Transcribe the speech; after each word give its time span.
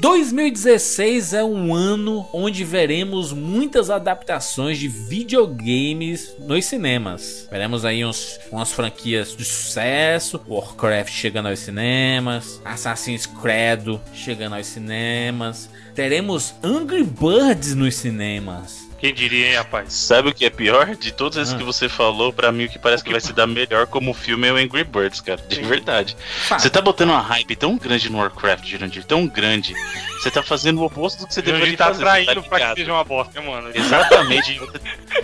2016 0.00 1.32
é 1.32 1.42
um 1.42 1.74
ano 1.74 2.28
onde 2.32 2.62
veremos 2.62 3.32
muitas 3.32 3.90
adaptações 3.90 4.78
de 4.78 4.86
videogames 4.86 6.34
nos 6.38 6.66
cinemas. 6.66 7.48
Veremos 7.50 7.84
aí 7.84 8.04
uns, 8.04 8.38
umas 8.52 8.72
franquias 8.72 9.36
de 9.36 9.44
sucesso, 9.44 10.40
Warcraft 10.48 11.12
chegando 11.12 11.48
aos 11.48 11.58
cinemas, 11.58 12.60
Assassin's 12.64 13.26
Creed 13.26 13.98
chegando 14.12 14.54
aos 14.54 14.66
cinemas. 14.66 15.68
Teremos 15.94 16.54
Angry 16.62 17.02
Birds 17.02 17.74
nos 17.74 17.96
cinemas. 17.96 18.87
Quem 18.98 19.14
diria, 19.14 19.48
hein, 19.50 19.54
rapaz? 19.56 19.92
Sabe 19.92 20.28
o 20.30 20.34
que 20.34 20.44
é 20.44 20.50
pior? 20.50 20.96
De 20.96 21.12
todos 21.12 21.38
esses 21.38 21.54
Ah. 21.54 21.56
que 21.56 21.62
você 21.62 21.88
falou, 21.88 22.32
pra 22.32 22.50
mim 22.50 22.64
o 22.64 22.68
que 22.68 22.78
parece 22.80 23.04
que 23.04 23.10
vai 23.12 23.20
se 23.20 23.32
dar 23.32 23.46
melhor 23.46 23.86
como 23.86 24.12
filme 24.12 24.48
é 24.48 24.52
o 24.52 24.56
Angry 24.56 24.82
Birds, 24.82 25.20
cara. 25.20 25.40
De 25.40 25.60
verdade. 25.62 26.16
Fato. 26.48 26.60
Você 26.62 26.68
tá 26.68 26.80
botando 26.80 27.10
uma 27.10 27.20
hype 27.20 27.54
tão 27.54 27.76
grande 27.78 28.10
no 28.10 28.18
Warcraft, 28.18 28.66
Jurandir, 28.68 29.04
tão 29.04 29.26
grande. 29.26 29.72
Você 30.20 30.32
tá 30.32 30.42
fazendo 30.42 30.80
o 30.80 30.84
oposto 30.84 31.20
do 31.20 31.28
que 31.28 31.34
você 31.34 31.40
deveria 31.42 31.76
tá 31.76 31.86
fazer. 31.86 32.02
traindo 32.02 32.42
tá 32.42 32.48
pra 32.48 32.58
que 32.74 32.80
seja 32.80 32.92
uma 32.92 33.04
bosta, 33.04 33.40
né, 33.40 33.46
mano? 33.48 33.70
Exatamente. 33.72 34.60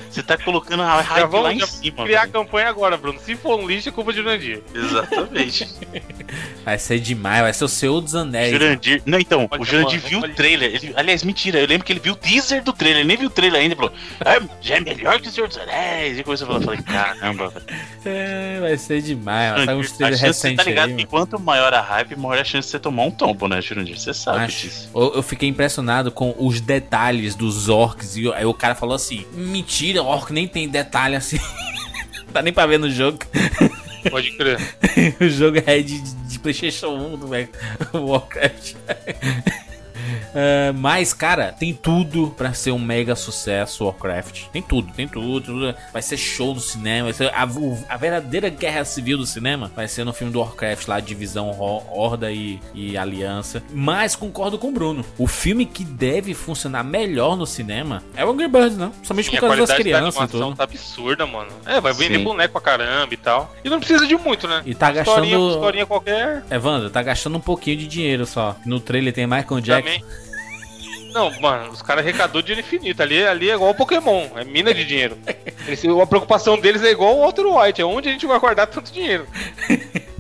Você 0.09 0.23
tá 0.23 0.39
colocando 0.39 0.83
a 0.85 0.87
Já 0.87 1.01
hype 1.03 1.21
lá 1.23 1.27
vamos 1.27 1.53
em 1.55 1.59
já 1.61 1.67
cima. 1.67 2.05
criar 2.05 2.23
a 2.23 2.29
campanha 2.29 2.69
agora, 2.69 2.97
Bruno. 2.97 3.19
Se 3.19 3.35
for 3.35 3.59
um 3.59 3.67
lixo, 3.67 3.89
é 3.89 3.93
culpa 3.93 4.13
de 4.13 4.19
Jurandir. 4.19 4.63
Exatamente. 4.73 5.69
Vai 6.65 6.79
ser 6.79 6.99
demais, 6.99 7.43
vai 7.43 7.53
ser 7.53 7.65
o 7.65 7.69
Senhor 7.69 8.01
dos 8.01 8.15
Anéis. 8.15 8.51
Jurandir. 8.51 9.03
Não, 9.05 9.19
então, 9.19 9.47
Olha, 9.51 9.61
o 9.61 9.65
Jurandir 9.67 9.99
mano, 10.03 10.09
viu 10.09 10.19
o 10.21 10.29
trailer. 10.35 10.75
Ele, 10.75 10.95
aliás, 10.97 11.23
mentira, 11.23 11.59
eu 11.61 11.67
lembro 11.67 11.85
que 11.85 11.93
ele 11.93 12.01
viu 12.01 12.15
o 12.15 12.17
teaser 12.17 12.63
do 12.63 12.73
trailer, 12.73 13.01
ele 13.01 13.09
nem 13.09 13.17
viu 13.19 13.27
o 13.27 13.31
trailer 13.31 13.61
ainda. 13.65 13.75
Ele 13.75 13.77
falou, 13.77 13.93
ah, 14.25 14.55
já 14.61 14.77
é 14.77 14.81
melhor 14.81 15.21
que 15.21 15.29
o 15.29 15.31
Senhor 15.31 15.49
dos 15.49 15.59
Anéis. 15.59 16.19
E 16.19 16.23
começou 16.23 16.47
a 16.47 16.53
falar, 16.53 16.65
falei, 16.65 16.83
caramba. 16.83 17.53
É, 18.05 18.59
vai 18.61 18.77
ser 18.79 19.03
demais. 19.03 19.65
Sair 19.65 19.75
uns 19.77 19.93
trailers 19.93 20.21
você 20.21 20.27
recentes 20.27 20.65
tá 20.65 20.71
ligado 20.71 20.91
aí. 20.91 20.97
que 20.97 21.07
quanto 21.07 21.39
maior 21.41 21.73
a 21.75 21.81
hype, 21.81 22.17
maior 22.17 22.39
a 22.41 22.45
chance 22.45 22.67
de 22.69 22.73
você 22.73 22.79
tomar 22.79 23.05
um 23.05 23.11
tombo, 23.11 23.49
né, 23.49 23.61
Jurandir? 23.61 23.99
Você 23.99 24.15
sabe 24.15 24.39
Mas 24.39 24.53
disso. 24.55 24.91
eu, 24.95 25.15
eu 25.17 25.23
fiquei 25.23 25.49
impressionado 25.49 26.11
com 26.11 26.35
os 26.39 26.61
detalhes 26.61 27.35
dos 27.35 27.69
orcs. 27.69 28.17
E 28.17 28.33
aí 28.33 28.45
o 28.45 28.55
cara 28.55 28.75
falou 28.75 28.95
assim: 28.95 29.25
Mentira, 29.33 30.03
orc 30.03 30.33
nem 30.33 30.47
tem 30.47 30.69
detalhe 30.69 31.17
assim. 31.17 31.39
Dá 32.33 32.41
nem 32.43 32.53
pra 32.53 32.67
ver 32.67 32.79
no 32.79 32.91
jogo. 32.91 33.19
Pode 34.11 34.33
crer. 34.33 34.59
o 35.21 35.29
jogo 35.29 35.63
é 35.67 35.79
de, 35.81 35.99
de 36.01 36.39
PlayStation 36.39 36.89
1 36.89 37.17
do 37.17 37.29
Mac- 37.29 37.49
Warcraft. 37.95 38.75
É, 40.35 40.73
mas, 40.73 41.13
cara, 41.13 41.53
tem 41.53 41.73
tudo 41.73 42.35
pra 42.37 42.53
ser 42.53 42.73
um 42.73 42.79
mega 42.79 43.15
sucesso 43.15 43.85
Warcraft. 43.85 44.47
Tem 44.53 44.61
tudo, 44.63 44.93
tem 44.93 45.07
tudo, 45.07 45.41
tudo. 45.41 45.75
Vai 45.93 46.03
ser 46.03 46.17
show 46.17 46.55
no 46.55 46.61
cinema. 46.61 47.05
Vai 47.05 47.13
ser 47.13 47.29
a, 47.33 47.43
a 47.89 47.97
verdadeira 47.97 48.49
guerra 48.49 48.85
civil 48.85 49.17
do 49.19 49.27
cinema 49.27 49.71
vai 49.75 49.87
ser 49.89 50.05
no 50.05 50.13
filme 50.13 50.33
do 50.33 50.41
Warcraft 50.41 50.89
lá, 50.89 50.99
Divisão 51.01 51.51
Ho- 51.51 51.83
Horda 51.91 52.33
e, 52.33 52.59
e 52.75 52.97
Aliança. 52.97 53.63
Mas 53.73 54.17
concordo 54.17 54.59
com 54.59 54.69
o 54.69 54.73
Bruno. 54.73 55.05
O 55.19 55.27
filme 55.27 55.65
que 55.67 55.85
deve 55.85 56.35
funcionar 56.35 56.83
melhor 56.83 57.37
no 57.37 57.47
cinema 57.47 58.03
é 58.17 58.25
o 58.25 58.31
Angry 58.31 58.49
Birds, 58.49 58.77
não? 58.77 58.93
Somente 59.03 59.27
Sim, 59.27 59.33
por 59.33 59.41
causa 59.43 59.57
das 59.59 59.71
qualidade 59.71 59.91
da 59.91 59.99
crianças 59.99 60.25
e 60.29 60.33
tudo. 60.33 60.57
tá 60.57 60.65
absurda, 60.65 61.27
mano. 61.27 61.51
É, 61.65 61.81
vai 61.81 61.93
vender 61.93 62.19
Sim. 62.19 62.25
boneco 62.25 62.53
pra 62.53 62.61
caramba 62.61 63.15
e 63.15 63.17
tal. 63.17 63.55
E 63.65 63.69
não 63.71 63.79
precisa 63.79 64.07
de 64.07 64.17
muito, 64.17 64.49
né? 64.49 64.63
E 64.67 64.75
tá 64.75 64.91
Historinha, 64.93 65.37
gastando. 65.37 65.55
historinha 65.55 65.87
qualquer. 65.87 66.45
Evandro, 66.51 66.91
tá 66.91 67.03
gastando 67.03 67.37
um 67.37 67.41
pouquinho 67.41 67.77
de 67.77 67.87
dinheiro 67.87 68.27
só. 68.27 68.57
No 68.67 68.81
trailer 68.81 69.13
tem 69.13 69.27
Michael 69.27 69.61
Jackson. 69.61 70.01
Também. 70.01 70.24
Não, 71.15 71.31
mano, 71.41 71.71
os 71.71 71.81
caras 71.81 72.05
arrecadou 72.05 72.43
dinheiro 72.43 72.67
infinito. 72.67 73.01
Ali, 73.01 73.25
ali 73.25 73.49
é 73.49 73.55
igual 73.55 73.71
o 73.71 73.75
Pokémon, 73.75 74.27
é 74.37 74.45
mina 74.45 74.75
de 74.75 74.85
dinheiro. 74.85 75.17
Eles- 75.67 75.85
a 75.85 76.07
preocupação 76.07 76.59
deles 76.59 76.83
é 76.83 76.91
igual 76.91 77.17
o 77.17 77.21
Walter 77.21 77.47
White, 77.47 77.81
é 77.81 77.85
onde 77.85 78.09
a 78.09 78.13
gente 78.13 78.27
vai 78.27 78.39
guardar 78.41 78.67
tanto 78.67 78.93
dinheiro. 78.93 79.27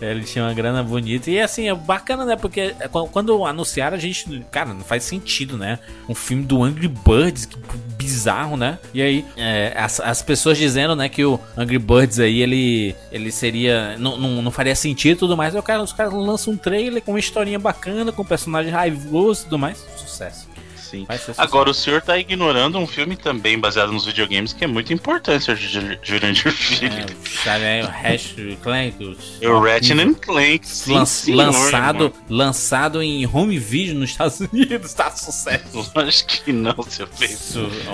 Ele 0.00 0.22
tinha 0.24 0.44
uma 0.44 0.54
grana 0.54 0.82
bonita. 0.82 1.30
E 1.30 1.40
assim, 1.40 1.68
é 1.68 1.74
bacana, 1.74 2.24
né? 2.24 2.36
Porque 2.36 2.74
é 2.80 2.88
quan- 2.88 3.06
quando 3.08 3.44
anunciaram, 3.44 3.96
a 3.96 4.00
gente. 4.00 4.44
Cara, 4.50 4.72
não 4.74 4.80
faz 4.80 5.04
sentido, 5.04 5.56
né? 5.56 5.78
Um 6.08 6.14
filme 6.14 6.44
do 6.44 6.62
Angry 6.62 6.88
Birds, 6.88 7.46
que 7.46 7.56
bizarro, 7.96 8.56
né? 8.56 8.78
E 8.94 9.02
aí, 9.02 9.24
é, 9.36 9.74
as, 9.76 10.00
as 10.00 10.22
pessoas 10.22 10.56
dizendo, 10.56 10.94
né, 10.96 11.08
que 11.08 11.24
o 11.24 11.38
Angry 11.56 11.78
Birds 11.78 12.18
aí, 12.20 12.40
ele, 12.40 12.94
ele 13.12 13.30
seria. 13.30 13.96
Não, 13.98 14.16
não, 14.16 14.42
não 14.42 14.50
faria 14.50 14.74
sentido 14.74 15.16
e 15.16 15.18
tudo 15.18 15.36
mais. 15.36 15.54
O 15.54 15.62
cara, 15.62 15.82
os 15.82 15.92
caras 15.92 16.12
lançam 16.12 16.52
um 16.54 16.56
trailer 16.56 17.02
com 17.02 17.12
uma 17.12 17.18
historinha 17.18 17.58
bacana, 17.58 18.10
com 18.12 18.22
um 18.22 18.26
personagem 18.26 18.72
raivoso 18.72 19.42
e 19.42 19.44
tudo 19.44 19.58
mais. 19.58 19.78
Sucesso. 19.96 20.47
Sim. 20.90 21.06
Agora, 21.36 21.70
o 21.70 21.74
senhor 21.74 22.00
tá 22.00 22.16
ignorando 22.18 22.78
um 22.78 22.86
filme 22.86 23.16
também 23.16 23.58
baseado 23.58 23.92
nos 23.92 24.06
videogames 24.06 24.52
que 24.52 24.64
é 24.64 24.66
muito 24.66 24.92
importante. 24.92 25.54
Ju- 25.54 25.98
Jurandir 26.02 26.50
Filho. 26.52 26.92
É, 26.92 27.06
sabe 27.44 27.64
aí, 27.64 27.82
o 27.82 27.86
Hash 27.86 28.34
Clank. 28.62 29.04
os- 29.04 29.38
É 29.40 29.48
o 29.48 29.60
Ratchet 29.60 30.14
Clank, 30.14 30.66
sim, 30.66 30.94
Lan- 30.94 31.04
senhor, 31.04 31.36
lançado, 31.36 32.04
irmão. 32.04 32.12
lançado 32.28 33.02
em 33.02 33.26
home 33.26 33.58
video 33.58 33.94
nos 33.96 34.10
Estados 34.10 34.40
Unidos, 34.40 34.92
tá 34.94 35.10
sucesso. 35.10 35.90
Acho 35.94 36.26
que 36.26 36.52
não, 36.52 36.74
seu. 36.88 37.06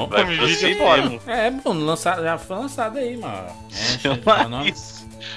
Vai 0.08 0.22
Home 0.24 0.36
video 0.46 0.68
é. 0.68 1.20
É, 1.26 1.50
Bruno, 1.50 1.84
lançado, 1.84 2.22
já 2.22 2.38
foi 2.38 2.56
lançado 2.56 2.98
aí, 2.98 3.16
mano. 3.16 3.46
É, 4.04 4.08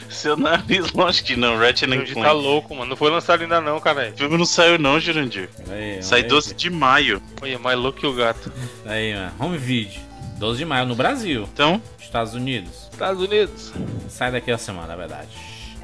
Seu 0.10 0.36
nariz. 0.38 0.92
Lógico 0.94 1.28
que 1.28 1.36
não. 1.36 1.58
Ratchet 1.58 1.90
tá 1.90 2.14
Clank. 2.14 2.34
louco, 2.36 2.76
mano. 2.76 2.90
Não 2.90 2.96
foi 2.98 3.10
lançado 3.12 3.42
ainda 3.42 3.62
não, 3.62 3.80
cara. 3.80 4.12
O 4.14 4.18
filme 4.18 4.38
não 4.38 4.46
saiu 4.46 4.78
não, 4.80 5.00
Jurandir. 5.00 5.50
Aí, 5.70 6.02
Sai 6.02 6.22
aí, 6.22 6.28
12 6.28 6.54
de 6.54 6.70
maio. 6.70 7.22
Olha, 7.42 7.60
mais 7.60 7.78
louco 7.78 8.00
que 8.00 8.08
o 8.08 8.14
gato. 8.14 8.52
Aí, 8.86 9.14
mano. 9.14 9.32
Home 9.40 9.58
video. 9.58 10.00
12 10.38 10.60
de 10.60 10.66
maio 10.66 10.86
no 10.86 10.94
Brasil, 10.96 11.50
Então, 11.52 11.82
Estados 12.00 12.36
Unidos. 12.36 12.88
Estados 12.92 13.22
Unidos. 13.22 13.74
Sai 14.08 14.32
daqui 14.32 14.52
a 14.52 14.58
semana, 14.58 14.94
é 14.94 14.96
verdade. 14.96 15.30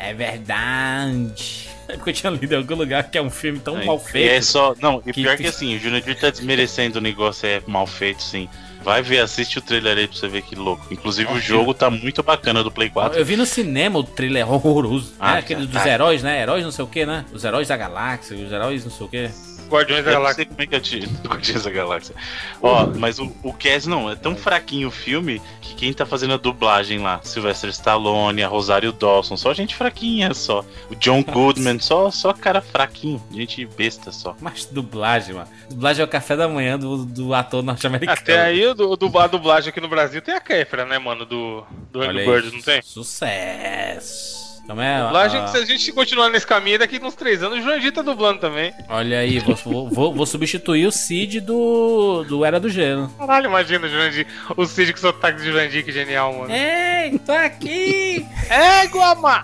É 0.09 0.13
verdade. 0.13 1.71
É 1.85 1.97
porque 1.97 2.11
eu 2.11 2.13
tinha 2.13 2.31
lido 2.31 2.53
em 2.53 2.57
algum 2.57 2.75
lugar 2.75 3.03
que 3.11 3.17
é 3.17 3.21
um 3.21 3.29
filme 3.29 3.59
tão 3.59 3.75
aí, 3.75 3.85
mal 3.85 3.97
e 3.97 4.09
feito. 4.09 4.31
É 4.31 4.41
só. 4.41 4.73
Não, 4.81 4.99
e 5.05 5.11
que 5.11 5.21
pior 5.21 5.35
fi- 5.35 5.43
que 5.43 5.49
assim, 5.49 5.75
o 5.75 5.79
Jurandir 5.79 6.17
tá 6.17 6.29
desmerecendo 6.29 6.97
o 6.97 7.01
negócio, 7.01 7.45
é 7.45 7.61
mal 7.67 7.85
feito, 7.85 8.23
sim. 8.23 8.47
Vai 8.81 9.01
ver, 9.01 9.19
assiste 9.19 9.59
o 9.59 9.61
trailer 9.61 9.97
aí 9.97 10.07
pra 10.07 10.15
você 10.17 10.29
ver 10.29 10.43
que 10.43 10.55
louco. 10.55 10.81
Inclusive 10.93 11.27
o 11.29 11.33
Ok. 11.35 11.41
jogo 11.41 11.73
tá 11.73 11.89
muito 11.89 12.23
bacana 12.23 12.63
do 12.63 12.71
Play 12.71 12.89
4. 12.89 13.19
Eu 13.19 13.25
vi 13.25 13.35
no 13.35 13.45
cinema 13.45 13.99
o 13.99 14.03
trailer 14.03 14.49
horroroso. 14.49 15.13
Ah, 15.19 15.33
né? 15.33 15.39
Aquele 15.39 15.67
tá. 15.67 15.77
dos 15.79 15.85
heróis, 15.85 16.23
né? 16.23 16.41
Heróis 16.41 16.63
não 16.63 16.71
sei 16.71 16.85
o 16.85 16.87
que, 16.87 17.05
né? 17.05 17.25
Os 17.33 17.43
heróis 17.43 17.67
da 17.67 17.75
galáxia, 17.75 18.37
os 18.37 18.49
heróis 18.51 18.85
não 18.85 18.91
sei 18.91 19.05
o 19.05 19.09
que. 19.09 19.29
Guardiões 19.73 20.05
da 20.05 20.11
Eu 20.11 20.15
não 20.15 20.21
Galáxia. 20.21 20.35
sei 20.35 20.45
como 20.45 20.61
é 20.61 20.67
que 20.67 20.75
eu 20.75 20.81
te 20.81 20.99
Guardiões 21.27 21.63
da 21.63 21.69
Galáxia. 21.69 22.15
Ó, 22.61 22.87
mas 22.97 23.19
o, 23.19 23.31
o 23.43 23.53
Cass 23.53 23.87
não, 23.87 24.09
é 24.09 24.15
tão 24.15 24.35
fraquinho 24.35 24.87
o 24.87 24.91
filme 24.91 25.41
que 25.61 25.75
quem 25.75 25.93
tá 25.93 26.05
fazendo 26.05 26.33
a 26.33 26.37
dublagem 26.37 26.99
lá, 26.99 27.19
Sylvester 27.23 27.69
Stallone, 27.69 28.43
a 28.43 28.47
Rosário 28.47 28.91
Dawson, 28.91 29.35
só 29.35 29.53
gente 29.53 29.75
fraquinha 29.75 30.33
só. 30.33 30.63
O 30.89 30.95
John 30.95 31.23
Goodman, 31.27 31.79
só, 31.79 32.11
só 32.11 32.33
cara 32.33 32.61
fraquinho, 32.61 33.21
gente 33.31 33.65
besta 33.65 34.11
só. 34.11 34.35
Mas 34.39 34.65
dublagem, 34.65 35.35
mano. 35.35 35.49
Dublagem 35.69 36.01
é 36.01 36.05
o 36.05 36.09
café 36.09 36.35
da 36.35 36.47
manhã 36.47 36.77
do, 36.77 37.05
do 37.05 37.33
ator 37.33 37.63
norte-americano. 37.63 38.17
Até 38.19 38.41
aí, 38.41 38.65
o 38.67 39.17
a 39.17 39.27
dublagem 39.27 39.69
aqui 39.69 39.79
no 39.79 39.87
Brasil 39.87 40.21
tem 40.21 40.35
a 40.35 40.41
Kéfera, 40.41 40.85
né, 40.85 40.97
mano? 40.99 41.25
Do, 41.25 41.63
do 41.91 42.01
Angry 42.01 42.25
Birds, 42.25 42.53
não 42.53 42.61
tem? 42.61 42.81
Sucesso. 42.81 44.42
Como 44.65 44.79
é? 44.81 45.03
Dublagem, 45.03 45.41
ah, 45.41 45.47
se 45.47 45.57
a 45.57 45.65
gente 45.65 45.91
continuar 45.91 46.29
nesse 46.29 46.47
caminho, 46.47 46.79
daqui 46.79 46.97
uns 47.03 47.15
três 47.15 47.43
anos 47.43 47.59
o 47.59 47.61
Jurandir 47.61 47.91
tá 47.91 48.01
dublando 48.01 48.39
também. 48.39 48.73
olha 48.87 49.19
aí, 49.19 49.39
vou, 49.39 49.89
vou- 49.89 50.13
vou, 50.13 50.25
substituir 50.25 50.85
o 50.87 50.91
Cid 50.91 51.41
do, 51.41 52.23
do 52.23 52.45
Era 52.45 52.59
do 52.61 52.69
Gelo. 52.69 53.09
Caralho, 53.17 53.47
imagina 53.47 53.85
o 53.85 53.89
Jurandir, 53.89 54.25
o 54.55 54.65
Cid 54.65 54.93
com 54.93 54.99
sotaque 54.99 55.39
de 55.39 55.45
Jurandir, 55.51 55.83
que 55.83 55.91
genial, 55.91 56.33
mano. 56.33 56.53
Ei, 56.53 57.19
tô 57.19 57.33
aqui! 57.33 58.25
É, 58.49 58.87
Guamá! 58.87 59.43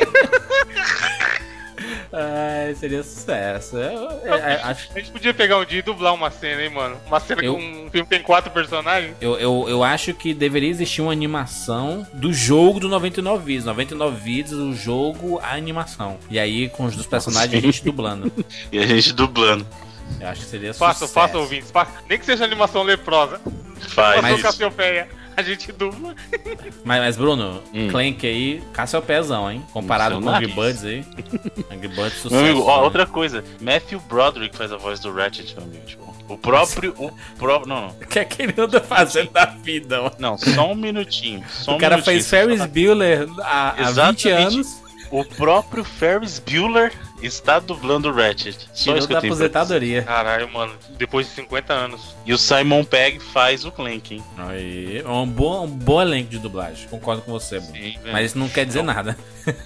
Ai, 2.12 2.74
seria 2.74 3.02
sucesso. 3.04 3.76
Eu, 3.76 3.92
eu- 3.92 4.34
eu 4.34 4.64
acho, 4.64 4.90
A 4.94 4.98
gente 4.98 5.12
podia 5.12 5.32
pegar 5.32 5.58
um 5.58 5.64
dia 5.64 5.78
e 5.78 5.82
dublar 5.82 6.12
uma 6.12 6.28
cena, 6.30 6.62
hein, 6.62 6.70
mano? 6.70 6.96
Uma 7.06 7.20
cena 7.20 7.40
Eu- 7.42 7.54
com 7.54 7.60
um 7.60 7.88
filme 7.90 8.02
que 8.02 8.06
tem 8.06 8.22
quatro 8.22 8.50
personagens. 8.50 9.14
eu, 9.20 9.38
eu, 9.38 9.66
eu 9.68 9.84
acho 9.84 10.12
que 10.14 10.34
deveria 10.34 10.68
existir 10.68 11.02
uma 11.02 11.12
animação 11.12 12.04
do 12.12 12.32
jogo 12.32 12.80
do 12.80 12.88
99 12.88 13.44
Vidas. 13.44 13.64
99 13.64 14.16
Vidas, 14.20 14.52
o 14.54 14.72
jogo, 14.74 15.38
a 15.42 15.54
animação. 15.54 16.18
E 16.28 16.38
aí, 16.38 16.68
com 16.68 16.84
os 16.84 16.96
dos 16.96 17.06
personagens, 17.06 17.54
a 17.54 17.60
gente 17.64 17.84
dublando. 17.84 18.32
E 18.72 18.78
a 18.78 18.86
gente 18.86 19.12
dublando. 19.12 19.64
Eu 20.20 20.26
acho 20.28 20.40
que 20.40 20.46
seria 20.48 20.74
Faça, 20.74 21.06
sucesso. 21.06 21.14
faça, 21.14 21.38
ouvintes. 21.38 21.70
Faça. 21.70 21.92
Nem 22.08 22.18
que 22.18 22.26
seja 22.26 22.44
animação 22.44 22.82
leprosa. 22.82 23.40
Faz. 23.90 24.20
Mas- 24.20 24.42
Cassiopeia. 24.42 25.08
A 25.40 25.42
gente 25.42 25.72
dubla. 25.72 26.14
Mas, 26.84 27.00
mas, 27.00 27.16
Bruno, 27.16 27.62
Hum. 27.72 27.88
Clank 27.90 28.26
aí, 28.26 28.62
Cassiopeazão, 28.72 29.50
hein? 29.50 29.64
Comparado 29.72 30.20
com 30.20 30.28
Angry. 30.28 30.52
Birds 30.52 30.84
aí. 30.84 31.04
Angry 31.70 31.88
Birds 31.88 32.14
sucesso. 32.14 32.34
Meu 32.34 32.40
amigo, 32.52 32.62
ó, 32.66 32.76
né? 32.78 32.82
outra 32.84 33.06
coisa. 33.06 33.42
Matthew 33.60 34.00
Broderick 34.00 34.56
faz 34.56 34.72
a 34.72 34.76
voz 34.76 35.00
do 35.00 35.12
Ratchet, 35.12 35.54
meu 35.56 35.64
amigo. 35.64 35.84
Tipo, 35.86 36.14
o 36.28 36.36
próprio. 36.38 36.94
O 36.98 37.10
próprio. 37.38 37.68
Não, 37.74 37.80
não. 37.82 37.88
O 37.88 38.06
que 38.06 38.18
é 38.18 38.24
que 38.24 38.42
ele 38.42 38.54
anda 38.56 38.80
fazendo 38.80 39.30
da 39.30 39.46
vida, 39.46 40.02
mano? 40.02 40.14
Não, 40.18 40.38
só 40.38 40.70
um 40.70 40.74
minutinho. 40.74 41.42
Só 41.48 41.72
um 41.72 41.76
O 41.76 41.78
cara 41.78 41.96
minutinho. 41.96 42.16
fez 42.16 42.28
Ferris 42.28 42.64
Bueller 42.66 43.26
há, 43.40 43.70
há 43.70 43.72
20 43.72 43.88
Exatamente. 43.88 44.28
anos, 44.54 44.79
O 45.10 45.24
próprio 45.24 45.82
Ferris 45.82 46.38
Bueller 46.38 46.92
está 47.20 47.58
dublando 47.58 48.08
o 48.08 48.14
Ratchet. 48.14 48.56
Só 48.72 48.84
tirou 48.84 48.98
isso 48.98 49.08
que 49.08 49.12
da 49.14 49.18
eu 49.18 49.22
tenho 49.22 49.36
pra 49.36 49.46
dizer. 49.46 49.56
aposentadoria. 49.58 50.02
Caralho, 50.02 50.48
mano. 50.52 50.72
Depois 50.96 51.26
de 51.26 51.32
50 51.34 51.72
anos. 51.72 52.14
E 52.24 52.32
o 52.32 52.38
Simon 52.38 52.84
Pegg 52.84 53.18
faz 53.18 53.64
o 53.64 53.72
Clank, 53.72 54.14
hein? 54.14 54.24
Aí, 54.38 54.98
é 55.04 55.08
um 55.08 55.26
bom, 55.26 55.64
um 55.64 55.68
bom 55.68 56.00
elenco 56.00 56.30
de 56.30 56.38
dublagem. 56.38 56.86
Concordo 56.88 57.22
com 57.22 57.32
você, 57.32 57.58
Bruno. 57.58 57.74
Sim. 57.76 57.96
Mas 58.12 58.26
isso 58.26 58.38
não 58.38 58.48
quer 58.48 58.64
dizer 58.64 58.82
nada. 58.82 59.16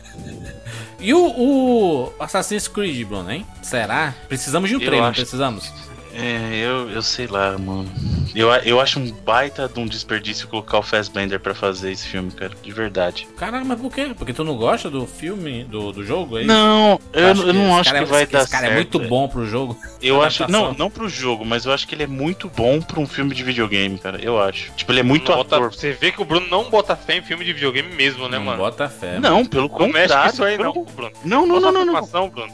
E 1.01 1.13
o, 1.13 1.19
o 1.27 2.13
Assassin's 2.19 2.67
Creed, 2.67 3.07
Bruno, 3.07 3.31
hein? 3.31 3.47
Será? 3.63 4.15
Precisamos 4.27 4.71
de 4.71 4.77
um 4.77 4.81
Eu 4.81 4.87
trailer, 4.87 5.11
acho- 5.11 5.21
precisamos. 5.21 5.71
É, 6.17 6.57
eu, 6.65 6.91
eu 6.91 7.03
sei 7.03 7.27
lá, 7.27 7.59
mano. 7.59 7.91
Eu, 8.35 8.49
eu 8.65 8.81
acho 8.81 8.99
um 9.01 9.11
baita 9.13 9.69
de 9.69 9.79
um 9.81 9.87
desperdício 9.87 10.47
colocar 10.49 10.79
o 10.79 10.83
Fassbender 10.83 11.39
pra 11.41 11.55
fazer 11.55 11.91
esse 11.93 12.07
filme, 12.07 12.31
cara. 12.31 12.53
De 12.63 12.73
verdade. 12.73 13.27
Caralho, 13.37 13.65
mas 13.67 13.81
por 13.81 13.93
quê? 13.93 14.13
Porque 14.17 14.33
tu 14.33 14.43
não 14.45 14.57
gosta 14.57 14.89
do 14.91 15.07
filme, 15.07 15.65
do, 15.65 15.93
do 15.93 16.05
jogo? 16.05 16.39
É 16.39 16.41
isso? 16.43 16.49
Não, 16.49 17.01
eu, 17.13 17.31
acha 17.31 17.43
eu 17.43 17.53
não 17.55 17.65
esse 17.65 17.81
acho 17.81 17.91
que 17.91 17.97
é- 17.97 18.05
vai 18.05 18.23
esse 18.25 18.33
dar 18.33 18.49
cara 18.49 18.67
certo. 18.67 18.73
é 18.73 18.75
muito 18.75 18.99
bom 19.01 19.29
pro 19.29 19.47
jogo. 19.47 19.77
Eu 20.01 20.23
acho. 20.23 20.51
Não, 20.51 20.73
não 20.75 20.89
pro 20.91 21.09
jogo, 21.09 21.45
mas 21.45 21.65
eu 21.65 21.73
acho 21.73 21.87
que 21.87 21.95
ele 21.95 22.05
é 22.05 22.07
muito 22.09 22.49
bom 22.49 22.81
pra 22.81 23.01
um 23.01 23.07
filme 23.07 23.35
de 23.35 23.43
videogame, 23.43 23.99
cara. 23.99 24.19
Eu 24.21 24.41
acho. 24.41 24.73
Tipo, 24.77 24.93
ele 24.93 25.01
é 25.01 25.05
muito 25.05 25.31
Não 25.31 25.39
bota- 25.39 25.57
ator. 25.57 25.73
Você 25.75 25.93
vê 25.93 26.13
que 26.13 26.23
o 26.23 26.25
Bruno 26.25 26.47
não 26.49 26.71
bota 26.71 26.95
fé 26.97 27.17
em 27.17 27.23
filme 27.23 27.45
de 27.45 27.53
videogame 27.53 27.93
mesmo, 27.95 28.29
né, 28.29 28.39
não 28.39 28.45
mano? 28.47 28.59
bota 28.59 28.89
fé. 28.89 29.19
Não, 29.19 29.45
pelo 29.45 29.69
Não 29.69 29.79
mexe 29.89 29.93
com 29.93 29.93
contrário. 30.09 30.33
isso 30.33 30.45
aí, 30.45 30.57
pelo- 30.57 30.75
não, 30.75 30.85
Bruno. 30.85 31.13
Não, 31.25 31.47
não, 31.47 31.61
não, 31.61 31.73
não, 31.73 31.85
não. 31.85 31.95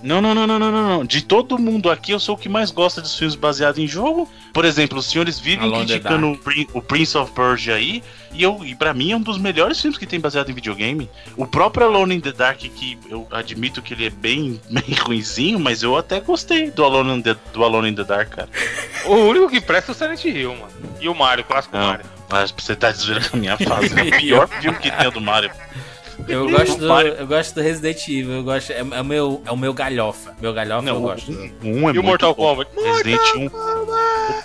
Não, 0.02 0.20
não, 0.22 0.34
não, 0.34 0.46
não, 0.46 0.58
não, 0.58 0.72
não, 0.72 0.88
não. 0.98 1.04
De 1.04 1.22
todo 1.22 1.58
mundo 1.58 1.90
aqui, 1.90 2.12
eu 2.12 2.20
sou 2.20 2.34
o 2.34 2.38
que 2.38 2.48
mais 2.48 2.70
gosta 2.70 3.00
dos 3.02 3.16
filmes 3.16 3.34
baseados 3.34 3.49
em 3.78 3.86
jogo. 3.86 4.28
Por 4.52 4.64
exemplo, 4.64 4.98
os 4.98 5.06
senhores 5.06 5.38
vivem 5.38 5.64
Alone 5.66 5.84
in 5.84 5.86
the 5.86 5.92
criticando 5.94 6.32
o, 6.32 6.38
Prin- 6.38 6.66
o 6.72 6.80
Prince 6.82 7.16
of 7.16 7.32
Persia 7.32 7.74
aí. 7.74 8.02
E, 8.32 8.42
eu, 8.42 8.60
e 8.64 8.74
pra 8.76 8.94
mim 8.94 9.10
é 9.12 9.16
um 9.16 9.20
dos 9.20 9.38
melhores 9.38 9.80
filmes 9.80 9.98
que 9.98 10.06
tem 10.06 10.20
baseado 10.20 10.50
em 10.50 10.54
videogame. 10.54 11.10
O 11.36 11.46
próprio 11.46 11.86
Alone 11.86 12.14
in 12.16 12.20
the 12.20 12.30
Dark, 12.32 12.58
que 12.60 12.98
eu 13.08 13.26
admito 13.30 13.82
que 13.82 13.94
ele 13.94 14.06
é 14.06 14.10
bem, 14.10 14.60
bem 14.70 14.94
ruinzinho, 15.00 15.58
mas 15.58 15.82
eu 15.82 15.96
até 15.96 16.20
gostei 16.20 16.70
do 16.70 16.84
Alone 16.84 17.14
in 17.18 17.22
the, 17.22 17.36
do 17.52 17.64
Alone 17.64 17.88
in 17.90 17.94
the 17.94 18.04
Dark, 18.04 18.28
cara. 18.30 18.48
O 19.06 19.14
único 19.14 19.48
que 19.48 19.60
presta 19.60 19.90
é 19.90 19.92
o 19.92 19.96
Silent 19.96 20.24
Hill, 20.24 20.54
mano. 20.54 20.72
E 21.00 21.08
o 21.08 21.14
Mario, 21.14 21.42
o 21.42 21.46
clássico 21.46 21.76
Não. 21.76 21.86
Mario. 21.88 22.06
Mas 22.28 22.54
você 22.56 22.76
tá 22.76 22.92
desvirando 22.92 23.28
a 23.32 23.36
minha 23.36 23.56
fase. 23.58 23.92
É 23.98 24.04
o 24.04 24.18
pior 24.20 24.46
filme 24.60 24.78
que 24.78 24.90
tem 24.90 25.04
é 25.04 25.08
o 25.08 25.10
do 25.10 25.20
Mario. 25.20 25.50
Eu 26.30 26.48
gosto, 26.50 26.78
do, 26.78 26.92
eu 27.00 27.26
gosto 27.26 27.54
do 27.54 27.60
Resident 27.60 28.08
Evil, 28.08 28.32
eu 28.32 28.42
gosto, 28.44 28.70
é, 28.72 28.78
é 28.78 29.00
o 29.00 29.04
meu, 29.04 29.42
é 29.46 29.50
o 29.50 29.56
meu 29.56 29.72
galhofa. 29.74 30.34
Meu 30.40 30.52
galhofa 30.52 30.88
eu 30.88 30.94
Não, 30.94 31.00
gosto. 31.02 31.30
um, 31.32 31.50
um 31.62 31.90
é 31.90 31.92
E 31.94 31.98
o 31.98 32.02
muito 32.02 32.02
Mortal 32.04 32.34
bom. 32.34 32.42
Kombat? 32.56 32.70
Resident 32.82 33.20
1. 33.36 33.50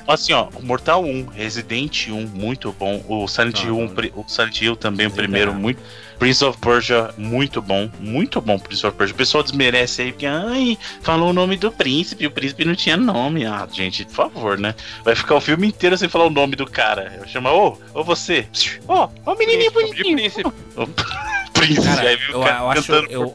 Assim, 0.08 0.34
ó, 0.34 0.48
o 0.56 0.64
Mortal 0.64 1.04
1, 1.04 1.26
Resident 1.28 2.08
1, 2.10 2.28
muito 2.34 2.72
bom. 2.74 3.04
O 3.08 3.28
Silent 3.28 3.60
Ah, 3.62 3.66
Hill, 3.66 3.78
um, 3.78 3.82
não. 3.86 3.88
pri- 3.96 4.14
o 4.16 4.24
Silent 4.28 4.62
Hill 4.62 4.76
também, 4.76 5.08
o 5.08 5.12
primeiro, 5.12 5.52
tá. 5.52 5.58
muito. 5.58 5.82
Prince 6.18 6.46
of 6.46 6.58
Persia, 6.60 7.10
muito 7.18 7.62
bom. 7.62 7.90
Muito 8.00 8.40
bom, 8.40 8.58
Prince 8.58 8.86
of 8.88 8.96
Persia. 8.96 9.14
O 9.14 9.18
pessoal 9.18 9.44
desmerece 9.44 10.02
aí, 10.04 10.12
porque, 10.14 10.26
ai, 10.26 10.78
falou 11.02 11.30
o 11.32 11.34
nome 11.34 11.58
do 11.58 11.72
príncipe, 11.72 12.26
o 12.26 12.32
príncipe 12.32 12.64
não 12.64 12.74
tinha 12.76 12.96
nome. 12.96 13.46
Ah, 13.46 13.68
gente, 13.72 14.06
por 14.06 14.14
favor, 14.14 14.58
né? 14.58 14.74
Vai 15.04 15.14
ficar 15.16 15.36
o 15.36 15.42
filme 15.42 15.68
inteiro 15.68 15.98
sem 15.98 16.08
falar 16.08 16.26
o 16.26 16.30
nome 16.30 16.56
do 16.56 16.66
cara. 16.66 17.14
Eu 17.20 17.28
chamo, 17.28 17.50
ô, 17.50 17.78
ô 18.00 18.04
você. 18.04 18.48
Ô, 18.88 19.10
ô 19.26 19.36
menininho 19.36 19.72
Príncipe, 19.72 19.96
de 19.98 20.04
bonitinho. 20.14 20.16
príncipe. 20.16 20.52
Ô, 21.56 21.60
Príncipe, 21.60 21.88
Cara, 21.88 22.10
aí 22.10 22.18
eu- 22.30 22.40
cara 22.42 22.60
eu 22.60 22.70
acho- 22.72 22.92
eu-. 22.94 23.34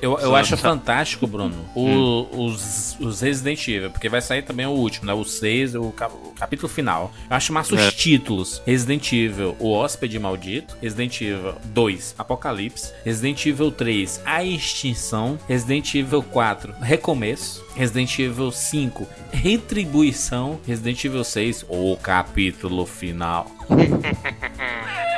Eu, 0.00 0.18
eu 0.18 0.34
acho 0.36 0.56
fantástico, 0.56 1.26
Bruno, 1.26 1.54
o- 1.74 2.26
os, 2.46 2.96
os 2.98 3.20
Resident 3.20 3.66
Evil, 3.68 3.90
porque 3.90 4.08
vai 4.08 4.20
sair 4.20 4.42
também 4.42 4.66
o 4.66 4.70
último, 4.70 5.06
né? 5.06 5.12
O 5.12 5.24
6, 5.24 5.74
o, 5.74 5.90
ca- 5.90 6.08
o 6.08 6.32
capítulo 6.38 6.68
final. 6.68 7.12
Eu 7.30 7.36
acho 7.36 7.52
massa 7.52 7.74
os 7.74 7.80
É. 7.80 7.90
títulos: 7.90 8.62
Resident 8.66 9.12
Evil, 9.12 9.54
O 9.58 9.70
Hóspede 9.72 10.18
Maldito, 10.18 10.76
Resident 10.80 11.20
Evil 11.20 11.54
2, 11.66 12.14
Apocalipse, 12.18 12.92
Resident 13.04 13.44
Evil 13.46 13.70
3, 13.70 14.20
A 14.24 14.42
Extinção, 14.44 15.38
Resident 15.48 15.94
Evil 15.94 16.22
4, 16.22 16.74
Recomeço, 16.80 17.64
Resident 17.76 18.18
Evil 18.18 18.50
5, 18.50 19.06
Retribuição, 19.30 20.58
Resident 20.66 21.04
Evil 21.04 21.24
6, 21.24 21.64
O 21.68 21.96
Capítulo 22.02 22.86
Final. 22.86 23.50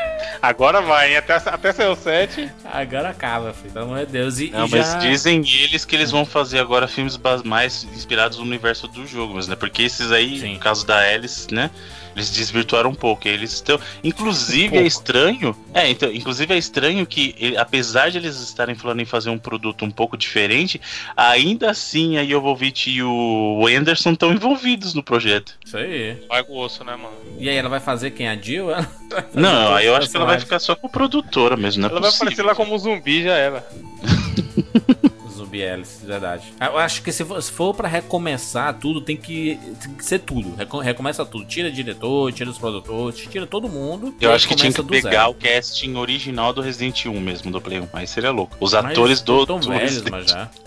Agora 0.44 0.82
vai, 0.82 1.12
hein? 1.12 1.17
Até, 1.17 1.37
até 1.37 1.88
o 1.88 1.96
7. 1.96 2.50
Agora 2.67 3.08
acaba, 3.08 3.55
filho, 3.55 3.73
pelo 3.73 3.87
amor 3.87 4.05
de 4.05 4.12
Deus. 4.12 4.38
E, 4.38 4.50
Não, 4.50 4.67
e 4.67 4.70
mas 4.70 4.93
já... 4.93 4.99
dizem 4.99 5.38
eles 5.38 5.87
que 5.87 5.96
eles 5.96 6.11
vão 6.11 6.26
fazer 6.26 6.58
agora 6.58 6.87
filmes 6.87 7.19
mais 7.44 7.85
inspirados 7.85 8.37
no 8.37 8.44
universo 8.44 8.87
do 8.87 9.06
jogo, 9.06 9.35
mas 9.35 9.49
né? 9.49 9.56
Porque 9.56 9.82
esses 9.82 10.12
aí, 10.12 10.41
Sim. 10.41 10.52
no 10.52 10.58
caso 10.61 10.87
da 10.87 10.99
Alice, 10.99 11.52
né? 11.52 11.70
Eles 12.14 12.31
desvirtuaram 12.31 12.90
um 12.90 12.94
pouco. 12.94 13.26
Eles 13.26 13.52
estão. 13.52 13.78
Inclusive 14.02 14.69
pouco. 14.70 14.84
é 14.84 14.87
estranho. 14.87 15.56
É, 15.72 15.88
então, 15.90 16.11
inclusive 16.12 16.55
é 16.55 16.58
estranho 16.58 17.05
que, 17.06 17.34
ele- 17.38 17.56
apesar 17.56 18.11
de 18.11 18.19
eles 18.19 18.40
estarem 18.40 18.75
falando 18.75 19.00
em 19.00 19.05
fazer 19.05 19.31
um 19.31 19.38
produto 19.38 19.84
um 19.84 19.90
pouco 19.90 20.16
diferente, 20.16 20.81
ainda 21.16 21.70
assim 21.70 22.16
a 22.19 22.25
Jovovich 22.25 22.90
e 22.90 23.02
o 23.02 23.66
Anderson 23.66 24.12
estão 24.12 24.32
envolvidos 24.32 24.94
no 24.94 25.02
projeto. 25.02 25.55
Isso 25.64 25.76
aí. 25.76 26.16
Vai 26.28 26.44
com 26.44 26.52
o 26.52 26.58
osso, 26.58 26.84
né, 26.84 26.93
mano? 26.96 27.14
E 27.38 27.49
aí 27.49 27.56
ela 27.56 27.69
vai 27.69 27.81
fazer 27.81 28.11
quem? 28.12 28.28
A 28.28 28.37
Jill? 28.37 28.70
Ela 28.75 28.88
Não, 29.32 29.78
eu 29.81 29.94
acho 29.94 30.10
que 30.10 30.17
ela 30.17 30.26
vai 30.26 30.40
ficar 30.40 30.58
só 30.58 30.75
com 30.75 30.88
produtora 30.88 31.56
mesmo, 31.56 31.82
não 31.82 31.88
é 31.88 31.93
Ela 31.93 32.00
vai 32.00 32.10
aparecer 32.10 32.43
lá 32.43 32.55
como 32.55 32.75
um 32.75 32.78
zumbi, 32.78 33.22
já 33.22 33.34
era. 33.34 33.67
Alice, 35.62 36.04
verdade. 36.04 36.52
Eu 36.60 36.78
acho 36.78 37.02
que 37.02 37.12
se 37.12 37.24
for, 37.24 37.42
se 37.42 37.52
for 37.52 37.74
pra 37.74 37.86
recomeçar 37.86 38.72
tudo, 38.74 39.00
tem 39.00 39.16
que, 39.16 39.58
tem 39.82 39.94
que 39.94 40.04
ser 40.04 40.20
tudo. 40.20 40.54
Reco- 40.56 40.78
recomeça 40.80 41.24
tudo. 41.26 41.44
Tira 41.44 41.70
diretor, 41.70 42.32
tira 42.32 42.48
os 42.48 42.56
produtores, 42.58 43.20
tira 43.30 43.46
todo 43.46 43.68
mundo. 43.68 44.14
Eu 44.20 44.32
acho 44.32 44.48
que 44.48 44.54
tinha 44.56 44.72
que 44.72 44.82
pegar 44.82 45.10
zero. 45.10 45.30
o 45.30 45.34
casting 45.34 45.94
original 45.96 46.52
do 46.52 46.60
Resident 46.62 47.06
1 47.06 47.20
mesmo, 47.20 47.50
do 47.50 47.60
Play 47.60 47.80
1. 47.80 47.88
Aí 47.92 48.06
seria 48.06 48.30
louco. 48.30 48.56
Os 48.60 48.72
Mas 48.72 48.84
atores 48.86 49.20
do. 49.20 49.46
Tão 49.46 49.60
do 49.60 49.68
velhos, 49.68 49.82
Resident- 49.90 50.10
mas 50.10 50.30
já. 50.30 50.48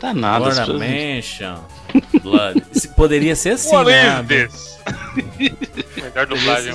Tá 0.00 0.14
nada. 0.14 0.44
pessoas- 0.44 0.68
Mansion, 0.78 1.58
Blood. 2.22 2.62
Poderia 2.94 3.34
ser 3.34 3.50
assim, 3.54 3.74
What 3.74 3.90
né? 3.90 4.22
Melhor 5.96 6.26
dublagem. 6.26 6.72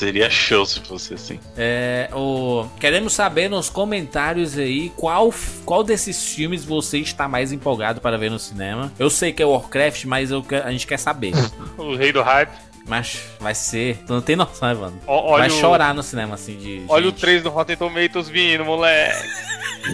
Seria 0.00 0.30
show 0.30 0.64
se 0.64 0.80
fosse 0.80 1.12
assim. 1.12 1.38
É, 1.58 2.08
o... 2.14 2.66
Queremos 2.80 3.12
saber 3.12 3.50
nos 3.50 3.68
comentários 3.68 4.56
aí 4.56 4.88
qual, 4.96 5.30
qual 5.66 5.84
desses 5.84 6.24
filmes 6.32 6.64
você 6.64 7.00
está 7.00 7.28
mais 7.28 7.52
empolgado 7.52 8.00
para 8.00 8.16
ver 8.16 8.30
no 8.30 8.38
cinema. 8.38 8.90
Eu 8.98 9.10
sei 9.10 9.30
que 9.30 9.42
é 9.42 9.46
Warcraft, 9.46 10.06
mas 10.06 10.30
eu 10.30 10.42
a 10.64 10.72
gente 10.72 10.86
quer 10.86 10.96
saber. 10.96 11.32
O 11.76 11.94
rei 11.96 12.12
do 12.12 12.22
hype. 12.22 12.50
Mas 12.90 13.22
vai 13.38 13.54
ser. 13.54 13.98
Tu 14.04 14.12
não 14.12 14.20
tem 14.20 14.34
noção, 14.34 14.68
né, 14.68 14.74
mano? 14.74 15.00
Olha 15.06 15.38
vai 15.38 15.48
o- 15.48 15.60
chorar 15.60 15.94
no 15.94 16.02
cinema, 16.02 16.34
assim, 16.34 16.56
de. 16.58 16.82
Olha 16.88 17.06
o 17.06 17.10
gente. 17.10 17.20
3 17.20 17.42
do 17.44 17.48
Rotten 17.48 17.76
Tomatoes 17.76 18.28
vindo, 18.28 18.64
moleque. 18.64 19.28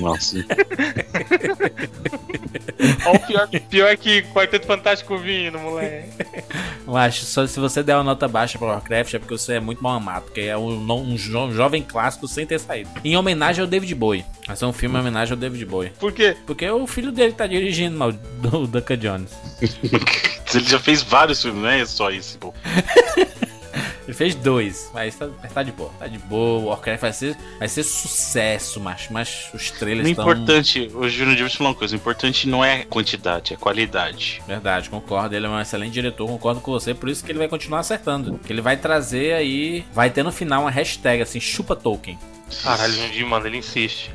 Nossa. 0.01 0.39
Olha 3.05 3.17
o 3.17 3.27
pior, 3.27 3.49
pior 3.69 3.97
que 3.97 4.23
Quarteto 4.23 4.67
Fantástico 4.67 5.17
vindo, 5.19 5.59
moleque. 5.59 6.09
Eu 6.87 6.97
acho, 6.97 7.25
só 7.25 7.47
se 7.47 7.61
você 7.61 7.83
der 7.83 7.95
uma 7.97 8.03
nota 8.05 8.27
baixa 8.27 8.59
pra 8.59 8.69
Warcraft 8.69 9.15
é 9.15 9.19
porque 9.19 9.37
você 9.37 9.55
é 9.55 9.61
muito 9.61 9.83
mal 9.83 9.95
amado, 9.97 10.25
porque 10.25 10.41
é 10.41 10.57
um, 10.57 10.91
um 10.93 11.15
jo- 11.17 11.53
jovem 11.53 11.83
clássico 11.83 12.27
sem 12.27 12.47
ter 12.47 12.59
saído. 12.59 12.89
Em 13.05 13.17
homenagem 13.17 13.61
ao 13.63 13.67
David 13.69 13.95
Bowie. 13.95 14.25
Vai 14.47 14.57
ser 14.57 14.65
um 14.65 14.73
filme 14.73 14.97
em 14.97 15.01
homenagem 15.01 15.33
ao 15.35 15.39
David 15.39 15.65
Bowie. 15.67 15.91
Por 15.99 16.13
quê? 16.13 16.37
Porque 16.47 16.69
o 16.69 16.87
filho 16.87 17.13
dele 17.13 17.33
tá 17.33 17.47
dirigindo, 17.47 17.97
mal, 17.97 18.11
do 18.13 18.67
Duncan 18.67 18.97
Jones. 18.97 19.31
Ele 20.55 20.65
já 20.65 20.79
fez 20.79 21.03
vários 21.03 21.43
filmes, 21.43 21.63
não 21.63 21.69
é 21.69 21.85
só 21.85 22.11
isso, 22.11 22.39
pô. 22.39 22.55
Ele 24.07 24.15
fez 24.15 24.37
dois, 24.37 24.89
mas 24.95 25.17
tá, 25.17 25.29
mas 25.43 25.53
tá 25.53 25.65
de 25.65 25.73
boa. 25.73 25.91
Tá 25.99 26.07
de 26.07 26.17
boa, 26.19 26.61
o 26.61 26.65
Warcraft 26.67 27.01
vai 27.01 27.13
ser, 27.13 27.37
vai 27.59 27.67
ser 27.67 27.83
sucesso, 27.83 28.79
mas, 28.81 29.09
mas 29.11 29.51
os 29.53 29.69
O 29.69 29.73
trailers 29.75 30.09
estão. 30.09 30.25
importante, 30.25 30.89
o 30.95 31.09
Júnior 31.09 31.37
Davis 31.37 31.55
falou 31.57 31.73
uma 31.73 31.79
coisa: 31.79 31.95
o 31.95 31.99
importante 31.99 32.49
não 32.49 32.65
é 32.65 32.85
quantidade, 32.85 33.55
é 33.55 33.57
qualidade. 33.57 34.41
Verdade, 34.47 34.89
concordo. 34.89 35.35
Ele 35.35 35.47
é 35.47 35.49
um 35.49 35.61
excelente 35.61 35.93
diretor, 35.93 36.25
concordo 36.29 36.61
com 36.61 36.71
você. 36.71 36.95
Por 36.95 37.09
isso 37.09 37.25
que 37.25 37.33
ele 37.33 37.39
vai 37.41 37.49
continuar 37.49 37.81
acertando. 37.81 38.39
Que 38.39 38.53
ele 38.53 38.61
vai 38.61 38.77
trazer 38.77 39.33
aí. 39.35 39.85
Vai 39.93 40.09
ter 40.09 40.23
no 40.23 40.31
final 40.31 40.63
uma 40.63 40.71
hashtag 40.71 41.21
assim: 41.23 41.41
chupa 41.41 41.75
Tolkien. 41.75 42.17
Caralho, 42.63 42.93
Jundim, 42.93 43.25
mano, 43.25 43.45
ele 43.49 43.57
insiste. 43.59 44.13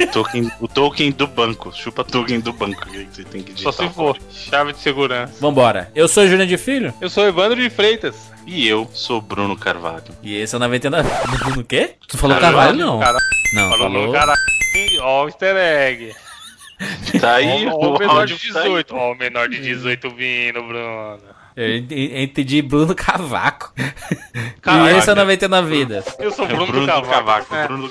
O 0.00 0.06
token, 0.12 0.50
o 0.60 0.66
token 0.68 1.12
do 1.12 1.26
banco, 1.26 1.72
chupa 1.72 2.02
token 2.02 2.40
do 2.40 2.52
banco 2.52 2.84
que 2.88 3.04
você 3.12 3.22
tem 3.22 3.42
que 3.42 3.60
Só 3.60 3.70
se 3.70 3.88
for. 3.90 4.18
Chave 4.30 4.72
de 4.72 4.80
segurança. 4.80 5.34
Vambora. 5.40 5.90
Eu 5.94 6.08
sou 6.08 6.24
o 6.24 6.28
Júnior 6.28 6.48
de 6.48 6.58
Filho. 6.58 6.92
Eu 7.00 7.08
sou 7.08 7.24
Evandro 7.26 7.60
de 7.60 7.70
Freitas. 7.70 8.32
E 8.44 8.66
eu 8.66 8.90
sou 8.92 9.20
Bruno 9.20 9.56
Carvalho. 9.56 10.02
E 10.22 10.34
esse 10.36 10.54
é 10.54 10.58
o 10.58 10.60
99. 10.60 11.08
No 11.56 11.62
quê? 11.64 11.94
Tu 12.08 12.18
falou 12.18 12.36
Caralho, 12.38 12.56
Carvalho, 12.56 12.78
não? 12.78 12.98
Cara, 12.98 13.18
Não, 13.54 13.70
falou 13.70 13.78
falou. 13.90 14.06
no 14.08 14.12
cara. 14.12 14.34
Ó 15.02 15.24
o 15.24 15.28
easter 15.28 15.56
egg. 15.56 16.12
Tá 17.20 17.34
aí, 17.36 17.66
Ó, 17.68 17.70
ó 17.72 17.94
o 17.94 17.98
menor 18.00 18.26
de 18.26 18.32
áudio 18.32 18.52
tá 18.52 18.58
aí. 18.60 18.64
18. 18.64 18.96
Ó 18.96 19.12
o 19.12 19.14
menor 19.16 19.48
de 19.48 19.60
18 19.60 20.10
vindo, 20.10 20.62
Bruno. 20.64 21.18
Eu 21.54 21.76
ent- 21.76 21.92
entendi 21.92 22.62
Bruno 22.62 22.94
Cavaco. 22.96 23.72
Caralho. 24.60 24.96
e 24.96 24.98
esse 24.98 25.08
é 25.08 25.12
o 25.12 25.16
99 25.16 25.68
Vidas. 25.70 26.04
Eu 26.18 26.32
sou 26.32 26.46
É 26.46 26.48
Bruno, 26.48 26.64
o 26.64 26.66
Bruno 26.66 27.90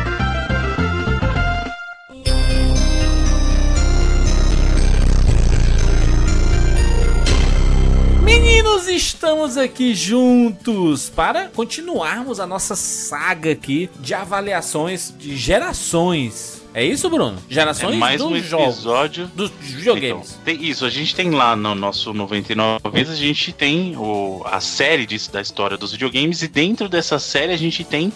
Meninos, 8.23 8.87
estamos 8.87 9.57
aqui 9.57 9.95
juntos 9.95 11.09
para 11.09 11.47
continuarmos 11.47 12.39
a 12.39 12.45
nossa 12.45 12.75
saga 12.75 13.51
aqui 13.51 13.89
de 13.99 14.13
avaliações 14.13 15.13
de 15.17 15.35
gerações. 15.35 16.61
É 16.73 16.85
isso, 16.85 17.09
Bruno? 17.09 17.37
Gerações 17.49 17.95
É 17.95 17.97
mais 17.97 18.21
dos 18.21 18.31
um 18.31 18.39
jogos, 18.39 18.75
episódio. 18.75 19.27
dos 19.35 19.51
videogames. 19.59 20.31
Então, 20.31 20.43
tem 20.45 20.63
isso, 20.63 20.85
a 20.85 20.89
gente 20.89 21.13
tem 21.13 21.31
lá 21.31 21.53
no 21.55 21.75
nosso 21.75 22.13
99 22.13 22.89
vezes, 22.91 23.13
a 23.13 23.17
gente 23.17 23.51
tem 23.51 23.97
o, 23.97 24.41
a 24.45 24.61
série 24.61 25.05
de, 25.05 25.29
da 25.29 25.41
história 25.41 25.75
dos 25.77 25.91
videogames, 25.91 26.41
e 26.41 26.47
dentro 26.47 26.87
dessa 26.87 27.19
série 27.19 27.51
a 27.51 27.57
gente 27.57 27.83
tem 27.83 28.13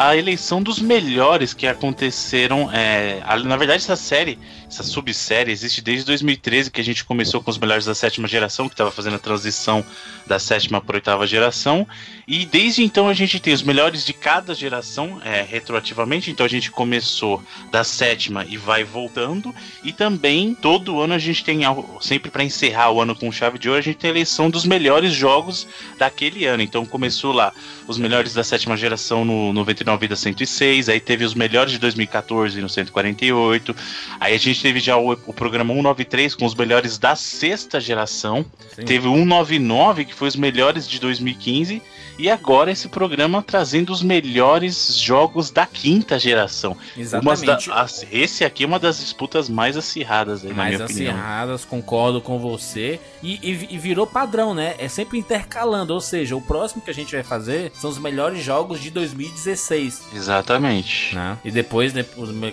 a 0.00 0.16
eleição 0.16 0.62
dos 0.62 0.78
melhores 0.78 1.52
que 1.52 1.66
aconteceram. 1.66 2.70
é, 2.72 3.20
a- 3.24 3.36
na 3.38 3.56
verdade, 3.56 3.82
essa 3.82 3.96
série, 3.96 4.38
essa 4.68 4.84
subsérie, 4.84 5.50
existe 5.50 5.80
desde 5.80 6.04
2013, 6.04 6.70
que 6.70 6.80
a 6.80 6.84
gente 6.84 7.04
começou 7.04 7.42
com 7.42 7.50
os 7.50 7.58
melhores 7.58 7.84
da 7.84 7.94
sétima 7.96 8.28
geração, 8.28 8.68
que 8.68 8.74
estava 8.74 8.92
fazendo 8.92 9.16
a 9.16 9.18
transição 9.18 9.84
da 10.24 10.38
sétima 10.38 10.80
para 10.80 10.96
oitava 10.96 11.26
geração. 11.26 11.84
E 12.28 12.44
desde 12.46 12.84
então 12.84 13.08
a 13.08 13.14
gente 13.14 13.40
tem 13.40 13.52
os 13.52 13.62
melhores 13.62 14.04
de 14.04 14.12
cada 14.12 14.54
geração, 14.54 15.20
é, 15.24 15.42
retroativamente. 15.42 16.30
Então 16.30 16.46
a 16.46 16.48
gente 16.48 16.70
começou 16.70 17.42
da 17.72 17.82
sétima 17.82 18.44
e 18.48 18.56
vai 18.56 18.84
voltando. 18.84 19.52
E 19.82 19.92
também 19.92 20.54
todo 20.54 21.00
ano 21.00 21.14
a 21.14 21.18
gente 21.18 21.42
tem, 21.42 21.60
sempre 22.00 22.30
para 22.30 22.44
encerrar 22.44 22.92
o 22.92 23.00
ano 23.00 23.16
com 23.16 23.32
chave 23.32 23.58
de 23.58 23.68
ouro, 23.68 23.80
a 23.80 23.82
gente 23.82 23.96
tem 23.96 24.10
a 24.10 24.12
eleição 24.12 24.48
dos 24.48 24.64
melhores 24.64 25.12
jogos 25.12 25.66
daquele 25.98 26.44
ano. 26.44 26.62
Então 26.62 26.86
começou 26.86 27.32
lá 27.32 27.52
os 27.88 27.98
melhores 27.98 28.32
da 28.32 28.44
sétima 28.44 28.76
geração 28.76 29.24
no 29.24 29.52
99 29.52 29.87
Vida 29.96 30.16
106, 30.16 30.88
aí 30.88 31.00
teve 31.00 31.24
os 31.24 31.34
melhores 31.34 31.72
de 31.72 31.78
2014 31.78 32.60
no 32.60 32.68
148. 32.68 33.74
Aí 34.20 34.34
a 34.34 34.38
gente 34.38 34.60
teve 34.60 34.80
já 34.80 34.96
o, 34.96 35.12
o 35.12 35.32
programa 35.32 35.72
193 35.72 36.34
com 36.34 36.44
os 36.44 36.54
melhores 36.54 36.98
da 36.98 37.14
sexta 37.16 37.80
geração. 37.80 38.44
Sim. 38.74 38.82
Teve 38.84 39.08
o 39.08 39.12
199 39.14 40.04
que 40.04 40.14
foi 40.14 40.28
os 40.28 40.36
melhores 40.36 40.88
de 40.88 40.98
2015 41.00 41.80
e 42.18 42.28
agora 42.28 42.72
esse 42.72 42.88
programa 42.88 43.40
trazendo 43.42 43.92
os 43.92 44.02
melhores 44.02 44.96
jogos 44.98 45.50
da 45.50 45.64
quinta 45.64 46.18
geração. 46.18 46.76
Umas 47.22 47.42
da- 47.42 47.56
Exatamente. 47.56 47.70
as- 47.70 48.06
esse 48.10 48.44
aqui 48.44 48.64
é 48.64 48.66
uma 48.66 48.78
das 48.80 48.98
disputas 48.98 49.48
mais 49.48 49.76
acirradas, 49.76 50.42
aí, 50.42 50.48
na 50.50 50.54
mais 50.56 50.74
minha 50.74 50.84
opinião. 50.84 51.12
acirradas, 51.14 51.64
concordo 51.64 52.20
com 52.20 52.38
você. 52.38 52.98
E, 53.22 53.34
e- 53.42 53.74
e 53.74 53.78
virou 53.78 54.06
padrão, 54.06 54.54
né? 54.54 54.74
É 54.78 54.88
sempre 54.88 55.18
intercalando. 55.18 55.92
Ou 55.92 56.00
seja, 56.00 56.36
o 56.36 56.40
próximo 56.40 56.80
que 56.82 56.90
a 56.90 56.94
gente 56.94 57.12
vai 57.14 57.22
fazer 57.24 57.72
são 57.74 57.90
os 57.90 57.98
melhores 57.98 58.42
jogos 58.42 58.80
de 58.80 58.90
2016. 58.90 60.08
Exatamente. 60.14 61.14
Né? 61.14 61.36
E 61.44 61.50
depois, 61.50 61.92
né, 61.92 62.04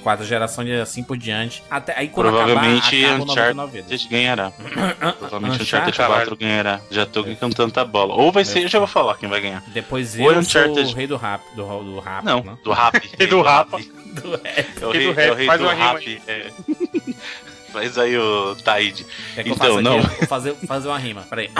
quarta 0.01 0.23
geração 0.23 0.63
e 0.65 0.73
assim 0.79 1.03
por 1.03 1.17
diante. 1.17 1.63
Até 1.69 1.97
aí 1.97 2.07
quando 2.07 2.27
Provavelmente 2.29 3.05
acabar, 3.05 3.15
acaba 3.15 3.23
o 3.23 3.25
99 3.27 3.71
vidas. 3.71 3.91
Uncharted 3.91 4.09
ganhará. 4.09 4.51
Provavelmente 5.19 5.61
Uncharted? 5.61 5.91
Uncharted 5.91 5.97
4 5.97 6.35
ganhará. 6.37 6.81
Já 6.89 7.05
tô 7.05 7.23
cantando 7.23 7.55
tanta 7.55 7.85
bola. 7.85 8.13
Ou 8.15 8.31
vai 8.31 8.43
ser, 8.45 8.63
eu 8.63 8.67
já 8.67 8.79
vou 8.79 8.87
falar 8.87 9.15
quem 9.17 9.29
vai 9.29 9.41
ganhar. 9.41 9.63
Depois 9.67 10.17
Ou 10.19 10.31
eu 10.31 10.39
Uncharted. 10.39 10.83
sou 10.85 10.93
o 10.93 10.95
rei 10.95 11.07
do 11.07 11.17
rap. 11.17 11.41
Do, 11.55 11.63
do 11.83 11.99
rap, 11.99 12.23
Não, 12.23 12.43
né? 12.43 12.57
do 12.63 12.71
rap. 12.71 12.95
Rei 13.17 13.27
do 13.27 13.41
rapa. 13.41 13.79
Do 14.15 14.31
rap. 14.31 14.45
É 14.81 14.85
o 14.85 14.91
Rei 14.91 15.13
do 15.13 15.19
é 15.19 15.29
o 15.29 15.33
rap. 15.33 15.35
rei 15.37 15.45
Faz 15.45 15.59
do 15.59 15.67
rap. 15.67 16.21
é. 16.25 16.51
Faz 17.75 17.97
aí 17.97 18.17
o 18.17 18.55
Taíde. 18.63 19.05
Quer 19.35 19.43
que 19.43 19.49
eu 19.49 19.53
Então, 19.53 19.67
faça 19.67 19.81
não. 19.81 19.99
aqui? 19.99 20.07
Vou 20.19 20.27
fazer, 20.27 20.55
fazer 20.67 20.87
uma 20.87 20.97
rima. 20.97 21.21
Peraí. 21.29 21.49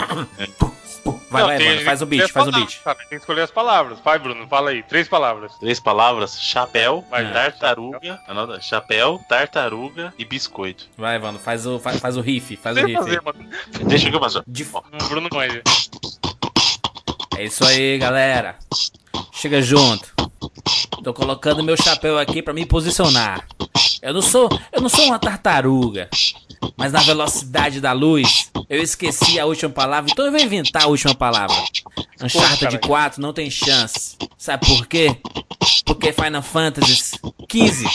Vai, 1.30 1.42
Não, 1.42 1.48
vai, 1.50 1.58
tem- 1.58 1.70
mano. 1.70 1.82
Faz 1.82 2.02
o 2.02 2.06
beat, 2.06 2.24
tem 2.24 2.32
faz 2.32 2.48
o 2.48 2.52
beat. 2.52 2.82
cara, 2.82 2.98
Tem 2.98 3.08
que 3.10 3.16
escolher 3.16 3.42
as 3.42 3.52
palavras. 3.52 4.00
Vai, 4.00 4.18
Bruno, 4.18 4.48
fala 4.48 4.70
aí. 4.70 4.82
Três 4.84 5.08
palavras. 5.08 5.52
Três 5.60 5.80
palavras: 5.80 6.40
chapéu, 6.42 7.04
Vai, 7.12 7.30
tartaruga, 7.34 8.22
anota, 8.28 8.62
chapéu, 8.62 9.20
tartaruga 9.28 10.14
e 10.18 10.24
biscoito. 10.24 10.86
Vai, 10.98 11.20
mano. 11.20 11.38
Faz 11.38 11.66
o, 11.68 11.78
faz, 11.78 12.00
faz 12.00 12.16
o 12.16 12.22
riff. 12.22 12.56
Faz 12.56 12.78
o 12.78 12.80
Sem 12.80 12.88
riff. 12.88 12.98
fazer. 13.04 13.22
Deixa 13.86 14.10
que 14.10 14.16
eu 14.16 14.20
passo. 14.20 14.44
De 14.48 14.66
Ó, 14.72 14.80
O 14.80 15.08
Bruno 15.10 15.28
manja. 15.34 15.62
É 17.38 17.44
isso 17.44 17.66
aí, 17.66 17.98
galera. 17.98 18.56
Chega 19.34 19.62
junto. 19.62 20.15
Tô 21.04 21.14
colocando 21.14 21.64
meu 21.64 21.78
chapéu 21.78 22.18
aqui 22.18 22.42
pra 22.42 22.54
me 22.54 22.66
posicionar. 22.66 23.46
Eu 24.02 24.14
não 24.14 24.22
sou, 24.22 24.50
eu 24.72 24.82
não 24.82 24.90
sou 24.90 25.06
uma 25.06 25.20
tartaruga. 25.20 26.10
Mas 26.78 26.92
na 26.92 27.00
velocidade 27.00 27.80
da 27.80 27.92
luz, 27.92 28.52
eu 28.70 28.82
esqueci 28.82 29.40
a 29.40 29.46
última 29.46 29.72
palavra, 29.72 30.12
então 30.12 30.26
eu 30.26 30.32
vou 30.32 30.40
inventar 30.40 30.84
a 30.84 30.88
última 30.88 31.14
palavra. 31.16 31.56
Uncharted 32.22 32.80
4 32.80 33.22
não 33.22 33.34
tem 33.34 33.50
chance. 33.50 34.18
Sabe 34.38 34.66
por 34.66 34.86
quê? 34.88 35.16
Porque 35.86 36.12
Final 36.12 36.42
Fantasy 36.42 37.20
15. 37.48 37.86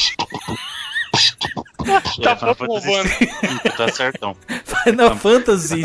Tá 2.22 2.36
Final 2.36 2.54
Fantasy. 2.54 2.88
V, 2.88 3.70
Tá 3.76 3.88
certão. 3.88 4.36
Final 4.84 5.16
Fantasy. 5.16 5.82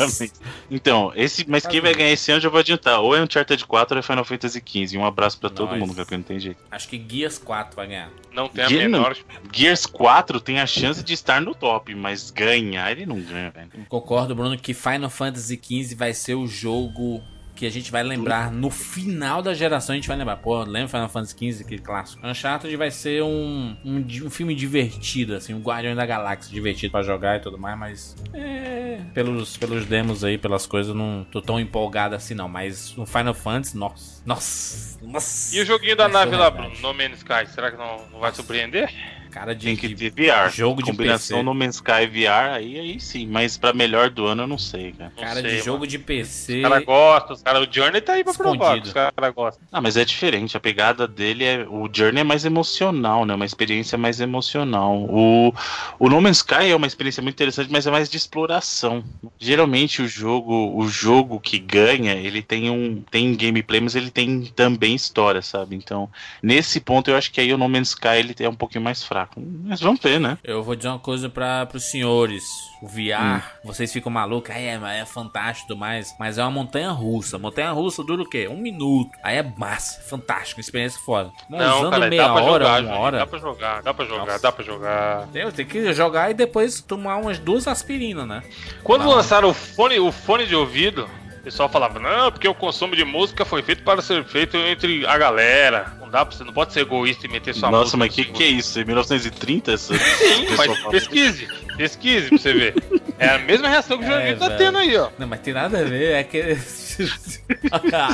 Então, 0.70 1.12
esse, 1.16 1.50
mas 1.50 1.66
quem 1.66 1.82
vai 1.82 1.94
ganhar 1.94 2.12
esse 2.12 2.32
ano 2.32 2.38
eu 2.38 2.42
já 2.44 2.50
vou 2.50 2.60
adiantar. 2.60 3.00
Ou 3.00 3.16
é 3.16 3.22
Uncharted 3.22 3.66
4 3.66 3.96
ou 3.96 4.00
é 4.00 4.04
Final 4.04 4.26
Fantasy 4.26 4.62
XV. 4.66 4.98
Um 4.98 5.06
abraço 5.06 5.40
pra 5.40 5.50
todo 5.50 5.70
Nós. 5.70 5.80
mundo, 5.80 5.96
porque 5.96 6.16
não 6.16 6.24
tem 6.24 6.40
jeito. 6.40 6.58
Acho 6.70 6.88
que 6.88 6.98
Guias 6.98 7.38
4 7.38 7.76
vai 7.76 7.88
ganhar. 7.88 8.10
Não 8.34 8.50
tem 8.50 8.66
a 8.66 8.70
menor. 8.70 9.16
Gears 9.52 9.86
4 9.86 10.40
tem 10.42 10.60
a 10.60 10.68
chance 10.68 11.04
de 11.04 11.14
estar 11.14 11.40
no 11.42 11.56
top, 11.56 11.96
mas 11.96 12.30
ganhar 12.30 12.92
ele 12.92 13.06
não 13.06 13.20
ganha, 13.22 13.50
velho. 13.50 13.70
Concordo, 13.88 14.36
Bruno, 14.36 14.58
que 14.58 14.74
Final 14.74 15.10
Fantasy 15.10 15.60
XV 15.64 15.96
vai 15.96 16.14
ser 16.14 16.36
o 16.36 16.46
jogo 16.46 17.24
que 17.56 17.66
a 17.66 17.72
gente 17.72 17.92
vai 17.92 18.04
lembrar 18.04 18.52
no 18.52 18.70
final 18.70 19.42
da 19.42 19.54
geração. 19.54 19.94
A 19.94 19.96
gente 19.96 20.08
vai 20.08 20.18
lembrar, 20.18 20.38
pô, 20.38 20.64
lembra 20.64 20.90
Final 20.90 21.10
Fantasy 21.10 21.54
XV, 21.54 21.64
aquele 21.64 21.82
clássico? 21.82 22.28
Uncharted 22.28 22.76
vai 22.76 22.92
ser 22.92 23.24
um, 23.24 23.76
um, 23.84 24.06
um 24.26 24.30
filme 24.30 24.54
divertido, 24.54 25.36
assim, 25.36 25.54
um 25.54 25.62
Guardião 25.62 25.96
da 25.96 26.06
Galáxia 26.06 26.52
divertido 26.52 26.92
pra 26.92 27.02
jogar 27.02 27.38
e 27.38 27.40
tudo 27.40 27.58
mais, 27.58 27.80
mas. 27.80 28.16
É. 28.34 29.00
Pelos, 29.14 29.56
pelos 29.58 29.86
demos 29.86 30.24
aí, 30.24 30.38
pelas 30.38 30.66
coisas, 30.66 30.90
eu 30.90 30.96
não 30.96 31.26
tô 31.32 31.42
tão 31.42 31.60
empolgado 31.60 32.14
assim, 32.14 32.34
não. 32.34 32.50
Mas 32.50 32.96
no 32.96 33.06
Final 33.06 33.34
Fantasy, 33.34 33.78
nossa. 33.78 34.22
Nossa. 34.26 35.00
Nossa. 35.02 35.56
E 35.56 35.62
o 35.62 35.66
joguinho 35.66 35.96
da 35.96 36.08
nave 36.08 36.36
lá. 36.36 36.50
Bruno? 36.50 36.74
No 36.82 36.94
Man's 36.94 37.18
Sky, 37.18 37.48
será 37.48 37.72
que 37.72 37.78
não, 37.78 38.08
não 38.12 38.20
vai 38.20 38.34
surpreender? 38.34 38.94
Cara 39.36 39.54
de. 39.54 39.66
Tem 39.66 39.76
que 39.76 39.90
de- 39.94 40.10
ter 40.10 40.32
VR. 40.32 40.50
jogo 40.50 40.82
de 40.82 40.92
Combinação 40.92 41.38
PC. 41.40 41.44
no 41.44 41.54
Man's 41.54 41.76
Sky 41.76 42.08
VR, 42.08 42.54
aí, 42.56 42.80
aí 42.80 43.00
sim. 43.02 43.28
Mas 43.28 43.58
pra 43.58 43.74
melhor 43.74 44.10
do 44.10 44.26
ano 44.26 44.44
eu 44.44 44.48
não 44.48 44.58
sei, 44.58 44.94
cara. 44.94 45.12
Não 45.14 45.22
Cara 45.24 45.34
sei, 45.42 45.44
de 45.44 45.50
mano. 45.52 45.64
jogo 45.66 45.86
de 45.88 46.00
PC. 46.00 46.56
Os 46.58 46.62
caras 46.64 46.86
gostam, 46.86 47.36
os 47.36 47.42
caras. 47.44 47.68
O 47.68 47.70
Journey 47.70 48.00
tá 48.00 48.14
aí 48.14 48.24
pra 48.24 48.34
provar. 48.34 48.78
Escondido. 48.78 48.86
Os 48.88 48.94
caras 48.94 49.36
gostam. 49.36 49.68
Ah, 49.74 49.82
mas 49.82 49.98
é 49.98 50.06
diferente. 50.06 50.56
A 50.56 50.60
pegada 50.62 51.06
dele 51.06 51.44
é. 51.44 51.68
O 51.70 51.90
Journey 51.92 52.22
é 52.22 52.24
mais 52.24 52.46
emocional, 52.46 53.26
né? 53.26 53.34
Uma 53.36 53.46
experiência 53.46 53.98
mais 53.98 54.22
emocional. 54.22 54.96
O, 55.04 55.54
o 56.00 56.10
No 56.10 56.22
Man's 56.22 56.38
Sky 56.38 56.70
é 56.72 56.76
uma 56.76 56.88
experiência 56.88 57.22
muito 57.22 57.36
interessante, 57.36 57.70
mas 57.70 57.86
é 57.86 57.92
mais 57.92 58.10
de 58.10 58.16
exploração. 58.16 59.04
Geralmente 59.38 60.02
o 60.02 60.08
jogo, 60.08 60.72
o 60.78 60.88
jogo 60.88 61.42
que 61.42 61.60
ganha, 61.60 62.14
ele 62.14 62.42
tem 62.42 62.70
um. 62.70 63.04
tem 63.12 63.36
gameplay, 63.36 63.82
mas 63.82 63.96
ele 63.96 64.10
tem 64.10 64.46
também 64.56 64.96
história, 64.96 65.42
sabe? 65.42 65.76
Então, 65.76 66.10
nesse 66.42 66.80
ponto 66.80 67.10
eu 67.10 67.18
acho 67.18 67.32
que 67.34 67.42
aí 67.42 67.54
o 67.54 67.58
No 67.58 67.68
Man's 67.68 67.90
Sky 67.90 68.08
ele 68.20 68.34
é 68.40 68.48
um 68.48 68.56
pouquinho 68.56 68.84
mais 68.84 69.04
fraco. 69.04 69.25
Mas 69.36 69.80
vamos 69.82 70.00
ver, 70.02 70.20
né? 70.20 70.38
Eu 70.44 70.64
vou 70.64 70.76
dizer 70.76 70.90
uma 70.90 71.00
coisa 71.00 71.30
para 71.30 71.68
os 71.74 71.84
senhores. 71.84 72.44
O 72.82 72.88
VR, 72.88 73.42
vocês 73.64 73.92
ficam 73.92 74.12
malucos, 74.12 74.52
aí 74.54 74.66
é, 74.66 74.80
é 75.00 75.06
fantástico 75.06 75.66
e 75.66 75.68
tudo 75.70 75.80
mais, 75.80 76.14
mas 76.20 76.38
é 76.38 76.42
uma 76.44 76.52
montanha 76.52 76.92
russa. 76.92 77.40
Montanha 77.40 77.72
russa 77.72 78.04
dura 78.04 78.22
o 78.22 78.30
quê? 78.30 78.48
Um 78.48 78.58
minuto. 78.58 79.10
Aí 79.24 79.38
é 79.38 79.44
massa, 79.58 80.02
fantástico, 80.02 80.60
experiência 80.60 81.00
foda. 81.04 81.32
Mas 81.50 81.62
Não, 81.62 81.78
usando 81.80 81.92
cara, 81.92 82.08
meia 82.10 82.22
dá 82.28 82.34
pra 82.34 82.44
hora, 82.44 82.66
jogar, 82.66 82.84
uma 82.84 82.96
hora. 83.00 83.18
Dá 83.20 83.28
pra 83.28 83.40
jogar, 83.40 83.82
dá 83.82 83.94
pra 83.94 84.06
jogar, 84.06 84.26
Nossa. 84.26 84.40
dá 84.40 84.52
pra 84.52 84.64
jogar. 84.64 85.28
Tem, 85.28 85.52
tem 85.52 85.66
que 85.66 85.94
jogar 85.94 86.30
e 86.30 86.34
depois 86.34 86.82
tomar 86.82 87.18
umas 87.18 87.40
duas 87.40 87.68
aspirinas, 87.68 88.28
né? 88.28 88.44
Quando 88.84 89.04
Não. 89.04 89.12
lançaram 89.12 89.50
o 89.50 89.54
fone, 89.54 90.00
o 90.00 90.12
fone 90.12 90.46
de 90.46 90.56
ouvido, 90.56 91.10
pessoal 91.46 91.70
falava, 91.70 92.00
não, 92.00 92.32
porque 92.32 92.48
o 92.48 92.56
consumo 92.56 92.96
de 92.96 93.06
música 93.06 93.46
foi 93.46 93.62
feito 93.62 93.84
para 93.84 94.02
ser 94.02 94.26
feito 94.26 94.58
entre 94.58 95.06
a 95.06 95.16
galera. 95.18 95.94
Não 96.00 96.10
dá 96.10 96.26
pra 96.26 96.36
você, 96.36 96.44
não 96.44 96.52
pode 96.52 96.74
ser 96.74 96.82
egoísta 96.82 97.28
e 97.28 97.30
meter 97.30 97.54
sua 97.54 97.70
Nossa, 97.70 97.96
música. 97.96 97.98
mas 97.98 98.10
no 98.10 98.16
que 98.26 98.32
que 98.32 98.44
é 98.44 98.48
isso? 98.48 98.80
Em 98.80 98.84
1930? 98.86 99.72
Essa... 99.74 99.96
Sim, 99.98 100.46
pessoal 100.48 100.68
mas 100.70 100.88
pesquise, 100.92 101.48
pesquise 101.78 102.30
pra 102.30 102.38
você 102.40 102.54
ver. 102.54 102.76
É 103.20 103.30
a 103.30 103.38
mesma 103.40 103.70
reação 103.70 103.98
que 104.00 104.04
o 104.04 104.08
É, 104.08 104.10
Jurandir 104.12 104.38
tá 104.40 104.48
velho. 104.48 104.58
tendo 104.58 104.78
aí, 104.80 104.98
ó. 104.98 105.10
Não, 105.20 105.28
mas 105.28 105.40
tem 105.42 105.54
nada 105.54 105.80
a 105.80 105.84
ver, 105.84 106.14
é 106.16 106.24
que. 106.24 106.42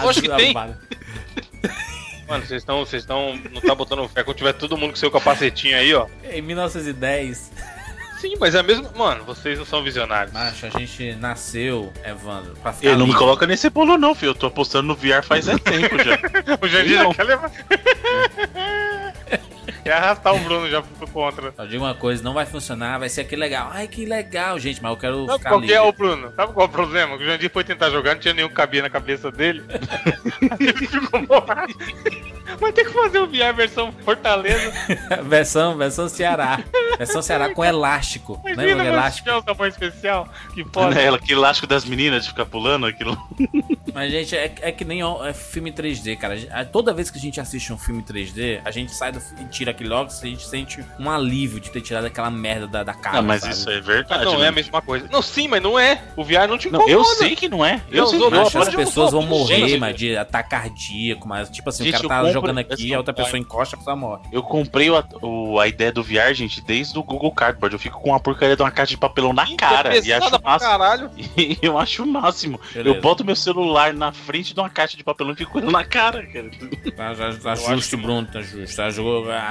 Acho 0.08 0.22
que 0.22 0.30
tem. 0.30 0.54
Mano, 0.54 2.46
vocês 2.46 2.62
estão, 2.62 2.80
vocês 2.86 3.04
estão, 3.04 3.40
não 3.52 3.62
tá 3.62 3.74
botando 3.76 4.08
fé. 4.08 4.24
Quando 4.24 4.38
tiver 4.38 4.54
todo 4.54 4.78
mundo 4.78 4.92
com 4.92 4.96
seu 4.98 5.12
capacetinho 5.12 5.78
aí, 5.78 5.94
ó. 5.94 6.08
Em 6.32 6.42
1910, 6.42 7.52
Sim, 8.22 8.36
mas 8.40 8.54
é 8.54 8.60
a 8.60 8.64
mesma. 8.64 8.88
Mano, 8.96 9.24
vocês 9.24 9.58
não 9.58 9.66
são 9.66 9.84
visionários. 9.84 10.32
macho, 10.32 10.68
a 10.68 10.70
gente 10.70 11.16
nasceu, 11.16 11.92
Evandro, 12.06 12.54
pra 12.62 12.72
ficar 12.72 12.90
Eu 12.90 12.98
não 12.98 13.08
me 13.08 13.16
coloca 13.16 13.48
nesse 13.48 13.68
bolo, 13.68 13.98
não, 13.98 14.14
filho. 14.14 14.30
Eu 14.30 14.36
tô 14.36 14.46
apostando 14.46 14.88
no 14.90 14.96
VR 14.96 15.24
faz 15.24 15.48
é 15.48 15.58
tempo 15.58 15.98
já. 16.04 16.20
O 16.62 16.68
Jurandir 16.68 17.04
Não. 17.04 17.14
quer 17.14 17.24
levar. 17.24 17.52
Ia 19.86 19.96
arrastar 19.98 20.36
o 20.36 20.40
Bruno 20.40 20.70
já 20.70 20.82
pro 20.82 21.08
contra. 21.08 21.52
Só 21.52 21.66
digo 21.66 21.84
uma 21.84 21.94
coisa, 21.96 22.24
não 22.24 22.34
vai 22.34 22.46
funcionar, 22.46 23.00
vai 23.00 23.10
ser 23.10 23.22
aquele 23.22 23.42
legal. 23.42 23.70
Ai, 23.74 23.88
que 23.88 24.06
legal, 24.06 24.58
gente, 24.60 24.82
mas 24.82 24.92
eu 24.92 24.98
quero 24.98 25.26
Sabe 25.26 25.38
ficar 25.38 25.50
qual 25.50 25.62
que 25.62 25.68
livre. 25.68 25.82
é 25.82 25.88
o 25.88 25.92
Bruno? 25.92 26.34
Sabe 26.36 26.54
qual 26.54 26.66
é 26.66 26.70
o 26.70 26.72
problema? 26.72 27.18
Que 27.18 27.24
o 27.24 27.28
Jandir 27.28 27.50
foi 27.52 27.64
tentar 27.64 27.90
jogar, 27.90 28.14
não 28.16 28.22
tinha 28.22 28.34
nenhum 28.34 28.48
que 28.50 28.54
cabia 28.56 28.82
na 28.82 28.90
cabeça 28.90 29.32
dele. 29.32 29.64
Ele 30.60 30.74
ficou. 30.88 31.46
Vai 32.60 32.72
ter 32.74 32.86
que 32.86 32.92
fazer 32.94 33.20
o 33.20 33.28
VR 33.28 33.54
versão 33.56 33.92
Fortaleza. 34.04 34.72
versão, 35.24 35.78
versão 35.78 36.10
Ceará. 36.10 36.60
Versão 36.98 37.22
Ceará 37.22 37.54
com 37.54 37.64
elástico. 37.64 38.42
Lembra 38.44 38.64
Imagina 38.66 38.84
o 38.84 38.86
o 38.86 38.88
elástico? 38.94 39.30
elástico. 39.30 39.52
o 39.52 39.56
tamanho 39.56 39.70
especial. 39.72 40.28
Que 40.54 40.64
foda. 40.66 40.96
Né, 40.96 41.10
aquele 41.10 41.40
elástico 41.40 41.68
das 41.68 41.86
meninas 41.86 42.24
de 42.24 42.30
ficar 42.30 42.46
pulando, 42.46 42.86
aquilo. 42.86 43.18
Mas, 43.94 44.12
gente, 44.12 44.36
é, 44.36 44.54
é 44.62 44.72
que 44.72 44.84
nem 44.86 45.04
ó, 45.04 45.26
é 45.26 45.34
filme 45.34 45.72
3D, 45.72 46.18
cara. 46.18 46.38
A- 46.52 46.66
Toda 46.66 46.94
vez 46.94 47.10
que 47.10 47.18
a 47.18 47.22
gente 47.22 47.40
assiste 47.40 47.72
um 47.74 47.78
filme 47.78 48.02
3D, 48.02 48.62
a 48.64 48.72
gente 48.72 48.92
sai 48.94 49.12
do 49.12 49.22
e 49.40 49.46
tira 49.46 49.72
aquele 49.72 49.92
óculos 49.94 50.22
e 50.24 50.28
a 50.28 50.30
gente 50.30 50.48
sente 50.48 50.84
um 51.00 51.10
alívio 51.10 51.60
de 51.60 51.70
ter 51.70 51.82
tirado 51.82 52.06
aquela 52.06 52.30
merda 52.30 52.68
da, 52.68 52.84
da 52.84 52.94
cara. 52.94 53.20
Ah, 53.20 53.22
mas 53.22 53.42
sabe? 53.42 53.54
isso 53.54 53.70
é 53.70 53.76
Mas 53.76 53.86
verdade. 53.86 54.26
não 54.26 54.36
é 54.36 54.40
né? 54.40 54.48
a 54.48 54.52
mesma 54.52 54.82
coisa. 54.82 55.08
Não, 55.12 55.22
sim, 55.22 55.48
mas 55.48 55.62
não 55.62 55.78
é. 55.78 56.02
O 56.16 56.24
VR 56.24 56.48
não 56.48 56.58
te 56.58 56.70
Não, 56.70 56.80
incomoda. 56.82 56.92
eu 56.92 57.04
sei 57.06 57.36
que 57.36 57.50
não 57.50 57.66
é. 57.66 57.82
Eu 57.92 58.04
Não, 58.04 58.08
sei 58.10 58.20
não, 58.20 58.30
que 58.30 58.36
não, 58.36 58.50
que 58.50 58.58
as 58.58 58.76
pessoas 58.76 59.12
vão 59.12 59.22
morrer, 59.24 59.56
Gente, 59.68 59.78
mas 59.78 59.96
de 59.96 60.16
ataque 60.16 60.50
cardíaco, 60.50 61.28
mas 61.28 61.50
tipo 61.50 61.70
assim, 61.70 61.84
Gente, 61.86 62.06
o 62.06 62.10
cara 62.10 62.26
tá 62.28 62.32
jogando 62.32 62.58
aqui, 62.60 62.74
assim, 62.74 62.94
a 62.94 62.98
outra 62.98 63.14
vai. 63.14 63.24
pessoa 63.26 63.40
encosta, 63.40 63.76
a 63.76 63.80
pessoa 63.80 63.96
morre. 63.96 64.22
Eu 64.32 64.44
comprei 64.44 64.90
o, 64.90 65.04
o- 65.22 65.60
a 65.60 65.68
ideia 65.68 65.92
do 65.92 66.04
VR, 66.04 66.34
gente, 66.34 66.62
desde 66.62 66.98
o 66.98 67.04
Google 67.04 67.32
Cardboard. 67.32 67.74
Eu 67.76 67.80
fico 67.80 68.00
com 68.00 68.10
uma 68.10 68.20
porcaria 68.20 68.56
de 68.56 68.62
uma 68.62 68.72
caixa 68.72 68.92
de 68.92 68.98
papelão 68.98 69.34
na 69.34 69.46
cara. 69.56 69.96
É 69.96 70.02
e 70.02 70.14
acho 70.14 70.42
máximo. 70.42 71.10
E 71.38 71.58
eu 71.62 71.78
acho 71.78 72.04
o 72.04 72.08
máximo. 72.08 72.60
Beleza. 72.74 72.96
Eu 72.96 73.02
boto 73.02 73.24
meu 73.26 73.36
celular 73.36 73.81
na 73.94 74.12
frente 74.12 74.54
de 74.54 74.60
uma 74.60 74.70
caixa 74.70 74.96
de 74.98 75.04
papelão 75.04 75.34
e 75.34 75.36
fico 75.36 75.52
com 75.54 75.60
ele 75.60 75.72
na 75.72 75.84
cara, 75.84 76.26
cara. 76.28 76.50
Tá, 76.96 77.14
já, 77.14 77.34
tá 77.36 77.52
acho 77.54 77.68
justo, 77.76 77.96
que- 77.98 78.02
Bruno, 78.04 78.28
tá 78.28 78.42
justo. 78.42 78.76
Tá, 78.76 78.88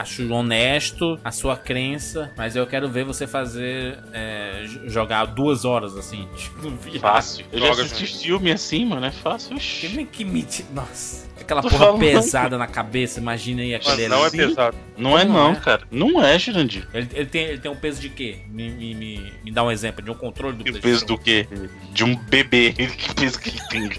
acho 0.01 0.33
honesto 0.33 1.19
a 1.25 1.31
sua 1.33 1.57
crença, 1.57 2.33
mas 2.37 2.57
eu 2.57 2.67
quero 2.67 2.89
ver 2.89 3.05
você 3.05 3.27
fazer. 3.27 3.99
é, 4.13 4.65
jogar 4.87 5.25
duas 5.27 5.65
horas 5.65 5.97
assim. 5.97 6.29
VR. 6.57 6.99
Fácil. 7.01 7.47
Eu 7.53 7.59
já 7.61 7.67
Joga, 7.67 7.83
assisti 7.83 8.07
gente. 8.07 8.23
filme 8.25 8.53
assim, 8.53 8.85
mano. 8.85 9.07
É 9.07 9.11
fácil. 9.11 9.57
Que, 9.57 10.05
que. 10.05 10.25
Nossa. 10.73 11.30
Aquela 11.51 11.63
porra 11.63 11.79
falando. 11.87 11.99
pesada 12.01 12.57
na 12.59 12.67
cabeça, 12.67 13.19
imagina 13.21 13.63
aí 13.63 13.73
Mas 13.73 13.87
aquele 13.89 14.09
não 14.09 14.23
é 14.25 14.27
ali. 14.29 14.37
pesado. 14.37 14.77
Não 14.97 15.19
é 15.19 15.25
Não 15.25 15.33
não, 15.35 15.53
é? 15.53 15.57
cara. 15.57 15.83
Não 15.91 16.25
é, 16.25 16.39
Jurandir. 16.39 16.87
Ele, 16.95 17.09
ele 17.13 17.27
tem, 17.27 17.45
ele 17.47 17.59
tem 17.59 17.71
um 17.71 17.77
peso 17.77 18.01
de 18.01 18.09
quê? 18.09 18.39
Me, 18.49 18.71
me, 18.71 18.95
me, 18.95 19.33
me 19.45 19.51
dá 19.51 19.63
um 19.65 19.71
exemplo 19.71 20.05
de 20.05 20.11
um 20.11 20.15
controle 20.15 20.57
do 20.57 20.63
PlayStation. 20.65 20.89
peso 20.89 21.07
do 21.07 21.19
quê? 21.19 21.47
De 21.93 22.05
um 22.05 22.15
bebê. 22.15 22.73
Que 23.01 23.15
peso 23.15 23.39
que 23.41 23.51
tem? 23.69 23.91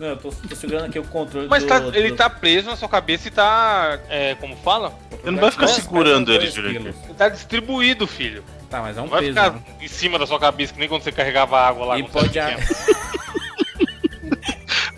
Não, 0.00 0.08
eu 0.08 0.16
tô, 0.16 0.30
tô 0.30 0.56
segurando 0.56 0.86
aqui 0.86 0.98
o 0.98 1.04
controle 1.04 1.46
Mas 1.48 1.62
do, 1.62 1.68
tá- 1.68 1.78
do- 1.78 1.94
ele 1.96 2.12
tá 2.12 2.28
preso 2.30 2.66
na 2.68 2.76
sua 2.76 2.88
cabeça 2.88 3.28
e 3.28 3.30
tá. 3.30 3.98
É, 4.08 4.34
como 4.36 4.56
fala? 4.56 4.92
Você 5.22 5.30
não 5.30 5.38
vai 5.40 5.50
ficar 5.50 5.66
segurando 5.68 6.30
ele, 6.30 6.40
dois 6.40 6.54
Jurandir. 6.54 6.80
Ele 7.04 7.14
tá 7.16 7.28
distribuído, 7.28 8.06
filho. 8.06 8.42
Tá, 8.70 8.80
mas 8.80 8.96
é 8.96 9.00
um 9.00 9.04
Não 9.04 9.10
vai 9.10 9.20
peso. 9.20 9.32
ficar 9.34 9.50
né? 9.52 9.60
em 9.80 9.88
cima 9.88 10.18
da 10.18 10.26
sua 10.26 10.40
cabeça, 10.40 10.72
que 10.72 10.80
nem 10.80 10.88
quando 10.88 11.02
você 11.02 11.12
carregava 11.12 11.58
água 11.60 11.86
lá. 11.86 11.98
E 11.98 12.02
pode. 12.02 12.36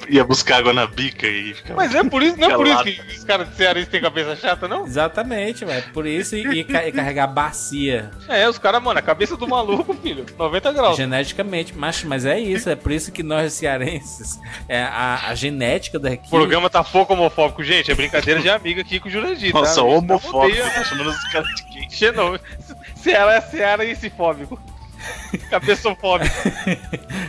Ia 0.09 0.25
buscar 0.25 0.59
água 0.59 0.73
na 0.73 0.87
bica 0.87 1.27
e 1.27 1.53
ficava. 1.55 1.77
Mas 1.77 1.95
é 1.95 2.03
por 2.03 2.23
isso, 2.23 2.37
não 2.39 2.51
é 2.51 2.55
por 2.55 2.67
isso 2.67 2.83
que 2.85 3.01
os 3.17 3.25
caras 3.25 3.49
de 3.51 3.57
cearense 3.57 3.91
têm 3.91 4.01
cabeça 4.01 4.35
chata, 4.37 4.67
não? 4.67 4.87
Exatamente, 4.87 5.65
velho. 5.65 5.85
Por 5.93 6.07
isso 6.07 6.35
e, 6.37 6.61
e 6.61 6.65
ca- 6.65 6.91
carregar 6.93 7.27
bacia 7.27 8.11
É, 8.29 8.49
os 8.49 8.59
caras, 8.59 8.83
mano, 8.83 8.99
a 8.99 9.03
cabeça 9.03 9.37
do 9.37 9.47
maluco, 9.47 9.93
filho. 9.95 10.25
90 10.39 10.73
graus. 10.73 10.97
geneticamente. 10.97 11.75
Mas, 11.77 12.03
mas 12.05 12.25
é 12.25 12.39
isso, 12.39 12.71
é 12.71 12.77
por 12.77 12.91
isso 12.93 13.13
que 13.13 13.23
nós 13.23 13.53
cearenses, 13.53 14.39
é, 14.69 14.83
a, 14.83 15.29
a 15.29 15.35
genética 15.35 15.99
daqui. 15.99 16.27
O 16.27 16.31
programa 16.31 16.71
tá 16.71 16.83
pouco 16.83 17.13
homofóbico, 17.13 17.63
gente. 17.63 17.91
É 17.91 17.95
brincadeira 17.95 18.41
de 18.41 18.49
amiga 18.49 18.81
aqui 18.81 18.99
com 19.01 19.09
o 19.09 19.11
Jurandir, 19.11 19.53
tá? 19.53 19.59
Nossa, 19.61 19.81
não 19.81 19.89
homofóbico. 19.89 20.59
Tá 20.71 20.85
chamando 20.85 21.11
os 21.11 21.25
caras 21.33 21.49
de 21.55 21.63
gay. 21.65 21.91
Xenô. 21.91 22.39
Ceará 22.97 23.35
é 23.35 23.41
Ceará 23.41 23.85
e 23.85 23.91
esse 23.91 24.09
fóbico. 24.11 24.59
Cabeçofóbico. 25.51 26.35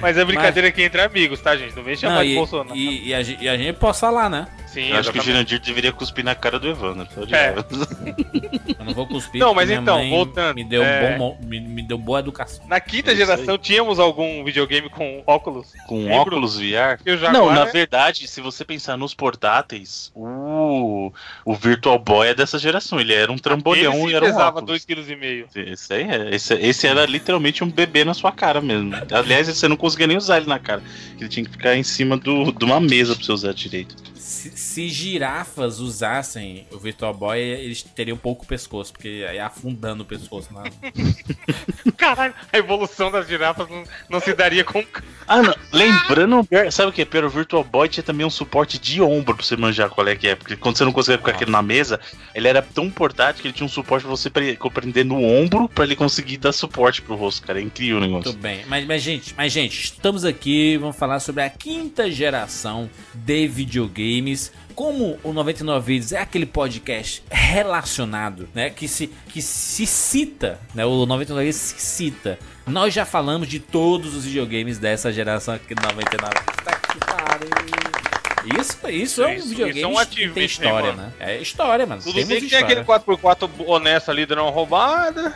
Mas 0.01 0.17
é 0.17 0.25
brincadeira 0.25 0.67
aqui 0.69 0.83
entre 0.83 1.01
amigos, 1.01 1.41
tá, 1.41 1.55
gente? 1.55 1.75
Não 1.75 1.83
vem 1.83 1.95
chamar 1.95 2.15
Não, 2.15 2.23
de 2.23 2.29
e, 2.29 2.35
Bolsonaro. 2.35 2.75
e, 2.75 3.07
e 3.09 3.13
a, 3.13 3.21
e 3.21 3.49
a 3.49 3.57
gente 3.57 3.77
pode 3.77 3.99
falar, 3.99 4.29
né? 4.29 4.47
Sim, 4.73 4.89
Eu 4.89 4.97
acho 4.97 5.11
que 5.11 5.19
o. 5.19 5.21
Jurandir 5.21 5.59
deveria 5.59 5.91
cuspir 5.91 6.23
na 6.23 6.35
cara 6.35 6.59
do 6.59 6.67
Evandro. 6.67 7.07
Tá 7.07 7.25
de 7.25 7.33
É. 7.35 7.55
Eu 8.79 8.85
não 8.85 8.93
vou 8.93 9.07
cuspir. 9.07 9.39
Não, 9.39 9.53
mas 9.53 9.69
então, 9.69 10.09
voltando, 10.09 10.55
Me 10.55 10.63
deu, 10.63 10.83
é- 10.83 11.17
bom, 11.17 11.37
me, 11.41 11.59
me 11.59 11.81
deu 11.81 11.97
boa 11.97 12.19
educação. 12.19 12.65
Na 12.67 12.79
quinta 12.79 13.11
É 13.11 13.15
geração, 13.15 13.57
tínhamos 13.57 13.99
algum 13.99 14.43
videogame 14.43 14.89
com 14.89 15.23
óculos? 15.25 15.73
Com 15.87 15.99
Lembro. 16.03 16.15
óculos 16.15 16.57
VR? 16.57 16.99
Não, 17.33 17.51
na 17.51 17.63
é- 17.67 17.71
verdade, 17.71 18.27
se 18.27 18.41
você 18.41 18.63
pensar 18.63 18.95
nos 18.97 19.13
portáteis, 19.13 20.11
o, 20.15 21.11
o 21.43 21.55
Virtual 21.55 21.97
Boy 21.97 22.27
é 22.29 22.33
dessa 22.33 22.59
geração. 22.59 22.99
Ele 22.99 23.13
era 23.13 23.31
um 23.31 23.37
trambolhão 23.37 24.09
e 24.09 24.13
era 24.13 24.23
um 24.23 24.27
pesava 24.29 24.59
óculos. 24.59 24.85
2,5 24.85 25.47
kg. 25.53 25.71
Esse 25.71 25.93
aí 25.93 26.03
é. 26.03 26.35
Esse, 26.35 26.53
esse 26.53 26.87
era 26.87 27.05
literalmente 27.05 27.63
um 27.63 27.69
bebê 27.69 28.03
na 28.03 28.13
sua 28.13 28.31
cara 28.31 28.61
mesmo. 28.61 28.91
Aliás, 29.11 29.47
você 29.47 29.67
não 29.67 29.75
conseguia 29.75 30.07
nem 30.07 30.17
usar 30.17 30.37
ele 30.37 30.47
na 30.47 30.59
cara. 30.59 30.81
Ele 31.19 31.27
tinha 31.27 31.43
que 31.43 31.51
ficar 31.51 31.75
em 31.75 31.83
cima 31.83 32.17
do, 32.17 32.51
de 32.51 32.63
uma 32.65 32.79
mesa 32.79 33.15
pra 33.15 33.23
você 33.25 33.31
usar 33.31 33.53
direito. 33.53 33.95
Se, 34.29 34.51
se 34.55 34.89
girafas 34.89 35.79
usassem 35.79 36.67
o 36.71 36.77
Virtual 36.77 37.11
Boy, 37.15 37.39
eles 37.39 37.81
teriam 37.81 38.15
pouco 38.15 38.45
pescoço, 38.45 38.93
porque 38.93 39.25
ia 39.33 39.47
afundando 39.47 40.03
o 40.03 40.05
pescoço. 40.05 40.53
Na... 40.53 40.61
Caralho, 41.97 42.35
a 42.53 42.57
evolução 42.57 43.09
das 43.09 43.27
girafas 43.27 43.67
não, 43.67 43.83
não 44.07 44.19
se 44.19 44.31
daria 44.35 44.63
com. 44.63 44.85
Ah, 45.27 45.41
não. 45.41 45.55
Lembrando, 45.73 46.47
sabe 46.71 46.89
o 46.89 46.93
que? 46.93 47.03
Pelo 47.05 47.27
Virtual 47.27 47.63
Boy 47.63 47.89
tinha 47.89 48.03
também 48.03 48.23
um 48.23 48.29
suporte 48.29 48.77
de 48.77 49.01
ombro 49.01 49.35
pra 49.35 49.43
você 49.43 49.57
manjar 49.57 49.89
qual 49.89 50.07
é 50.07 50.15
que 50.15 50.27
é. 50.27 50.35
Porque 50.35 50.55
quando 50.55 50.77
você 50.77 50.85
não 50.85 50.91
conseguia 50.91 51.17
ficar 51.17 51.31
aquele 51.31 51.49
na 51.49 51.63
mesa, 51.63 51.99
ele 52.35 52.47
era 52.47 52.61
tão 52.61 52.87
portátil 52.91 53.41
que 53.41 53.47
ele 53.47 53.55
tinha 53.55 53.65
um 53.65 53.69
suporte 53.69 54.03
pra 54.03 54.11
você 54.15 54.29
pre- 54.29 54.55
compreender 54.57 55.03
no 55.03 55.23
ombro 55.23 55.67
pra 55.69 55.85
ele 55.85 55.95
conseguir 55.95 56.37
dar 56.37 56.51
suporte 56.51 57.01
pro 57.01 57.15
rosto, 57.15 57.47
cara. 57.47 57.59
É 57.59 57.63
incrível 57.63 57.97
o 57.97 58.01
negócio. 58.01 58.31
Muito 58.31 58.41
bem. 58.43 58.63
Mas, 58.67 58.85
mas, 58.85 59.01
gente, 59.01 59.33
mas, 59.35 59.51
gente, 59.51 59.85
estamos 59.85 60.23
aqui, 60.23 60.77
vamos 60.77 60.95
falar 60.95 61.19
sobre 61.19 61.41
a 61.41 61.49
quinta 61.49 62.11
geração 62.11 62.87
de 63.15 63.47
Como 64.75 65.19
o 65.23 65.33
99 65.33 65.85
Vídeos 65.93 66.11
é 66.13 66.19
aquele 66.19 66.45
podcast 66.45 67.23
relacionado, 67.29 68.47
né? 68.53 68.69
Que 68.69 68.87
se, 68.87 69.07
que 69.27 69.41
se 69.41 69.85
cita, 69.85 70.59
né? 70.73 70.85
O 70.85 71.05
99 71.05 71.45
Vídeos 71.45 71.61
se 71.61 71.79
cita. 71.79 72.39
Nós 72.65 72.93
já 72.93 73.05
falamos 73.05 73.47
de 73.47 73.59
todos 73.59 74.15
os 74.15 74.25
videogames 74.25 74.77
dessa 74.77 75.11
geração 75.11 75.53
aqui 75.55 75.73
do 75.75 75.81
99. 75.81 76.33
Tá 76.63 76.71
que 76.75 76.99
pariu. 76.99 78.59
Isso, 78.59 78.77
isso 78.89 79.23
é 79.23 79.27
um 79.27 79.33
Isso- 79.33 79.49
videogame 79.49 79.79
isso 79.79 79.99
é 79.99 80.01
um 80.01 80.05
que 80.05 80.29
tem 80.29 80.45
história, 80.45 80.93
mano? 80.93 81.01
né? 81.07 81.13
É 81.19 81.37
história, 81.41 81.85
mano. 81.85 82.01
Tudo 82.01 82.13
Temos 82.13 82.29
bem 82.29 82.39
que 82.41 82.49
tem 82.49 82.59
aquele 82.59 82.83
4x4 82.83 83.49
honesto 83.67 84.09
ali 84.09 84.25
dando 84.25 84.43
uma 84.43 84.51
roubada. 84.51 85.35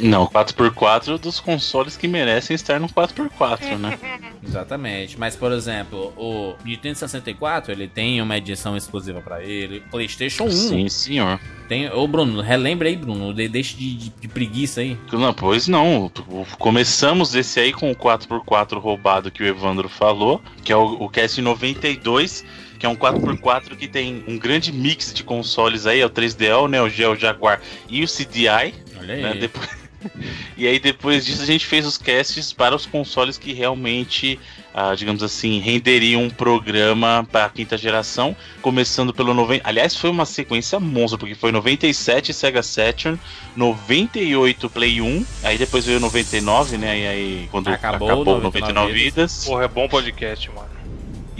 Não, 0.00 0.26
4x4 0.26 1.18
dos 1.18 1.38
consoles 1.40 1.96
que 1.96 2.08
merecem 2.08 2.54
estar 2.54 2.80
no 2.80 2.88
4x4, 2.88 3.76
né? 3.76 3.98
Exatamente. 4.42 5.18
Mas, 5.18 5.36
por 5.36 5.52
exemplo, 5.52 6.12
o 6.16 6.54
Nintendo 6.64 6.96
64, 6.98 7.70
ele 7.72 7.86
tem 7.86 8.20
uma 8.22 8.36
edição 8.36 8.76
exclusiva 8.76 9.20
pra 9.20 9.42
ele. 9.42 9.80
PlayStation 9.90 10.44
1 10.44 10.50
Sim, 10.50 10.88
senhor. 10.88 11.38
tem. 11.68 11.90
Ô, 11.92 12.06
Bruno, 12.06 12.40
relembra 12.40 12.88
aí, 12.88 12.96
Bruno. 12.96 13.34
de- 13.34 13.48
Deixa 13.48 13.76
de, 13.76 13.94
de- 13.94 14.10
de 14.10 14.28
preguiça 14.28 14.80
aí. 14.80 14.96
Não, 15.12 15.34
pois 15.34 15.68
não. 15.68 16.10
Começamos 16.58 17.34
esse 17.34 17.58
aí 17.60 17.72
com 17.72 17.90
o 17.90 17.94
4x4 17.96 18.78
roubado 18.78 19.30
que 19.30 19.42
o 19.42 19.46
Evandro 19.46 19.88
falou, 19.88 20.40
que 20.64 20.72
é 20.72 20.76
o, 20.76 21.04
o 21.04 21.08
Cast 21.08 21.40
92, 21.42 22.44
que 22.78 22.86
é 22.86 22.88
um 22.88 22.96
4x4 22.96 23.76
que 23.76 23.88
tem 23.88 24.24
um 24.26 24.38
grande 24.38 24.72
mix 24.72 25.12
de 25.12 25.22
consoles 25.24 25.86
aí, 25.86 26.00
é 26.00 26.06
o 26.06 26.10
3DO, 26.10 26.64
o 26.64 26.68
Neo 26.68 26.88
Geo, 26.88 27.12
o 27.12 27.16
Jaguar 27.16 27.60
e 27.88 28.02
o 28.02 28.06
CDI. 28.06 28.74
Olha 29.00 29.14
aí. 29.14 29.22
né? 29.22 29.34
Depois- 29.34 29.68
E 30.56 30.66
aí 30.66 30.78
depois 30.78 31.26
disso 31.26 31.42
a 31.42 31.46
gente 31.46 31.66
fez 31.66 31.84
os 31.86 31.98
casts 31.98 32.54
para 32.54 32.74
os 32.74 32.86
consoles 32.86 33.36
que 33.36 33.52
realmente, 33.52 34.40
ah, 34.74 34.94
digamos 34.94 35.22
assim, 35.22 35.58
renderiam 35.60 36.22
um 36.22 36.30
programa 36.30 37.26
para 37.30 37.44
a 37.46 37.50
quinta 37.50 37.76
geração, 37.76 38.34
começando 38.62 39.12
pelo 39.12 39.34
90. 39.34 39.66
Aliás, 39.68 39.94
foi 39.94 40.08
uma 40.08 40.24
sequência 40.24 40.80
monstro, 40.80 41.18
porque 41.18 41.34
foi 41.34 41.52
97 41.52 42.32
Sega 42.32 42.62
Saturn, 42.62 43.18
98 43.54 44.68
Play 44.70 45.00
1, 45.00 45.26
aí 45.44 45.58
depois 45.58 45.84
veio 45.84 46.00
99, 46.00 46.76
né? 46.78 46.98
E 46.98 47.06
aí 47.06 47.48
quando 47.50 47.68
Acabou 47.68 48.08
acabou, 48.08 48.38
o 48.38 48.40
99 48.40 48.72
99 48.72 48.92
vidas. 48.92 49.44
Porra, 49.44 49.64
é 49.64 49.68
bom 49.68 49.86
podcast, 49.88 50.50
mano. 50.50 50.79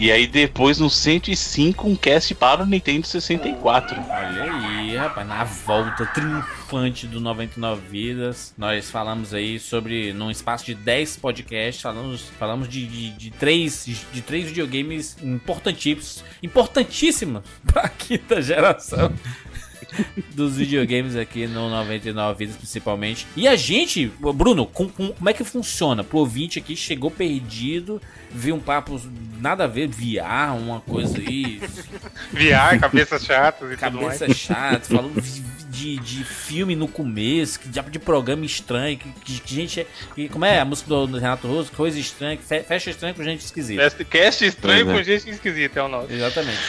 E 0.01 0.11
aí 0.11 0.25
depois 0.25 0.79
no 0.79 0.89
105 0.89 1.87
um 1.87 1.95
cast 1.95 2.33
para 2.33 2.63
o 2.63 2.65
Nintendo 2.65 3.05
64. 3.05 4.01
Olha 4.01 4.43
aí, 4.51 4.95
rapaz, 4.95 5.27
na 5.27 5.43
volta 5.43 6.07
triunfante 6.07 7.05
do 7.05 7.21
99 7.21 7.81
Vidas, 7.87 8.51
nós 8.57 8.89
falamos 8.89 9.31
aí 9.31 9.59
sobre, 9.59 10.11
num 10.11 10.31
espaço 10.31 10.65
de 10.65 10.73
10 10.73 11.17
podcasts, 11.17 11.83
falamos, 11.83 12.21
falamos 12.39 12.67
de, 12.67 12.87
de, 12.87 13.11
de 13.11 13.29
três, 13.29 13.85
de 14.11 14.23
três 14.23 14.47
videogames 14.47 15.17
importantíssimos, 15.21 16.23
importantíssimos 16.41 17.43
pra 17.71 17.87
quinta 17.87 18.41
geração. 18.41 19.13
Dos 20.33 20.57
videogames 20.57 21.15
aqui 21.15 21.47
no 21.47 21.69
99 21.69 22.37
Vidas, 22.39 22.55
principalmente. 22.57 23.27
E 23.35 23.47
a 23.47 23.55
gente, 23.55 24.07
Bruno, 24.35 24.65
com- 24.65 24.87
com- 24.89 25.11
como 25.11 25.29
é 25.29 25.33
que 25.33 25.43
funciona? 25.43 26.03
Pro 26.03 26.19
ouvinte 26.19 26.57
aqui, 26.59 26.75
chegou 26.75 27.11
perdido, 27.11 28.01
viu 28.31 28.55
um 28.55 28.59
papo 28.59 28.99
nada 29.39 29.65
a 29.65 29.67
ver, 29.67 29.87
VR, 29.87 30.55
uma 30.57 30.79
coisa 30.81 31.17
aí, 31.17 31.59
VR, 32.31 32.79
cabeças 32.79 33.23
chatas 33.25 33.71
e 33.71 33.77
tudo 33.77 34.01
mais. 34.01 34.19
Cabeça 34.19 34.33
chata, 34.33 34.95
falou 34.95 35.11
vi- 35.15 35.43
de, 35.71 35.97
de 35.99 36.23
filme 36.25 36.75
no 36.75 36.87
começo, 36.87 37.59
que 37.59 37.69
diabo 37.69 37.89
de 37.89 37.97
programa 37.97 38.45
estranho, 38.45 38.97
que, 38.97 39.09
que, 39.23 39.39
que 39.41 39.55
gente. 39.55 39.87
Que, 40.13 40.27
como 40.29 40.43
é 40.45 40.59
a 40.59 40.65
música 40.65 40.89
do, 40.89 41.07
do 41.07 41.17
Renato 41.17 41.47
Russo? 41.47 41.71
Coisa 41.71 41.97
estranha, 41.97 42.37
fe- 42.37 42.61
fecha 42.63 42.89
estranho 42.89 43.15
com 43.15 43.23
gente 43.23 43.39
esquisita. 43.41 43.89
Cast- 44.09 44.45
estranho 44.45 44.89
é. 44.89 44.93
com 44.93 45.01
gente 45.03 45.29
esquisita, 45.29 45.79
é 45.79 45.83
o 45.83 45.87
nome. 45.87 46.13
Exatamente. 46.13 46.59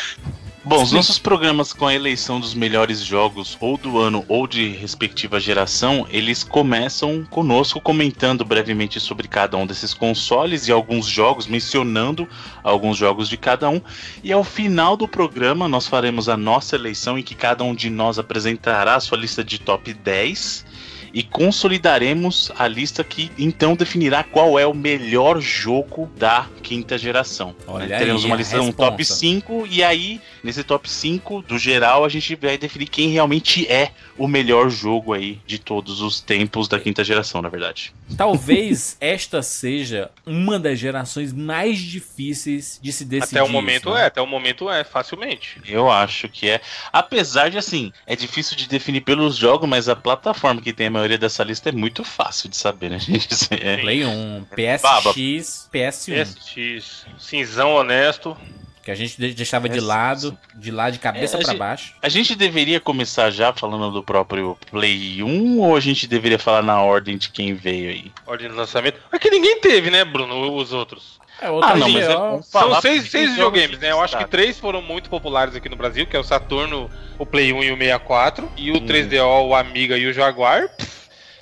Bom, 0.65 0.81
os 0.81 0.93
nossos 0.93 1.19
programas 1.19 1.73
com 1.73 1.89
a 1.89 1.95
eleição 1.95 2.39
dos 2.39 2.55
melhores 2.55 3.01
jogos 3.01 3.59
ou 3.61 3.77
do 3.77 3.99
ano 3.99 4.25
ou 4.29 4.47
de 4.47 4.69
respectiva 4.69 5.41
geração, 5.41 6.07
eles 6.09 6.45
começam 6.45 7.25
conosco 7.29 7.81
comentando 7.81 8.45
brevemente 8.45 9.01
sobre 9.01 9.27
cada 9.27 9.57
um 9.57 9.67
desses 9.67 9.93
consoles 9.93 10.69
e 10.69 10.73
alguns 10.73 11.07
jogos, 11.07 11.49
mencionando 11.49 12.29
alguns 12.63 12.97
jogos 12.97 13.29
de 13.29 13.37
cada 13.37 13.69
um. 13.69 13.81
E 14.23 14.33
ao 14.33 14.45
final 14.45 14.97
do 14.97 15.09
programa, 15.09 15.67
nós 15.67 15.89
faremos 15.89 16.29
a 16.29 16.37
nossa 16.37 16.77
eleição 16.77 17.19
em 17.19 17.25
que 17.25 17.35
cada 17.35 17.65
um 17.65 17.75
de 17.75 17.91
nós 17.91 18.17
apresentará 18.17 18.95
a 18.95 19.01
sua 19.01 19.19
lista 19.19 19.43
de 19.43 19.59
top 19.59 19.93
10 19.93 20.65
e 21.13 21.23
consolidaremos 21.23 22.51
a 22.59 22.67
lista 22.67 23.05
que 23.05 23.31
então 23.39 23.75
definirá 23.75 24.23
qual 24.23 24.59
é 24.59 24.67
o 24.67 24.75
melhor 24.75 25.41
jogo 25.41 26.11
da 26.17 26.47
quinta 26.63 26.97
geração. 26.97 27.55
Olha 27.67 27.87
né? 27.87 27.95
aí, 27.95 28.01
Teremos 28.01 28.25
uma 28.25 28.37
lista, 28.37 28.61
um 28.61 28.73
top 28.73 28.99
responsa. 28.99 29.21
5, 29.21 29.67
e 29.71 29.83
aí, 29.83 30.21
nesse 30.43 30.65
top 30.65 30.89
5 30.89 31.43
do 31.43 31.59
geral, 31.59 32.05
a 32.05 32.09
gente 32.09 32.35
vai 32.37 32.57
definir 32.57 32.87
quem 32.87 33.11
realmente 33.11 33.67
é 33.67 33.93
o 34.17 34.27
melhor 34.27 34.71
jogo 34.71 35.13
aí 35.13 35.41
de 35.47 35.59
todos 35.59 36.01
os 36.01 36.21
tempos 36.21 36.69
da 36.69 36.79
quinta 36.79 37.03
geração, 37.03 37.43
na 37.43 37.49
verdade. 37.49 37.93
Talvez 38.17 38.97
esta 39.01 39.43
seja 39.43 40.11
uma 40.25 40.59
das 40.59 40.79
gerações 40.79 41.33
mais 41.33 41.79
difíceis 41.79 42.79
de 42.83 42.93
se 42.93 43.05
decidir. 43.05 43.39
Até 43.39 43.43
o 43.43 43.49
momento 43.49 43.89
isso, 43.89 43.95
né? 43.95 44.03
é, 44.03 44.07
até 44.07 44.21
o 44.21 44.27
momento 44.27 44.71
é, 44.71 44.85
facilmente. 44.85 45.61
Eu 45.67 45.91
acho 45.91 46.29
que 46.29 46.49
é. 46.49 46.61
Apesar 46.93 47.51
de, 47.51 47.59
assim, 47.59 47.93
é 48.07 48.15
difícil 48.15 48.57
de 48.57 48.69
definir 48.69 49.01
pelos 49.03 49.37
jogos, 49.37 49.69
mas 49.69 49.89
a 49.89 49.97
plataforma 49.97 50.61
que 50.61 50.73
tem 50.73 50.87
a 50.87 50.91
maioria 51.03 51.19
dessa 51.19 51.43
lista 51.43 51.69
é 51.69 51.73
muito 51.73 52.05
fácil 52.05 52.49
de 52.49 52.57
saber, 52.57 52.91
né, 52.91 52.99
gente? 53.01 53.29
É- 53.51 53.79
Play 53.79 54.05
1, 54.05 54.47
Baba. 54.81 55.13
PSX, 55.13 55.69
PS1. 55.73 56.25
SX, 56.25 57.07
cinzão 57.19 57.75
honesto. 57.75 58.37
Que 58.83 58.91
a 58.91 58.95
gente 58.97 59.17
de- 59.17 59.33
deixava 59.35 59.69
de 59.69 59.79
É, 59.79 59.81
lado, 59.81 60.37
de 60.57 60.71
lá 60.73 60.91
de 60.91 60.99
cabeça 60.99 61.37
É, 61.37 61.41
a 61.41 61.43
pra 61.43 61.51
gente- 61.53 61.59
baixo. 61.59 61.95
A 62.03 62.09
gente 62.09 62.35
deveria 62.35 62.81
começar 62.81 63.31
já 63.31 63.53
falando 63.53 63.91
do 63.93 64.03
próprio 64.03 64.59
Play 64.71 65.23
1 65.23 65.61
ou 65.61 65.77
a 65.77 65.81
gente 65.81 66.07
deveria 66.09 66.39
falar 66.39 66.63
na 66.63 66.83
ordem 66.83 67.17
de 67.17 67.29
quem 67.31 67.55
veio 67.55 67.91
aí? 67.91 68.13
Ordem 68.27 68.49
de 68.49 68.55
lançamento. 68.55 68.99
É 69.13 69.19
que 69.21 69.31
ninguém 69.31 69.61
teve, 69.61 69.89
né, 69.91 70.05
Bruno? 70.05 70.55
Os 70.57 70.73
outros. 70.73 71.21
É, 71.41 71.49
outro 71.51 71.71
Ah, 71.71 71.77
não, 71.77 71.89
mas 71.89 72.05
é 72.05 72.17
ó, 72.17 72.43
São 72.43 72.81
seis, 72.81 73.09
seis 73.11 73.31
videogames, 73.31 73.71
jogos 73.71 73.83
né? 73.83 73.91
Eu 73.93 74.01
acho 74.01 74.17
que 74.19 74.25
três 74.27 74.59
foram 74.59 74.83
muito 74.83 75.09
populares 75.09 75.55
aqui 75.57 75.69
no 75.69 75.77
Brasil, 75.77 76.07
que 76.07 76.17
é 76.17 76.19
o 76.21 76.25
Saturno, 76.25 76.91
o 77.19 77.25
Play 77.27 77.53
1 77.53 77.63
e 77.65 77.73
o 77.73 77.77
64. 77.77 78.51
E 78.57 78.71
o 78.71 78.75
Uhum. 78.75 78.87
3DO, 78.87 79.47
o 79.49 79.55
Amiga 79.55 79.97
e 79.97 80.07
o 80.07 80.13
Jaguar. 80.13 80.69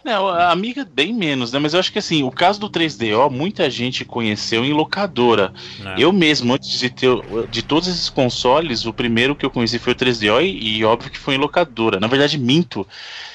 Não, 0.05 0.29
a 0.29 0.51
amiga 0.51 0.85
bem 0.85 1.13
menos, 1.13 1.53
né? 1.53 1.59
Mas 1.59 1.75
eu 1.75 1.81
acho 1.81 1.93
que 1.93 1.99
assim, 1.99 2.23
o 2.23 2.31
caso 2.31 2.59
do 2.59 2.71
3DO, 2.71 3.29
muita 3.29 3.69
gente 3.71 4.05
conheceu 4.05 4.65
em 4.65 4.73
locadora. 4.73 5.53
né? 5.79 5.97
Eu 5.99 6.13
mesmo, 6.13 6.55
antes 6.55 6.79
de 6.79 6.89
ter 6.89 7.11
de 7.51 7.63
todos 7.63 7.87
esses 7.89 8.09
consoles, 8.09 8.87
o 8.87 8.93
primeiro 8.95 9.37
que 9.37 9.45
eu 9.45 9.51
conheci 9.51 9.79
foi 9.79 9.93
o 9.93 9.97
3DO 9.97 10.41
e, 10.41 10.79
e 10.79 10.85
óbvio 10.85 11.11
que 11.11 11.19
foi 11.19 11.35
em 11.35 11.39
locadora. 11.39 12.01
Na 12.01 12.07
verdade, 12.07 12.39
minto. 12.39 12.87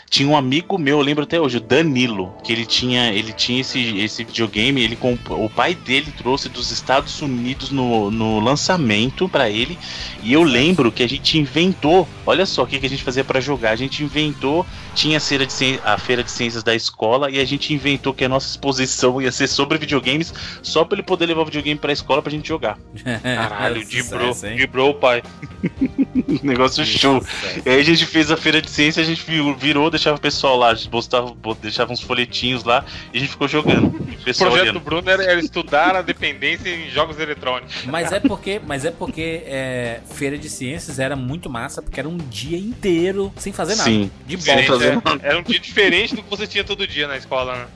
Tinha 0.10 0.30
um 0.30 0.38
amigo 0.38 0.78
meu, 0.78 1.00
eu 1.00 1.04
lembro 1.04 1.24
até 1.24 1.42
hoje, 1.42 1.58
o 1.58 1.62
Danilo, 1.62 2.34
que 2.44 2.54
ele 2.54 2.66
tinha, 2.66 3.12
ele 3.12 3.34
tinha 3.34 3.60
esse, 3.62 3.98
esse 3.98 4.24
videogame, 4.24 4.82
ele 4.82 4.96
comp- 4.96 5.30
o 5.32 5.50
pai 5.50 5.74
dele 5.76 6.14
trouxe 6.18 6.48
dos 6.48 6.72
Estados 6.72 7.22
Unidos 7.22 7.70
no, 7.72 8.10
no 8.12 8.40
lançamento 8.40 9.28
pra 9.28 9.50
ele, 9.50 9.78
e 10.24 10.32
eu 10.32 10.44
lembro 10.44 10.92
que 10.92 11.04
a 11.04 11.10
gente 11.10 11.38
inventou, 11.38 12.08
olha 12.26 12.46
só 12.46 12.64
o 12.64 12.68
que, 12.68 12.80
que 12.80 12.86
a 12.86 12.90
gente 12.90 13.04
fazia 13.04 13.24
pra 13.24 13.42
jogar, 13.42 13.72
a 13.72 13.76
gente 13.76 14.04
inventou, 14.04 14.66
tinha 14.94 15.18
a 15.18 15.20
feira, 15.20 15.46
de 15.46 15.80
a 15.84 15.98
feira 15.98 16.24
de 16.24 16.32
ciências 16.32 16.64
da 16.64 16.74
escola, 16.74 17.30
e 17.30 17.40
a 17.40 17.46
gente 17.46 17.74
inventou 17.74 18.14
que 18.14 18.24
a 18.24 18.30
nossa 18.30 18.48
exposição 18.50 19.22
ia 19.22 19.32
ser 19.32 19.48
sobre 19.48 19.78
videogames, 19.78 20.34
só 20.62 20.86
pra 20.86 20.96
ele 20.98 21.04
poder 21.04 21.26
levar 21.26 21.42
o 21.42 21.46
videogame 21.46 21.80
pra 21.80 21.92
escola 21.92 22.22
pra 22.22 22.32
gente 22.32 22.48
jogar. 22.48 22.78
Caralho, 23.22 23.82
É, 23.82 23.84
dibrou, 23.84 24.34
sucesso, 24.34 24.46
hein? 24.48 24.56
dibrou 24.58 24.92
o 24.92 24.94
pai. 24.94 25.22
Negócio 26.42 26.86
show. 26.86 27.22
E 27.66 27.70
aí 27.70 27.80
a 27.80 27.84
gente 27.84 28.06
fez 28.06 28.32
a 28.32 28.38
feira 28.38 28.62
de 28.62 28.70
ciência, 28.70 29.02
a 29.02 29.06
gente 29.06 29.24
virou, 29.60 29.90
deixava 29.96 30.18
o 30.18 30.22
pessoal 30.22 30.58
lá, 30.58 30.70
a 30.70 30.74
gente 30.76 30.90
postava, 30.90 31.36
deixava 31.62 31.92
uns 31.92 32.02
folhetinhos 32.02 32.64
lá 32.64 32.86
e 33.14 33.18
a 33.18 33.20
gente 33.20 33.32
ficou 33.32 33.48
jogando. 33.48 33.96
O 34.26 34.26
projeto 34.26 34.50
do 34.50 34.54
olhando. 34.54 34.80
Bruno 34.80 35.08
era, 35.08 35.24
era 35.24 35.40
estudar 35.40 35.96
a 35.96 36.02
dependência 36.02 36.68
em 36.68 36.90
jogos 36.90 37.20
eletrônicos. 37.20 37.86
Mas 37.86 38.12
é 38.12 38.20
porque, 38.20 38.60
mas 38.66 38.84
é 38.84 38.90
porque 38.90 39.44
é, 39.46 40.02
feira 40.16 40.36
de 40.36 40.50
ciências 40.50 40.98
era 40.98 41.16
muito 41.16 41.48
massa, 41.48 41.80
porque 41.80 42.00
era 42.00 42.10
um 42.10 42.18
dia 42.18 42.58
inteiro 42.58 43.32
sem 43.38 43.54
fazer 43.54 43.76
nada. 43.76 43.88
Sim. 43.88 44.10
De 44.26 44.36
boa. 44.38 44.64
fazer 44.64 44.98
é, 44.98 45.02
era 45.22 45.38
um 45.38 45.44
dia 45.44 45.60
diferente 45.60 46.16
do 46.16 46.24
que 46.24 46.30
você 46.30 46.48
tinha 46.48 46.64
todo 46.64 46.88
dia 46.88 47.08
na 47.08 47.18
escola, 47.18 47.56
né? 47.56 47.68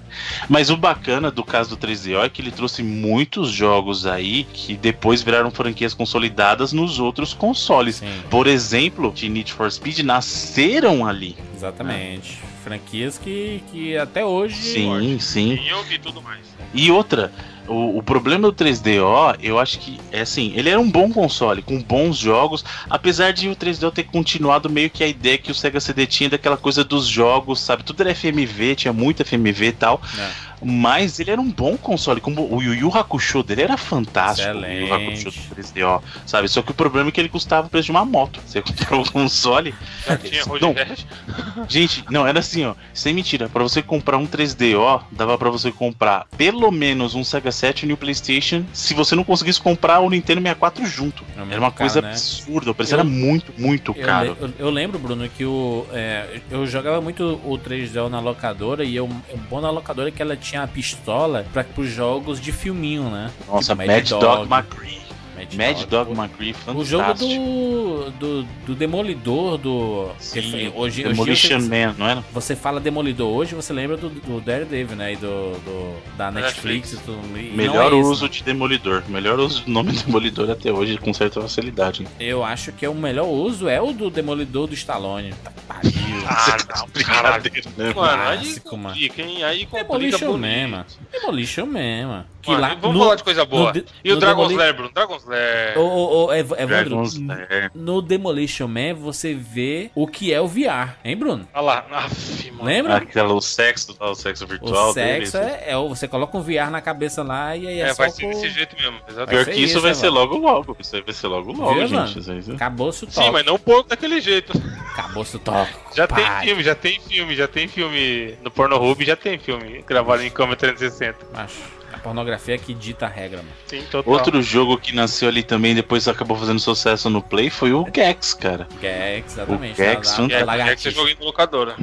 Mas 0.48 0.72
o 0.72 0.78
bacana 0.78 1.30
do 1.30 1.44
caso 1.44 1.76
do 1.76 1.88
3DO 1.88 2.26
é 2.26 2.30
que 2.30 2.42
ele 2.42 2.52
trouxe 2.52 2.82
muitos 2.82 3.52
jogos 3.52 4.08
aí 4.08 4.46
que 4.46 4.76
depois 4.76 5.22
viraram 5.22 5.52
franquias 5.52 5.94
consolidadas 5.94 6.74
nos 6.74 7.00
outros 7.00 7.34
consoles. 7.34 7.98
Sim, 7.98 8.24
Por 8.30 8.48
exemplo, 8.48 9.12
de 9.14 9.30
Need 9.30 9.54
for 9.54 9.72
Speed 9.72 10.00
nasceram 10.00 11.06
ali. 11.06 11.38
Exatamente. 11.60 12.42
Franquias 12.64 13.18
que, 13.18 13.62
que 13.70 13.98
até 13.98 14.26
hoje. 14.26 14.56
Sim, 14.56 15.20
sim. 15.20 15.60
E 15.90 16.00
tudo 16.00 16.22
mais. 16.22 16.46
E 16.74 16.90
outra, 16.92 17.32
o, 17.70 18.00
o 18.00 18.04
problema 18.04 18.52
do 18.52 18.54
3DO, 18.54 19.38
eu 19.42 19.60
acho 19.60 19.80
que 19.80 20.00
é 20.12 20.22
assim, 20.22 20.52
ele 20.56 20.70
era 20.70 20.80
um 20.80 20.90
bom 20.90 21.12
console, 21.12 21.62
com 21.62 21.82
bons 21.82 22.18
jogos, 22.18 22.66
apesar 22.90 23.32
de 23.32 23.48
o 23.48 23.56
3DO 23.56 23.92
ter 23.92 24.04
continuado 24.04 24.70
meio 24.70 24.90
que 24.90 25.04
a 25.04 25.08
ideia 25.08 25.38
que 25.38 25.52
o 25.52 25.56
Sega 25.56 25.80
CD 25.80 26.06
tinha 26.08 26.30
daquela 26.30 26.58
coisa 26.58 26.84
dos 26.84 27.08
jogos, 27.08 27.60
sabe? 27.62 27.84
Tudo 27.84 28.02
era 28.02 28.16
FMV, 28.16 28.76
tinha 28.76 28.94
muito 28.94 29.24
FMV 29.24 29.68
e 29.68 29.72
tal. 29.72 30.02
né? 30.16 30.32
Mas 30.62 31.20
ele 31.20 31.32
era 31.32 31.40
um 31.40 31.50
bom 31.50 31.78
console, 31.78 32.20
como 32.20 32.54
o 32.54 32.62
Yu 32.62 32.74
Yu 32.74 32.98
Hakusho 32.98 33.42
dele 33.44 33.62
era 33.62 33.78
fantástico, 33.78 34.50
o 34.50 34.60
Yu 34.60 34.86
Excelente. 34.86 35.28
Hakusho 35.28 35.32
do 35.32 35.56
3DO, 35.56 36.02
sabe? 36.26 36.50
Só 36.50 36.62
que 36.62 36.72
o 36.72 36.74
problema 36.74 37.10
é 37.10 37.12
que 37.12 37.22
ele 37.22 37.30
custava 37.30 37.68
o 37.68 37.70
preço 37.70 37.86
de 37.86 37.92
uma 37.92 38.04
moto. 38.04 38.42
Você 38.46 38.60
comprou 38.64 39.02
o 39.02 39.12
console, 39.12 39.74
Já 40.06 40.18
tinha 40.18 40.44
Não. 40.60 40.76
Gente, 41.70 42.04
não, 42.10 42.28
era 42.28 42.40
assim, 42.40 42.66
ó. 42.66 42.76
Sem 42.94 43.14
mentira. 43.14 43.48
Pra 43.48 43.64
você 43.64 43.82
comprar 43.82 44.18
um 44.18 44.28
3DO, 44.28 45.02
dava 45.12 45.38
pra 45.38 45.50
você 45.50 45.72
comprar 45.72 46.26
pelo 46.38 46.70
menos 46.72 47.16
um 47.16 47.24
Sega 47.24 47.52
Saturn 47.60 47.92
e 47.92 47.94
um 47.94 47.98
PlayStation. 47.98 48.64
Se 48.74 48.94
você 48.94 49.16
não 49.16 49.24
conseguisse 49.24 49.60
comprar 49.60 50.00
o 50.00 50.10
Nintendo 50.10 50.40
64 50.42 50.86
junto. 50.86 51.24
É 51.38 51.42
Era 51.42 51.60
uma 51.60 51.72
caro, 51.72 51.76
coisa 51.76 52.02
né? 52.02 52.10
absurda. 52.12 52.72
O 52.72 52.76
preço 52.76 52.94
Eu- 52.94 53.00
era 53.00 53.04
muito, 53.08 53.54
muito 53.58 53.94
Eu, 53.96 54.06
caro. 54.06 54.38
le- 54.40 54.46
eu- 54.46 54.54
eu 54.68 54.70
lembro, 54.70 54.98
Bruno, 54.98 55.28
que 55.30 55.44
o, 55.46 55.86
é, 55.92 56.40
eu 56.50 56.66
jogava 56.66 57.02
muito 57.02 57.40
o 57.44 57.58
3DO 57.58 58.10
na 58.10 58.20
locadora 58.20 58.84
e 58.84 58.96
eu, 58.96 59.06
o 59.06 59.38
bom 59.50 59.60
na 59.60 59.70
locadora 59.70 60.08
é 60.10 60.12
que 60.12 60.22
ela 60.22 60.38
tinha 60.38 60.64
a 60.64 60.68
pistola 60.68 61.46
para 61.52 61.66
os 61.78 61.90
jogos 61.90 62.40
de 62.40 62.52
filminho, 62.52 63.10
né? 63.10 63.30
Nossa, 63.48 63.76
Tipo 63.76 63.88
Mad, 63.92 64.08
Dog, 64.10 64.50
McCree. 64.52 64.99
Mad, 65.40 65.54
Mad 65.78 65.86
Dog 65.90 66.12
O- 66.12 66.16
McCree, 66.16 66.56
O 66.76 66.84
jogo 66.86 67.04
fantástico. 67.04 67.30
do, 67.40 68.12
do, 68.12 68.44
do 68.68 68.76
Demolidor, 68.76 69.58
do. 69.58 70.10
Sim, 70.20 70.72
hoje, 70.76 71.04
Demolition 71.04 71.58
hoje 71.58 71.70
Man, 71.70 71.96
não 71.98 72.08
era? 72.08 72.24
você 72.32 72.56
fala 72.56 72.80
Demolidor 72.80 73.30
hoje, 73.30 73.56
você 73.56 73.72
lembra 73.74 73.98
do, 73.98 74.10
do 74.10 74.42
Daredevil, 74.42 74.96
né? 74.96 75.14
E 75.14 75.16
do, 75.16 75.52
do- 75.60 76.18
da 76.18 76.32
Netflix, 76.32 76.92
Netflix. 76.92 76.94
e 76.94 76.98
tudo. 77.06 77.38
E 77.40 77.56
Melhor 77.56 77.94
é 77.94 77.98
esse, 77.98 78.10
uso 78.10 78.30
de 78.30 78.44
Demolidor. 78.44 79.04
Melhor 79.08 79.40
uso 79.40 79.64
do 79.64 79.72
nome 79.72 79.92
Demolidor 79.92 80.50
até 80.50 80.72
hoje, 80.72 80.98
com 80.98 81.14
certa 81.14 81.42
facilidade. 81.42 82.08
Eu 82.20 82.44
acho 82.44 82.72
que 82.72 82.86
é 82.86 82.90
o 82.90 82.96
melhor 82.96 83.28
uso 83.28 83.68
é 83.68 83.82
o 83.82 83.92
do 83.94 84.10
Demolidor 84.10 84.68
do 84.68 84.74
Stallone. 84.74 85.34
Tá 85.44 85.52
pariu. 85.68 85.92
Ah, 86.32 86.58
não. 86.78 86.88
Brincadeira, 86.94 87.70
né? 87.78 87.94
Mano, 87.96 88.24
aí 88.24 88.38
Clássico, 88.38 88.78
mano. 88.78 88.90
complica, 88.90 89.22
hein? 89.22 89.44
Aí 89.44 89.66
complica 89.66 89.84
Demolition 89.88 90.28
bonito. 90.28 90.40
mesmo. 90.42 90.86
Demolition 91.12 91.66
mesmo. 91.66 92.24
Que 92.42 92.52
Mano, 92.52 92.62
lá 92.62 92.76
vamos 92.76 92.96
no, 92.98 93.04
falar 93.04 93.16
de 93.16 93.24
coisa 93.24 93.44
boa. 93.46 93.74
no 93.74 93.84
e 94.04 94.12
o 94.12 94.16
no 94.16 94.20
Dragon's 94.22 94.48
Demoli- 94.48 94.56
Lair, 94.64 94.74
Bruno? 94.74 94.92
Dragon's 94.94 95.26
Lair. 95.26 95.78
Ô, 95.78 95.82
ô, 95.82 96.26
ô, 96.28 96.34
Ev- 96.34 96.52
Evandro, 96.54 96.68
Dragon's 96.68 97.20
Lair. 97.28 97.72
no 97.76 98.02
Demolition 98.02 98.68
Man 98.68 98.94
você 98.96 99.34
vê 99.34 99.92
o 99.94 100.08
que 100.08 100.34
é 100.34 100.40
o 100.40 100.48
VR, 100.48 100.96
hein, 101.04 101.18
Bruno? 101.18 101.48
Olha 101.54 101.62
lá. 101.62 101.86
Aff. 101.92 102.54
Lembra? 102.62 102.96
Aquela, 102.98 103.34
o 103.34 103.42
sexo, 103.42 103.96
o 104.00 104.16
sexo 104.16 104.46
virtual 104.48 104.90
o 104.90 104.94
sexo 104.94 105.38
é, 105.38 105.64
é 105.68 105.78
o- 105.78 105.90
você 105.90 106.08
coloca 106.08 106.38
um 106.38 106.42
VR 106.42 106.70
na 106.72 106.82
cabeça 106.82 107.24
lá 107.24 107.56
e 107.58 107.68
aí 107.68 107.80
é, 107.82 107.88
É, 107.88 107.94
só 107.94 108.04
vai 108.04 108.10
ser 108.10 108.22
com- 108.24 108.30
desse 108.30 108.50
jeito 108.50 108.76
mesmo. 108.78 109.00
Pior 109.00 109.10
Exatamente. 109.10 109.36
Vai 109.36 109.46
que 109.46 109.52
ser 109.54 109.60
isso, 109.66 109.72
isso, 109.74 109.82
vai 109.82 109.94
ser 109.94 110.08
Evandro. 110.08 110.22
logo 110.22 110.38
logo. 110.38 110.78
Isso 110.80 110.96
aí 110.96 111.02
vai 111.02 111.14
ser 111.14 111.28
logo 111.28 111.52
logo, 111.52 111.74
Viu, 111.74 111.88
gente. 111.88 112.20
Isso 112.20 112.32
aí- 112.32 112.56
Acabou-se 112.56 113.04
o 113.04 113.08
toque. 113.08 113.26
Sim, 113.26 113.32
mas 113.32 113.46
não 113.46 113.60
pouco 113.60 113.90
daquele 113.90 114.22
jeito. 114.22 114.54
Acabou-se 114.94 115.36
o 115.36 115.40
toque. 115.40 115.72
Já 115.96 116.08
tem 116.08 116.26
Pai. 116.26 116.46
filme, 116.46 116.64
já 116.64 116.76
tem 116.76 117.00
filme, 117.02 117.36
já 117.36 117.48
tem 117.48 117.68
filme 117.68 118.36
no 118.44 118.50
Pornhub, 118.52 119.04
já 119.06 119.16
tem 119.16 119.38
filme 119.38 119.84
gravado 119.86 120.22
em 120.24 120.30
câmera 120.30 120.56
360. 120.58 121.18
Macho, 121.34 121.56
a 121.79 121.79
pornografia 122.00 122.56
é 122.56 122.58
que 122.58 122.74
dita 122.74 123.06
a 123.06 123.10
regra, 123.10 123.38
mano. 123.38 123.50
Sim, 123.68 123.82
total. 123.92 124.12
Outro 124.14 124.42
jogo 124.42 124.78
que 124.78 124.94
nasceu 124.96 125.30
ali 125.30 125.44
também, 125.44 125.76
depois 125.76 126.08
acabou 126.08 126.38
fazendo 126.38 126.60
sucesso 126.60 127.10
no 127.10 127.22
Play, 127.22 127.50
foi 127.50 127.72
o 127.74 127.86
Gex, 127.94 128.34
cara. 128.34 128.68
Gex, 128.82 129.34
exatamente. 129.34 129.74
O 129.74 129.76
Gex, 129.76 130.12
da- 130.12 130.28
da- 130.28 130.46
fantástico. 130.46 131.04
da 131.04 131.10
é, 131.10 131.14
em 131.14 131.26
locadora. 131.26 131.76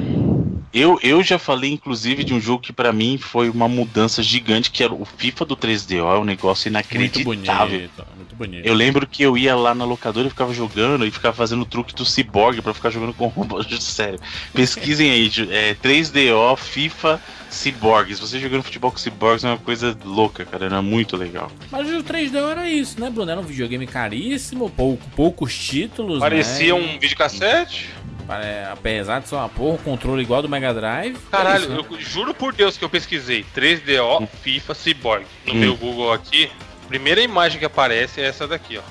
Eu, 0.73 0.99
eu 1.01 1.23
já 1.23 1.39
falei, 1.39 1.71
inclusive, 1.71 2.23
de 2.23 2.33
um 2.33 2.41
jogo 2.41 2.61
que 2.61 2.73
pra 2.73 2.91
mim 2.91 3.17
foi 3.17 3.49
uma 3.49 3.67
mudança 3.69 4.21
gigante, 4.21 4.69
que 4.69 4.83
era 4.83 4.93
o 4.93 5.05
FIFA 5.05 5.45
do 5.45 5.55
3DO, 5.55 5.95
é 6.15 6.19
um 6.19 6.25
negócio 6.25 6.69
Muito 6.71 6.83
inacreditável. 7.19 7.67
bonito, 7.79 8.05
muito 8.15 8.35
bonito. 8.35 8.65
Eu 8.67 8.73
lembro 8.73 9.07
que 9.07 9.23
eu 9.23 9.37
ia 9.37 9.55
lá 9.55 9.73
na 9.73 9.85
locadora 9.85 10.27
e 10.27 10.29
ficava 10.29 10.53
jogando 10.53 11.05
e 11.05 11.09
ficava 11.09 11.33
fazendo 11.35 11.61
o 11.61 11.65
truque 11.65 11.95
do 11.95 12.05
Cyborg 12.05 12.61
pra 12.61 12.73
ficar 12.73 12.89
jogando 12.89 13.13
com 13.13 13.25
robôs. 13.27 13.65
Sério. 13.81 14.19
Pesquisem 14.53 15.09
aí, 15.09 15.31
é, 15.49 15.73
3DO, 15.75 16.57
FIFA, 16.57 17.19
Cyborgs. 17.49 18.19
Você 18.19 18.39
jogando 18.39 18.63
futebol 18.63 18.91
com 18.91 18.97
Cyborgs 18.97 19.43
é 19.45 19.49
uma 19.49 19.57
coisa 19.57 19.97
louca, 20.03 20.45
cara. 20.45 20.65
Era 20.65 20.81
muito 20.81 21.15
legal. 21.17 21.51
Mas 21.71 21.87
o 21.91 22.03
3D 22.03 22.35
era 22.35 22.69
isso, 22.69 22.99
né, 22.99 23.09
Bruno? 23.09 23.29
Era 23.31 23.39
um 23.39 23.43
videogame 23.43 23.85
caríssimo, 23.87 24.69
pouco, 24.69 25.03
poucos 25.15 25.57
títulos. 25.57 26.19
Parecia 26.19 26.73
né? 26.73 26.79
um 26.79 26.99
videocassete. 26.99 27.89
Pare- 28.27 28.65
Apesar 28.71 29.19
de 29.21 29.29
ser 29.29 29.35
uma 29.35 29.47
porra, 29.47 29.75
um 29.75 29.77
controle 29.77 30.21
igual 30.21 30.41
do 30.41 30.49
Mega 30.49 30.73
Drive. 30.73 31.15
é 31.15 31.19
Caralho, 31.31 31.59
isso, 31.63 31.69
né? 31.69 31.77
eu 31.91 31.99
juro 32.01 32.33
por 32.33 32.53
Deus 32.53 32.77
que 32.77 32.83
eu 32.83 32.89
pesquisei 32.89 33.45
3DO 33.55 34.27
FIFA 34.43 34.73
Cyborg 34.73 35.25
no 35.45 35.53
Hum. 35.53 35.57
meu 35.57 35.75
Google 35.77 36.11
aqui. 36.11 36.49
Primeira 36.89 37.21
imagem 37.21 37.59
que 37.59 37.65
aparece 37.65 38.19
é 38.21 38.25
essa 38.25 38.45
daqui, 38.47 38.77
ó. 38.77 38.81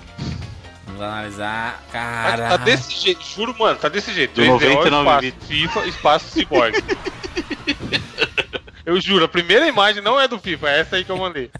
Vamos 0.86 1.02
analisar. 1.02 1.82
Tá, 1.92 1.98
Cara. 1.98 2.48
tá 2.48 2.56
desse 2.56 2.94
jeito, 3.02 3.22
juro, 3.22 3.54
mano, 3.58 3.78
tá 3.78 3.88
desse 3.90 4.12
jeito. 4.14 4.34
Do 4.34 4.42
3DO 4.42 4.90
99 4.90 5.26
espaço 5.28 5.46
FIFA 5.46 5.86
espaço 5.86 6.30
Cyborg. 6.30 6.74
Eu 8.86 9.00
juro, 9.00 9.24
a 9.24 9.28
primeira 9.28 9.66
imagem 9.66 10.00
não 10.00 10.18
é 10.18 10.28
do 10.28 10.38
FIFA, 10.38 10.70
é 10.70 10.78
essa 10.78 10.94
aí 10.94 11.02
que 11.04 11.10
eu 11.10 11.16
mandei. 11.16 11.50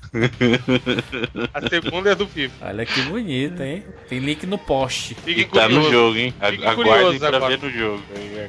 A 1.53 1.69
segunda 1.69 2.13
é 2.13 2.15
do 2.15 2.25
FIFA. 2.29 2.67
Olha 2.69 2.87
que 2.87 3.03
bonito, 3.03 3.61
hein? 3.65 3.83
Tem 4.09 4.21
link 4.21 4.47
no 4.47 4.57
post. 4.57 5.17
Fiquem 5.17 5.43
E 5.43 5.45
tá 5.45 5.69
no 5.69 5.91
jogo, 5.91 6.17
hein? 6.17 6.33
Fiquem 6.51 6.65
Aguardem 6.69 7.19
pra 7.19 7.29
agora. 7.37 7.49
ver 7.49 7.59
no 7.65 7.71
jogo. 7.71 8.03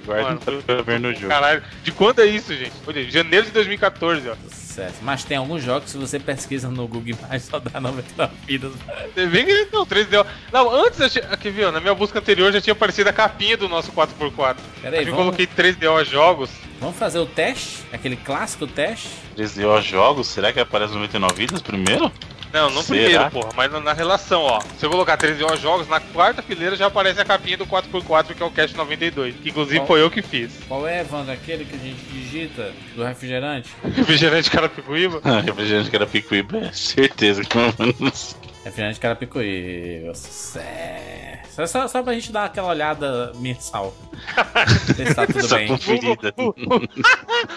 Aguardem 0.04 0.26
Mano, 0.46 0.62
pra 0.62 0.82
ver 0.84 1.00
no 1.00 1.12
jogo. 1.12 1.28
Caralho, 1.28 1.64
de 1.84 1.92
quando 1.92 2.20
é 2.20 2.28
isso, 2.28 2.56
gente? 2.56 2.74
Olha, 2.86 3.10
janeiro 3.10 3.48
de 3.48 3.52
2014, 3.52 4.30
ó. 4.30 4.36
Certo. 4.78 4.98
Mas 5.02 5.24
tem 5.24 5.38
alguns 5.38 5.64
jogos, 5.64 5.90
se 5.90 5.98
você 5.98 6.20
pesquisa 6.20 6.68
no 6.70 6.88
Google 6.88 7.16
Imagens, 7.18 7.46
só 7.46 7.58
dá 7.58 7.82
99 7.82 8.32
vidas. 8.46 8.74
Você 9.16 9.26
vê 9.26 9.44
que 9.44 9.68
não, 9.74 9.84
3DO. 9.88 10.24
Não, 10.54 10.70
antes, 10.86 11.00
eu 11.00 11.10
tinha- 11.10 11.26
aqui 11.32 11.50
viu, 11.50 11.72
na 11.72 11.80
minha 11.80 11.96
busca 11.96 12.20
anterior 12.20 12.52
já 12.54 12.62
tinha 12.62 12.74
aparecido 12.74 13.10
a 13.10 13.14
capinha 13.14 13.58
do 13.58 13.68
nosso 13.68 13.92
4x4. 13.92 14.58
Pera 14.80 14.96
aí, 14.96 15.02
Acho 15.02 15.06
que 15.06 15.10
eu 15.10 15.16
vamos, 15.16 15.36
coloquei 15.36 15.48
3DO 15.48 16.06
jogos. 16.06 16.52
vamos 16.80 16.96
fazer 16.96 17.18
o 17.18 17.26
teste? 17.26 17.80
Aquele 17.92 18.16
clássico 18.18 18.68
teste? 18.68 19.10
3DO 19.36 19.82
jogos, 19.82 20.28
será 20.28 20.54
que 20.54 20.60
aparece 20.60 20.94
99 20.94 21.34
vidas 21.34 21.60
primeiro? 21.60 22.12
Não, 22.54 22.70
não 22.70 22.82
Será? 22.82 23.02
primeiro, 23.04 23.32
porra, 23.32 23.50
mas 23.58 23.70
na, 23.72 23.80
na 23.82 23.94
relação, 23.94 24.42
ó. 24.44 24.62
Se 24.80 24.86
eu 24.86 24.90
colocar 24.90 25.18
3DO 25.18 25.58
jogos, 25.58 25.86
na 25.90 26.00
quarta 26.00 26.42
fileira 26.42 26.78
já 26.78 26.86
aparece 26.88 27.20
a 27.20 27.26
capinha 27.26 27.58
do 27.58 27.68
4x4, 27.68 28.34
que 28.34 28.42
é 28.42 28.46
o 28.46 28.50
Cast 28.50 28.76
92. 28.76 29.36
Que 29.44 29.50
inclusive 29.50 29.80
Qual? 29.80 29.88
foi 29.88 30.02
eu 30.02 30.10
que 30.10 30.22
fiz. 30.22 30.54
Qual 30.66 30.88
é, 30.88 31.02
Evandro, 31.02 31.34
aquele 31.34 31.66
que 31.66 31.76
a 31.76 31.78
gente 31.80 32.00
digita 32.10 32.72
do 32.96 33.04
refrigerante? 33.04 33.70
Refrigerante 33.94 34.50
Carapicuíba. 34.70 35.22
Ah, 35.24 35.40
refrigerante 35.40 35.90
que 35.90 35.96
era 35.96 36.06
Picuíba, 36.06 36.58
é 36.60 36.72
certeza 36.72 37.44
que 37.44 37.58
não. 37.58 37.68
Refrigerante 38.64 39.00
Carapicuí. 39.00 40.04
Sucesso. 40.14 41.48
Só, 41.58 41.66
só, 41.66 41.88
só 41.88 42.04
pra 42.04 42.14
gente 42.14 42.32
dar 42.32 42.46
aquela 42.46 42.68
olhada 42.70 43.32
mensal. 43.40 43.96
Se 44.96 45.16
tá 45.16 45.26
tudo 45.26 45.40
Essa 45.40 45.56
bem. 45.56 45.68
conferida. 45.70 46.34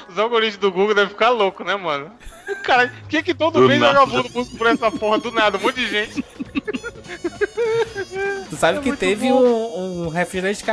Os 0.08 0.18
algoritmos 0.18 0.56
do 0.58 0.72
Google 0.72 0.94
devem 0.94 1.10
ficar 1.10 1.28
loucos, 1.30 1.66
né, 1.66 1.76
mano? 1.76 2.10
Cara, 2.64 2.88
por 2.88 3.08
que 3.08 3.22
que 3.22 3.34
todo 3.34 3.60
Do 3.60 3.68
mês 3.68 3.78
nada. 3.80 3.92
vagabundo 4.00 4.28
busca 4.30 4.56
por 4.56 4.66
essa 4.68 4.90
porra 4.90 5.18
do 5.18 5.30
nada? 5.30 5.58
Um 5.58 5.60
monte 5.60 5.76
de 5.76 5.88
gente. 5.88 6.24
Tu 8.48 8.56
sabe 8.56 8.78
É 8.78 8.82
que 8.82 8.96
teve 8.96 9.28
bom. 9.30 9.38
um, 9.40 10.04
um 10.06 10.08
refrigerante 10.08 10.64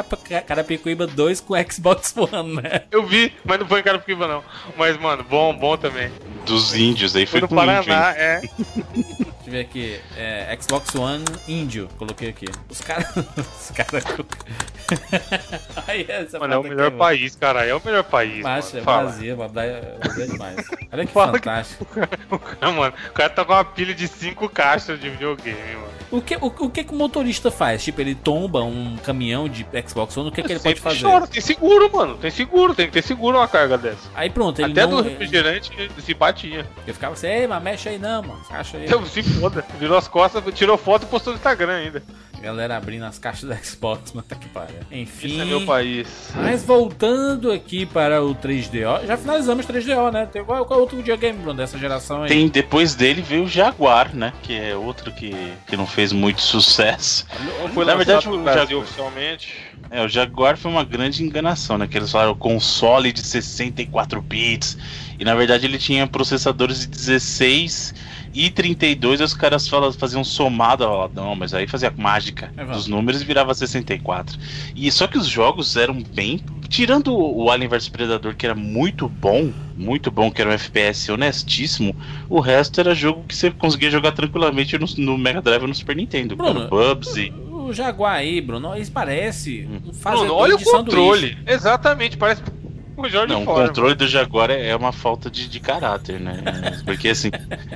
Carapicuíba 0.46 1.06
2 1.06 1.42
com 1.42 1.54
Xbox 1.72 2.14
One, 2.18 2.56
né? 2.62 2.84
Eu 2.92 3.06
vi, 3.06 3.32
mas 3.46 3.60
não 3.60 3.68
foi 3.68 3.80
em 3.82 3.84
Carapicuíba, 3.84 4.28
não. 4.28 4.44
Mas, 4.78 4.98
mano, 4.98 5.24
bom, 5.24 5.56
bom 5.56 5.78
também. 5.78 6.12
Dos 6.46 6.76
índios, 6.76 7.16
aí 7.16 7.26
Foi 7.26 7.40
foi 7.40 7.42
no 7.42 7.48
com 7.48 7.56
índio? 7.56 7.86
Paraná, 7.86 8.12
é. 8.18 8.42
Deixa 9.48 9.50
eu 9.50 9.52
ver 9.52 9.60
aqui. 9.62 10.00
É, 10.18 10.58
Xbox 10.60 10.94
One 10.94 11.24
Índio. 11.48 11.88
Coloquei 11.98 12.30
aqui. 12.30 12.48
Os 12.70 12.82
caras. 12.82 13.08
Os 13.16 13.72
caras. 13.72 14.04
Aí, 15.88 16.06
essa 16.08 16.38
Mano, 16.40 16.54
é 16.54 16.58
o 16.58 16.64
melhor 16.64 16.88
aqui, 16.88 16.98
país, 16.98 17.36
cara. 17.36 17.66
É 17.66 17.74
o 17.74 17.82
melhor 17.84 18.04
país. 18.04 18.44
Macho, 18.44 18.68
mano. 18.68 18.80
é 18.80 18.82
Fala. 18.84 19.04
Brasil, 19.04 19.36
Brasil 19.38 20.24
é 20.24 20.28
demais. 20.28 20.66
Olha 20.92 21.06
que 21.06 21.12
Fala 21.14 21.32
que- 21.34 21.40
fantástico. 21.40 21.88
O 22.30 22.40
cara, 22.40 22.72
mano, 22.74 22.94
o 23.10 23.14
cara 23.14 23.30
tá 23.30 23.46
com 23.46 23.54
uma 23.54 23.64
pilha 23.64 23.94
de 23.94 24.08
cinco 24.08 24.50
caixas 24.50 25.00
de 25.00 25.10
videogame, 25.10 25.76
mano. 25.76 25.98
O 26.10 26.22
que, 26.22 26.38
o, 26.38 26.46
o 26.46 26.70
que 26.70 26.86
que 26.86 26.94
o 26.94 26.96
motorista 26.96 27.52
faz? 27.52 27.84
Tipo, 27.84 28.00
ele 28.00 28.16
tomba 28.16 28.64
um 28.64 28.96
caminhão 28.98 29.50
de 29.50 29.66
Xbox 29.88 30.16
One, 30.16 30.30
o 30.30 30.32
que, 30.32 30.42
que 30.42 30.54
ele 30.54 30.60
pode 30.60 30.80
fazer? 30.80 31.02
chora, 31.02 31.28
tem 31.28 31.42
seguro, 31.42 31.92
mano. 31.92 32.18
Tem 32.18 32.32
seguro, 32.32 32.74
tem 32.74 32.88
que 32.88 32.94
ter 32.94 33.02
seguro 33.04 33.38
uma 33.38 33.48
carga 33.48 33.78
dessa. 33.78 34.10
Aí 34.16 34.30
pronto, 34.30 34.62
ele 34.62 34.72
Até 34.72 34.86
não... 34.88 35.02
do 35.02 35.02
refrigerante 35.10 35.70
se 36.02 36.14
batia. 36.14 36.66
Eu 36.86 36.94
ficava 36.94 37.14
assim, 37.14 37.28
ei, 37.28 37.46
mas 37.46 37.62
mexe 37.62 37.90
aí 37.90 38.00
não, 38.00 38.22
mano. 38.24 38.42
Caixa 38.48 38.78
aí. 38.78 38.86
Então, 38.86 39.06
se 39.06 39.22
foda. 39.40 39.66
Virou 39.80 39.98
as 39.98 40.08
costas, 40.08 40.44
tirou 40.54 40.78
foto 40.78 41.04
e 41.04 41.06
postou 41.06 41.34
no 41.34 41.38
Instagram 41.38 41.74
ainda. 41.74 42.04
Galera 42.42 42.78
abrindo 42.78 43.04
as 43.04 43.18
caixas 43.18 43.50
do 43.50 43.66
Xbox, 43.66 44.12
mas 44.16 44.26
tá 44.26 44.36
que 44.36 44.48
pariu. 44.50 44.78
Enfim. 44.92 45.28
Esse 45.28 45.42
é 45.42 45.46
meu 45.46 45.66
país. 45.66 46.08
Mas 46.36 46.64
voltando 46.64 47.52
aqui 47.52 47.86
para 47.86 48.24
o 48.24 48.36
3DO, 48.36 49.08
já 49.08 49.18
finalizamos 49.18 49.66
3DO, 49.66 50.12
né? 50.12 50.28
Tem 50.32 50.44
qual, 50.44 50.64
qual 50.66 50.80
outro 50.80 50.98
videogame, 50.98 51.40
Bruno, 51.40 51.58
dessa 51.58 51.78
geração 51.80 52.24
aí? 52.24 52.30
Tem, 52.30 52.48
depois 52.48 52.94
dele 52.94 53.24
veio 53.24 53.46
o 53.46 53.48
Jaguar, 53.48 54.16
né? 54.16 54.34
Que 54.44 54.54
é 54.54 54.76
outro 54.76 55.12
que, 55.12 55.34
que 55.66 55.76
não 55.76 55.88
fez 55.88 56.14
muito 56.14 56.42
sucesso. 56.42 57.26
Ou 57.64 57.70
foi 57.70 57.86
Na 57.86 57.96
verdade, 57.96 58.30
o 58.30 58.44
Brasil 58.44 58.62
Jaguar- 58.68 58.84
oficialmente. 58.84 59.56
É, 59.90 60.04
o 60.04 60.08
Jaguar 60.08 60.58
foi 60.58 60.70
uma 60.70 60.84
grande 60.84 61.24
enganação, 61.24 61.78
né? 61.78 61.88
Que 61.88 61.98
eles 61.98 62.12
falaram 62.12 62.36
console 62.36 63.12
de 63.12 63.22
64 63.22 64.22
bits. 64.22 64.78
E 65.20 65.26
na 65.26 65.34
verdade 65.34 65.66
ele 65.66 65.80
tinha 65.80 66.06
processadores 66.06 66.82
de 66.82 66.88
16 66.88 67.96
e 68.46 68.50
32. 68.52 69.20
E 69.20 69.24
os 69.24 69.34
caras 69.34 69.68
falam, 69.68 69.92
faziam 69.92 70.24
somado. 70.24 70.84
Ó, 70.84 71.10
não, 71.14 71.36
mas 71.36 71.54
aí 71.54 71.68
fazia 71.68 71.92
mágica 71.96 72.52
É, 72.58 72.66
dos 72.66 72.88
números 72.88 73.22
e 73.22 73.26
virava 73.26 73.54
64. 73.54 74.38
E 74.76 74.92
só 74.92 75.08
que 75.08 75.18
os 75.18 75.28
jogos 75.28 75.76
eram 75.76 76.02
bem. 76.02 76.40
Tirando 76.70 77.16
o 77.16 77.50
Alien 77.50 77.70
vs 77.70 77.88
Predador, 77.88 78.36
que 78.36 78.46
era 78.46 78.54
muito 78.54 79.08
bom, 79.08 79.52
muito 79.78 80.12
bom, 80.12 80.30
que 80.30 80.42
era 80.42 80.50
um 80.50 80.54
FPS 80.54 81.10
honestíssimo, 81.10 81.96
o 82.30 82.42
resto 82.42 82.82
era 82.82 82.94
jogo 82.94 83.24
que 83.26 83.34
você 83.34 83.50
conseguia 83.50 83.90
jogar 83.90 84.12
tranquilamente 84.12 84.78
no, 84.78 84.86
no 84.98 85.18
Mega 85.18 85.42
Drive 85.42 85.62
ou 85.62 85.68
no 85.70 85.74
Super 85.76 85.96
Nintendo. 85.96 86.36
Bruno, 86.36 86.60
Era 86.62 86.70
Bubsy. 86.70 87.32
O 87.50 87.72
Jaguar 87.74 88.16
aí, 88.16 88.42
Bruno, 88.42 88.76
eles 88.76 88.90
parecem 88.90 89.66
Hum. 89.66 89.82
um 89.86 90.18
Mano, 90.18 90.34
olha 90.34 90.56
o 90.56 90.58
de 90.58 90.66
sanduíche. 90.66 90.96
controle. 90.98 91.38
Exatamente, 91.48 92.18
parece 92.18 92.42
o 92.98 93.10
Jorge 93.10 93.34
Não, 93.34 93.44
o 93.44 93.46
Fora. 93.46 93.68
controle 93.68 93.96
do 93.96 94.08
Jaguar 94.08 94.50
é 94.52 94.76
uma 94.76 94.92
falta 94.92 95.30
de, 95.30 95.48
de 95.48 95.60
caráter, 95.60 96.20
né? 96.20 96.42
Porque 96.86 97.10
assim, 97.10 97.30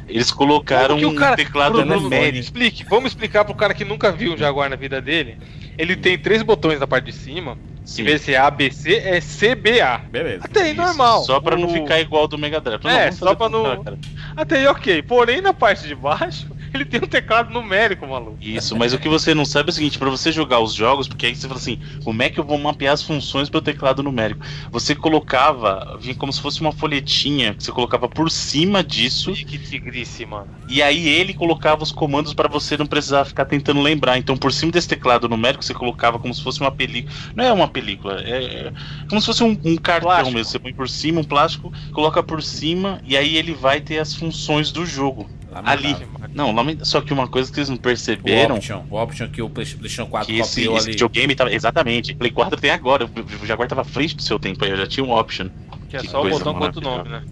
eles 0.08 0.32
colocaram 0.32 0.98
o 0.98 1.16
cara- 1.16 1.34
um 1.34 1.36
teclado 1.36 1.74
Bruno, 1.74 1.88
Bruno, 1.88 2.02
numérico. 2.04 2.40
Explique, 2.40 2.84
vamos 2.90 3.12
explicar 3.12 3.46
pro 3.46 3.54
cara 3.56 3.74
que 3.74 3.86
nunca 3.86 4.12
viu 4.12 4.34
um 4.34 4.38
Jaguar 4.38 4.70
na 4.70 4.76
vida 4.76 5.02
dele. 5.02 5.38
Ele 5.78 5.96
tem 5.96 6.18
três 6.18 6.42
botões 6.44 6.80
na 6.80 6.88
parte 6.88 7.06
de 7.06 7.14
cima. 7.14 7.58
Sim. 7.84 8.04
Em 8.04 8.06
vez 8.06 8.20
de 8.22 8.26
ser 8.28 8.36
A, 8.36 8.50
B, 8.52 8.70
C, 8.72 8.94
é 8.96 9.20
CBA. 9.20 10.02
Beleza. 10.12 10.46
Até 10.46 10.62
aí, 10.64 10.72
Isso, 10.74 10.82
normal. 10.82 11.24
Só 11.24 11.40
pra 11.40 11.58
não 11.58 11.68
O- 11.68 11.74
ficar 11.74 12.00
igual 12.00 12.28
do 12.28 12.38
Mega 12.38 12.62
Drive. 12.62 12.86
É, 12.86 13.12
só 13.12 13.34
pra 13.34 13.50
não- 13.50 13.84
cara. 13.84 13.98
Até 14.36 14.58
aí, 14.60 14.68
ok. 14.68 15.02
Porém, 15.02 15.42
na 15.42 15.54
parte 15.54 15.88
de 15.88 15.96
baixo, 15.96 16.48
ele 16.74 16.86
tem 16.86 17.00
um 17.04 17.08
teclado 17.08 17.52
numérico, 17.52 18.08
maluco. 18.08 18.38
Isso, 18.42 18.76
mas 18.76 18.94
o 18.94 19.00
que 19.00 19.10
você 19.10 19.34
não 19.34 19.46
sabe 19.46 19.70
é 19.70 19.72
o 19.72 19.74
seguinte, 19.74 20.00
pra 20.00 20.10
você 20.10 20.32
jogar 20.32 20.60
os 20.60 20.74
jogos, 20.74 21.08
porque 21.08 21.26
aí 21.28 21.36
você 21.36 21.48
fala 21.48 21.60
assim, 21.60 21.78
como 22.04 22.22
é 22.24 22.30
que 22.30 22.40
eu 22.40 22.44
vou 22.44 22.58
mapear 22.58 22.94
as 22.94 23.04
funções 23.04 23.50
pro 23.50 23.62
teclado 23.62 24.02
numérico? 24.02 24.44
Você 24.72 24.96
colocava, 24.96 25.98
vinha 26.00 26.16
como 26.16 26.32
se 26.34 26.42
fosse 26.42 26.62
uma 26.62 26.72
folhetinha, 26.72 27.54
que 27.54 27.64
você 27.64 27.72
colocava 27.72 28.08
por 28.10 28.30
cima 28.32 28.84
disso, 28.84 29.34
Que 29.34 29.58
tigrice, 29.60 30.26
mano. 30.26 30.52
e 30.68 30.82
aí 30.82 31.08
ele 31.08 31.34
colocava 31.34 31.84
os 31.84 31.92
comandos 31.92 32.34
pra 32.34 32.48
você 32.48 32.78
não 32.78 32.86
precisar 32.88 33.26
ficar 33.26 33.46
tentando 33.46 33.82
lembrar. 33.82 34.18
Então, 34.18 34.38
por 34.38 34.52
cima 34.52 34.72
desse 34.72 34.88
teclado 34.88 35.28
numérico, 35.30 35.64
você 35.64 35.74
colocava 35.74 36.18
como 36.20 36.34
se 36.34 36.42
fosse 36.42 36.62
uma 36.62 36.72
película. 36.72 37.14
Não 37.36 37.44
é 37.44 37.52
uma 37.54 37.68
película, 37.68 38.22
é 38.22 38.42
é 38.68 38.74
como 39.10 39.22
se 39.22 39.28
fosse 39.28 39.44
um, 39.44 39.58
um 39.64 39.78
cartão 39.78 40.08
Plástico. 40.10 40.32
mesmo. 40.32 40.52
Você 40.52 40.60
põe 40.60 40.74
por 40.74 40.90
cima 40.90 41.22
um 41.22 41.24
plástico, 41.24 41.72
coloca 41.92 42.24
por 42.24 42.42
cima, 42.42 43.00
e 43.04 43.16
aí 43.18 43.38
ele 43.38 43.54
vai 43.54 43.80
ter 43.82 44.00
as 44.00 44.16
funções 44.16 44.72
do 44.72 44.86
jogo. 44.86 45.30
Ali. 45.66 45.96
Não, 46.34 46.54
só 46.84 47.02
que 47.02 47.12
uma 47.14 47.28
coisa 47.28 47.50
que 47.50 47.56
vocês 47.56 47.70
não 47.70 47.76
O 47.76 47.80
perceberam. 47.80 48.56
Option, 48.56 48.84
o 48.90 48.96
Option 49.02 49.28
que 49.28 49.42
o 49.42 49.50
PlayStation 49.50 50.06
4 50.06 50.28
Que 50.28 50.40
esse, 50.40 50.56
copiou 50.62 50.78
esse 50.78 50.86
ali. 50.86 50.92
videogame 50.94 51.36
tava. 51.36 51.54
Exatamente. 51.54 52.14
Play 52.16 52.32
4 52.32 52.60
tem 52.60 52.72
agora. 52.72 53.06
O 53.42 53.46
Jaguar 53.46 53.68
tava 53.68 53.82
à 53.82 53.86
frente 53.86 54.16
do 54.16 54.22
seu 54.22 54.40
tempo 54.40 54.64
aí, 54.64 54.72
eu 54.72 54.78
já 54.78 54.88
tinha 54.88 55.06
um 55.06 55.12
option. 55.12 55.50
Que 55.90 55.98
é 55.98 56.00
Que 56.00 56.08
só 56.08 56.24
o 56.26 56.30
botão 56.30 56.54
com 56.54 56.64
outro 56.64 56.80
nome, 56.82 57.10
né? 57.10 57.24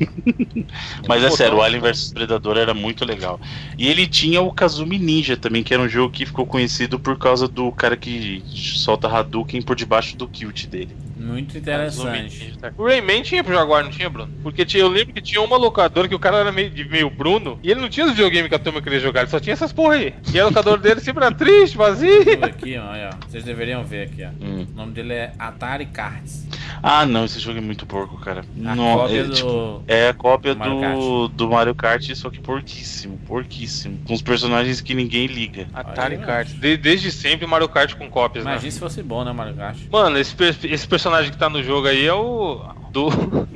Mas 1.06 1.22
é 1.22 1.30
sério, 1.30 1.58
o 1.58 1.62
Alien 1.62 1.80
vs 1.80 2.12
Predador 2.12 2.56
era 2.56 2.74
muito 2.74 3.04
legal. 3.04 3.40
E 3.76 3.86
ele 3.88 4.06
tinha 4.06 4.40
o 4.40 4.52
Kazumi 4.52 4.98
Ninja 4.98 5.36
também, 5.36 5.62
que 5.62 5.72
era 5.72 5.82
um 5.82 5.88
jogo 5.88 6.12
que 6.12 6.26
ficou 6.26 6.44
conhecido 6.46 6.98
por 6.98 7.16
causa 7.16 7.46
do 7.46 7.70
cara 7.72 7.96
que 7.96 8.42
solta 8.52 9.08
Hadouken 9.08 9.62
por 9.62 9.76
debaixo 9.76 10.16
do 10.16 10.26
kilt 10.28 10.66
dele. 10.66 10.96
Muito 11.18 11.56
interessante. 11.58 12.54
O 12.76 12.84
Rayman 12.86 13.22
tinha 13.22 13.42
pro 13.42 13.52
Jaguar, 13.54 13.84
não 13.84 13.90
tinha, 13.90 14.08
Bruno? 14.08 14.32
Porque 14.42 14.64
tinha, 14.64 14.82
eu 14.82 14.88
lembro 14.88 15.12
que 15.12 15.20
tinha 15.20 15.40
uma 15.42 15.56
locadora 15.56 16.08
que 16.08 16.14
o 16.14 16.18
cara 16.18 16.38
era 16.38 16.52
meio, 16.52 16.70
de 16.70 16.84
meio 16.84 17.10
Bruno 17.10 17.58
e 17.62 17.70
ele 17.70 17.80
não 17.80 17.88
tinha 17.88 18.06
os 18.06 18.12
videogames 18.12 18.48
que 18.48 18.54
a 18.54 18.58
turma 18.58 18.80
queria 18.80 19.00
jogar, 19.00 19.22
ele 19.22 19.30
só 19.30 19.40
tinha 19.40 19.52
essas 19.52 19.72
porra 19.72 19.94
aí. 19.94 20.14
E 20.32 20.38
a 20.38 20.44
locadora 20.46 20.78
dele 20.80 21.00
sempre 21.00 21.24
era 21.24 21.34
triste, 21.34 21.76
vazia. 21.76 22.38
Aqui, 22.42 22.76
ó, 22.78 22.90
aí, 22.90 23.06
ó. 23.06 23.10
Vocês 23.28 23.44
deveriam 23.44 23.84
ver 23.84 24.04
aqui, 24.08 24.24
ó. 24.24 24.28
Hum. 24.44 24.66
O 24.72 24.76
nome 24.76 24.92
dele 24.92 25.12
é 25.14 25.32
Atari 25.38 25.86
Cards. 25.86 26.46
Ah, 26.82 27.04
não, 27.06 27.24
esse 27.24 27.40
jogo 27.40 27.58
é 27.58 27.60
muito 27.60 27.86
porco, 27.86 28.18
cara. 28.20 28.44
A 28.64 28.76
Não, 28.76 28.98
cópia 28.98 29.20
é, 29.20 29.24
do. 29.24 29.34
tipo, 29.34 29.82
é 29.88 30.08
a 30.08 30.14
cópia 30.14 30.54
do 30.54 30.60
Mario 30.60 30.98
do, 31.00 31.28
do 31.28 31.48
Mario 31.50 31.74
Kart, 31.74 32.14
só 32.14 32.30
que 32.30 32.38
porquíssimo, 32.40 33.18
porquíssimo. 33.26 33.98
Com 34.06 34.14
os 34.14 34.22
personagens 34.22 34.80
que 34.80 34.94
ninguém 34.94 35.26
liga. 35.26 35.66
Atari 35.72 36.18
Kart. 36.18 36.48
De- 36.48 36.76
desde 36.76 37.10
sempre 37.10 37.46
Mario 37.46 37.68
Kart 37.68 37.94
com 37.94 38.08
cópias, 38.08 38.44
né? 38.44 38.52
Imagina 38.52 38.70
se 38.70 38.78
fosse 38.78 39.02
bom, 39.02 39.24
né, 39.24 39.32
Mario 39.32 39.54
Kart? 39.54 39.76
Mano, 39.90 40.18
esse, 40.18 40.34
esse 40.64 40.86
personagem 40.86 41.07
que 41.30 41.36
tá 41.38 41.48
no 41.48 41.62
jogo 41.62 41.88
aí 41.88 42.06
é 42.06 42.12
o. 42.14 42.64
Do, 42.92 43.08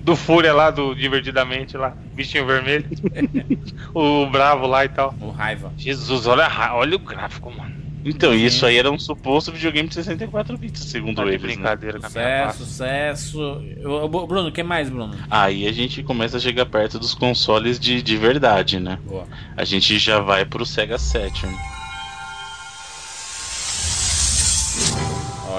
do 0.03 0.15
Fúria 0.15 0.53
lá, 0.53 0.71
do 0.71 0.95
Divertidamente 0.95 1.77
lá. 1.77 1.97
Bichinho 2.15 2.47
vermelho. 2.47 2.87
o 3.95 4.27
Bravo 4.27 4.67
lá 4.67 4.85
e 4.85 4.89
tal. 4.89 5.15
O 5.21 5.31
Raiva. 5.31 5.73
Jesus, 5.79 6.27
olha, 6.27 6.49
olha 6.75 6.97
o 6.97 6.99
gráfico, 6.99 7.51
mano. 7.51 7.73
Então, 8.05 8.35
isso 8.35 8.67
aí 8.67 8.77
era 8.77 8.91
um 8.91 8.99
suposto 8.99 9.53
videogame 9.53 9.89
de 9.89 9.95
64 9.95 10.59
bits, 10.59 10.85
segundo 10.87 11.17
Tá 11.17 11.23
eles, 11.23 11.41
né? 11.41 11.55
brincadeira 11.55 11.99
minha 11.99 12.09
Sucesso, 12.09 12.65
sucesso. 12.65 13.41
Eu- 13.81 14.09
Bruno, 14.09 14.49
o 14.49 14.53
que 14.53 14.63
mais, 14.63 14.91
Bruno? 14.91 15.17
Aí 15.31 15.69
a 15.69 15.73
gente 15.73 16.03
começa 16.03 16.37
a 16.37 16.41
chegar 16.41 16.67
perto 16.67 16.99
dos 16.99 17.15
consoles 17.15 17.79
de, 17.79 18.03
de 18.03 18.17
verdade, 18.17 18.81
né? 18.81 18.99
Boa. 19.05 19.29
A 19.57 19.65
gente 19.65 19.99
já 19.99 20.19
vai 20.19 20.45
pro 20.45 20.67
Sega 20.67 20.99
Saturn. 20.99 21.57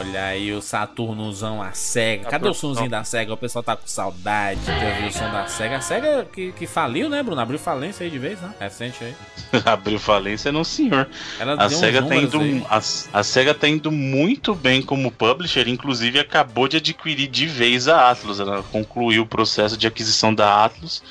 Olha 0.04 0.26
aí 0.26 0.52
o 0.54 0.62
Saturnozão, 0.62 1.62
a 1.62 1.72
SEGA. 1.72 2.30
Cadê 2.30 2.50
o 2.50 2.54
somzinho 2.54 2.90
da 2.90 3.06
SEGA? 3.06 3.34
O 3.34 3.38
pessoal 3.38 3.64
tá 3.64 3.76
com 3.76 3.88
saudade 3.88 4.60
de 4.60 4.72
ouvir 4.72 5.08
o 5.08 5.14
som 5.14 5.32
da 5.32 5.48
SEGA. 5.48 5.78
A 5.78 5.82
SEGA 5.82 6.28
que, 6.32 6.52
que 6.52 6.68
faliu, 6.68 7.10
né, 7.10 7.24
Bruno? 7.24 7.40
Abriu 7.40 7.58
falência 7.58 8.04
aí 8.04 8.10
de 8.10 8.20
vez, 8.20 8.40
né? 8.42 8.54
Recente 8.60 9.02
aí. 9.02 9.16
Abriu 9.66 9.98
falência, 9.98 10.52
não 10.52 10.64
senhor. 10.64 11.08
Ela 11.40 11.56
A 11.56 11.70
SEGA, 11.70 12.04
tá 12.04 12.16
indo, 12.16 12.40
aí. 12.40 12.66
a, 12.70 12.78
a 12.78 13.24
SEGA 13.24 13.54
tá 13.54 13.68
indo 13.68 13.92
muito 13.92 14.54
bem 14.54 14.82
como 14.82 15.10
publisher, 15.10 15.68
inclusive 15.70 16.20
acabou 16.20 16.68
de 16.68 16.78
adquirir 16.78 17.30
de 17.30 17.46
vez 17.48 17.88
a 17.88 18.12
Atlus. 18.12 18.42
Ela 18.42 18.62
concluiu 18.64 19.24
o 19.24 19.28
processo 19.28 19.78
de 19.78 19.88
aquisição 19.88 20.34
da 20.36 20.66
Atlus, 20.66 21.02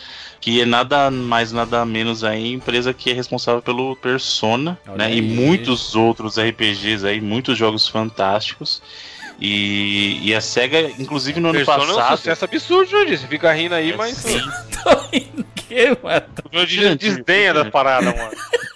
que 0.43 0.61
é 0.61 0.67
nada 0.67 1.09
mais, 1.09 1.53
nada 1.53 1.87
menos 1.87 2.25
aí, 2.25 2.43
a 2.45 2.49
empresa 2.49 2.93
que 2.93 3.11
é 3.11 3.15
responsável 3.15 3.63
pelo 3.63 3.95
Persona, 3.95 4.77
Olha 4.89 4.97
né? 4.99 5.07
aí. 5.07 5.19
E 5.19 5.23
muitos 5.23 5.95
outros 5.95 6.37
RPGs 6.37 7.07
aí, 7.07 7.21
muitos 7.21 7.57
jogos 7.57 7.87
fantásticos. 7.87 8.83
E, 9.41 10.19
e 10.23 10.35
a 10.35 10.41
SEGA, 10.41 10.91
inclusive 10.99 11.39
no 11.41 11.51
ano 11.51 11.59
Persona 11.59 11.79
é 11.85 11.95
um 11.95 11.97
passado. 11.97 12.17
sucesso 12.19 12.45
absurdo, 12.45 12.91
Jurandir. 12.91 13.19
Você 13.19 13.27
fica 13.29 13.53
rindo 13.53 13.75
aí, 13.77 13.93
É, 13.93 13.97
mas. 13.97 14.17
sim. 14.17 14.41
Tô 14.83 14.91
rindo 15.13 15.47
que, 15.55 15.97
mano? 16.03 16.27
O 16.51 16.57
meu 16.57 16.97
desdenha 16.97 17.55
da 17.55 17.65
parada, 17.71 18.07
mano. 18.13 18.33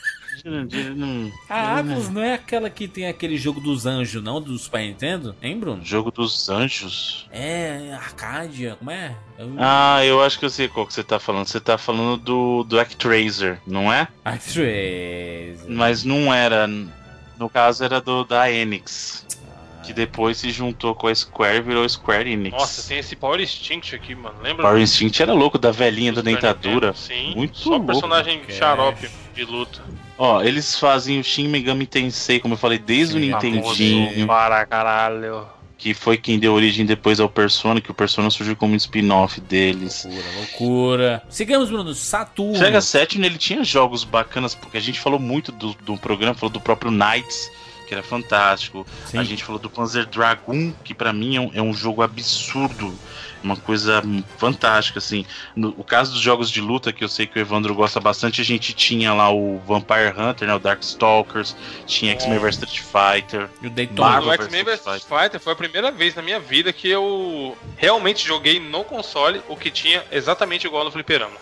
Não- 0.95 1.33
A 1.49 1.79
Atlus 1.79 2.09
não 2.09 2.23
é 2.23 2.35
aquela 2.35 2.71
que 2.71 2.87
tem 2.87 3.07
aquele 3.09 3.37
jogo 3.37 3.61
dos 3.61 3.85
anjos, 3.87 4.23
não? 4.23 4.41
Do 4.41 4.57
Super 4.59 4.81
Nintendo? 4.83 5.35
Hein, 5.43 5.59
Bruno? 5.59 5.85
Jogo 5.85 6.11
dos 6.13 6.49
Anjos. 6.49 7.27
É, 7.33 7.93
Arcadia, 7.95 8.77
como 8.79 8.91
é? 8.91 9.17
Eu- 9.39 9.55
Ah, 9.59 10.05
eu 10.05 10.23
acho 10.23 10.39
que 10.39 10.45
eu 10.45 10.51
sei 10.51 10.69
qual 10.69 10.87
que 10.87 10.95
você 10.95 11.03
tá 11.03 11.19
falando. 11.19 11.47
Você 11.47 11.59
tá 11.61 11.77
falando 11.77 12.17
do, 12.17 12.63
do 12.65 12.79
Actraiser, 12.79 13.59
não 13.67 13.93
é? 13.93 14.07
Actress. 14.25 15.65
Mas 15.69 16.05
não 16.05 16.33
era. 16.33 16.69
No 17.39 17.51
caso 17.51 17.85
era 17.85 18.01
do 18.01 18.25
da 18.25 18.51
Enix. 18.51 19.27
Que 19.85 19.93
depois 19.93 20.39
se 20.39 20.51
juntou 20.51 20.97
com 20.97 21.07
a 21.07 21.15
Square 21.15 21.59
e 21.59 21.61
virou 21.61 21.89
Square 21.89 22.29
Enix. 22.31 22.57
Nossa, 22.57 22.89
tem 22.89 22.99
esse 22.99 23.15
Power 23.15 23.41
Instinct 23.41 23.95
aqui, 23.95 24.15
mano. 24.17 24.35
Lembra? 24.43 24.65
Power 24.65 24.81
Instinct 24.81 25.23
era 25.23 25.33
louco, 25.33 25.59
da 25.59 25.71
velhinha 25.71 26.13
da 26.13 26.23
dentadura. 26.23 26.89
Nintendo? 26.89 26.97
Sim. 26.97 27.35
Muito 27.37 27.59
Só 27.59 27.71
louco. 27.71 27.87
personagem 27.87 28.43
xarope 28.49 29.09
de 29.37 29.45
luta. 29.45 29.83
Ó, 30.19 30.43
eles 30.43 30.79
fazem 30.79 31.21
o 31.21 31.25
Shin 31.25 31.47
Megami 31.49 31.87
Tensei, 31.87 32.41
como 32.41 32.55
eu 32.55 32.59
falei, 32.59 32.79
desde 32.79 33.21
Sim, 33.21 33.33
o 33.33 33.41
famoso. 33.41 33.83
Nintendinho. 33.83 34.27
Para 34.27 34.65
caralho. 34.65 35.47
Que 35.77 35.93
foi 35.93 36.17
quem 36.17 36.39
deu 36.39 36.55
origem 36.55 36.87
depois 36.87 37.21
ao 37.21 37.29
Persona, 37.29 37.83
que 37.83 37.91
o 37.91 37.95
Persona 37.95 38.31
surgiu 38.31 38.57
como 38.57 38.73
um 38.73 38.77
spin-off 38.77 39.39
deles. 39.43 40.05
Loucura, 40.07 40.37
loucura. 40.39 41.23
Sigamos, 41.29 41.69
Bruno. 41.69 41.95
Saturno. 41.95 42.57
Sega 42.57 42.81
Saturn 42.81 43.27
ele 43.27 43.37
tinha 43.37 43.63
jogos 43.63 44.03
bacanas, 44.03 44.55
porque 44.55 44.79
a 44.79 44.81
gente 44.81 44.99
falou 44.99 45.21
muito 45.21 45.53
do, 45.53 45.75
do 45.75 45.99
programa, 45.99 46.35
falou 46.35 46.51
do 46.51 46.61
próprio 46.61 46.91
Knights, 46.91 47.53
que 47.87 47.93
era 47.93 48.03
fantástico. 48.03 48.87
Sim. 49.05 49.19
A 49.19 49.23
gente 49.23 49.45
falou 49.45 49.61
do 49.61 49.69
Panzer 49.69 50.07
Dragoon, 50.07 50.73
que 50.83 50.95
pra 50.95 51.13
mim 51.13 51.37
é 51.37 51.41
um, 51.41 51.51
é 51.53 51.63
um 51.63 51.75
jogo 51.75 52.01
absurdo. 52.01 52.95
Uma 53.47 53.57
coisa 53.57 54.03
fantástica, 54.39 54.99
assim. 54.99 55.25
No, 55.55 55.69
o 55.79 55.85
caso 55.85 56.13
dos 56.13 56.21
jogos 56.21 56.51
de 56.51 56.61
luta, 56.61 56.93
que 56.93 57.05
eu 57.05 57.09
sei 57.09 57.27
que 57.29 57.39
o 57.39 57.41
Evandro 57.41 57.75
gosta 57.75 58.01
bastante, 58.01 58.41
a 58.41 58.45
gente 58.45 58.73
tinha 58.73 59.15
lá 59.15 59.31
o 59.31 59.59
Vampire 59.65 60.13
Hunter, 60.19 60.49
né? 60.49 60.55
O 60.55 60.59
Darkstalkers, 60.59 61.57
tinha 61.87 62.13
X-Men 62.13 62.41
vs 62.41 62.55
Street 62.57 62.81
Fighter. 62.81 63.49
E 63.63 63.69
o 63.69 63.71
Daytona. 63.71 64.21
O 64.21 64.33
X-Men 64.33 64.65
vs. 64.65 64.85
vs 64.85 65.05
Fighter 65.05 65.39
foi 65.39 65.53
a 65.53 65.57
primeira 65.57 65.93
vez 65.93 66.15
na 66.17 66.23
minha 66.23 66.41
vida 66.41 66.73
que 66.73 66.89
eu 66.89 67.57
realmente 67.77 68.27
joguei 68.27 68.59
no 68.59 68.83
console 68.83 69.41
o 69.49 69.57
que 69.57 69.71
tinha 69.71 70.03
exatamente 70.11 70.67
igual 70.67 70.85
no 70.85 70.91
fliperama. 70.91 71.37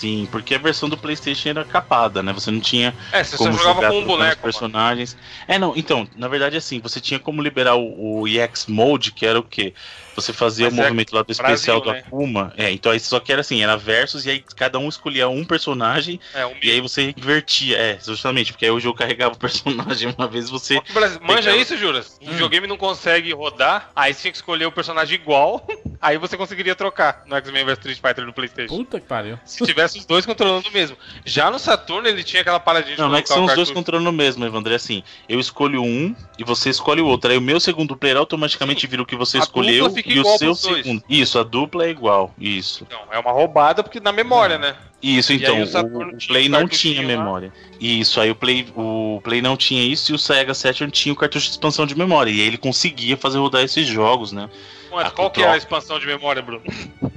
Sim, 0.00 0.26
porque 0.32 0.54
a 0.54 0.58
versão 0.58 0.88
do 0.88 0.96
PlayStation 0.96 1.50
era 1.50 1.62
capada, 1.62 2.22
né? 2.22 2.32
Você 2.32 2.50
não 2.50 2.58
tinha 2.58 2.94
É, 3.12 3.22
você 3.22 3.36
só 3.36 3.44
como 3.44 3.58
jogava 3.58 3.74
jogar 3.74 3.90
com 3.90 3.98
um 3.98 4.06
boneco. 4.06 4.24
mano. 4.30 4.42
personagens. 4.42 5.14
É, 5.46 5.58
não, 5.58 5.74
então, 5.76 6.08
na 6.16 6.26
verdade, 6.26 6.56
assim, 6.56 6.80
você 6.80 7.02
tinha 7.02 7.20
como 7.20 7.42
liberar 7.42 7.74
o, 7.76 8.20
o 8.22 8.26
EX 8.26 8.64
Mode, 8.66 9.12
que 9.12 9.26
era 9.26 9.38
o 9.38 9.42
quê? 9.42 9.74
Você 10.16 10.32
fazia 10.32 10.66
Mas 10.66 10.74
o 10.74 10.80
é 10.80 10.82
movimento 10.84 11.14
lá 11.14 11.22
do 11.22 11.30
especial 11.32 11.80
Brasil, 11.80 11.94
né? 11.94 12.02
do 12.02 12.06
Akuma. 12.16 12.52
É, 12.56 12.70
então 12.70 12.90
aí 12.92 13.00
só 13.00 13.20
que 13.20 13.32
era 13.32 13.40
assim, 13.40 13.62
era 13.62 13.76
versus, 13.76 14.26
e 14.26 14.30
aí 14.30 14.44
cada 14.56 14.78
um 14.78 14.88
escolhia 14.88 15.28
um 15.28 15.44
personagem, 15.44 16.20
É, 16.34 16.44
um 16.44 16.54
e 16.62 16.70
aí 16.70 16.80
você 16.80 17.14
invertia. 17.16 17.76
É, 17.78 17.98
justamente, 18.04 18.52
porque 18.52 18.64
aí 18.64 18.70
o 18.70 18.80
jogo 18.80 18.98
carregava 18.98 19.34
o 19.34 19.38
personagem 19.38 20.12
uma 20.16 20.26
vez 20.26 20.50
você. 20.50 20.80
Brasil- 20.92 21.20
Manja 21.22 21.54
isso, 21.56 21.76
Juras? 21.76 22.18
O 22.20 22.24
Hum. 22.24 22.32
videogame 22.32 22.66
não 22.66 22.76
consegue 22.76 23.32
rodar, 23.32 23.90
aí 23.94 24.12
você 24.12 24.22
tinha 24.22 24.32
que 24.32 24.38
escolher 24.38 24.66
o 24.66 24.72
personagem 24.72 25.14
igual, 25.14 25.66
aí 26.00 26.18
você 26.18 26.36
conseguiria 26.36 26.74
trocar 26.74 27.22
no 27.26 27.36
X-Men 27.36 27.64
vs 27.64 27.78
Street 27.78 27.98
Fighter 28.00 28.26
do 28.26 28.32
Playstation. 28.32 28.74
Puta 28.76 29.00
que 29.00 29.06
pariu. 29.06 29.38
Se 29.44 29.64
tivesse 29.64 29.98
os 29.98 30.04
dois 30.04 30.26
controlando 30.26 30.68
o 30.68 30.72
mesmo. 30.72 30.96
Já 31.24 31.50
no 31.50 31.58
Saturno 31.58 32.08
ele 32.08 32.24
tinha 32.24 32.42
aquela 32.42 32.60
paradinha 32.60 32.96
de 32.96 33.00
Não, 33.02 33.08
não 33.08 33.16
é 33.16 33.22
que 33.22 33.28
são 33.28 33.42
o 33.42 33.46
os 33.46 33.54
dois 33.54 33.70
controlando 33.70 34.10
o 34.10 34.12
mesmo, 34.12 34.44
Evandro. 34.44 34.72
É 34.72 34.76
assim, 34.76 35.02
eu 35.28 35.38
escolho 35.40 35.82
um 35.82 36.14
e 36.38 36.44
você 36.44 36.70
escolhe 36.70 37.00
o 37.00 37.06
outro. 37.06 37.30
Aí 37.30 37.36
o 37.38 37.40
meu 37.40 37.60
segundo 37.60 37.96
player 37.96 38.16
automaticamente 38.16 38.86
vira 38.86 39.02
o 39.02 39.06
que 39.06 39.16
você 39.16 39.38
A 39.38 39.40
escolheu 39.40 39.84
dupla 39.84 39.99
fica 40.02 40.14
e 40.14 40.18
o 40.18 40.20
igual 40.20 40.38
seu 40.38 40.54
segundo. 40.54 41.02
Isso, 41.08 41.38
a 41.38 41.42
dupla 41.42 41.84
é 41.86 41.90
igual. 41.90 42.34
Isso. 42.38 42.86
Não, 42.90 43.00
é 43.12 43.18
uma 43.18 43.32
roubada 43.32 43.82
porque 43.82 44.00
na 44.00 44.12
memória, 44.12 44.58
né? 44.58 44.74
Isso, 45.02 45.32
então, 45.32 45.58
o 45.60 45.62
o, 45.62 45.66
Saturno 45.66 46.12
o 46.12 46.16
tinha 46.18 46.28
Play 46.28 46.48
não 46.48 46.68
tinha 46.68 47.00
lá. 47.00 47.06
memória. 47.06 47.52
Isso, 47.80 48.20
aí 48.20 48.30
o 48.30 48.34
Play, 48.34 48.66
o 48.76 49.20
Play 49.24 49.40
não 49.40 49.56
tinha 49.56 49.82
isso 49.82 50.12
e 50.12 50.14
o 50.14 50.18
Sega 50.18 50.52
Saturn 50.52 50.90
tinha 50.90 51.12
o 51.12 51.16
cartucho 51.16 51.46
de 51.46 51.52
expansão 51.52 51.86
de 51.86 51.96
memória. 51.96 52.30
E 52.30 52.40
aí 52.40 52.46
ele 52.46 52.58
conseguia 52.58 53.16
fazer 53.16 53.38
rodar 53.38 53.62
esses 53.62 53.86
jogos, 53.86 54.30
né? 54.32 54.50
Mas 54.92 55.06
A 55.06 55.10
qual 55.10 55.30
que 55.30 55.40
é 55.40 55.44
troca. 55.44 55.54
a 55.54 55.58
expansão 55.58 55.98
de 55.98 56.06
memória, 56.06 56.42
Bruno? 56.42 56.62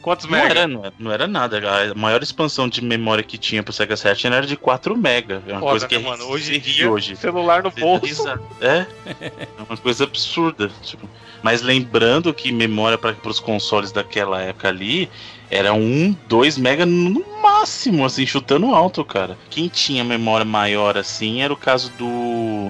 Quantos 0.00 0.26
Não 0.26 0.32
mega? 0.38 0.50
era, 0.50 0.68
não, 0.68 0.84
era, 0.84 0.92
não 1.00 1.12
era 1.12 1.26
nada. 1.26 1.60
A 1.90 1.94
maior 1.94 2.22
expansão 2.22 2.68
de 2.68 2.80
memória 2.80 3.24
que 3.24 3.36
tinha 3.36 3.60
pro 3.60 3.72
Sega 3.72 3.96
Saturn 3.96 4.36
era 4.36 4.46
de 4.46 4.56
4 4.56 4.96
mega. 4.96 5.42
É 5.48 5.50
uma 5.52 5.58
Foda, 5.60 5.70
coisa 5.72 5.88
que 5.88 5.98
né, 5.98 6.04
é 6.04 6.08
mano? 6.08 6.24
Hoje 6.28 6.56
em 6.56 6.60
dia, 6.60 6.88
hoje. 6.90 7.16
celular 7.16 7.64
no 7.64 7.72
bolso. 7.72 8.06
risada. 8.06 8.40
É? 8.60 8.86
É 9.20 9.62
uma 9.68 9.76
coisa 9.76 10.04
absurda. 10.04 10.70
Tipo, 10.82 11.10
mas 11.46 11.62
lembrando 11.62 12.34
que 12.34 12.50
memória 12.50 12.98
para 12.98 13.14
os 13.24 13.38
consoles 13.38 13.92
daquela 13.92 14.42
época 14.42 14.66
ali 14.66 15.08
era 15.48 15.72
1, 15.72 16.16
2 16.26 16.58
mega 16.58 16.84
no 16.84 17.24
máximo, 17.40 18.04
assim, 18.04 18.26
chutando 18.26 18.74
alto, 18.74 19.04
cara. 19.04 19.38
Quem 19.48 19.68
tinha 19.68 20.02
memória 20.02 20.44
maior 20.44 20.98
assim 20.98 21.42
era 21.42 21.52
o 21.52 21.56
caso 21.56 21.92
do. 21.96 22.68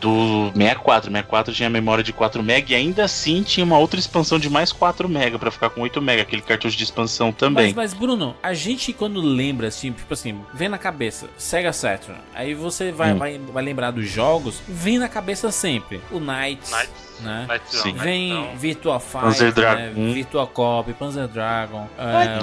Do 0.00 0.50
64. 0.54 1.10
64 1.10 1.52
tinha 1.52 1.68
memória 1.68 2.02
de 2.02 2.12
4 2.12 2.42
mega 2.42 2.72
e 2.72 2.74
ainda 2.74 3.04
assim 3.04 3.42
tinha 3.42 3.62
uma 3.64 3.78
outra 3.78 3.98
expansão 4.00 4.38
de 4.38 4.48
mais 4.48 4.72
4 4.72 5.06
mega 5.06 5.38
para 5.38 5.50
ficar 5.50 5.68
com 5.68 5.82
8 5.82 6.00
mega, 6.00 6.22
aquele 6.22 6.40
cartucho 6.40 6.78
de 6.78 6.84
expansão 6.84 7.30
também. 7.30 7.66
Mas, 7.66 7.74
mas, 7.74 7.94
Bruno, 7.94 8.34
a 8.42 8.54
gente 8.54 8.92
quando 8.94 9.20
lembra, 9.20 9.66
assim, 9.66 9.92
tipo 9.92 10.14
assim, 10.14 10.40
vem 10.54 10.68
na 10.68 10.78
cabeça, 10.78 11.28
Sega 11.36 11.72
Saturn, 11.74 12.18
aí 12.32 12.54
você 12.54 12.90
vai, 12.92 13.12
Hum. 13.12 13.18
vai, 13.18 13.38
vai 13.52 13.64
lembrar 13.64 13.90
dos 13.90 14.08
jogos, 14.08 14.62
vem 14.66 14.98
na 14.98 15.08
cabeça 15.08 15.50
sempre 15.50 16.00
o 16.12 16.20
Knights, 16.20 16.70
Knights. 16.70 17.07
Né? 17.20 17.46
Sim. 17.66 17.92
Vem 17.94 18.30
Knightzão. 18.32 18.56
Virtua 18.58 19.00
Fighter, 19.00 19.20
Panzer 19.22 19.54
né? 19.56 19.92
Virtua 20.12 20.46
Cop, 20.46 20.92
Panzer 20.94 21.28
Dragon, 21.28 21.88
Vai 21.96 22.26
é! 22.26 22.38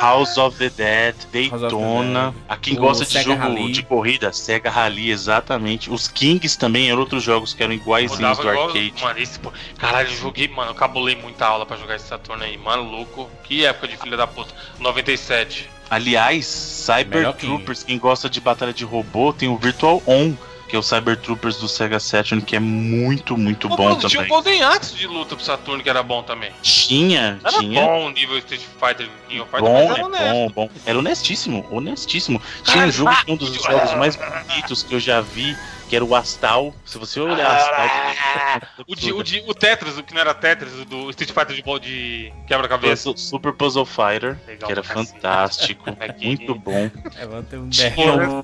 House 0.00 0.36
of 0.36 0.58
the 0.58 0.68
Dead, 0.68 1.14
Daytona. 1.32 2.34
A 2.48 2.56
quem 2.56 2.74
gosta 2.74 3.04
de 3.04 3.12
Sega 3.12 3.24
jogo 3.24 3.40
Rally. 3.40 3.70
de 3.72 3.82
corrida, 3.84 4.32
Sega 4.32 4.68
Rally, 4.68 5.10
exatamente. 5.10 5.90
Os 5.90 6.08
Kings 6.08 6.58
também 6.58 6.90
eram 6.90 6.98
outros 7.00 7.22
jogos 7.22 7.54
que 7.54 7.62
eram 7.62 7.72
iguaizinhos 7.72 8.36
Rodava 8.38 8.42
do 8.42 8.48
igual- 8.50 8.66
arcade. 8.68 9.02
Mano, 9.04 9.18
esse, 9.20 9.38
pô, 9.38 9.52
caralho, 9.78 10.08
eu 10.08 10.16
joguei, 10.16 10.48
mano, 10.48 10.72
eu 10.72 10.74
cabulei 10.74 11.14
muita 11.14 11.46
aula 11.46 11.64
pra 11.64 11.76
jogar 11.76 11.94
esse 11.96 12.08
Saturno 12.08 12.42
aí, 12.42 12.58
maluco. 12.58 13.30
Que 13.44 13.64
época 13.64 13.86
de 13.86 13.96
filha 13.96 14.16
da 14.16 14.26
puta. 14.26 14.52
97. 14.80 15.70
Aliás, 15.88 16.46
Cyber 16.46 17.18
Melhor 17.18 17.34
que- 17.34 17.46
Troopers, 17.46 17.82
quem 17.84 17.98
gosta 17.98 18.28
de 18.28 18.40
batalha 18.40 18.72
de 18.72 18.84
robô, 18.84 19.32
tem 19.32 19.48
o 19.48 19.56
Virtual 19.56 20.02
On, 20.06 20.32
que 20.72 20.76
é 20.76 20.78
o 20.78 20.82
Cyber 20.82 21.18
Troopers 21.18 21.58
do 21.58 21.68
Sega 21.68 22.00
Saturn, 22.00 22.42
que 22.42 22.56
é 22.56 22.58
muito, 22.58 23.36
muito 23.36 23.68
Pô, 23.68 23.76
bom 23.76 23.84
Bruno, 23.94 24.08
Tinha 24.08 24.08
o 24.08 24.24
também. 24.24 24.28
Golden 24.28 24.62
Axe 24.62 24.94
de 24.94 25.06
luta 25.06 25.36
pro 25.36 25.44
Saturno 25.44 25.82
que 25.82 25.90
era 25.90 26.02
bom 26.02 26.22
também. 26.22 26.50
Tinha, 26.62 27.38
Era 27.44 27.58
tinha. 27.58 27.78
bom 27.78 28.06
o 28.06 28.10
nível 28.10 28.38
Street 28.38 28.62
Fighter 28.80 29.06
King 29.28 29.42
of 29.42 29.50
Fighters, 29.50 29.70
Bom, 29.70 29.86
mas 29.86 29.90
é 29.90 30.00
era 30.00 30.06
honesto. 30.06 30.32
bom, 30.32 30.48
bom. 30.48 30.70
Era 30.86 30.98
honestíssimo, 30.98 31.66
honestíssimo. 31.70 32.40
Tinha 32.64 32.86
um 32.86 32.90
jogo 32.90 33.10
ah, 33.10 33.22
que 33.22 33.30
é 33.30 33.34
um 33.34 33.36
dos 33.36 33.52
jogos 33.52 33.94
mais 33.96 34.16
bonitos 34.16 34.82
que 34.82 34.94
eu 34.94 35.00
já 35.00 35.20
vi, 35.20 35.54
que 35.90 35.94
era 35.94 36.02
o 36.02 36.14
Astal. 36.14 36.74
Se 36.86 36.96
você 36.96 37.20
olhar 37.20 37.54
Astal. 37.54 38.70
O, 38.88 38.96
de, 38.96 39.12
o, 39.12 39.22
de, 39.22 39.44
o 39.46 39.52
Tetris, 39.52 39.98
o 39.98 40.02
que 40.02 40.14
não 40.14 40.22
era 40.22 40.32
Tetris, 40.32 40.72
o 40.72 40.86
do 40.86 41.10
Street 41.10 41.32
Fighter 41.32 41.54
de, 41.54 41.80
de 41.86 42.32
quebra-cabeça. 42.46 43.12
Super 43.14 43.52
Puzzle 43.52 43.84
Fighter, 43.84 44.38
Legal 44.46 44.66
que 44.66 44.72
era 44.72 44.82
fantástico, 44.82 45.84
muito 46.22 46.54
bom. 46.54 46.90
É, 47.18 47.58
um 47.58 47.68
Tinha 47.68 47.92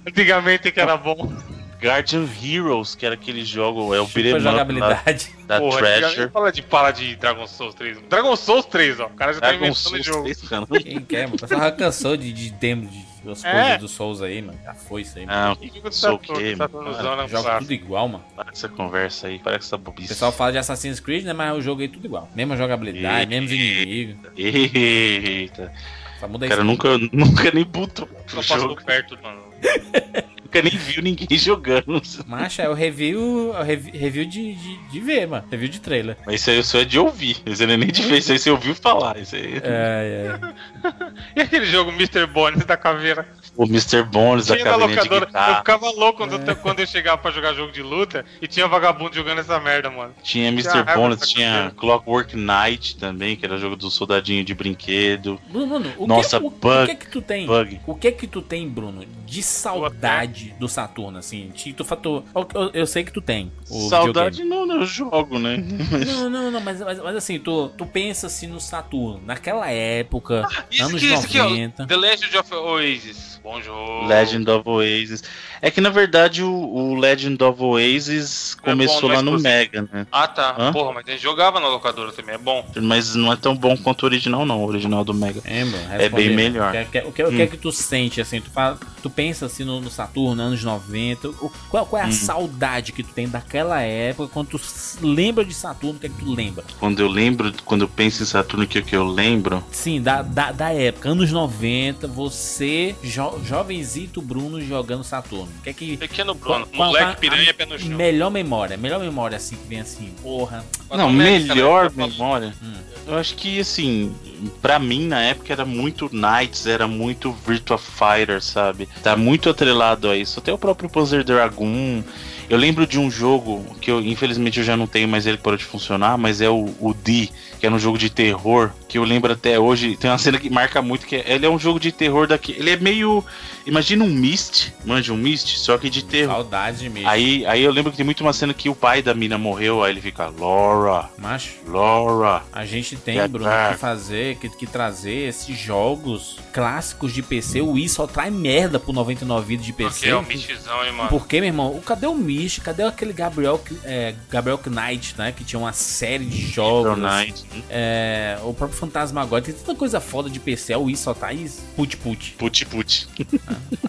Antigamente 0.07 0.70
que 0.70 0.79
era 0.79 0.95
bom. 0.95 1.33
Guardian 1.81 2.26
Heroes, 2.43 2.95
que 2.95 3.07
era 3.07 3.14
aquele 3.14 3.45
jogo, 3.45 3.95
é 3.95 4.01
o 4.01 4.07
beat'em 4.07 4.41
jogabilidade. 4.41 5.31
da 5.47 5.61
Porra, 5.61 5.79
Treasure. 5.79 6.05
antigamente 6.07 6.33
fala 6.33 6.53
de 6.53 6.62
fala 6.62 6.91
de 6.91 7.16
Dragon 7.16 7.47
Souls 7.47 7.74
3. 7.74 7.99
Dragon 8.09 8.37
Souls 8.37 8.66
3, 8.66 9.01
ó. 9.01 9.07
O 9.07 9.11
cara 9.11 9.33
já 9.33 9.41
tá 9.41 9.47
Dragon 9.49 9.64
inventando 9.66 9.76
Souls 9.79 10.05
jogo. 10.05 10.22
3, 10.24 10.41
cara. 10.49 10.66
Quem 10.66 11.01
quer, 11.01 11.22
mano? 11.24 11.37
O 11.37 11.39
pessoal 11.41 11.61
já 11.61 11.72
cansou 11.72 12.16
de, 12.16 12.33
de 12.33 12.51
demo 12.51 12.87
de, 12.87 13.05
das 13.24 13.45
É. 13.45 13.53
coisas 13.53 13.79
do 13.79 13.89
Souls 13.89 14.20
aí, 14.22 14.43
mano. 14.43 14.59
Já 14.64 14.74
foi 14.74 15.03
isso 15.03 15.18
aí, 15.18 15.26
mano. 15.26 15.39
Não, 15.61 15.68
Jogo 15.68 15.81
do 15.89 15.95
sou 15.95 16.14
o 16.14 16.18
quê, 16.18 16.57
Saturno 16.57 16.91
mano? 16.93 17.29
Joga 17.29 17.59
tudo 17.59 17.72
igual, 17.72 18.09
mano. 18.09 18.24
Para 18.35 18.45
com 18.47 18.51
essa 18.51 18.68
conversa 18.68 19.26
aí, 19.29 19.39
para 19.39 19.53
com 19.59 19.64
essa 19.64 19.76
O 19.76 19.79
bobice. 19.79 20.09
pessoal 20.09 20.33
fala 20.33 20.53
de 20.53 20.59
Assassin's 20.59 20.99
Creed, 21.01 21.24
né? 21.24 21.33
Mas 21.33 21.57
o 21.57 21.61
jogo 21.61 21.81
aí 21.81 21.89
tudo 21.89 22.05
igual. 22.07 22.29
Mesma 22.35 22.57
jogabilidade, 22.57 23.22
E- 23.24 23.26
mesmos 23.26 23.53
inimigos. 23.53 24.16
Eita, 24.37 25.72
Só 26.18 26.26
muda 26.29 26.45
o 26.45 26.47
isso. 26.47 26.57
cara 26.57 26.64
nunca, 26.64 26.89
nunca 27.12 27.51
nem 27.53 27.64
botou 27.64 28.09
Eu 28.33 28.41
o 28.41 28.45
passo 28.47 28.76
perto, 28.85 29.18
mano. 29.22 29.43
nunca 30.49 30.63
nem 30.63 30.77
viu 30.79 31.03
ninguém 31.03 31.29
jogando. 31.39 32.03
Macha, 32.27 32.63
é 32.63 32.69
o 32.69 32.75
review, 32.75 33.53
é 33.55 33.61
o 33.61 33.63
revi- 33.63 33.97
review 33.97 34.25
de, 34.25 34.55
de, 34.55 34.77
de 34.91 35.01
ver, 35.01 35.27
mano. 35.27 35.45
Review 35.51 35.69
de 35.69 35.81
trailer. 35.81 36.17
Mas 36.27 36.41
isso 36.41 36.51
aí 36.51 36.63
só 36.65 36.81
é 36.81 36.85
de 36.85 36.99
ouvir, 36.99 37.37
isso 37.47 37.63
aí 37.63 37.67
não 37.67 37.75
é 37.75 37.77
nem 37.77 37.89
de 37.89 38.03
ver, 38.03 38.19
isso 38.19 38.33
aí 38.33 38.39
você 38.39 38.51
ouviu 38.51 38.75
falar. 38.75 39.19
Isso 39.19 39.37
aí. 39.37 39.61
É, 39.63 40.39
é. 40.43 40.89
E 41.37 41.41
aquele 41.41 41.67
jogo 41.67 41.91
Mr. 41.93 42.27
Bones 42.27 42.65
da 42.65 42.77
caveira? 42.77 43.27
O 43.59 43.65
Mr. 43.65 44.05
Bones 44.05 44.47
da 44.47 44.55
Tinha 44.55 44.65
caveirinha 44.71 45.03
de. 45.03 45.09
Eu 45.13 45.57
ficava 45.57 45.91
louco 45.91 46.19
quando, 46.19 46.49
eu, 46.49 46.57
quando 46.57 46.79
eu 46.79 46.87
chegava 46.87 47.19
pra 47.19 47.33
jogar 47.33 47.55
jogo 47.55 47.73
de 47.73 47.83
luta 47.83 48.25
e 48.41 48.47
tinha 48.47 48.69
vagabundo 48.69 49.13
jogando 49.13 49.41
essa 49.41 49.59
merda, 49.59 49.91
mano. 49.91 50.15
Tinha 50.23 50.47
Mr. 50.49 50.85
Bones, 50.95 51.29
tinha. 51.29 51.73
Clockwork 51.77 52.37
Knight 52.37 52.97
também, 52.97 53.35
que 53.35 53.45
era 53.45 53.57
o 53.57 53.59
jogo 53.59 53.75
do 53.75 53.91
soldadinho 53.91 54.45
de 54.45 54.55
brinquedo. 54.55 55.41
Bruno, 55.49 55.67
Bruno, 55.67 55.93
o, 55.99 56.07
Nossa, 56.07 56.39
que, 56.39 56.47
o, 56.47 56.51
bug- 56.51 56.83
o 56.83 56.87
que 56.87 56.93
é 56.93 56.95
que 56.95 57.09
tu 57.09 57.21
tem? 57.21 57.47
Bug. 57.47 57.81
O 57.85 57.95
que 57.97 58.07
é 58.07 58.13
que 58.13 58.27
tu 58.29 58.41
tem, 58.41 58.69
Bruno, 58.69 59.05
de 59.27 59.43
saudade 59.43 60.55
do 60.61 60.69
Saturno, 60.69 61.19
assim? 61.19 61.53
Tu 61.77 61.85
fator, 61.85 62.23
eu, 62.55 62.71
eu 62.73 62.87
sei 62.87 63.03
que 63.03 63.13
tu 63.13 63.21
tem. 63.21 63.51
o 63.69 63.89
Saudade 63.89 64.45
não, 64.45 64.65
não, 64.67 64.77
eu 64.77 64.87
jogo, 64.87 65.37
né? 65.39 65.57
Não, 66.07 66.31
não, 66.31 66.51
não, 66.51 66.61
mas, 66.61 66.81
mas, 66.81 66.99
mas 67.01 67.17
assim, 67.17 67.39
tu, 67.39 67.69
tu 67.77 67.85
pensa 67.85 68.27
assim 68.29 68.47
no 68.47 68.61
Saturno, 68.61 69.21
naquela 69.27 69.69
época, 69.71 70.47
Isso 70.71 70.83
anos 70.85 70.95
aqui, 71.03 71.13
isso 71.13 71.25
aqui, 71.27 71.41
ó. 71.41 71.45
90. 71.49 71.87
The 71.87 71.97
Legend 71.97 72.39
of 72.39 72.55
Oasis. 72.55 73.38
Bom 73.43 73.61
jogo. 73.62 74.07
Legend 74.07 74.51
of 74.51 74.68
Oasis. 74.68 75.22
É 75.62 75.70
que 75.70 75.80
na 75.80 75.91
verdade 75.91 76.43
o, 76.43 76.51
o 76.51 76.95
Legend 76.95 77.43
of 77.43 77.62
Oasis 77.62 78.57
É 78.62 78.70
começou 78.70 79.03
bom, 79.03 79.12
é 79.12 79.16
lá 79.16 79.22
no 79.22 79.36
exclusivo. 79.36 79.43
Mega, 79.49 79.89
né? 79.93 80.07
Ah, 80.12 80.28
tá. 80.28 80.55
Hã? 80.59 80.72
Porra, 80.72 80.93
mas 80.93 81.05
a 81.09 81.11
gente 81.12 81.22
jogava 81.22 81.59
na 81.61 81.68
locadora 81.68 82.12
também, 82.12 82.34
é 82.34 82.39
bom. 82.39 82.64
Mas 82.82 83.14
não 83.14 83.32
é 83.32 83.36
tão 83.36 83.57
bom 83.57 83.76
quanto 83.76 84.03
o 84.03 84.07
original, 84.07 84.45
não. 84.45 84.62
O 84.62 84.66
original 84.66 85.05
do 85.05 85.14
Mega. 85.14 85.41
É, 85.45 85.64
Bruno, 85.64 85.86
É 85.99 86.09
bem 86.09 86.30
melhor. 86.34 86.70
O 86.70 86.72
que, 86.72 86.84
que- 87.01 87.07
o 87.09 87.12
que, 87.12 87.22
o 87.24 87.28
que 87.30 87.43
é 87.43 87.45
Hum. 87.45 87.49
que 87.49 87.57
tu 87.57 87.72
sente, 87.72 88.20
assim? 88.20 88.41
Tu, 88.41 88.51
fala, 88.51 88.78
tu 89.09 89.15
pensa 89.15 89.47
assim 89.47 89.65
no, 89.65 89.81
no 89.81 89.91
Saturno, 89.91 90.43
anos 90.43 90.63
90. 90.63 91.29
o- 91.29 91.53
qual, 91.71 91.87
qual 91.87 92.03
é 92.03 92.05
a 92.05 92.09
Hum. 92.09 92.13
saudade 92.13 92.93
que 92.93 93.03
tu 93.03 93.11
tem 93.13 93.29
daquela 93.29 93.81
época? 93.81 94.29
Quando 94.33 94.49
tu 94.49 94.61
lembra 95.03 95.45
de 95.45 95.55
Saturno, 95.55 95.97
o 95.97 96.01
que 96.01 96.07
é 96.07 96.11
que 96.11 96.17
tu 96.25 96.33
lembra? 96.33 96.65
Quando 96.79 97.01
eu 97.01 97.09
lembro, 97.09 97.53
quando 97.65 97.83
eu 97.83 97.89
penso 97.89 98.23
em 98.23 98.27
Saturno, 98.27 98.65
o 98.65 98.69
que, 98.69 98.83
que 98.83 98.95
eu 98.97 99.07
lembro? 99.07 99.63
Sim, 99.71 100.01
da, 100.01 100.23
da, 100.23 100.53
da 100.53 100.73
época, 100.73 101.09
anos 101.11 101.31
90, 101.33 102.07
você, 102.09 102.95
jo, 103.03 103.39
jovenzito 103.45 104.21
Bruno 104.21 104.61
jogando 104.61 105.03
Saturno. 105.05 105.49
O 105.59 105.63
que 105.63 105.71
é 105.71 105.73
que. 105.73 105.97
Pequeno 105.97 106.35
Bruno. 106.35 106.67
qual- 106.67 106.89
Moleque 106.89 107.05
qual- 107.07 107.17
piranha, 107.17 107.55
pé 107.55 107.67
no 107.67 107.79
chão. 107.79 107.89
Melhor 107.97 108.31
memória, 108.31 108.77
melhor 108.77 109.01
memória 109.01 109.37
assim 109.37 109.57
que 109.57 109.67
vem 109.69 109.81
assim, 109.81 110.13
porra. 110.23 110.65
Não, 110.91 110.97
cara, 110.97 111.09
melhor 111.13 111.91
falo- 111.91 112.09
memória. 112.09 112.55
Hum. 112.63 112.75
Eu 113.07 113.17
acho 113.17 113.35
que 113.37 113.59
assim, 113.61 114.15
pra 114.61 114.79
mim 114.79 115.07
na 115.07 115.21
época 115.23 115.51
era 115.53 115.65
muito 115.65 116.11
Knights, 116.13 116.67
era 116.67 116.87
muito 116.87 117.33
Virtua 117.47 117.79
Fighter, 117.79 118.43
sabe? 118.43 118.87
Tá 119.03 119.17
muito 119.17 119.49
atrelado 119.49 120.09
a 120.09 120.17
isso. 120.17 120.39
Até 120.41 120.53
o 120.53 120.59
próprio 120.59 120.89
Panzer 120.89 121.25
Dragoon. 121.25 122.03
Eu 122.51 122.57
lembro 122.57 122.87
de 122.87 122.99
um 122.99 123.11
jogo 123.11 123.65
que 123.81 123.91
eu, 123.91 124.01
infelizmente 124.01 124.59
eu 124.59 124.65
já 124.65 124.77
não 124.77 124.87
tenho 124.87 125.07
mais 125.07 125.27
ele 125.27 125.37
parou 125.37 125.57
de 125.59 125.65
funcionar, 125.65 126.17
mas 126.17 126.41
é 126.41 126.49
o, 126.49 126.65
o 126.81 126.95
D, 126.95 127.29
que 127.61 127.67
era 127.67 127.75
um 127.75 127.79
jogo 127.79 127.99
de 127.99 128.09
terror, 128.09 128.71
que 128.89 128.97
eu 128.97 129.05
lembro 129.05 129.33
até 129.33 129.59
hoje. 129.59 129.97
Tem 129.97 130.11
uma 130.11 130.17
cena 130.19 130.39
que 130.39 130.49
marca 130.49 130.81
muito, 130.81 131.07
que 131.07 131.17
é, 131.17 131.25
ele 131.35 131.45
é 131.45 131.51
um 131.51 131.59
jogo 131.59 131.79
de 131.79 131.93
terror 131.93 132.27
daqui. 132.27 132.55
Ele 132.57 132.71
é 132.71 132.77
meio. 132.77 133.23
Imagina 133.67 134.03
um 134.03 134.09
Myst, 134.09 134.69
manja 134.85 135.13
um 135.13 135.17
Myst, 135.17 135.59
só 135.59 135.77
que 135.77 135.91
de 135.91 136.03
terror. 136.05 136.33
Saudades 136.37 136.81
de 136.81 136.89
mim. 136.89 137.03
Aí, 137.05 137.45
aí 137.45 137.63
eu 137.63 137.71
lembro 137.71 137.91
que 137.91 137.99
tem 137.99 138.05
muito 138.07 138.23
uma 138.23 138.33
cena 138.33 138.55
que 138.55 138.71
o 138.71 138.75
pai 138.75 139.03
da 139.03 139.13
mina 139.13 139.37
morreu, 139.37 139.83
aí 139.85 139.93
ele 139.93 140.01
fica, 140.01 140.33
Laura, 140.39 141.11
Macho, 141.19 141.51
Laura. 141.67 142.43
a 142.51 142.65
gente 142.65 142.97
tem, 142.97 143.21
Que 143.21 143.29
Bruno, 143.29 143.51
é 143.51 143.73
que 143.73 143.79
fazer, 143.79 144.37
que, 144.37 144.49
que 144.49 144.67
trazer 144.67 145.29
esses 145.29 145.59
jogos 145.59 146.39
clássicos 146.53 147.13
de 147.13 147.23
PC. 147.23 147.61
O 147.61 147.73
Wii 147.73 147.89
só 147.91 148.07
traz 148.07 148.33
merda 148.33 148.79
pro 148.81 148.93
99 148.95 149.47
vidas 149.47 149.67
de 149.67 149.73
PC. 149.75 149.91
Porque 149.91 150.09
é 150.09 150.17
um 150.17 150.23
michizão, 150.23 150.83
hein, 150.87 150.93
mano. 150.93 151.11
Meu 151.41 151.45
irmão? 151.45 151.77
O- 151.77 151.83
Cadê 151.83 152.07
o 152.07 152.15
Cadê 152.62 152.82
aquele 152.82 153.12
Gabriel, 153.12 153.61
é, 153.84 154.14
Gabriel 154.30 154.61
Knight, 154.66 155.14
né? 155.18 155.32
Que 155.32 155.45
tinha 155.45 155.59
uma 155.59 155.72
série 155.72 156.24
de 156.24 156.47
jogos. 156.47 156.99
Knight. 156.99 157.45
É, 157.68 158.39
o 158.43 158.55
próprio 158.55 158.78
Fantasma 158.78 159.26
tem 159.43 159.55
tanta 159.55 159.74
coisa 159.74 160.01
foda 160.01 160.30
de 160.30 160.39
PC. 160.39 160.74
O 160.76 160.84
Wii 160.84 160.97
só 160.97 161.14
tá 161.14 161.28
put 161.76 161.97
put. 161.97 162.34
Put 162.39 162.66
put. 162.66 163.09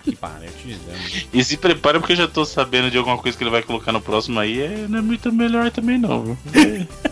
Que 0.03 0.15
pariu, 0.15 0.47
eu 0.47 0.53
te 0.53 0.67
dizendo. 0.67 1.27
E 1.33 1.43
se 1.43 1.57
prepara 1.57 1.99
porque 1.99 2.13
eu 2.13 2.17
já 2.17 2.27
tô 2.27 2.45
sabendo 2.45 2.89
de 2.89 2.97
alguma 2.97 3.17
coisa 3.17 3.37
que 3.37 3.43
ele 3.43 3.51
vai 3.51 3.61
colocar 3.61 3.91
no 3.91 4.01
próximo 4.01 4.39
aí, 4.39 4.61
é, 4.61 4.85
não 4.87 4.99
é 4.99 5.01
muito 5.01 5.31
melhor 5.31 5.69
também 5.71 5.97
não, 5.97 6.23
viu? 6.23 6.37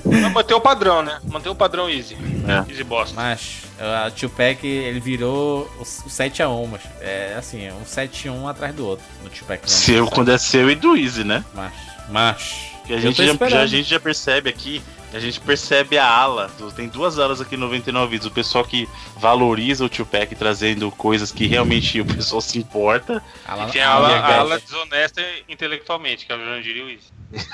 Não, 0.05 0.29
manter 0.29 0.53
o 0.53 0.61
padrão, 0.61 1.03
né? 1.03 1.19
Manter 1.25 1.49
o 1.49 1.55
padrão 1.55 1.89
easy. 1.89 2.17
É. 2.47 2.71
Easy 2.71 2.83
bosta. 2.83 3.15
Mas 3.15 3.66
a 3.79 4.09
Tupac, 4.11 4.65
ele 4.65 4.99
virou 4.99 5.69
o, 5.77 5.81
o 5.81 5.85
7x1, 5.85 6.67
mas 6.67 6.81
é 6.99 7.35
assim, 7.37 7.65
é 7.65 7.73
um 7.73 7.83
7x1 7.83 8.49
atrás 8.49 8.73
do 8.75 8.85
outro 8.85 9.05
no 9.23 9.29
Tupac. 9.29 9.69
Seu 9.69 10.07
quando 10.07 10.31
é 10.31 10.37
seu 10.37 10.69
e 10.69 10.75
do 10.75 10.95
Easy, 10.95 11.23
né? 11.23 11.43
Mas, 11.53 11.73
mas. 12.09 12.76
Que 12.87 12.93
a 12.93 12.99
gente 12.99 13.17
já, 13.25 13.33
já- 13.49 13.61
a 13.61 13.67
gente 13.67 13.89
já 13.89 13.99
percebe 13.99 14.49
aqui, 14.49 14.81
a 15.13 15.19
gente 15.19 15.39
percebe 15.41 15.97
a 15.97 16.07
ala. 16.09 16.49
do- 16.57 16.71
tem 16.71 16.87
duas 16.87 17.19
alas 17.19 17.41
aqui 17.41 17.57
no 17.57 17.65
99 17.65 18.11
vídeos. 18.11 18.31
O 18.31 18.33
pessoal 18.33 18.63
que 18.63 18.87
valoriza 19.17 19.83
o 19.83 19.89
Tupac 19.89 20.33
trazendo 20.35 20.89
coisas 20.91 21.29
que 21.31 21.47
realmente 21.47 21.99
o 21.99 22.05
pessoal 22.05 22.39
se 22.41 22.57
importa. 22.57 23.21
Ala, 23.45 23.67
E 23.67 23.71
tem 23.71 23.81
a 23.81 23.89
ala, 23.89 24.07
a 24.15 24.39
ala 24.39 24.59
desonesta 24.59 25.21
intelectualmente, 25.49 26.25
que 26.25 26.31
é 26.31 26.35
o 26.35 26.39
Jandir 26.39 26.83
o 26.85 26.89
Easy. 26.89 27.07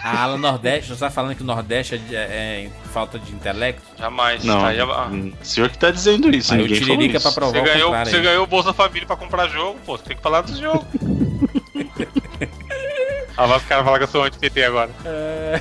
a 0.03 0.21
ala 0.23 0.38
Nordeste, 0.38 0.89
você 0.89 0.99
tá 0.99 1.09
falando 1.09 1.36
que 1.36 1.41
o 1.41 1.45
Nordeste 1.45 1.95
é, 1.95 1.97
de- 1.97 2.15
é 2.15 2.69
falta 2.93 3.17
de 3.17 3.31
intelecto? 3.31 3.81
Jamais. 3.97 4.43
Não, 4.43 4.61
Tá, 4.61 4.69
ah, 4.69 5.07
hum, 5.11 5.34
o 5.41 5.45
senhor 5.45 5.67
que 5.69 5.79
tá 5.79 5.89
dizendo 5.89 6.29
isso, 6.36 6.53
Aí 6.53 6.59
o 6.59 6.61
ninguém 6.63 6.79
falou 6.79 6.95
Tiririca 6.95 7.17
isso. 7.17 7.23
pra 7.27 7.31
provar 7.34 7.53
Você 7.53 7.59
o 7.59 7.73
ganhou, 7.73 7.91
você 8.05 8.15
aí. 8.17 8.21
ganhou 8.21 8.43
o 8.43 8.47
Bolsa 8.47 8.71
Família 8.71 9.07
pra 9.07 9.15
comprar 9.15 9.47
jogo, 9.47 9.79
pô, 9.84 9.97
você 9.97 10.03
tem 10.03 10.15
que 10.15 10.21
falar 10.21 10.41
dos 10.41 10.59
jogos. 10.59 10.86
ah, 13.38 13.47
vai 13.47 13.59
ficar 13.59 13.84
falar 13.84 13.97
que 13.97 14.03
eu 14.03 14.07
sou 14.07 14.23
anti-PT 14.23 14.63
agora. 14.63 14.91
É. 15.05 15.59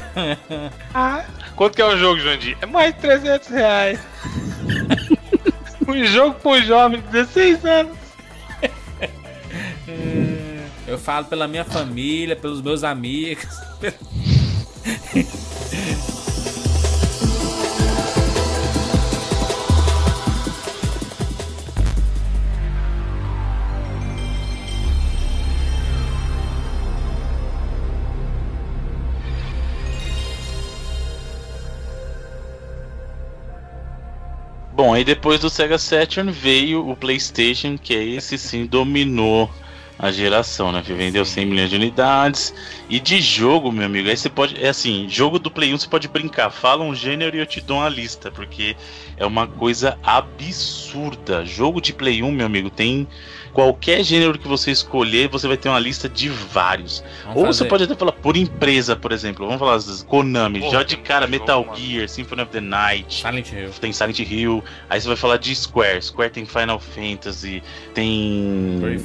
Ah, 0.94 1.24
quanto 1.56 1.74
que 1.74 1.82
é 1.82 1.86
o 1.86 1.96
jogo, 1.96 2.20
Jandir? 2.20 2.56
É 2.60 2.66
mais 2.66 2.94
de 2.94 3.00
300 3.00 3.48
reais. 3.48 3.98
um 5.88 6.04
jogo 6.04 6.38
pro 6.40 6.62
jovem 6.62 7.00
de 7.00 7.08
16 7.08 7.64
anos. 7.64 7.98
Eu 10.86 10.98
falo 10.98 11.24
pela 11.24 11.48
minha 11.48 11.64
família, 11.64 12.36
pelos 12.36 12.60
meus 12.60 12.84
amigos. 12.84 13.46
Bom, 34.82 34.92
aí 34.92 35.04
depois 35.04 35.38
do 35.38 35.48
Sega 35.48 35.78
Saturn 35.78 36.32
veio 36.32 36.88
o 36.88 36.96
PlayStation, 36.96 37.78
que 37.78 37.94
esse 37.94 38.36
sim 38.36 38.66
dominou 38.66 39.48
a 40.02 40.10
geração, 40.10 40.72
né? 40.72 40.82
Vendeu 40.84 41.24
100 41.24 41.46
milhões 41.46 41.70
de 41.70 41.76
unidades. 41.76 42.52
E 42.90 42.98
de 42.98 43.20
jogo, 43.20 43.70
meu 43.70 43.86
amigo, 43.86 44.08
aí 44.08 44.16
você 44.16 44.28
pode. 44.28 44.62
É 44.62 44.68
assim, 44.68 45.08
jogo 45.08 45.38
do 45.38 45.48
Play 45.48 45.72
1 45.72 45.78
você 45.78 45.88
pode 45.88 46.08
brincar. 46.08 46.50
Fala 46.50 46.82
um 46.82 46.92
gênero 46.92 47.36
e 47.36 47.38
eu 47.38 47.46
te 47.46 47.60
dou 47.60 47.78
uma 47.78 47.88
lista, 47.88 48.28
porque 48.28 48.76
é 49.16 49.24
uma 49.24 49.46
coisa 49.46 49.96
absurda. 50.02 51.46
Jogo 51.46 51.80
de 51.80 51.92
Play 51.92 52.20
1, 52.20 52.32
meu 52.32 52.46
amigo, 52.46 52.68
tem 52.68 53.06
qualquer 53.52 54.02
gênero 54.02 54.38
que 54.38 54.48
você 54.48 54.70
escolher, 54.70 55.28
você 55.28 55.46
vai 55.46 55.56
ter 55.56 55.68
uma 55.68 55.78
lista 55.78 56.08
de 56.08 56.28
vários. 56.28 57.04
Vamos 57.24 57.36
Ou 57.36 57.46
fazer. 57.46 57.58
você 57.58 57.64
pode 57.66 57.84
até 57.84 57.94
falar 57.94 58.12
por 58.12 58.36
empresa, 58.36 58.96
por 58.96 59.12
exemplo. 59.12 59.46
Vamos 59.46 59.60
falar 59.60 59.74
das 59.74 60.02
Konami, 60.02 60.60
Pô, 60.60 60.70
já 60.70 60.82
de 60.82 60.96
cara, 60.96 61.26
Metal 61.26 61.62
jogo. 61.62 61.76
Gear, 61.76 62.08
Symphony 62.08 62.42
of 62.42 62.50
the 62.50 62.60
Night. 62.60 63.22
Silent 63.22 63.52
Hill. 63.52 63.70
Tem 63.80 63.92
Silent 63.92 64.18
Hill, 64.18 64.64
aí 64.88 65.00
você 65.00 65.06
vai 65.06 65.16
falar 65.16 65.36
de 65.36 65.54
Square. 65.54 66.02
Square 66.02 66.30
tem 66.30 66.46
Final 66.46 66.80
Fantasy, 66.80 67.62
tem 67.94 68.78
Brave 68.80 68.98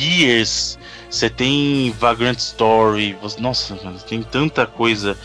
Xenogears, 0.00 0.78
você 1.10 1.28
tem 1.28 1.90
Vagrant 1.98 2.38
Story. 2.38 3.16
você- 3.20 3.40
Nossa, 3.40 3.76
tem 4.08 4.22
tanta 4.22 4.66
coisa. 4.66 5.16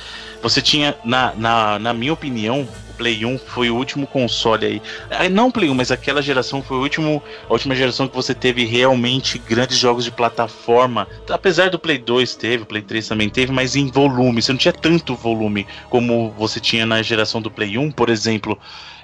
Você 0.41 0.61
tinha, 0.61 0.95
na, 1.03 1.34
na, 1.36 1.80
na 1.80 1.93
minha 1.93 2.13
opinião, 2.13 2.67
Play 2.97 3.25
1 3.25 3.37
foi 3.39 3.69
o 3.69 3.75
último 3.75 4.07
console 4.07 4.65
aí. 4.65 4.81
Ah, 5.09 5.29
Não 5.29 5.47
o 5.47 5.51
Play 5.51 5.69
1, 5.69 5.73
mas 5.75 5.91
aquela 5.91 6.21
geração 6.21 6.61
foi 6.63 6.77
o 6.77 6.81
último, 6.81 7.21
a 7.49 7.53
última 7.53 7.75
geração 7.75 8.07
que 8.07 8.15
você 8.15 8.33
teve 8.33 8.65
realmente 8.65 9.37
grandes 9.37 9.77
jogos 9.77 10.03
de 10.03 10.11
plataforma. 10.11 11.07
Apesar 11.29 11.69
do 11.69 11.77
Play 11.79 11.97
2 11.97 12.35
teve, 12.35 12.63
o 12.63 12.65
Play 12.65 12.81
3 12.81 13.07
também 13.07 13.29
teve, 13.29 13.51
mas 13.51 13.75
em 13.75 13.87
volume. 13.91 14.41
Você 14.41 14.51
não 14.51 14.59
tinha 14.59 14.73
tanto 14.73 15.15
volume 15.15 15.67
como 15.89 16.31
você 16.31 16.59
tinha 16.59 16.85
na 16.85 17.01
geração 17.01 17.41
do 17.41 17.51
Play 17.51 17.77
1, 17.77 17.91
por 17.91 18.09
exemplo. 18.09 18.57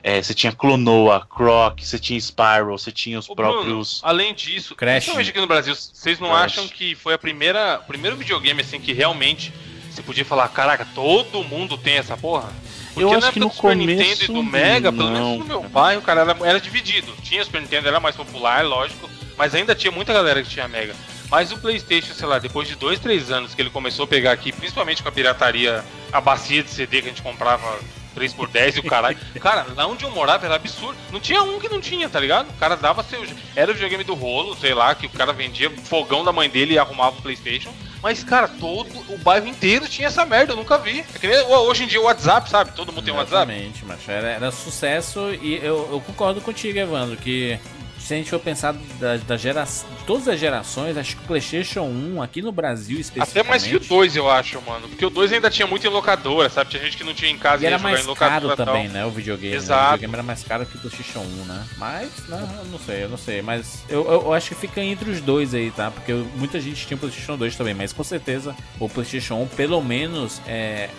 é, 0.03 0.19
você 0.21 0.33
tinha 0.33 0.51
Clonoa, 0.51 1.27
Croc, 1.29 1.79
você 1.79 1.99
tinha 1.99 2.19
Spyro, 2.19 2.71
você 2.77 2.91
tinha 2.91 3.19
os 3.19 3.29
Ô, 3.29 3.35
Bruno, 3.35 3.53
próprios. 3.53 3.99
além 4.03 4.33
disso, 4.33 4.73
Crash. 4.73 4.93
principalmente 4.95 5.29
aqui 5.29 5.39
no 5.39 5.45
Brasil, 5.45 5.75
vocês 5.75 6.19
não 6.19 6.29
Crash. 6.29 6.41
acham 6.43 6.67
que 6.67 6.95
foi 6.95 7.13
a 7.13 7.19
primeira, 7.19 7.79
o 7.83 7.87
primeiro 7.87 8.17
videogame 8.17 8.61
assim 8.61 8.79
que 8.79 8.93
realmente 8.93 9.53
você 9.91 10.01
podia 10.01 10.25
falar, 10.25 10.47
caraca, 10.47 10.87
todo 10.95 11.43
mundo 11.43 11.77
tem 11.77 11.97
essa 11.97 12.17
porra? 12.17 12.49
Porque 12.93 13.03
Eu 13.03 13.11
na 13.11 13.17
acho 13.17 13.27
época 13.27 13.33
que 13.33 13.39
no 13.39 13.47
do 13.49 13.53
Super 13.55 13.77
começo, 13.77 13.87
Nintendo 13.91 14.23
e 14.23 14.27
do 14.27 14.43
Mega, 14.43 14.91
pelo 14.91 15.09
não. 15.09 15.13
menos 15.13 15.39
no 15.39 15.45
meu 15.45 15.63
bairro, 15.63 16.01
cara, 16.01 16.21
era, 16.21 16.37
era 16.47 16.59
dividido. 16.59 17.13
Tinha 17.23 17.41
o 17.41 17.45
Super 17.45 17.61
Nintendo, 17.61 17.87
era 17.87 17.99
mais 17.99 18.15
popular, 18.15 18.65
lógico, 18.65 19.09
mas 19.37 19.55
ainda 19.55 19.73
tinha 19.75 19.91
muita 19.91 20.13
galera 20.13 20.41
que 20.43 20.49
tinha 20.49 20.67
Mega. 20.67 20.95
Mas 21.29 21.51
o 21.51 21.57
PlayStation, 21.57 22.13
sei 22.13 22.27
lá, 22.27 22.39
depois 22.39 22.67
de 22.67 22.75
dois, 22.75 22.99
três 22.99 23.31
anos 23.31 23.55
que 23.55 23.61
ele 23.61 23.69
começou 23.69 24.03
a 24.03 24.07
pegar 24.07 24.33
aqui, 24.33 24.51
principalmente 24.51 25.01
com 25.01 25.07
a 25.07 25.11
pirataria, 25.13 25.83
a 26.11 26.19
bacia 26.19 26.61
de 26.61 26.69
CD 26.69 27.01
que 27.01 27.07
a 27.07 27.09
gente 27.11 27.21
comprava 27.21 27.79
3 28.13 28.33
por 28.33 28.49
10 28.49 28.75
e 28.75 28.79
o 28.79 28.83
caralho. 28.83 29.17
Cara, 29.39 29.65
lá 29.73 29.87
onde 29.87 30.03
eu 30.03 30.11
morava 30.11 30.45
era 30.45 30.55
absurdo. 30.55 30.97
Não 31.09 31.21
tinha 31.21 31.41
um 31.41 31.57
que 31.57 31.69
não 31.69 31.79
tinha, 31.79 32.09
tá 32.09 32.19
ligado? 32.19 32.49
O 32.49 32.53
cara 32.53 32.75
dava 32.75 33.01
seu. 33.03 33.25
Era 33.55 33.71
o 33.71 33.73
videogame 33.73 34.03
do 34.03 34.13
rolo, 34.13 34.55
sei 34.57 34.73
lá, 34.73 34.93
que 34.93 35.05
o 35.05 35.09
cara 35.09 35.31
vendia 35.31 35.69
fogão 35.85 36.23
da 36.25 36.33
mãe 36.33 36.49
dele 36.49 36.73
e 36.73 36.77
arrumava 36.77 37.17
o 37.17 37.21
PlayStation. 37.21 37.73
Mas, 38.01 38.23
cara, 38.23 38.47
todo 38.47 38.89
o 39.09 39.17
bairro 39.19 39.47
inteiro 39.47 39.87
tinha 39.87 40.07
essa 40.07 40.25
merda, 40.25 40.53
eu 40.53 40.57
nunca 40.57 40.77
vi. 40.77 41.05
É 41.21 41.27
nem 41.27 41.37
hoje 41.43 41.83
em 41.83 41.87
dia 41.87 42.01
o 42.01 42.05
WhatsApp, 42.05 42.49
sabe? 42.49 42.71
Todo 42.71 42.91
mundo 42.91 43.03
tem 43.03 43.13
um 43.13 43.17
WhatsApp. 43.17 43.51
Exatamente, 43.51 43.85
macho. 43.85 44.09
Era, 44.09 44.27
era 44.29 44.51
sucesso 44.51 45.33
e 45.41 45.55
eu, 45.57 45.87
eu 45.91 46.01
concordo 46.01 46.41
contigo, 46.41 46.79
Evandro, 46.79 47.15
que 47.15 47.59
se 48.05 48.13
a 48.13 48.17
gente 48.17 48.29
for 48.29 48.39
pensar 48.39 48.73
da, 48.99 49.17
da 49.17 49.37
gera, 49.37 49.63
de 49.63 50.05
todas 50.05 50.27
as 50.27 50.39
gerações, 50.39 50.97
acho 50.97 51.15
que 51.17 51.23
o 51.23 51.27
PlayStation 51.27 51.81
1 51.81 52.21
aqui 52.21 52.41
no 52.41 52.51
Brasil 52.51 52.95
Até 52.95 53.01
especificamente. 53.01 53.49
mais 53.49 53.63
que 53.63 53.75
o 53.75 53.79
2, 53.79 54.15
eu 54.15 54.29
acho, 54.29 54.61
mano. 54.61 54.87
Porque 54.89 55.05
o 55.05 55.09
2 55.09 55.33
ainda 55.33 55.49
tinha 55.49 55.67
muito 55.67 55.85
em 55.85 55.89
locadora, 55.89 56.49
sabe? 56.49 56.71
Tinha 56.71 56.83
gente 56.83 56.97
que 56.97 57.03
não 57.03 57.13
tinha 57.13 57.31
em 57.31 57.37
casa 57.37 57.63
E 57.63 57.67
era 57.67 57.79
mais 57.79 58.05
caro 58.07 58.55
também, 58.55 58.87
né? 58.89 59.05
O 59.05 59.11
videogame. 59.11 59.51
né? 59.51 59.57
Exato. 59.57 59.81
O 59.81 59.91
videogame 59.93 60.13
era 60.13 60.23
mais 60.23 60.43
caro 60.43 60.65
que 60.65 60.75
o 60.77 60.79
PlayStation 60.79 61.19
1, 61.19 61.23
né? 61.45 61.67
Mas, 61.77 62.09
né, 62.27 62.49
eu 62.59 62.65
não 62.65 62.79
sei, 62.79 63.03
eu 63.03 63.09
não 63.09 63.17
sei. 63.17 63.41
Mas 63.41 63.83
eu, 63.87 64.03
eu, 64.05 64.21
eu 64.23 64.33
acho 64.33 64.49
que 64.49 64.55
fica 64.55 64.81
entre 64.81 65.09
os 65.09 65.21
dois 65.21 65.53
aí, 65.53 65.71
tá? 65.71 65.91
Porque 65.91 66.13
muita 66.35 66.59
gente 66.59 66.85
tinha 66.85 66.95
o 66.97 66.99
PlayStation 66.99 67.37
2 67.37 67.55
também. 67.55 67.73
Mas 67.73 67.93
com 67.93 68.03
certeza 68.03 68.55
o 68.79 68.89
PlayStation 68.89 69.35
1, 69.43 69.47
pelo 69.47 69.81
menos 69.81 70.41
é, 70.47 70.89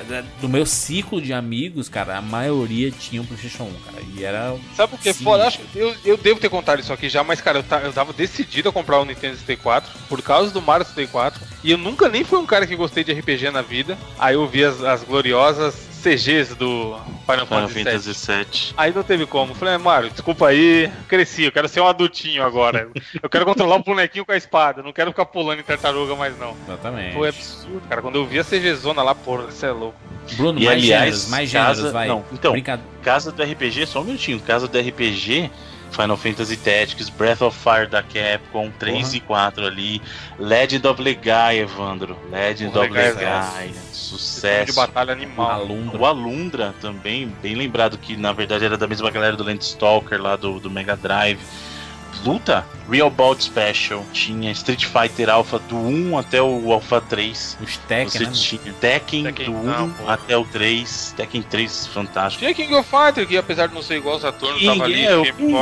do 0.41 0.49
meu 0.49 0.65
ciclo 0.65 1.21
de 1.21 1.33
amigos, 1.33 1.89
cara, 1.89 2.17
a 2.19 2.23
maioria 2.23 2.91
tinha 2.91 3.21
o 3.21 3.25
PlayStation 3.27 3.65
1, 3.65 3.73
cara. 3.85 4.03
E 4.17 4.25
era. 4.25 4.57
Sabe 4.77 4.91
por 4.91 5.01
que 5.01 5.13
Sim. 5.13 5.25
foda? 5.25 5.47
Acho 5.47 5.59
que 5.59 5.79
eu, 5.79 5.95
eu 6.05 6.17
devo 6.17 6.41
ter 6.41 6.49
contado 6.49 6.81
isso 6.81 6.92
aqui 6.95 7.09
já, 7.09 7.23
mas 7.25 7.41
cara, 7.41 7.59
eu, 7.59 7.79
eu 7.85 7.93
tava 7.93 8.13
decidido 8.13 8.69
a 8.69 8.73
comprar 8.73 8.99
o 9.01 9.05
Nintendo 9.05 9.37
64 9.37 9.91
por 10.09 10.23
causa 10.23 10.51
do 10.53 10.61
Mario 10.63 10.87
64. 10.87 11.41
E 11.65 11.71
eu 11.73 11.79
nunca 11.79 12.09
nem 12.09 12.25
fui 12.25 12.39
um 12.39 12.47
cara 12.47 12.67
que 12.67 12.75
gostei 12.77 13.05
de 13.05 13.13
RPG 13.13 13.51
na 13.51 13.63
vida. 13.63 13.97
Aí 14.19 14.35
eu 14.35 14.47
vi 14.47 14.65
as, 14.65 14.83
as 14.83 15.03
gloriosas 15.05 15.91
CGs 16.03 16.57
do 16.57 16.99
Final, 17.25 17.47
Final 17.47 17.69
Fantasy 17.69 18.11
VII. 18.13 18.75
Aí 18.77 18.93
não 18.93 19.05
teve 19.05 19.25
como. 19.25 19.55
Falei, 19.55 19.75
"Ah, 19.75 19.79
Mario, 19.79 20.11
desculpa 20.11 20.49
aí, 20.49 20.91
cresci, 21.07 21.45
eu 21.45 21.53
quero 21.53 21.69
ser 21.69 21.81
um 21.81 21.87
adultinho 21.87 22.43
agora. 22.43 22.89
Eu 23.23 23.31
quero 23.31 23.45
controlar 23.45 23.77
o 23.77 23.85
bonequinho 23.85 24.25
com 24.25 24.33
a 24.33 24.37
espada, 24.37 24.83
não 24.83 24.93
quero 24.93 25.13
ficar 25.13 25.27
pulando 25.27 25.61
em 25.61 25.63
tartaruga 25.63 26.17
mais 26.17 26.37
não. 26.37 26.57
Exatamente. 26.67 27.15
Foi 27.15 27.29
absurdo, 27.29 27.83
cara. 27.89 28.03
Quando 28.03 28.17
eu 28.17 28.27
vi 28.27 28.41
a 28.41 28.45
CGzona 28.45 29.01
lá, 29.01 29.15
porra, 29.15 29.45
você 29.45 29.67
é 29.67 29.71
louco. 29.71 29.97
Bruno, 30.37 30.59
E, 30.59 30.65
mais 30.65 30.79
aliás, 30.83 31.05
gêneros, 31.05 31.29
mais 31.29 31.53
casa- 31.53 31.75
gêneros, 31.75 31.93
vai. 31.93 32.09
não, 32.09 32.25
então. 32.33 32.55
Casa 33.01 33.31
do 33.31 33.41
RPG, 33.43 33.87
só 33.87 34.01
um 34.01 34.05
minutinho. 34.05 34.41
Casa 34.41 34.67
do 34.67 34.77
RPG, 34.79 35.51
Final 35.93 36.17
Fantasy 36.17 36.57
Tactics, 36.57 37.09
Breath 37.11 37.43
of 37.43 37.57
Fire 37.57 37.87
da 37.87 38.03
Capcom, 38.03 38.71
3 38.79 39.03
Porra. 39.03 39.17
e 39.17 39.21
4 39.21 39.67
ali. 39.67 40.03
Legend 40.39 40.87
of 40.87 41.03
Legai, 41.03 41.59
Evandro. 41.61 42.17
Legend 42.31 42.77
of 42.77 42.89
Legai, 42.89 43.13
Legai. 43.13 43.69
Sistema 43.69 43.81
de 43.91 43.97
Sucesso. 43.97 44.75
batalha 44.75 45.13
animal. 45.13 45.51
Alundra. 45.51 45.99
O 45.99 46.07
Alundra 46.07 46.75
também, 46.81 47.29
bem 47.43 47.55
lembrado 47.55 47.97
que 47.99 48.17
na 48.17 48.33
verdade 48.33 48.65
era 48.65 48.77
da 48.77 48.87
mesma 48.87 49.11
galera 49.11 49.37
do 49.37 49.45
Landstalker 49.45 50.21
lá 50.21 50.37
do, 50.37 50.59
do 50.59 50.71
Mega 50.71 50.97
Drive. 50.97 51.41
Luta, 52.25 52.65
Real 52.91 53.09
Bout 53.11 53.43
Special, 53.43 54.05
tinha 54.13 54.51
Street 54.53 54.85
Fighter 54.85 55.31
Alpha 55.31 55.59
do 55.61 55.77
1 55.77 56.19
até 56.19 56.43
o 56.43 56.73
Alpha 56.73 57.01
3. 57.01 57.59
Os 57.63 57.77
Tekken, 57.79 58.09
Você 58.09 58.25
né? 58.25 58.31
tinha 58.33 58.73
Tekken, 58.75 59.25
Tekken, 59.25 59.47
do 59.47 59.53
1 59.57 59.63
não, 59.63 59.95
até 60.07 60.37
o 60.37 60.45
3. 60.45 61.15
Tekken 61.17 61.43
3, 61.43 61.87
fantástico. 61.87 62.41
Tinha 62.45 62.55
King 62.55 62.75
of 62.75 62.89
Fighter, 62.89 63.27
que 63.27 63.37
apesar 63.37 63.69
de 63.69 63.75
não 63.75 63.83
ser 63.83 63.97
igual 63.97 64.15
ao 64.17 64.21
Saturno, 64.21 64.59
King, 64.59 64.67
tava 64.79 64.85
ali, 64.85 65.05
é, 65.07 65.17
o 65.17 65.23
King. 65.23 65.55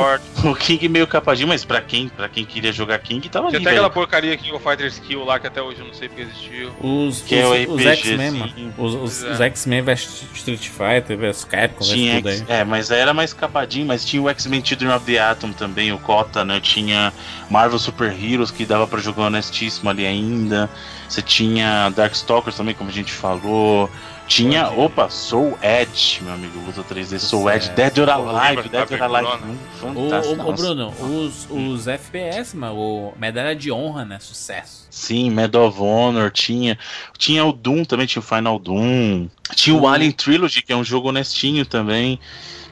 O 0.43 0.55
King 0.55 0.89
meio 0.89 1.07
capadinho, 1.07 1.47
mas 1.47 1.63
pra 1.63 1.81
quem, 1.81 2.09
pra 2.09 2.27
quem 2.27 2.43
queria 2.43 2.71
jogar 2.73 2.99
King, 2.99 3.27
tava 3.29 3.47
Tinha 3.47 3.59
ali, 3.59 3.65
até 3.67 3.75
aquela 3.75 3.87
velho. 3.89 3.93
porcaria 3.93 4.35
King 4.37 4.51
of 4.53 4.63
Fighter 4.67 4.87
Skill 4.87 5.23
lá, 5.23 5.39
que 5.39 5.47
até 5.47 5.61
hoje 5.61 5.79
eu 5.79 5.85
não 5.87 5.93
sei 5.93 6.07
porque 6.09 6.23
existiu. 6.23 6.71
Os, 6.81 7.21
Que 7.21 7.35
é 7.35 7.45
os, 7.45 7.69
o 7.69 7.73
os 7.73 7.81
RPG, 7.81 7.89
X-Men, 7.97 8.31
sim. 8.31 8.37
mano. 8.39 8.73
Os, 8.77 8.93
os, 8.95 9.23
é. 9.23 9.31
os 9.31 9.41
X-Men 9.41 9.81
vs 9.83 10.23
Street 10.33 10.67
Fighter 10.67 11.17
vs 11.17 11.43
Capcom 11.45 11.85
vs 11.85 12.15
tudo 12.15 12.29
aí. 12.29 12.43
É, 12.47 12.63
mas 12.63 12.91
aí 12.91 12.99
era 12.99 13.13
mais 13.13 13.31
capadinho, 13.33 13.85
mas 13.85 14.03
tinha 14.03 14.21
o 14.21 14.27
X-Men 14.29 14.63
Children 14.65 14.95
of 14.95 15.05
the 15.05 15.19
Atom 15.19 15.53
também, 15.53 15.91
o 15.93 15.99
Kota, 15.99 16.43
né? 16.43 16.50
Tinha 16.59 17.13
Marvel 17.49 17.79
Super 17.79 18.11
Heroes, 18.11 18.51
que 18.51 18.65
dava 18.65 18.85
pra 18.87 18.99
jogar 18.99 19.23
honestíssimo 19.27 19.89
ali 19.89 20.05
ainda. 20.05 20.69
Você 21.07 21.21
tinha 21.21 21.89
Darkstalkers 21.89 22.55
também, 22.57 22.73
como 22.75 22.89
a 22.89 22.93
gente 22.93 23.11
falou. 23.11 23.89
Tinha, 24.27 24.69
opa, 24.69 25.09
Soul 25.09 25.57
Edge, 25.61 26.21
meu 26.23 26.33
amigo, 26.33 26.57
luta 26.65 26.81
3D, 26.83 27.19
Soul. 27.19 27.49
Edge, 27.51 27.69
Dead 27.71 27.97
or 27.97 28.09
Alive, 28.09 28.69
Dead 28.69 28.89
or 28.89 29.01
Alive, 29.03 29.43
hum, 29.43 29.57
Ô, 29.83 30.09
fantástico. 30.09 30.41
ô, 30.41 30.49
ô. 30.49 30.53
Bruno, 30.53 30.93
os, 31.01 31.47
os 31.49 31.85
FPS, 31.87 32.55
mano, 32.55 32.75
o 32.77 33.13
Medalha 33.19 33.53
de 33.53 33.69
Honra, 33.73 34.05
né? 34.05 34.19
Sucesso. 34.21 34.87
Sim, 34.89 35.29
Medal 35.31 35.67
of 35.67 35.81
Honor, 35.81 36.31
tinha. 36.31 36.77
Tinha 37.17 37.43
o 37.43 37.51
Doom 37.51 37.83
também, 37.83 38.05
tinha 38.07 38.21
o 38.21 38.25
Final 38.25 38.57
Doom. 38.57 39.27
Tinha 39.53 39.75
o 39.75 39.81
O- 39.81 39.87
Alien 39.87 40.11
Trilogy, 40.13 40.61
que 40.61 40.71
é 40.71 40.77
um 40.77 40.83
jogo 40.83 41.09
honestinho 41.09 41.65
também. 41.65 42.17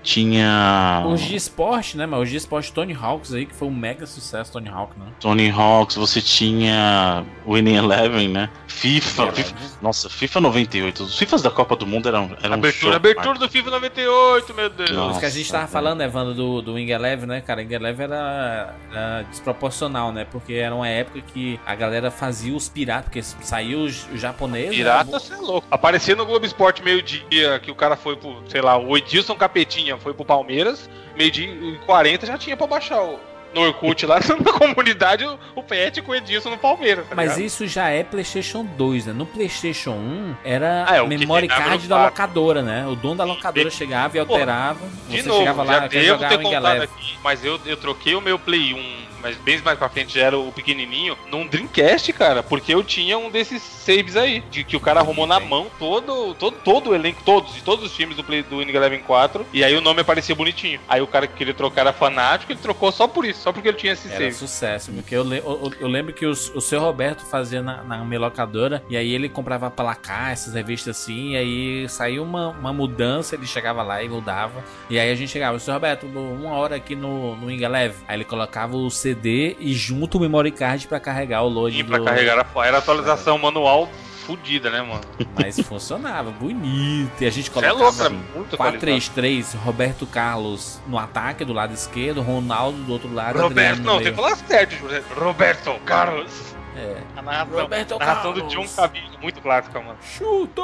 Tinha. 0.03 1.03
Os 1.07 1.21
de 1.21 1.35
esporte, 1.35 1.97
né, 1.97 2.05
mano? 2.05 2.23
Os 2.23 2.29
de 2.29 2.37
esporte 2.37 2.71
Tony 2.71 2.93
Hawks 2.93 3.33
aí, 3.33 3.45
que 3.45 3.53
foi 3.55 3.67
um 3.67 3.73
mega 3.75 4.05
sucesso, 4.05 4.51
Tony 4.51 4.69
Hawk, 4.69 4.97
né? 4.97 5.05
Tony 5.19 5.49
Hawks, 5.49 5.95
você 5.95 6.21
tinha 6.21 7.25
Winning 7.47 7.75
Eleven, 7.75 8.29
né? 8.29 8.49
FIFA, 8.67 9.23
Winning 9.23 9.35
FIFA- 9.35 9.55
Nossa, 9.81 10.09
FIFA 10.09 10.41
98. 10.41 11.03
Os 11.03 11.17
FIFAs 11.17 11.41
da 11.41 11.49
Copa 11.51 11.75
do 11.75 11.85
Mundo 11.85 12.07
eram, 12.07 12.35
eram 12.41 12.55
um 12.55 12.59
abertura, 12.59 12.71
show, 12.71 12.93
abertura 12.93 13.39
do 13.39 13.49
FIFA 13.49 13.71
98, 13.71 14.53
meu 14.53 14.69
Deus. 14.69 14.91
Nossa. 14.91 15.11
Isso 15.11 15.19
que 15.19 15.25
a 15.25 15.29
gente 15.29 15.51
tava 15.51 15.63
velho. 15.63 15.73
falando, 15.73 16.01
Evandro, 16.01 16.33
do, 16.33 16.61
do 16.61 16.73
Wing 16.73 16.91
Eleven, 16.91 17.27
né, 17.27 17.41
cara? 17.41 17.61
Wing 17.61 17.73
Eleven 17.73 18.05
era, 18.05 18.75
era 18.91 19.21
desproporcional, 19.23 20.11
né? 20.11 20.25
Porque 20.29 20.53
era 20.53 20.73
uma 20.73 20.87
época 20.87 21.21
que 21.21 21.59
a 21.65 21.75
galera 21.75 22.09
fazia 22.11 22.55
os 22.55 22.69
piratas, 22.69 23.05
porque 23.33 23.45
saiu 23.45 23.81
os, 23.81 24.07
japoneses. 24.15 24.75
Pirata, 24.75 25.11
né? 25.11 25.19
você 25.19 25.33
é 25.33 25.37
louco. 25.37 25.67
Aparecia 25.69 26.15
no 26.15 26.25
Globo 26.25 26.45
Esporte 26.45 26.83
meio-dia 26.83 27.59
que 27.59 27.71
o 27.71 27.75
cara 27.75 27.95
foi 27.95 28.15
pro, 28.15 28.41
sei 28.47 28.61
lá, 28.61 28.77
o 28.77 28.95
Edilson 28.97 29.35
Capetinha 29.35 29.88
foi 29.97 30.13
pro 30.13 30.25
Palmeiras, 30.25 30.89
meio-dia 31.15 31.47
e 31.47 31.77
40 31.85 32.25
já 32.25 32.37
tinha 32.37 32.55
pra 32.57 32.67
baixar 32.67 33.01
o. 33.01 33.19
No 33.51 33.61
Orkut 33.61 34.05
lá 34.05 34.19
na 34.45 34.53
comunidade, 34.53 35.25
o, 35.25 35.39
o 35.55 35.63
Pet 35.63 36.03
com 36.03 36.11
o 36.11 36.15
Edilson 36.15 36.51
no 36.51 36.57
Palmeiras. 36.59 37.07
Tá 37.07 37.15
Mas 37.15 37.31
ligado? 37.31 37.45
isso 37.47 37.65
já 37.65 37.89
é 37.89 38.03
PlayStation 38.03 38.63
2, 38.63 39.07
né? 39.07 39.13
No 39.13 39.25
PlayStation 39.25 39.93
1 39.93 40.35
era 40.43 40.85
Ah, 40.87 40.97
é, 40.97 41.03
memory 41.03 41.47
card 41.47 41.87
da 41.87 42.05
locadora, 42.05 42.61
né? 42.61 42.85
O 42.85 42.95
dono 42.95 43.15
da 43.15 43.23
locadora 43.23 43.71
chegava 43.71 44.15
e 44.15 44.19
alterava. 44.19 44.79
De 45.07 45.23
novo, 45.23 45.63
lá, 45.63 45.73
já 45.81 45.89
quer 45.89 46.03
devo 46.03 46.27
ter 46.27 46.41
contado 46.43 46.81
aqui, 46.83 47.17
mas 47.23 47.43
eu, 47.43 47.59
eu 47.65 47.75
troquei 47.75 48.13
o 48.13 48.21
meu 48.21 48.37
Play 48.37 48.75
1 48.75 49.08
mas 49.21 49.35
bem 49.37 49.59
mais 49.61 49.77
pra 49.77 49.89
frente 49.89 50.13
já 50.13 50.21
era 50.25 50.37
o 50.37 50.51
pequenininho, 50.51 51.17
num 51.31 51.45
Dreamcast, 51.47 52.11
cara, 52.13 52.41
porque 52.43 52.73
eu 52.73 52.83
tinha 52.83 53.17
um 53.17 53.29
desses 53.29 53.61
saves 53.61 54.15
aí, 54.15 54.41
de 54.51 54.63
que 54.63 54.75
o 54.75 54.79
cara 54.79 54.99
arrumou 54.99 55.25
na 55.27 55.39
mão 55.39 55.67
todo, 55.77 56.33
todo, 56.35 56.57
todo 56.63 56.89
o 56.91 56.95
elenco, 56.95 57.21
todos, 57.23 57.53
de 57.53 57.61
todos 57.61 57.85
os 57.85 57.95
times 57.95 58.15
do, 58.15 58.23
Play, 58.23 58.43
do 58.43 58.57
Winning 58.59 58.73
Eleven 58.75 58.99
4, 59.01 59.45
e 59.53 59.63
aí 59.63 59.75
o 59.75 59.81
nome 59.81 60.01
aparecia 60.01 60.35
bonitinho. 60.35 60.79
Aí 60.87 61.01
o 61.01 61.07
cara 61.07 61.27
que 61.27 61.33
queria 61.35 61.53
trocar 61.53 61.81
era 61.81 61.93
fanático, 61.93 62.51
ele 62.51 62.59
trocou 62.59 62.91
só 62.91 63.07
por 63.07 63.25
isso, 63.25 63.41
só 63.41 63.51
porque 63.51 63.67
ele 63.69 63.77
tinha 63.77 63.93
esse 63.93 64.07
Era 64.07 64.17
save. 64.17 64.33
sucesso, 64.33 64.91
porque 64.91 65.15
eu, 65.15 65.23
le- 65.23 65.39
eu- 65.39 65.71
eu 65.79 65.87
lembro 65.87 66.13
que 66.13 66.25
os- 66.25 66.49
o 66.55 66.61
seu 66.61 66.79
Roberto 66.79 67.25
fazia 67.25 67.61
na, 67.61 67.83
na 67.83 67.97
minha 68.05 68.19
locadora, 68.19 68.83
e 68.89 68.95
aí 68.97 69.13
ele 69.13 69.27
comprava 69.29 69.69
placar, 69.69 70.31
essas 70.31 70.53
revistas 70.53 70.97
assim, 70.97 71.31
e 71.31 71.37
aí 71.37 71.89
saiu 71.89 72.23
uma, 72.23 72.49
uma 72.49 72.73
mudança, 72.73 73.35
ele 73.35 73.45
chegava 73.47 73.81
lá 73.83 74.03
e 74.03 74.09
mudava. 74.09 74.63
E 74.89 74.99
aí 74.99 75.11
a 75.11 75.15
gente 75.15 75.29
chegava, 75.31 75.57
seu 75.59 75.73
Roberto, 75.73 76.05
uma 76.05 76.51
hora 76.53 76.75
aqui 76.75 76.95
no, 76.95 77.35
no 77.35 77.47
Wing 77.47 77.63
Eleven. 77.63 77.97
Aí 78.07 78.17
ele 78.17 78.25
colocava 78.25 78.75
o 78.75 78.89
CD 79.09 79.55
e 79.59 79.73
junto 79.73 80.17
o 80.17 80.21
memory 80.21 80.51
card 80.51 80.87
pra 80.87 80.99
carregar 80.99 81.41
o 81.43 81.47
load 81.49 81.77
E 81.79 81.83
pra 81.83 81.97
do- 81.97 82.05
carregar 82.05 82.45
a 82.55 82.65
era 82.67 82.77
atualização 82.77 83.37
manual 83.37 83.89
fudida, 84.25 84.69
né, 84.69 84.81
mano? 84.81 85.01
Mas 85.35 85.59
funcionava, 85.59 86.29
bonito. 86.29 87.11
E 87.19 87.25
a 87.25 87.31
gente 87.31 87.49
é 87.49 87.53
colocava... 87.53 87.79
louco, 87.79 87.99
era 87.99 88.09
muito 88.09 88.55
atualizado. 88.55 88.85
4-3-3, 88.85 89.55
Roberto 89.57 90.05
Carlos 90.05 90.79
no 90.85 90.99
ataque 90.99 91.43
do 91.43 91.51
lado 91.53 91.73
esquerdo, 91.73 92.21
Ronaldo 92.21 92.77
do 92.83 92.91
outro 92.93 93.11
lado. 93.11 93.39
Roberto, 93.41 93.79
Adriano 93.79 93.83
no 93.83 93.83
não, 93.83 93.97
tem 94.03 94.11
que 94.11 94.15
falar 94.21 94.35
certo. 94.35 94.75
Roberto 95.19 95.73
Carlos. 95.83 96.55
É. 96.75 97.01
A 97.15 97.21
narração, 97.21 97.61
Roberto 97.61 97.95
a 97.95 97.99
narração 97.99 98.33
do. 98.33 98.41
John 98.43 98.67
Cabinho, 98.67 99.19
muito 99.21 99.41
clássica, 99.41 99.79
mano. 99.79 99.97
Chuta! 100.01 100.61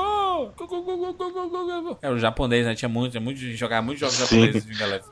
Era 2.02 2.14
o 2.14 2.20
japonês, 2.20 2.66
né? 2.66 2.76
Tinha 2.76 2.90
muito, 2.90 3.12
tinha 3.12 3.22
muito, 3.22 3.40
jogava 3.40 3.82
muitos 3.82 4.02
jogos 4.02 4.18
japoneses 4.18 4.66
de 4.66 4.74
galera. 4.76 5.04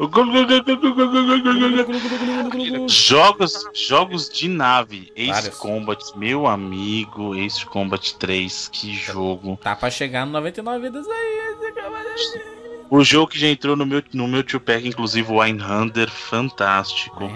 Jogos, 2.87 3.65
jogos 3.73 4.29
de 4.29 4.47
nave. 4.47 5.11
Ace. 5.15 5.51
Combat, 5.51 6.01
meu 6.15 6.47
amigo, 6.47 7.35
Ace 7.35 7.65
Combat 7.65 8.15
3, 8.15 8.69
que 8.69 8.93
jogo. 8.93 9.57
Tá 9.61 9.75
pra 9.75 9.89
chegar 9.89 10.25
no 10.25 10.31
99 10.33 10.79
vidas 10.79 11.07
aí. 11.07 12.52
O 12.95 13.03
jogo 13.03 13.31
que 13.31 13.39
já 13.39 13.47
entrou 13.47 13.75
no 13.75 13.87
meu, 13.87 14.03
no 14.13 14.27
meu 14.27 14.43
two-pack, 14.43 14.87
inclusive 14.87 15.31
o 15.31 15.43
Einhander, 15.43 16.11
fantástico. 16.11 17.27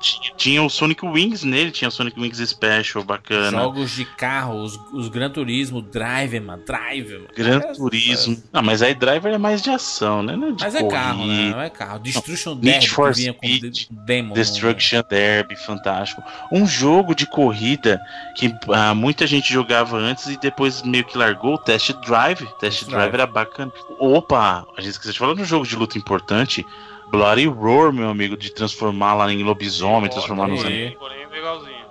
Tinha, 0.00 0.34
tinha 0.36 0.62
o 0.62 0.70
Sonic 0.70 1.04
Wings 1.04 1.44
nele, 1.44 1.70
tinha 1.70 1.88
o 1.88 1.90
Sonic 1.90 2.18
Wings 2.18 2.38
Special, 2.48 3.04
bacana. 3.04 3.50
Jogos 3.58 3.90
de 3.90 4.06
carro, 4.06 4.62
os, 4.62 4.78
os 4.94 5.08
Gran 5.08 5.28
Turismo, 5.28 5.82
Driver, 5.82 6.42
mano. 6.42 6.62
Driver, 6.64 7.18
mano. 7.20 7.30
Gran 7.36 7.58
É, 7.58 7.74
Turismo. 7.74 8.42
Ah, 8.50 8.62
mas 8.62 8.80
aí 8.80 8.94
Driver 8.94 9.34
é 9.34 9.38
mais 9.38 9.60
de 9.60 9.68
ação, 9.68 10.22
né? 10.22 10.34
Não 10.34 10.48
é 10.48 10.52
de 10.52 10.64
Mas 10.64 10.74
é 10.74 10.88
carro, 10.88 11.26
né? 11.26 11.34
corrida. 11.34 11.50
Não 11.56 11.60
é 11.62 11.70
carro. 11.70 11.98
Destruction 11.98 12.54
Need 12.54 12.70
Derby 12.70 12.88
for 12.88 13.12
que 13.12 13.20
vinha 13.20 13.34
com 13.34 13.46
Speed, 13.46 13.72
de- 13.74 13.88
demo. 13.90 14.32
Destruction 14.34 15.02
Derby, 15.10 15.56
fantástico. 15.56 16.22
Um 16.50 16.66
jogo 16.66 17.14
de 17.14 17.26
corrida 17.26 18.00
que 18.34 18.50
ah, 18.72 18.94
muita 18.94 19.26
gente 19.26 19.52
jogava 19.52 19.98
antes 19.98 20.26
e 20.26 20.38
depois 20.38 20.82
meio 20.82 21.04
que 21.04 21.18
largou, 21.18 21.54
o 21.54 21.58
Test 21.58 21.92
Drive. 22.06 22.38
Test 22.38 22.58
Test 22.60 22.84
Drive 22.86 23.10
Drive. 23.10 23.14
era 23.14 23.26
bacana. 23.26 23.70
Opa, 23.98 24.66
a 24.76 24.85
gente 24.86 24.94
esqueceu 24.94 25.12
de 25.12 25.18
falar 25.18 25.34
de 25.34 25.42
um 25.42 25.44
jogo 25.44 25.66
de 25.66 25.76
luta 25.76 25.98
importante. 25.98 26.64
Bloody 27.10 27.46
Roar, 27.46 27.92
meu 27.92 28.08
amigo, 28.08 28.36
de 28.36 28.50
transformar 28.50 29.14
lá 29.14 29.32
em 29.32 29.42
lobisomem, 29.42 30.10
transformar 30.10 30.48
nos. 30.48 30.62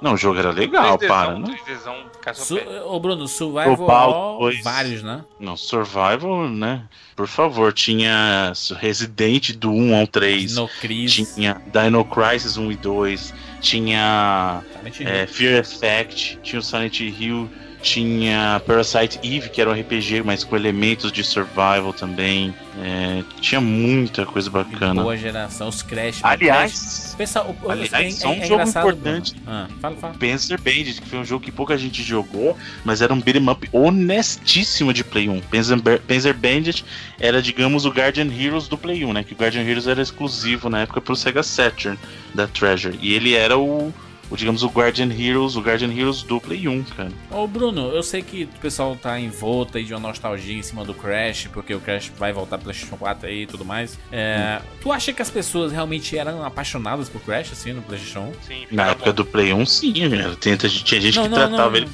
Não, 0.01 0.13
o 0.13 0.17
jogo 0.17 0.37
era 0.37 0.51
legal, 0.51 0.97
3Dzão, 0.97 1.07
para, 1.07 1.39
né? 1.39 1.57
3Dzão, 1.65 1.95
Su 2.03 2.19
caça-pé. 2.19 2.81
Ô, 2.83 2.99
Bruno, 2.99 3.27
Survival 3.27 4.39
vários, 4.61 5.01
né? 5.01 5.23
Não, 5.39 5.55
Survival, 5.55 6.49
né? 6.49 6.83
Por 7.15 7.27
favor, 7.27 7.71
tinha 7.71 8.51
Resident 8.77 9.53
do 9.53 9.71
1 9.71 9.95
ao 9.95 10.07
3. 10.07 10.55
No 10.55 10.67
Cris. 10.67 11.13
Tinha 11.13 11.61
Dino 11.71 12.03
Crisis 12.03 12.57
1 12.57 12.71
e 12.71 12.75
2. 12.75 13.33
Tinha 13.61 14.61
é. 14.99 15.25
Fear 15.25 15.59
Effect. 15.59 16.39
Tinha 16.43 16.59
o 16.59 16.63
Silent 16.63 16.99
Hill. 16.99 17.49
Tinha 17.85 18.59
Parasite 18.65 19.19
Eve, 19.23 19.47
que 19.49 19.61
era 19.61 19.69
um 19.69 19.73
RPG, 19.79 20.23
mas 20.25 20.43
com 20.43 20.55
elementos 20.55 21.11
de 21.11 21.23
survival 21.23 21.93
também. 21.93 22.51
É, 22.81 23.23
tinha 23.39 23.61
muita 23.61 24.25
coisa 24.25 24.49
bacana. 24.49 25.03
Boa 25.03 25.15
geração, 25.15 25.67
os 25.67 25.83
Crash. 25.83 26.19
Aliás, 26.23 26.71
Crash- 26.71 27.15
Pessoal, 27.15 27.55
o, 27.63 27.69
aliás, 27.71 27.93
é, 27.93 28.09
só 28.09 28.29
um 28.29 28.33
é 28.33 28.35
jogo 28.41 28.53
engraçado, 28.55 28.87
importante. 28.89 29.35
Ah, 29.45 29.67
fala, 29.79 29.95
fala. 29.97 30.13
Panzer 30.15 30.59
Bandit, 30.59 30.99
que 30.99 31.07
foi 31.07 31.19
um 31.19 31.23
jogo 31.23 31.45
que 31.45 31.51
pouca 31.51 31.77
gente 31.77 32.01
jogou, 32.01 32.57
mas 32.83 33.03
era 33.03 33.13
um 33.13 33.21
beat'em 33.21 33.47
up 33.47 33.69
honestíssimo 33.71 34.91
de 34.91 35.03
Play 35.03 35.29
1. 35.29 35.39
Panzer, 35.41 35.79
Ba- 35.79 35.99
Panzer 36.07 36.33
Bandit 36.33 36.83
era, 37.19 37.39
digamos, 37.39 37.85
o 37.85 37.89
Guardian 37.91 38.27
Heroes 38.33 38.67
do 38.67 38.77
Play 38.79 39.05
1, 39.05 39.13
né? 39.13 39.23
Que 39.23 39.33
o 39.33 39.37
Guardian 39.37 39.61
Heroes 39.61 39.85
era 39.87 40.01
exclusivo 40.01 40.69
na 40.71 40.81
época 40.81 40.99
pro 40.99 41.15
Sega 41.15 41.43
Saturn 41.43 41.99
da 42.33 42.47
Treasure. 42.47 42.97
E 42.99 43.13
ele 43.13 43.35
era 43.35 43.57
o, 43.59 43.93
o, 44.29 44.35
digamos, 44.35 44.63
o 44.63 44.67
Guardian 44.67 45.09
Heroes, 45.11 45.55
o 45.55 45.61
Guardian 45.61 45.91
Heroes 45.93 46.23
do 46.23 46.39
Play 46.39 46.67
1, 46.67 46.83
cara. 46.83 47.11
Ô 47.31 47.47
Bruno, 47.47 47.89
eu 47.89 48.01
sei 48.03 48.21
que 48.21 48.43
o 48.43 48.59
pessoal 48.59 48.95
tá 48.95 49.19
em 49.19 49.29
volta 49.29 49.77
aí 49.77 49.83
de 49.83 49.93
uma 49.93 49.99
nostalgia 50.07 50.57
em 50.57 50.61
cima 50.63 50.83
do 50.83 50.93
Crash, 50.93 51.47
porque 51.53 51.73
o 51.73 51.79
Crash 51.79 52.11
vai 52.17 52.33
voltar 52.33 52.57
pro 52.57 52.65
PlayStation 52.65 52.97
4 52.97 53.27
aí 53.27 53.43
e 53.43 53.47
tudo 53.47 53.63
mais. 53.65 53.97
É, 54.11 54.61
Tu 54.81 54.91
acha 54.91 55.13
que 55.13 55.21
as 55.21 55.29
pessoas 55.29 55.71
realmente 55.71 56.17
eram 56.17 56.43
apaixonadas 56.43 57.09
por 57.09 57.21
Crash, 57.21 57.51
assim, 57.51 57.73
no 57.73 57.81
PlayStation 57.81 58.21
1? 58.21 58.33
Sim, 58.47 58.67
Na 58.71 58.87
época 58.91 59.11
bom. 59.11 59.15
do 59.15 59.25
Play 59.25 59.53
1, 59.53 59.65
sim, 59.65 59.93
cara. 60.09 60.35
Tenta, 60.35 60.67
tinha 60.69 61.01
gente 61.01 61.15
Não, 61.15 61.23
que 61.23 61.29
não, 61.29 61.37
tratava 61.37 61.69
não, 61.69 61.77
ele 61.77 61.89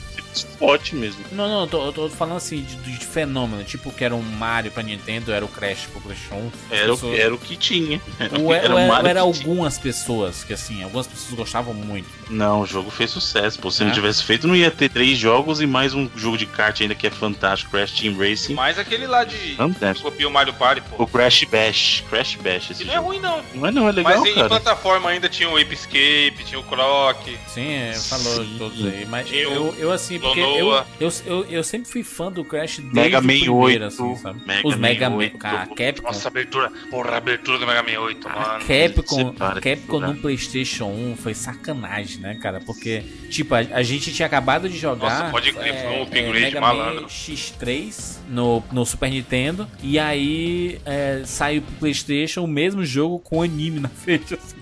forte 0.57 0.95
mesmo. 0.95 1.23
Não, 1.31 1.47
não, 1.47 1.61
eu 1.61 1.67
tô, 1.67 1.85
eu 1.85 1.93
tô 1.93 2.09
falando 2.09 2.37
assim 2.37 2.61
de, 2.61 2.75
de 2.77 3.05
fenômeno, 3.05 3.63
tipo 3.63 3.91
que 3.91 4.03
era 4.03 4.15
um 4.15 4.21
Mario 4.21 4.71
pra 4.71 4.81
Nintendo, 4.83 5.31
era 5.31 5.43
o 5.43 5.47
Crash 5.47 5.87
pro 5.91 6.01
PlayStation 6.01 6.35
1. 6.35 6.51
Era, 6.71 6.93
o- 6.93 6.95
Pessoas- 6.97 7.19
era 7.19 7.33
o 7.35 7.37
que 7.37 7.55
tinha. 7.55 8.01
Era, 8.19 8.39
Ou, 8.39 8.53
era 8.53 8.73
ou 8.73 8.79
o 8.79 8.87
Mario 8.87 9.07
era 9.07 9.21
que 9.23 9.31
tinha. 9.33 9.45
algumas 9.47 9.77
pessoas 9.79 10.43
que 10.43 10.53
assim, 10.53 10.83
algumas 10.83 11.07
pessoas 11.07 11.33
gostavam 11.33 11.73
muito. 11.73 12.07
Não, 12.29 12.61
o 12.61 12.65
jogo 12.65 12.89
fez 12.91 13.09
sucesso. 13.11 13.59
Pô, 13.59 13.69
se 13.71 13.81
É? 13.83 13.85
não 13.85 13.91
tivesse 13.93 14.23
feito, 14.23 14.47
não 14.47 14.55
ia 14.55 14.71
ter 14.71 14.89
três 14.89 15.17
jogos 15.17 15.59
e 15.61 15.65
mais 15.67 15.93
um 15.93 16.09
jogo 16.15 16.37
de 16.37 16.45
kart 16.45 16.79
ainda 16.81 16.95
que 16.95 17.07
é 17.07 17.09
fantástico, 17.11 17.71
Crash 17.71 17.91
Team 17.91 18.15
Racing. 18.17 18.53
Mais 18.53 18.77
aquele 18.79 19.07
lá 19.07 19.23
de. 19.23 19.55
Fantástico. 19.55 20.09
Copia 20.09 20.27
o 20.27 20.31
Mario 20.31 20.53
Party, 20.53 20.81
pô. 20.81 21.03
O 21.03 21.07
Crash 21.07 21.43
Bash. 21.45 22.03
Crash 22.09 22.35
Bash, 22.35 22.71
esse 22.71 22.83
E 22.83 22.85
não 22.85 22.93
é 22.93 22.97
ruim, 22.97 23.19
não. 23.19 23.41
Não 23.53 23.67
é 23.67 23.71
não, 23.71 23.87
é 23.89 23.91
legal, 23.91 24.19
Mas 24.19 24.29
em 24.31 24.35
cara. 24.35 24.47
plataforma 24.47 25.09
ainda 25.09 25.27
tinha 25.27 25.49
o 25.49 25.57
Ape 25.57 25.73
Escape, 25.73 26.43
tinha 26.45 26.59
o 26.59 26.63
Croc. 26.63 27.17
Sim, 27.47 27.69
é, 27.73 27.93
falou 27.93 28.43
de 28.45 28.51
Sim. 28.51 28.57
todos 28.57 28.85
aí. 28.85 29.05
Mas 29.09 29.27
Tinha 29.27 29.41
eu, 29.41 29.75
eu 29.77 29.91
assim, 29.91 30.19
porque 30.21 30.39
eu, 30.39 30.83
eu, 30.99 31.11
eu, 31.25 31.45
eu 31.45 31.63
sempre 31.63 31.89
fui 31.89 32.03
fã 32.03 32.31
do 32.31 32.43
Crash 32.45 32.77
desde 32.77 32.93
Mega 32.93 33.19
o 33.19 33.21
Man 33.21 33.27
primeiro, 33.27 33.55
8, 33.55 33.83
assim, 33.83 34.15
sabe? 34.17 34.41
Mega 34.45 34.67
Os 34.67 34.75
Mega 34.75 35.09
Man 35.09 35.15
Man, 35.15 35.21
8. 35.23 35.37
cara, 35.37 35.61
a 35.63 35.67
Capcom. 35.67 36.07
Nossa, 36.07 36.27
abertura. 36.27 36.71
Porra, 36.89 37.11
a 37.11 37.17
abertura 37.17 37.57
do 37.57 37.65
Mega 37.65 37.83
Man 37.83 37.99
8, 37.99 38.27
A 38.27 38.31
mano. 38.31 38.65
Capcom, 38.65 39.31
Separa 39.31 39.59
a 39.59 39.61
Capcom 39.61 39.99
no 39.99 40.15
PlayStation 40.15 40.85
1 40.85 41.15
foi 41.17 41.33
sacanagem, 41.33 42.19
né, 42.21 42.35
cara? 42.35 42.59
Porque, 42.59 43.03
tipo, 43.29 43.53
a, 43.55 43.59
a 43.59 43.83
gente 43.83 44.13
tinha 44.13 44.25
acabado 44.25 44.69
de 44.69 44.77
jogar. 44.77 45.19
Nossa, 45.19 45.31
pode 45.31 45.51
crer, 45.53 45.81
foi 45.81 45.99
um 45.99 46.03
upgrade 46.03 46.31
Mega 46.31 46.61
malandro. 46.61 47.01
Man 47.01 47.07
X3 47.07 48.17
no, 48.29 48.63
no 48.71 48.85
Super 48.85 49.09
Nintendo. 49.09 49.67
E 49.81 49.97
aí 49.99 50.79
é, 50.85 51.21
saiu 51.25 51.61
pro 51.61 51.75
PlayStation 51.75 52.43
o 52.43 52.47
mesmo 52.47 52.85
jogo 52.85 53.19
com 53.19 53.41
anime 53.41 53.79
na 53.79 53.89
frente, 53.89 54.33
assim? 54.33 54.60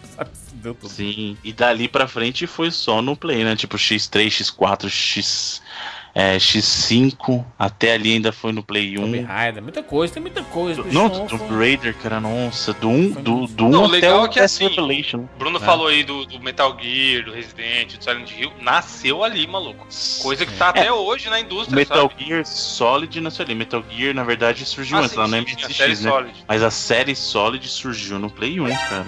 Deu 0.62 0.74
tudo. 0.76 0.89
Sim, 0.89 1.38
e 1.43 1.53
dali 1.53 1.88
pra 1.88 2.07
frente 2.07 2.45
foi 2.45 2.70
só 2.72 3.01
no 3.01 3.16
Play, 3.16 3.43
né? 3.43 3.55
Tipo 3.55 3.78
X3, 3.78 4.28
X4, 4.28 4.89
X, 4.89 5.62
é, 6.14 6.38
X5, 6.38 7.45
até 7.57 7.93
ali 7.93 8.14
ainda 8.14 8.32
foi 8.32 8.51
no 8.51 8.62
Play 8.64 8.97
1. 8.97 9.01
Tomb 9.01 9.20
Raider, 9.22 9.64
muita 9.64 9.82
coisa, 9.84 10.14
tem 10.14 10.22
muita 10.22 10.43
coisa. 10.43 10.84
Não, 10.91 11.10
PlayStation 11.10 11.28
Tomb 11.38 11.47
foi- 11.47 11.57
Raider, 11.57 11.95
cara, 11.95 12.20
nossa, 12.20 12.74
do 12.74 12.89
1 12.89 13.14
Foi 13.14 13.22
do, 13.24 13.47
do 13.47 13.66
um 13.66 13.70
Não, 13.70 13.82
o 13.84 13.86
até 13.86 13.91
legal 13.95 14.22
o 14.24 14.26
é 14.26 14.30
que 14.30 14.39
assim, 14.39 14.68
Revelation. 14.68 15.28
Bruno 15.38 15.57
É. 15.57 15.62
falou 15.62 15.88
aí 15.88 16.03
do, 16.03 16.26
do 16.26 16.39
Metal 16.41 16.76
Gear, 16.82 17.24
do 17.24 17.32
Resident, 17.32 17.95
do 17.97 18.03
Silent 18.03 18.32
Hill. 18.32 18.51
Nasceu 18.62 19.24
ali, 19.24 19.47
maluco. 19.47 19.88
Coisa 20.22 20.45
que 20.45 20.53
tá 20.57 20.66
É. 20.68 20.70
até 20.70 20.91
hoje 20.91 21.30
na 21.30 21.39
indústria, 21.39 21.76
Metal 21.76 22.10
sabe? 22.10 22.26
Gear 22.26 22.45
Solid 22.45 23.22
nasceu 23.22 23.45
ali. 23.45 23.55
Metal 23.55 23.84
Gear, 23.89 24.14
na 24.14 24.24
verdade, 24.24 24.66
surgiu 24.66 24.97
Ah, 24.97 25.01
antes 25.01 25.12
sim, 25.12 25.18
lá 25.20 25.28
no 25.28 25.38
MSX, 25.38 26.01
né? 26.01 26.12
Solid. 26.12 26.34
Mas 26.47 26.64
a 26.64 26.72
série 26.72 27.16
Solid 27.16 27.66
surgiu 27.68 28.20
no 28.20 28.30
Play 28.30 28.60
1, 28.60 28.68
cara. 28.89 29.05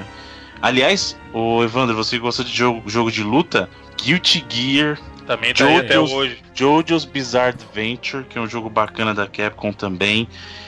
Aliás, 0.61 1.17
o 1.33 1.63
Evandro, 1.63 1.95
você 1.95 2.19
gosta 2.19 2.43
de 2.43 2.55
jogo, 2.55 2.87
jogo 2.87 3.11
de 3.11 3.23
luta, 3.23 3.69
Guilty 3.97 4.45
Gear, 4.47 4.99
Também 5.25 5.53
tá 5.53 5.65
Jojo's- 5.65 5.85
até 5.85 5.99
hoje. 5.99 6.43
JoJo's 6.53 7.05
Bizarre 7.05 7.49
Adventure, 7.49 8.23
que 8.23 8.37
é 8.37 8.41
um 8.41 8.47
jogo 8.47 8.69
bacana 8.69 9.13
da 9.13 9.27
Capcom 9.27 9.71
também. 9.71 10.27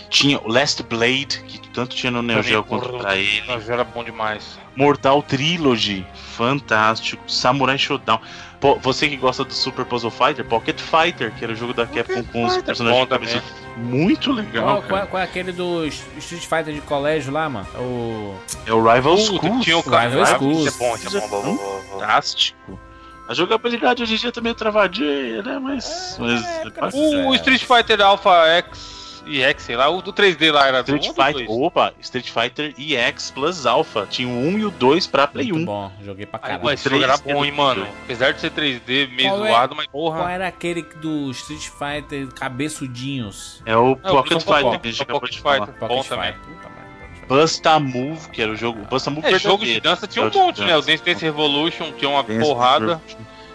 Tinha 0.10 0.40
o 0.40 0.48
Last 0.48 0.84
Blade, 0.84 1.42
que 1.48 1.58
tanto 1.70 1.96
tinha 1.96 2.12
no 2.12 2.22
Neo 2.22 2.44
Geo 2.44 2.64
quanto 2.64 2.88
pra 3.00 3.16
ele. 3.18 3.42
Nossa, 3.48 3.74
era 3.74 3.84
bom 3.84 4.04
demais. 4.04 4.60
Mortal 4.76 5.24
Trilogy, 5.24 6.06
fantástico. 6.38 7.24
Samurai 7.30 7.78
Showdown. 7.80 8.20
Pô, 8.62 8.76
você 8.80 9.10
que 9.10 9.18
gosta 9.18 9.44
do 9.44 9.52
Super 9.54 9.84
Puzzle 9.86 10.12
Fighter, 10.12 10.46
Pocket 10.46 10.80
Fighter, 10.80 11.34
que 11.34 11.44
era 11.44 11.52
o 11.52 11.56
jogo 11.56 11.74
da 11.74 11.86
Capcom 11.88 12.24
com 12.26 12.46
os 12.46 12.58
personagens 12.62 13.08
bom. 13.10 13.42
Muito 13.76 14.32
legal, 14.32 14.64
Qual, 14.66 14.82
cara. 14.84 14.88
qual, 14.94 15.08
qual 15.08 15.22
é 15.22 15.26
aquele 15.26 15.52
do 15.52 15.86
Street 15.88 16.44
Fighter 16.44 16.74
de 16.76 16.82
colégio 16.82 17.34
lá, 17.34 17.50
mano? 17.50 17.68
O. 17.78 18.36
É 18.68 18.72
o 18.74 18.78
Rival 18.82 19.16
Puta, 19.18 19.26
Schools. 19.36 19.64
tinha 19.66 19.78
o 19.78 19.82
Rival. 19.82 20.24
Isso 20.24 20.68
é 20.68 20.72
bom, 20.72 20.96
é 20.96 21.00
bom. 21.00 21.28
bom, 21.28 21.28
bom, 21.28 21.42
bom, 21.42 21.56
bom. 21.58 22.00
Fantástico. 22.00 22.80
A 23.28 23.34
jogabilidade 23.34 24.04
hoje 24.04 24.16
em 24.16 24.18
dia 24.18 24.32
também 24.32 24.52
é 24.52 24.56
travadinha, 24.56 25.42
né? 25.42 25.60
Mas. 25.60 26.18
mas 26.20 26.44
É, 26.44 26.68
é 26.68 26.70
cara, 26.72 26.88
bacana. 26.88 27.28
O 27.30 27.36
Street 27.36 27.64
Fighter 27.64 28.02
Alpha 28.02 28.32
X 28.48 29.04
EX, 29.26 29.64
sei 29.64 29.78
lá. 29.78 29.88
O 29.88 30.02
do 30.02 30.12
3D 30.12 30.52
lá 30.52 30.68
era 30.68 30.82
Street 30.82 31.04
do 31.04 31.08
1 31.08 31.10
ou 31.12 31.16
do 31.16 31.24
Fighter, 31.24 31.48
2? 31.48 31.60
opa, 31.62 31.94
Street 32.02 32.30
Fighter 32.30 32.76
EX 32.78 33.32
Plus 33.32 33.66
Alpha. 33.66 34.06
Tinha 34.10 34.28
o 34.28 34.32
1 34.32 34.60
e 34.60 34.66
o 34.66 34.70
2 34.72 35.08
pra 35.08 35.26
Play 35.26 35.46
Muito 35.54 35.62
1. 35.64 35.66
bom, 35.66 35.92
joguei 36.04 36.26
pra 36.26 36.38
caralho. 36.40 36.62
mas 36.66 36.82
esse 36.82 36.90
jogo 36.90 37.02
era 37.02 37.18
3D 37.18 37.34
bom, 37.34 37.46
hein, 37.46 37.52
mano. 37.54 37.88
Apesar 38.04 38.34
de 38.34 38.42
ser 38.42 38.52
3D 38.52 39.08
meio 39.16 39.30
Qual 39.30 39.46
é- 39.46 39.50
zoado, 39.52 39.76
mas 39.78 39.88
Qual 39.88 40.04
porra. 40.12 40.30
era 40.30 40.46
aquele 40.50 40.82
do 40.82 41.32
Street 41.32 41.70
Fighter 41.70 42.28
cabeçudinhos? 42.34 43.64
É 43.66 43.78
o 43.78 43.92
É, 44.04 44.12
o 44.12 44.16
Pocket 44.16 44.42
Fighter 44.42 44.80
que 44.82 44.88
a 44.90 44.92
gente 44.92 45.00
o 45.00 45.04
acabou 45.04 45.22
Pocket 45.22 45.36
de 45.38 45.42
falar. 45.42 45.56
Fighter. 45.68 45.74
Pocket 45.76 45.98
Bom 45.98 46.04
também. 46.04 46.34
Fighter. 46.34 46.73
Busta 47.28 47.80
Move, 47.80 48.30
que 48.30 48.42
era 48.42 48.52
o 48.52 48.56
jogo. 48.56 48.86
Busta 48.90 49.10
Move 49.10 49.28
É, 49.28 49.40
jogo 49.40 49.66
de 49.66 49.80
dança 49.80 50.08
tinha 50.08 50.26
um 50.26 50.32
monte, 50.32 50.62
né? 50.62 50.78
O. 50.78 50.82
Dance 50.82 51.04
Dance 51.04 51.24
Revolution 51.24 51.92
tinha 51.94 52.10
uma 52.10 52.24
Dance 52.24 52.40
porrada. 52.40 53.02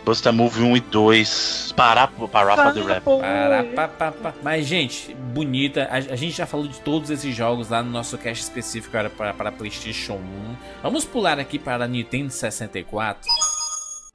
Busta 0.04 0.32
Move 0.32 0.62
1 0.62 0.76
e 0.76 0.80
2. 0.80 1.74
Parar 1.76 2.10
parar 2.32 2.54
pra 2.54 2.72
the 2.72 2.80
rap. 2.80 3.04
Para, 3.04 3.64
pá, 3.64 3.88
pá, 3.88 4.10
pá. 4.10 4.34
Mas, 4.42 4.66
gente, 4.66 5.14
bonita. 5.14 5.86
A, 5.90 5.96
a 5.96 6.16
gente 6.16 6.30
já 6.30 6.46
falou 6.46 6.66
de 6.66 6.80
todos 6.80 7.10
esses 7.10 7.36
jogos 7.36 7.68
lá 7.68 7.82
no 7.82 7.90
nosso 7.90 8.16
cast 8.16 8.42
específico 8.42 8.96
era 8.96 9.10
para, 9.10 9.34
para 9.34 9.52
PlayStation 9.52 10.14
1. 10.14 10.56
Vamos 10.82 11.04
pular 11.04 11.38
aqui 11.38 11.58
para 11.58 11.84
a 11.84 11.88
Nintendo 11.88 12.30
64. 12.30 13.30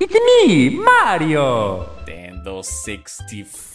It's 0.02 0.14
me, 0.14 0.72
Mario! 0.72 1.86
Nintendo 2.00 2.64
64. 2.64 3.73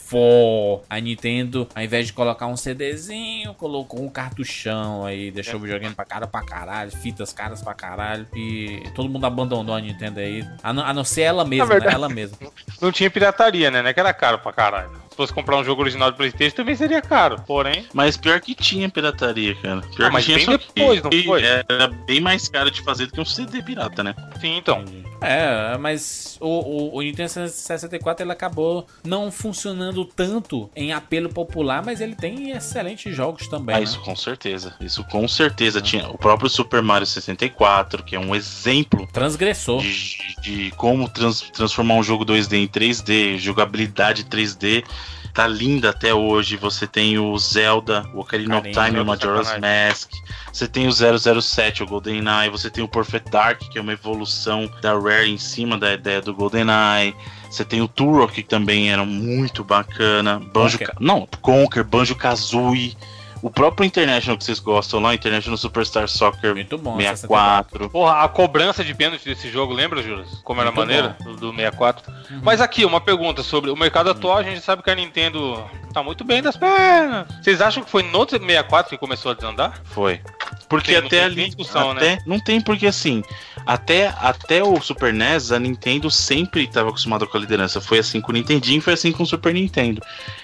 A 0.88 0.98
Nintendo, 1.00 1.68
ao 1.74 1.82
invés 1.82 2.06
de 2.06 2.12
colocar 2.12 2.46
um 2.46 2.56
CDzinho, 2.56 3.52
colocou 3.54 4.02
um 4.02 4.08
cartuchão 4.08 5.04
aí, 5.04 5.30
deixou 5.30 5.56
o 5.56 5.60
videogame 5.62 5.94
pra 5.94 6.04
cara 6.04 6.26
pra 6.26 6.42
caralho, 6.42 6.90
fitas 6.90 7.32
caras 7.32 7.60
pra 7.62 7.74
caralho. 7.74 8.26
E 8.34 8.82
todo 8.94 9.08
mundo 9.08 9.24
abandonou 9.26 9.74
a 9.74 9.80
Nintendo 9.80 10.20
aí. 10.20 10.46
A 10.62 10.72
não, 10.72 10.84
a 10.84 10.92
não 10.94 11.04
ser 11.04 11.22
ela 11.22 11.44
mesma, 11.44 11.66
né? 11.66 11.70
verdade- 11.72 11.94
Ela 11.94 12.08
mesma. 12.08 12.38
Não 12.80 12.92
tinha 12.92 13.10
pirataria, 13.10 13.70
né? 13.72 13.82
Não 13.82 13.90
é 13.90 13.92
que 13.92 13.98
era 13.98 14.12
caro 14.14 14.38
pra 14.38 14.52
caralho. 14.52 14.90
Se 15.10 15.16
fosse 15.16 15.32
comprar 15.32 15.56
um 15.56 15.64
jogo 15.64 15.82
original 15.82 16.12
do 16.12 16.16
Playstation 16.16 16.54
também 16.54 16.76
seria 16.76 17.02
caro. 17.02 17.42
Porém, 17.44 17.84
Mas 17.92 18.16
pior 18.16 18.40
que 18.40 18.54
tinha 18.54 18.88
pirataria, 18.88 19.52
cara. 19.56 19.80
Pior 19.96 20.06
Ah, 20.06 20.10
mas 20.12 20.24
que 20.24 20.34
tinha 20.36 20.46
bem 20.46 20.46
só 20.46 20.58
que 20.58 20.72
depois, 20.74 21.02
não 21.02 21.10
foi? 21.24 21.42
Era 21.42 21.88
bem 22.06 22.20
mais 22.20 22.48
caro 22.48 22.70
de 22.70 22.80
fazer 22.82 23.06
do 23.06 23.12
que 23.12 23.20
um 23.20 23.24
CD 23.24 23.60
pirata, 23.62 24.04
né? 24.04 24.14
sim, 24.40 24.56
então. 24.56 24.84
É, 25.20 25.76
mas 25.78 26.36
o, 26.40 26.46
o, 26.46 26.96
o 26.98 27.02
Nintendo 27.02 27.28
64 27.48 28.24
ele 28.24 28.32
acabou 28.32 28.86
não 29.04 29.30
funcionando 29.32 30.04
tanto 30.04 30.70
em 30.76 30.92
apelo 30.92 31.28
popular, 31.28 31.84
mas 31.84 32.00
ele 32.00 32.14
tem 32.14 32.50
excelentes 32.50 33.14
jogos 33.14 33.48
também. 33.48 33.74
Ah, 33.74 33.78
né? 33.78 33.84
isso 33.84 34.00
com 34.00 34.14
certeza. 34.14 34.74
Isso 34.80 35.02
com 35.04 35.26
certeza. 35.26 35.80
Tinha 35.80 36.08
o 36.08 36.16
próprio 36.16 36.48
Super 36.48 36.82
Mario 36.82 37.06
64, 37.06 38.02
que 38.04 38.14
é 38.14 38.18
um 38.20 38.34
exemplo 38.34 39.06
Transgressor. 39.12 39.80
de, 39.80 40.16
de 40.40 40.70
como 40.76 41.08
trans- 41.08 41.50
transformar 41.52 41.94
um 41.94 42.02
jogo 42.02 42.24
2D 42.24 42.52
em 42.54 42.68
3D, 42.68 43.38
jogabilidade 43.38 44.24
3D. 44.24 44.84
Tá 45.32 45.46
linda 45.46 45.90
até 45.90 46.12
hoje. 46.12 46.56
Você 46.56 46.86
tem 46.86 47.18
o 47.18 47.36
Zelda, 47.38 48.08
o 48.14 48.20
Ocarina 48.20 48.58
of 48.58 48.68
Ocarina, 48.68 48.86
Time, 48.86 49.00
o 49.00 49.04
Majora's 49.04 49.46
sacanagem. 49.48 49.88
Mask. 49.88 50.10
Você 50.52 50.66
tem 50.66 50.88
o 50.88 50.92
007, 51.40 51.82
o 51.82 51.86
GoldenEye. 51.86 52.50
Você 52.50 52.70
tem 52.70 52.82
o 52.82 52.88
Perfect 52.88 53.30
Dark, 53.30 53.60
que 53.60 53.78
é 53.78 53.80
uma 53.80 53.92
evolução 53.92 54.70
da 54.80 54.98
Rare 54.98 55.30
em 55.30 55.38
cima 55.38 55.78
da 55.78 55.92
ideia 55.92 56.20
do 56.20 56.34
GoldenEye. 56.34 57.14
Você 57.50 57.64
tem 57.64 57.80
o 57.80 57.88
Turok, 57.88 58.34
que 58.34 58.42
também 58.42 58.90
era 58.90 59.04
muito 59.04 59.64
bacana. 59.64 60.38
Banjo, 60.38 60.78
Conker. 60.78 60.94
Não, 61.00 61.28
Conker, 61.40 61.84
Banjo 61.84 62.14
Kazooie. 62.14 62.96
O 63.42 63.50
próprio 63.50 63.86
International 63.86 64.36
que 64.36 64.44
vocês 64.44 64.58
gostam 64.58 65.00
lá, 65.00 65.14
International 65.14 65.56
Superstar 65.56 66.08
Soccer 66.08 66.54
Muito 66.54 66.76
bom. 66.76 66.96
64. 66.96 67.88
Porra, 67.90 68.22
a 68.24 68.28
cobrança 68.28 68.82
de 68.84 68.94
pênalti 68.94 69.24
desse 69.24 69.48
jogo, 69.50 69.72
lembra, 69.72 70.02
Juras? 70.02 70.40
Como 70.44 70.60
era 70.60 70.70
Muito 70.70 70.80
maneira? 70.86 71.16
Do, 71.22 71.36
do 71.36 71.50
64. 71.54 72.12
Mas 72.42 72.60
aqui, 72.60 72.84
uma 72.84 73.00
pergunta 73.00 73.42
sobre 73.42 73.70
o 73.70 73.76
mercado 73.76 74.10
atual, 74.10 74.38
a 74.38 74.42
gente 74.42 74.60
sabe 74.60 74.82
que 74.82 74.90
a 74.90 74.94
Nintendo 74.94 75.64
tá 75.92 76.02
muito 76.02 76.24
bem 76.24 76.42
das 76.42 76.56
pernas. 76.56 77.26
Vocês 77.42 77.60
acham 77.60 77.82
que 77.82 77.90
foi 77.90 78.02
no 78.02 78.28
64 78.28 78.90
que 78.90 78.98
começou 78.98 79.32
a 79.32 79.34
desandar? 79.34 79.80
Foi. 79.84 80.20
Porque 80.68 80.92
Tem- 80.94 81.06
até 81.06 81.24
ali. 81.24 81.46
discussão, 81.46 81.92
até, 81.92 82.16
né? 82.16 82.18
Não 82.26 82.38
tem, 82.38 82.60
porque 82.60 82.86
assim. 82.86 83.22
Até, 83.68 84.14
até 84.18 84.64
o 84.64 84.80
Super 84.80 85.12
NES, 85.12 85.52
a 85.52 85.58
Nintendo 85.58 86.10
sempre 86.10 86.64
estava 86.64 86.88
acostumada 86.88 87.26
com 87.26 87.36
a 87.36 87.40
liderança. 87.40 87.82
Foi 87.82 87.98
assim 87.98 88.18
com 88.18 88.32
o 88.32 88.34
Nintendinho, 88.34 88.80
foi 88.80 88.94
assim 88.94 89.12
com 89.12 89.24
o 89.24 89.26
Super 89.26 89.52
Nintendo. 89.52 90.00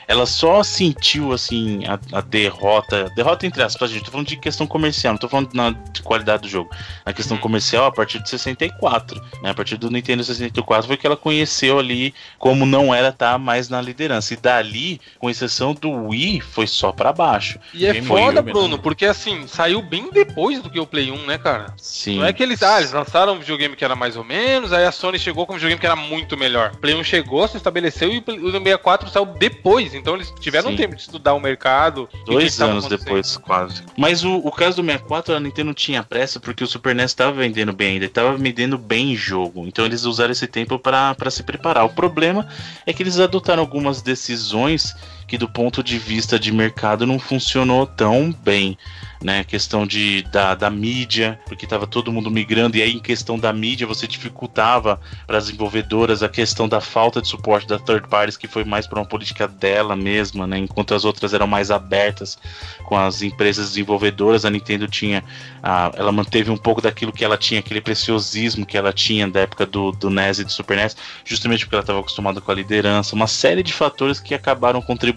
Ela 0.07 0.27
só 0.27 0.63
sentiu, 0.63 1.33
assim, 1.33 1.87
a, 1.87 1.99
a 2.19 2.21
derrota. 2.21 3.11
Derrota 3.17 3.47
entre 3.47 3.63
aspas, 3.63 3.91
gente. 3.91 4.05
Tô 4.05 4.11
falando 4.11 4.27
de 4.27 4.37
questão 4.37 4.67
comercial, 4.67 5.15
não 5.15 5.19
tô 5.19 5.27
falando 5.31 5.55
na, 5.55 5.71
de 5.71 6.03
qualidade 6.03 6.43
do 6.43 6.49
jogo. 6.51 6.69
Na 7.07 7.15
questão 7.15 7.39
Uhum. 7.39 7.43
comercial, 7.43 7.87
a 7.87 7.91
partir 7.91 8.23
de 8.23 8.29
64. 8.29 9.19
Né? 9.43 9.49
A 9.49 9.55
partir 9.55 9.79
do 9.79 9.91
Nintendo 9.91 10.23
64 10.23 10.87
foi 10.87 10.99
que 10.99 11.07
ela 11.07 11.17
conheceu 11.17 11.79
ali 11.79 12.13
como 12.39 12.67
não 12.67 12.95
era 12.95 13.09
estar 13.09 13.39
mais 13.39 13.71
na 13.71 13.81
liderança. 13.81 14.35
E 14.35 14.37
dali, 14.37 15.01
com 15.19 15.31
exceção 15.31 15.73
do 15.73 15.91
Wii, 16.09 16.43
foi 16.43 16.67
só 16.67 16.93
pra 16.93 17.11
baixo. 17.11 17.59
E 17.73 17.87
é 17.87 18.03
foda, 18.03 18.43
Bruno, 18.43 18.79
porque 18.79 19.07
assim, 19.07 19.47
saiu 19.47 19.81
bem 19.81 20.11
depois 20.13 20.61
do 20.63 20.69
que 20.69 20.79
o 20.79 20.87
Play 20.87 21.11
1, 21.11 21.25
né, 21.25 21.39
cara? 21.39 21.73
Sim. 21.79 22.19
Não 22.19 22.27
é 22.27 22.33
que 22.35 22.43
eles, 22.43 22.63
ah, 22.63 22.79
eles 22.81 22.93
lançaram 22.93 23.14
um 23.33 23.39
videogame 23.39 23.77
que 23.77 23.85
era 23.85 23.95
mais 23.95 24.17
ou 24.17 24.25
menos, 24.25 24.73
aí 24.73 24.85
a 24.85 24.93
Sony 24.93 25.19
chegou 25.19 25.47
com 25.47 25.53
um 25.53 25.57
videogame 25.57 25.81
que 25.81 25.87
era 25.87 25.97
muito 25.97 26.37
melhor. 26.37 26.75
Play 26.77 26.95
1 26.95 27.05
chegou, 27.05 27.47
se 27.47 27.57
estabeleceu 27.57 28.13
e 28.13 28.19
o 28.19 28.23
Play- 28.23 28.39
o 28.39 28.51
64 28.51 29.09
saiu 29.09 29.27
depois, 29.27 29.95
então 29.95 30.15
eles 30.15 30.33
tiveram 30.41 30.71
Sim. 30.71 30.77
tempo 30.77 30.97
de 30.97 31.03
estudar 31.03 31.35
o 31.35 31.41
mercado. 31.41 32.09
Dois 32.27 32.61
anos 32.61 32.87
depois, 32.87 33.37
quase. 33.37 33.83
Mas 33.97 34.25
o, 34.25 34.37
o 34.39 34.51
caso 34.51 34.77
do 34.77 34.83
64, 34.85 35.35
a 35.35 35.41
Nintendo 35.41 35.73
tinha 35.75 36.03
pressa 36.03 36.41
porque 36.41 36.65
o 36.65 36.67
Super 36.67 36.95
NES 36.95 37.11
estava 37.11 37.33
vendendo 37.33 37.73
bem 37.73 37.93
ainda, 37.95 38.07
estava 38.07 38.37
vendendo 38.37 38.77
bem 38.77 39.13
em 39.13 39.17
jogo. 39.17 39.67
Então 39.67 39.85
eles 39.85 40.05
usaram 40.05 40.33
esse 40.33 40.47
tempo 40.47 40.79
para 40.79 41.31
se 41.31 41.43
preparar. 41.43 41.85
O 41.85 41.91
problema 41.91 42.49
é 42.87 42.93
que 42.93 43.03
eles 43.03 43.19
adotaram 43.19 43.61
algumas 43.63 44.03
decisões 44.03 44.95
que, 45.27 45.39
do 45.39 45.49
ponto 45.49 45.83
de 45.83 45.99
vista 45.99 46.39
de 46.39 46.53
mercado, 46.53 47.07
não 47.07 47.19
funcionou 47.19 47.87
tão 47.87 48.33
bem. 48.33 48.77
Né, 49.23 49.43
questão 49.43 49.87
de, 49.87 50.21
da, 50.25 50.55
da 50.55 50.69
mídia, 50.69 51.41
porque 51.47 51.65
estava 51.65 51.87
todo 51.87 52.13
mundo 52.13 52.31
migrando, 52.31 52.77
e 52.77 52.83
aí 52.83 52.93
em 52.93 52.99
questão 52.99 53.39
da 53.39 53.55
mídia 53.55 53.87
você 53.87 54.07
dificultava 54.07 55.01
para 55.27 55.39
as 55.39 55.47
desenvolvedoras 55.47 56.23
a 56.23 56.29
questão 56.29 56.69
da 56.69 56.79
falta 56.79 57.23
de 57.23 57.29
suporte 57.29 57.67
da 57.67 57.79
third 57.79 58.07
parties, 58.07 58.37
que 58.37 58.47
foi 58.47 58.65
mais 58.65 58.87
para 58.87 58.99
uma 58.99 59.07
política 59.07 59.49
dela 59.49 59.97
mesma, 59.97 60.47
né, 60.47 60.59
enquanto 60.59 60.95
as 60.95 61.07
outras 61.07 61.33
eram 61.33 61.47
mais 61.47 61.71
abertas 61.71 62.37
com 62.85 62.99
as 62.99 63.23
empresas 63.23 63.71
desenvolvedoras, 63.71 64.45
a 64.45 64.51
Nintendo 64.51 64.87
tinha, 64.87 65.25
a, 65.63 65.91
ela 65.97 66.13
manteve 66.13 66.51
um 66.51 66.59
pouco 66.59 66.83
daquilo 66.83 67.11
que 67.11 67.25
ela 67.25 67.39
tinha, 67.39 67.61
aquele 67.61 67.81
preciosismo 67.81 68.67
que 68.67 68.77
ela 68.77 68.93
tinha 68.93 69.27
da 69.27 69.41
época 69.41 69.65
do, 69.65 69.91
do 69.93 70.11
NES 70.11 70.41
e 70.41 70.45
do 70.45 70.53
Super 70.53 70.77
NES, 70.77 70.99
justamente 71.25 71.65
porque 71.65 71.77
ela 71.77 71.83
estava 71.83 72.01
acostumada 72.01 72.43
com 72.43 72.51
a 72.51 72.55
liderança, 72.55 73.17
uma 73.17 73.27
série 73.27 73.63
de 73.63 73.73
fatores 73.73 74.21
que 74.21 74.35
acabaram 74.35 74.83
contribuindo, 74.83 75.14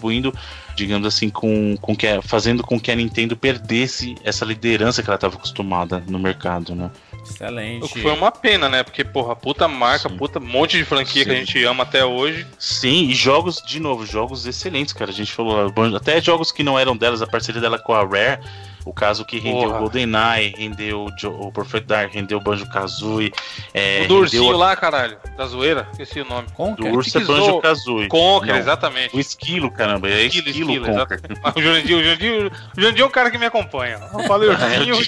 digamos 0.75 1.07
assim, 1.07 1.29
com, 1.29 1.75
com 1.81 1.95
que, 1.95 2.07
fazendo 2.21 2.63
com 2.63 2.79
que 2.79 2.91
a 2.91 2.95
Nintendo 2.95 3.35
perdesse 3.35 4.15
essa 4.23 4.45
liderança 4.45 5.01
que 5.01 5.09
ela 5.09 5.15
estava 5.15 5.35
acostumada 5.35 6.03
no 6.07 6.19
mercado, 6.19 6.75
né? 6.75 6.91
Excelente. 7.23 7.83
O 7.85 7.89
que 7.89 8.01
foi 8.01 8.13
uma 8.13 8.31
pena, 8.31 8.69
né? 8.69 8.83
Porque, 8.83 9.03
porra, 9.03 9.35
puta 9.35 9.67
marca, 9.67 10.07
Sim. 10.07 10.15
puta 10.15 10.39
monte 10.39 10.77
de 10.77 10.85
franquia 10.85 11.25
que 11.25 11.31
a 11.31 11.33
Sim. 11.33 11.39
gente 11.39 11.63
ama 11.63 11.83
até 11.83 12.05
hoje. 12.05 12.45
Sim, 12.57 13.09
e 13.09 13.13
jogos, 13.13 13.61
de 13.65 13.79
novo, 13.79 14.05
jogos 14.05 14.45
excelentes, 14.45 14.93
cara. 14.93 15.11
A 15.11 15.13
gente 15.13 15.31
falou, 15.31 15.73
até 15.95 16.21
jogos 16.21 16.51
que 16.51 16.63
não 16.63 16.77
eram 16.77 16.95
delas, 16.95 17.21
a 17.21 17.27
parceria 17.27 17.59
dela 17.59 17.79
com 17.79 17.93
a 17.93 18.03
Rare, 18.03 18.39
o 18.85 18.93
caso 18.93 19.25
que 19.25 19.37
rendeu 19.39 19.69
Porra. 19.69 19.75
o 19.77 19.79
GoldenEye, 19.81 20.53
rendeu 20.57 21.05
o 21.05 21.47
o 21.47 21.51
Perfect 21.51 21.87
Dark, 21.87 22.13
rendeu 22.13 22.37
o 22.37 22.41
Banjo-Kazooie, 22.41 23.31
é, 23.73 24.03
o 24.03 24.07
do 24.07 24.15
ursinho 24.17 24.43
rendeu 24.43 24.57
lá, 24.57 24.75
caralho, 24.75 25.17
da 25.35 25.45
zoeira, 25.45 25.87
esqueci 25.91 26.21
o 26.21 26.25
nome. 26.25 26.47
Conker? 26.53 26.91
do 26.91 26.97
Ursa 26.97 27.19
Tesouro. 27.19 27.41
Banjo-Kazooie. 27.41 28.07
Conker, 28.07 28.53
Não, 28.53 28.59
exatamente. 28.59 29.15
O 29.15 29.19
esquilo, 29.19 29.71
caramba, 29.71 30.09
é 30.09 30.23
Esquilo, 30.23 30.47
esquilo, 30.49 30.71
esquilo, 30.71 30.97
Conker. 30.97 31.21
O 31.55 31.61
Jurandir, 31.61 32.51
o 32.77 32.81
o 32.81 33.01
é 33.01 33.05
um 33.05 33.09
cara 33.09 33.29
que 33.31 33.37
me 33.37 33.45
acompanha. 33.45 33.99
Eu 34.13 34.19
falei 34.21 34.49
ursinho, 34.49 34.67
É, 34.67 34.77
ele 34.81 35.03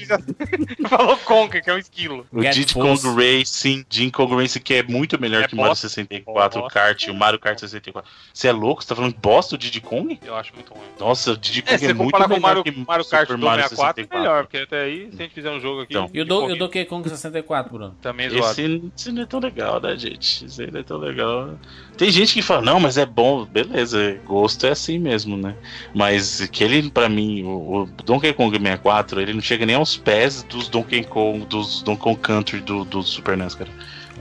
já 0.81 0.89
falou 0.89 1.17
Conker, 1.17 1.63
que 1.63 1.69
é 1.69 1.73
um 1.73 1.77
esquilo. 1.77 2.25
O 2.31 2.41
Diddy. 2.41 2.73
Kong 2.73 2.99
Racing, 3.15 3.85
Jim 3.89 4.09
Kong 4.09 4.35
Racing, 4.35 4.59
que 4.59 4.73
é 4.75 4.83
muito 4.83 5.19
melhor 5.19 5.43
É 5.43 5.47
que 5.47 5.53
o 5.53 5.57
Mario 5.57 5.71
bosta. 5.71 5.87
64, 5.89 6.59
o 6.59 6.63
Bosta. 6.63 6.79
Kart, 6.79 7.07
o 7.07 7.13
Mario 7.13 7.39
Kart 7.39 7.59
64. 7.59 8.09
Você 8.33 8.47
é 8.47 8.51
louco? 8.51 8.81
Você 8.81 8.87
tá 8.89 8.95
falando 8.95 9.15
bosta 9.15 9.57
do 9.57 9.59
Diddy 9.59 9.81
Kong? 9.81 10.19
Eu 10.23 10.35
acho 10.35 10.53
muito 10.53 10.73
ruim. 10.73 10.83
Nossa, 10.99 11.31
o 11.31 11.37
Diddy 11.37 11.59
É, 11.59 11.61
Kong 11.63 11.73
é, 11.75 11.77
você 11.87 11.93
muito 11.93 12.11
comparar 12.11 12.27
com 12.27 12.33
o 12.33 12.37
melhor 12.37 12.47
Mario, 12.55 12.63
que 12.63 12.71
Mario 12.87 13.05
Kart 13.05 13.27
Super 13.27 13.37
Mario 13.37 13.63
64, 13.69 14.05
é 14.17 14.19
melhor, 14.19 14.43
porque 14.43 14.57
até 14.57 14.81
aí, 14.83 15.09
se 15.11 15.19
a 15.19 15.23
gente 15.23 15.33
fizer 15.33 15.51
um 15.51 15.59
jogo 15.59 15.81
aqui. 15.81 15.93
Então. 15.93 16.09
E 16.13 16.21
o, 16.21 16.25
do, 16.25 16.55
Donkey 16.55 16.85
Kong 16.85 17.07
64, 17.07 17.71
Bruno? 17.71 17.95
Também 18.01 18.27
é 18.27 18.29
zoado. 18.29 18.51
Esse, 18.51 18.91
esse 18.95 19.11
não 19.11 19.23
é 19.23 19.25
tão 19.25 19.39
legal, 19.39 19.81
né, 19.81 19.95
gente? 19.97 20.45
Esse 20.45 20.63
aí 20.63 20.71
não 20.71 20.79
é 20.79 20.83
tão 20.83 20.97
legal. 20.97 21.57
Tem 21.97 22.09
gente 22.11 22.33
que 22.33 22.41
fala, 22.41 22.61
não, 22.61 22.79
mas 22.79 22.97
é 22.97 23.05
bom, 23.05 23.45
beleza, 23.45 24.19
gosto 24.25 24.65
é 24.65 24.71
assim 24.71 24.97
mesmo, 24.99 25.37
né? 25.37 25.55
Mas 25.93 26.47
que 26.47 26.63
ele, 26.63 26.89
pra 26.89 27.09
mim, 27.09 27.43
o, 27.43 27.83
o 27.83 27.85
Donkey 28.03 28.33
Kong 28.33 28.57
64, 28.57 29.21
ele 29.21 29.33
não 29.33 29.41
chega 29.41 29.65
nem 29.65 29.75
aos 29.75 29.97
pés 29.97 30.43
dos 30.43 30.69
Donkey 30.69 31.03
Kong, 31.03 31.45
dos 31.45 31.81
Donkey 31.81 32.01
Kong 32.01 32.19
Country 32.19 32.59
do, 32.61 32.85
do 32.85 33.03
Super 33.03 33.37
NES, 33.37 33.55
cara. 33.55 33.69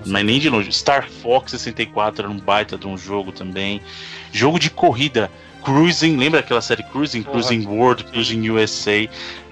Mas 0.06 0.24
nem 0.24 0.38
de 0.38 0.48
longe. 0.48 0.72
Star 0.72 1.08
Fox 1.08 1.52
64 1.52 2.24
era 2.24 2.32
um 2.32 2.38
baita 2.38 2.78
de 2.78 2.86
um 2.86 2.96
jogo 2.96 3.32
também. 3.32 3.80
Jogo 4.32 4.58
de 4.58 4.70
corrida. 4.70 5.30
Cruising, 5.62 6.16
lembra 6.16 6.40
aquela 6.40 6.60
série 6.60 6.82
Cruising? 6.82 7.22
Porra. 7.22 7.40
Cruising 7.42 7.66
World, 7.66 8.04
Cruising 8.04 8.50
USA. 8.50 9.08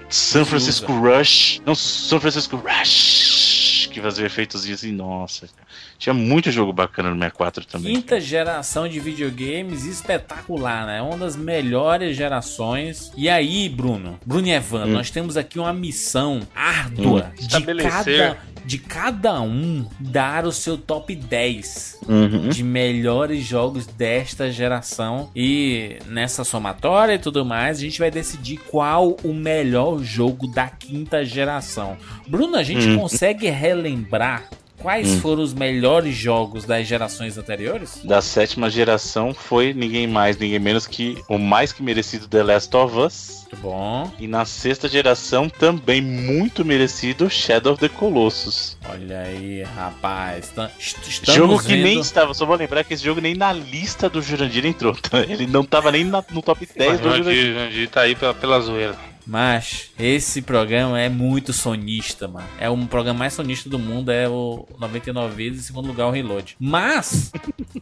San 0.09 0.45
Francisco 0.45 0.91
Rush. 0.93 1.61
Não, 1.65 1.75
São 1.75 2.19
Francisco 2.19 2.55
Rush. 2.55 3.89
Que 3.91 4.01
fazia 4.01 4.25
efeitos 4.25 4.69
assim, 4.69 4.91
nossa. 4.91 5.49
Tinha 5.97 6.13
muito 6.13 6.51
jogo 6.51 6.71
bacana 6.71 7.09
no 7.09 7.15
64 7.15 7.65
também. 7.65 7.95
Quinta 7.95 8.19
geração 8.19 8.87
de 8.87 8.99
videogames 8.99 9.85
espetacular, 9.85 10.85
né? 10.85 11.01
Uma 11.01 11.17
das 11.17 11.35
melhores 11.35 12.15
gerações. 12.15 13.11
E 13.17 13.27
aí, 13.27 13.67
Bruno, 13.67 14.19
Bruno 14.25 14.47
e 14.47 14.51
Evan, 14.51 14.85
nós 14.85 15.09
temos 15.09 15.35
aqui 15.35 15.57
uma 15.57 15.73
missão 15.73 16.41
árdua 16.55 17.31
de 17.35 17.41
Estabelecer. 17.41 17.91
cada, 17.91 18.37
de 18.67 18.77
cada 18.77 19.39
um 19.41 19.85
dar 19.97 20.45
o 20.45 20.51
seu 20.51 20.77
top 20.77 21.15
10 21.15 21.97
Uhum. 22.07 22.49
de 22.49 22.63
melhores 22.63 23.43
jogos 23.45 23.87
desta 23.87 24.51
geração. 24.51 25.29
E 25.35 25.97
nessa 26.05 26.43
somatória 26.43 27.13
e 27.13 27.19
tudo 27.19 27.45
mais, 27.45 27.77
a 27.77 27.81
gente 27.81 27.97
vai 27.99 28.11
decidir 28.11 28.57
qual 28.69 29.15
o 29.23 29.33
melhor 29.33 30.03
jogo 30.03 30.47
da 30.47 30.67
quinta 30.67 31.23
geração. 31.25 31.97
Bruno, 32.27 32.57
a 32.57 32.63
gente 32.63 32.87
Hum. 32.87 32.97
consegue 32.99 33.49
relembrar 33.49 34.49
quais 34.81 35.15
foram 35.15 35.41
os 35.43 35.53
melhores 35.53 36.15
jogos 36.15 36.65
das 36.65 36.87
gerações 36.87 37.37
anteriores? 37.37 37.99
Da 38.03 38.21
sétima 38.21 38.69
geração 38.69 39.33
foi 39.33 39.73
ninguém 39.73 40.07
mais, 40.07 40.37
ninguém 40.37 40.59
menos 40.59 40.85
que 40.87 41.17
o 41.27 41.37
mais 41.37 41.71
que 41.71 41.81
merecido 41.83 42.27
The 42.27 42.43
Last 42.43 42.75
of 42.75 42.97
Us. 42.97 43.37
Muito 43.51 43.57
bom. 43.61 44.11
E 44.19 44.27
na 44.27 44.43
sexta 44.45 44.87
geração 44.89 45.47
também 45.49 46.01
muito 46.01 46.65
merecido 46.65 47.29
Shadow 47.29 47.73
of 47.73 47.79
the 47.79 47.87
Colossus. 47.89 48.77
Olha 48.89 49.21
aí, 49.21 49.63
rapaz. 49.63 50.51
Est- 50.79 51.07
Estamos 51.07 51.35
jogo 51.35 51.59
que 51.59 51.67
vendo... 51.69 51.83
nem 51.83 51.99
estava, 51.99 52.33
só 52.33 52.45
vou 52.45 52.55
lembrar 52.57 52.83
que 52.83 52.93
esse 52.93 53.03
jogo 53.03 53.21
nem 53.21 53.33
na 53.35 53.53
lista 53.53 54.09
do 54.09 54.21
Jurandir 54.21 54.65
entrou. 54.65 54.95
Ele 55.29 55.47
não 55.47 55.63
tava 55.63 55.91
nem 55.91 56.03
na- 56.03 56.23
no 56.31 56.41
top 56.41 56.67
10 56.75 56.91
Mas 56.91 56.99
do 56.99 57.07
o 57.07 57.11
Jurandir. 57.15 57.45
Jandir, 57.53 57.55
Jandir 57.71 57.89
tá 57.89 58.01
aí 58.01 58.15
pela, 58.15 58.33
pela 58.33 58.59
zoeira. 58.59 58.95
Mas 59.27 59.91
esse 59.99 60.41
programa 60.41 60.99
é 60.99 61.09
muito 61.09 61.51
sonista, 61.51 62.27
mano. 62.27 62.47
É 62.59 62.69
um 62.69 62.85
programa 62.87 63.19
mais 63.19 63.33
sonista 63.33 63.69
do 63.69 63.77
mundo, 63.77 64.09
é 64.11 64.27
o 64.29 64.65
99 64.79 65.35
vezes, 65.35 65.59
em 65.59 65.67
segundo 65.67 65.87
lugar 65.87 66.07
o 66.07 66.11
Reload. 66.11 66.55
Mas 66.59 67.31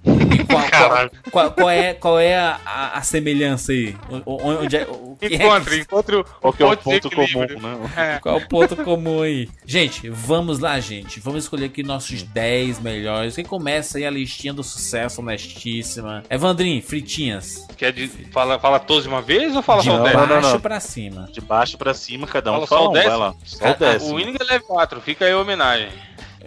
e 0.04 0.44
qual, 0.46 0.60
qual, 0.60 0.70
Caralho. 0.70 1.12
qual- 1.32 1.52
qual 1.52 1.70
é, 1.70 1.94
qual 1.94 2.20
é 2.20 2.36
a, 2.36 2.60
a- 2.66 2.98
a 2.98 3.02
semelhança 3.02 3.72
aí? 3.72 3.96
O- 4.26 4.34
o- 4.34 4.64
Onde 4.64 4.76
é, 4.78 4.88
o 4.90 5.16
que 5.20 5.26
é 5.26 5.30
que- 5.30 5.36
Encontre, 5.36 5.80
encontre 5.82 6.16
o, 6.16 6.24
Qual 6.24 6.54
que 6.54 6.64
é 6.64 6.66
o 6.66 6.76
ponto 6.78 7.10
de 7.10 7.16
ponto 7.16 7.34
comum, 7.34 7.46
né? 7.62 8.16
É. 8.16 8.20
Qual 8.20 8.40
é 8.40 8.44
o 8.44 8.48
ponto 8.48 8.76
comum 8.78 9.22
aí? 9.22 9.48
Gente, 9.66 10.10
vamos 10.10 10.60
lá, 10.60 10.80
gente. 10.80 11.20
Vamos 11.20 11.44
escolher 11.44 11.66
aqui 11.66 11.84
nossos 11.84 12.24
10 12.24 12.80
melhores. 12.80 13.36
Quem 13.36 13.46
começa 13.46 13.98
aí 13.98 14.06
a 14.06 14.10
listinha 14.10 14.54
do 14.54 14.64
sucesso 14.64 15.22
honestíssima? 15.22 16.24
Evandrinho, 16.30 16.82
fritinhas. 16.82 17.66
Quer 17.78 17.92
de, 17.94 18.08
fala, 18.32 18.58
fala 18.60 18.80
todos 18.80 19.04
de 19.04 19.10
uma 19.10 19.22
vez 19.22 19.56
ou 19.56 19.62
fala 19.62 19.82
De 19.82 19.88
só 19.90 19.96
o 19.96 19.98
não, 19.98 20.04
10? 20.04 20.16
não, 20.18 20.28
baixo 20.28 20.50
não. 20.54 20.60
pra 20.60 20.80
cima. 20.80 21.30
De 21.36 21.42
baixo 21.42 21.78
pra 21.78 21.94
cima, 21.94 22.26
cada 22.26 22.50
um 22.50 22.66
Fala 22.66 22.68
só 22.68 22.76
fala 22.78 22.90
o 22.90 22.94
décimo? 22.94 23.10
vai 23.12 23.20
lá. 23.20 23.36
Só 23.44 23.72
o 23.72 23.74
décimo. 23.76 24.12
O 24.14 24.16
Winning 24.16 24.38
Eleve 24.40 24.64
4, 24.64 25.02
fica 25.02 25.26
aí 25.26 25.34
a 25.34 25.38
homenagem. 25.38 25.90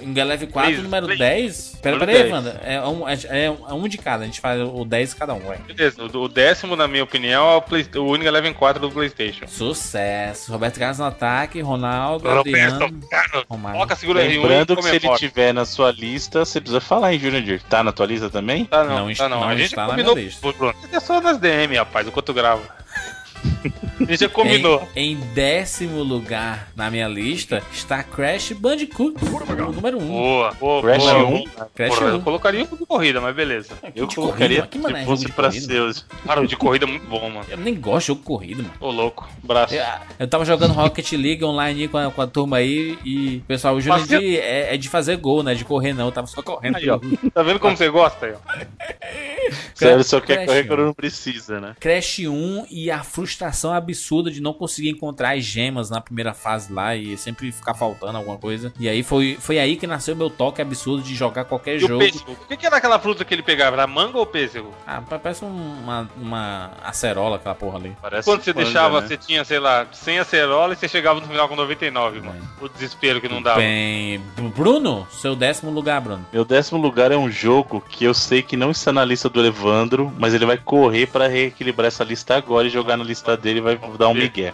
Em 0.00 0.14
Galeve 0.14 0.46
4, 0.46 0.70
Please, 0.70 0.82
número 0.82 1.06
please. 1.06 1.18
10. 1.18 1.78
Pera, 1.82 1.96
Número 1.96 2.12
pera 2.12 2.24
aí, 2.24 2.30
10. 2.30 2.32
Wanda. 2.32 2.60
É 2.64 2.80
um, 2.80 3.08
é, 3.08 3.44
é 3.44 3.50
um 3.74 3.88
de 3.88 3.98
cada. 3.98 4.22
A 4.22 4.26
gente 4.26 4.40
faz 4.40 4.62
o 4.62 4.84
10 4.84 5.12
cada 5.14 5.34
um, 5.34 5.46
ué. 5.48 5.58
Beleza, 5.66 6.02
o, 6.02 6.28
décimo, 6.28 6.76
na 6.76 6.86
minha 6.86 7.02
opinião, 7.02 7.50
é 7.50 7.56
o, 7.56 7.60
Play, 7.60 7.84
o 7.96 8.12
Winning 8.12 8.26
Eleven 8.26 8.54
4 8.54 8.80
do 8.80 8.90
Playstation. 8.92 9.46
Sucesso. 9.48 10.52
Roberto 10.52 10.78
Carlos 10.78 10.98
no 10.98 11.04
ataque, 11.04 11.60
Ronaldo, 11.60 12.30
Adriano, 12.30 12.78
Carlos, 13.10 13.44
Romário. 13.48 13.76
coloca, 13.76 13.96
segura 13.96 14.20
aí 14.20 14.38
Lembrando 14.38 14.76
que 14.76 14.82
se 14.84 14.96
ele 14.96 15.16
tiver 15.16 15.52
na 15.52 15.64
sua 15.66 15.90
lista, 15.90 16.44
você 16.44 16.60
precisa 16.60 16.80
falar, 16.80 17.12
hein, 17.12 17.18
Jurandir? 17.18 17.60
Tá 17.68 17.82
na 17.82 17.90
tua 17.92 18.06
lista 18.06 18.30
também? 18.30 18.64
Tá 18.66 18.84
não, 18.84 19.08
Não 19.08 19.14
tá 19.14 19.28
não. 19.28 19.40
não 19.40 19.48
a 19.48 19.56
gente 19.56 19.66
está 19.66 19.82
na 19.82 19.88
combinou, 19.90 20.14
minha 20.14 20.26
lista. 20.26 20.52
Bruno. 20.52 20.74
É 20.92 21.00
só 21.00 21.20
nas 21.20 21.38
DM, 21.38 21.76
rapaz, 21.76 22.06
enquanto 22.06 22.32
grava. 22.32 22.62
A 24.00 24.04
gente 24.04 24.20
já 24.20 24.28
combinou. 24.28 24.86
Em, 24.94 25.12
em 25.12 25.16
décimo 25.34 26.02
lugar 26.02 26.70
na 26.76 26.90
minha 26.90 27.08
lista 27.08 27.62
está 27.72 28.02
Crash 28.02 28.52
Bandicoot, 28.52 29.16
o 29.24 29.72
número 29.72 29.98
1. 29.98 30.02
Um. 30.02 30.08
Boa, 30.08 30.52
boa, 30.52 30.82
Crash 30.82 31.04
boa. 31.04 31.24
um. 31.26 31.44
Crash 31.74 31.94
Porra, 31.94 32.10
eu 32.10 32.16
1. 32.16 32.20
colocaria 32.22 32.64
um 32.64 32.76
de 32.76 32.86
corrida, 32.86 33.20
mas 33.20 33.34
beleza. 33.34 33.70
Eu 33.94 34.06
de 34.06 34.14
colocaria 34.14 34.66
corrida? 34.66 34.98
Se 35.00 35.04
fosse 35.04 35.32
pra 35.32 35.50
seus. 35.50 36.06
Cara, 36.24 36.40
o 36.40 36.46
de 36.46 36.56
corrida 36.56 36.84
é 36.86 36.88
muito 36.88 37.06
bom, 37.06 37.28
mano. 37.28 37.46
Eu 37.48 37.56
nem 37.56 37.74
gosto 37.74 38.00
de 38.00 38.06
jogo 38.08 38.22
corrido, 38.22 38.62
mano. 38.62 38.74
Ô, 38.80 38.90
louco. 38.90 39.28
Braço. 39.42 39.74
Eu, 39.74 39.84
eu 40.20 40.28
tava 40.28 40.44
jogando 40.44 40.72
Rocket 40.72 41.12
League 41.12 41.44
online 41.44 41.82
aí 41.82 41.88
com 41.88 41.98
a, 41.98 42.10
com 42.10 42.22
a 42.22 42.26
turma 42.26 42.58
aí 42.58 42.98
e, 43.04 43.42
pessoal, 43.46 43.74
o 43.74 43.76
Mas 43.76 43.84
Jurandir 43.84 44.38
é, 44.40 44.74
é 44.74 44.76
de 44.76 44.88
fazer 44.88 45.16
gol, 45.16 45.42
né? 45.42 45.54
De 45.54 45.64
correr 45.64 45.92
não, 45.92 46.06
eu 46.06 46.12
tava 46.12 46.26
só 46.26 46.42
correndo. 46.42 46.76
Aí, 46.76 46.88
ó. 46.88 46.98
Tá 47.32 47.42
vendo 47.42 47.58
como 47.58 47.76
você 47.76 47.88
gosta 47.88 48.26
aí, 48.26 48.32
ó? 48.32 48.38
Sério, 49.74 50.04
só 50.04 50.20
quer 50.20 50.46
correr 50.46 50.64
quando 50.64 50.84
não 50.84 50.94
precisa, 50.94 51.60
né? 51.60 51.76
Crash 51.80 52.20
1 52.20 52.66
e 52.70 52.90
a 52.90 53.02
frustração 53.02 53.47
absurda 53.72 54.30
de 54.30 54.40
não 54.40 54.52
conseguir 54.52 54.90
encontrar 54.90 55.36
as 55.36 55.44
gemas 55.44 55.90
na 55.90 56.00
primeira 56.00 56.34
fase 56.34 56.72
lá 56.72 56.94
e 56.96 57.16
sempre 57.16 57.50
ficar 57.52 57.74
faltando 57.74 58.16
alguma 58.18 58.36
coisa. 58.38 58.72
E 58.78 58.88
aí 58.88 59.02
foi, 59.02 59.36
foi 59.40 59.58
aí 59.58 59.76
que 59.76 59.86
nasceu 59.86 60.14
meu 60.16 60.30
toque 60.30 60.60
absurdo 60.62 61.02
de 61.02 61.14
jogar 61.14 61.44
qualquer 61.44 61.76
E 61.76 61.80
jogo. 61.80 61.96
o 61.96 61.98
pêssego? 61.98 62.32
O 62.32 62.46
que, 62.48 62.56
que 62.56 62.66
era 62.66 62.76
aquela 62.76 62.98
fruta 62.98 63.24
que 63.24 63.34
ele 63.34 63.42
pegava? 63.42 63.76
Era 63.76 63.86
manga 63.86 64.18
ou 64.18 64.26
pêssego? 64.26 64.72
Ah, 64.86 65.00
pa- 65.00 65.18
parece 65.18 65.44
um- 65.44 65.78
uma, 65.82 66.08
uma 66.16 66.70
acerola 66.82 67.36
aquela 67.36 67.54
porra 67.54 67.78
ali. 67.78 67.96
Parece 68.00 68.28
Quando 68.28 68.42
você 68.42 68.52
deixava, 68.52 69.00
né? 69.00 69.06
você 69.06 69.16
tinha, 69.16 69.44
sei 69.44 69.58
lá, 69.58 69.86
100 69.92 70.18
acerola 70.20 70.72
e 70.72 70.76
você 70.76 70.88
chegava 70.88 71.20
no 71.20 71.26
final 71.26 71.48
com 71.48 71.56
99, 71.56 72.20
mano. 72.20 72.40
O 72.60 72.68
desespero 72.68 73.20
que 73.20 73.28
não 73.28 73.40
dava. 73.42 73.58
Bem, 73.60 74.20
Bruno, 74.54 75.06
seu 75.10 75.34
décimo 75.36 75.70
lugar, 75.70 76.00
Bruno. 76.00 76.26
Meu 76.32 76.44
décimo 76.44 76.80
lugar 76.80 77.12
é 77.12 77.16
um 77.16 77.30
jogo 77.30 77.82
que 77.88 78.04
eu 78.04 78.14
sei 78.14 78.42
que 78.42 78.56
não 78.56 78.70
está 78.70 78.92
na 78.92 79.04
lista 79.04 79.28
do 79.28 79.44
Evandro, 79.44 80.12
mas 80.18 80.34
ele 80.34 80.46
vai 80.46 80.56
correr 80.58 81.06
pra 81.06 81.26
reequilibrar 81.28 81.88
essa 81.88 82.04
lista 82.04 82.36
agora 82.36 82.66
e 82.66 82.70
jogar 82.70 82.96
na 82.96 83.04
lista 83.04 83.36
dele 83.38 83.60
vai 83.60 83.78
dar 83.98 84.08
um 84.08 84.14
migué. 84.14 84.52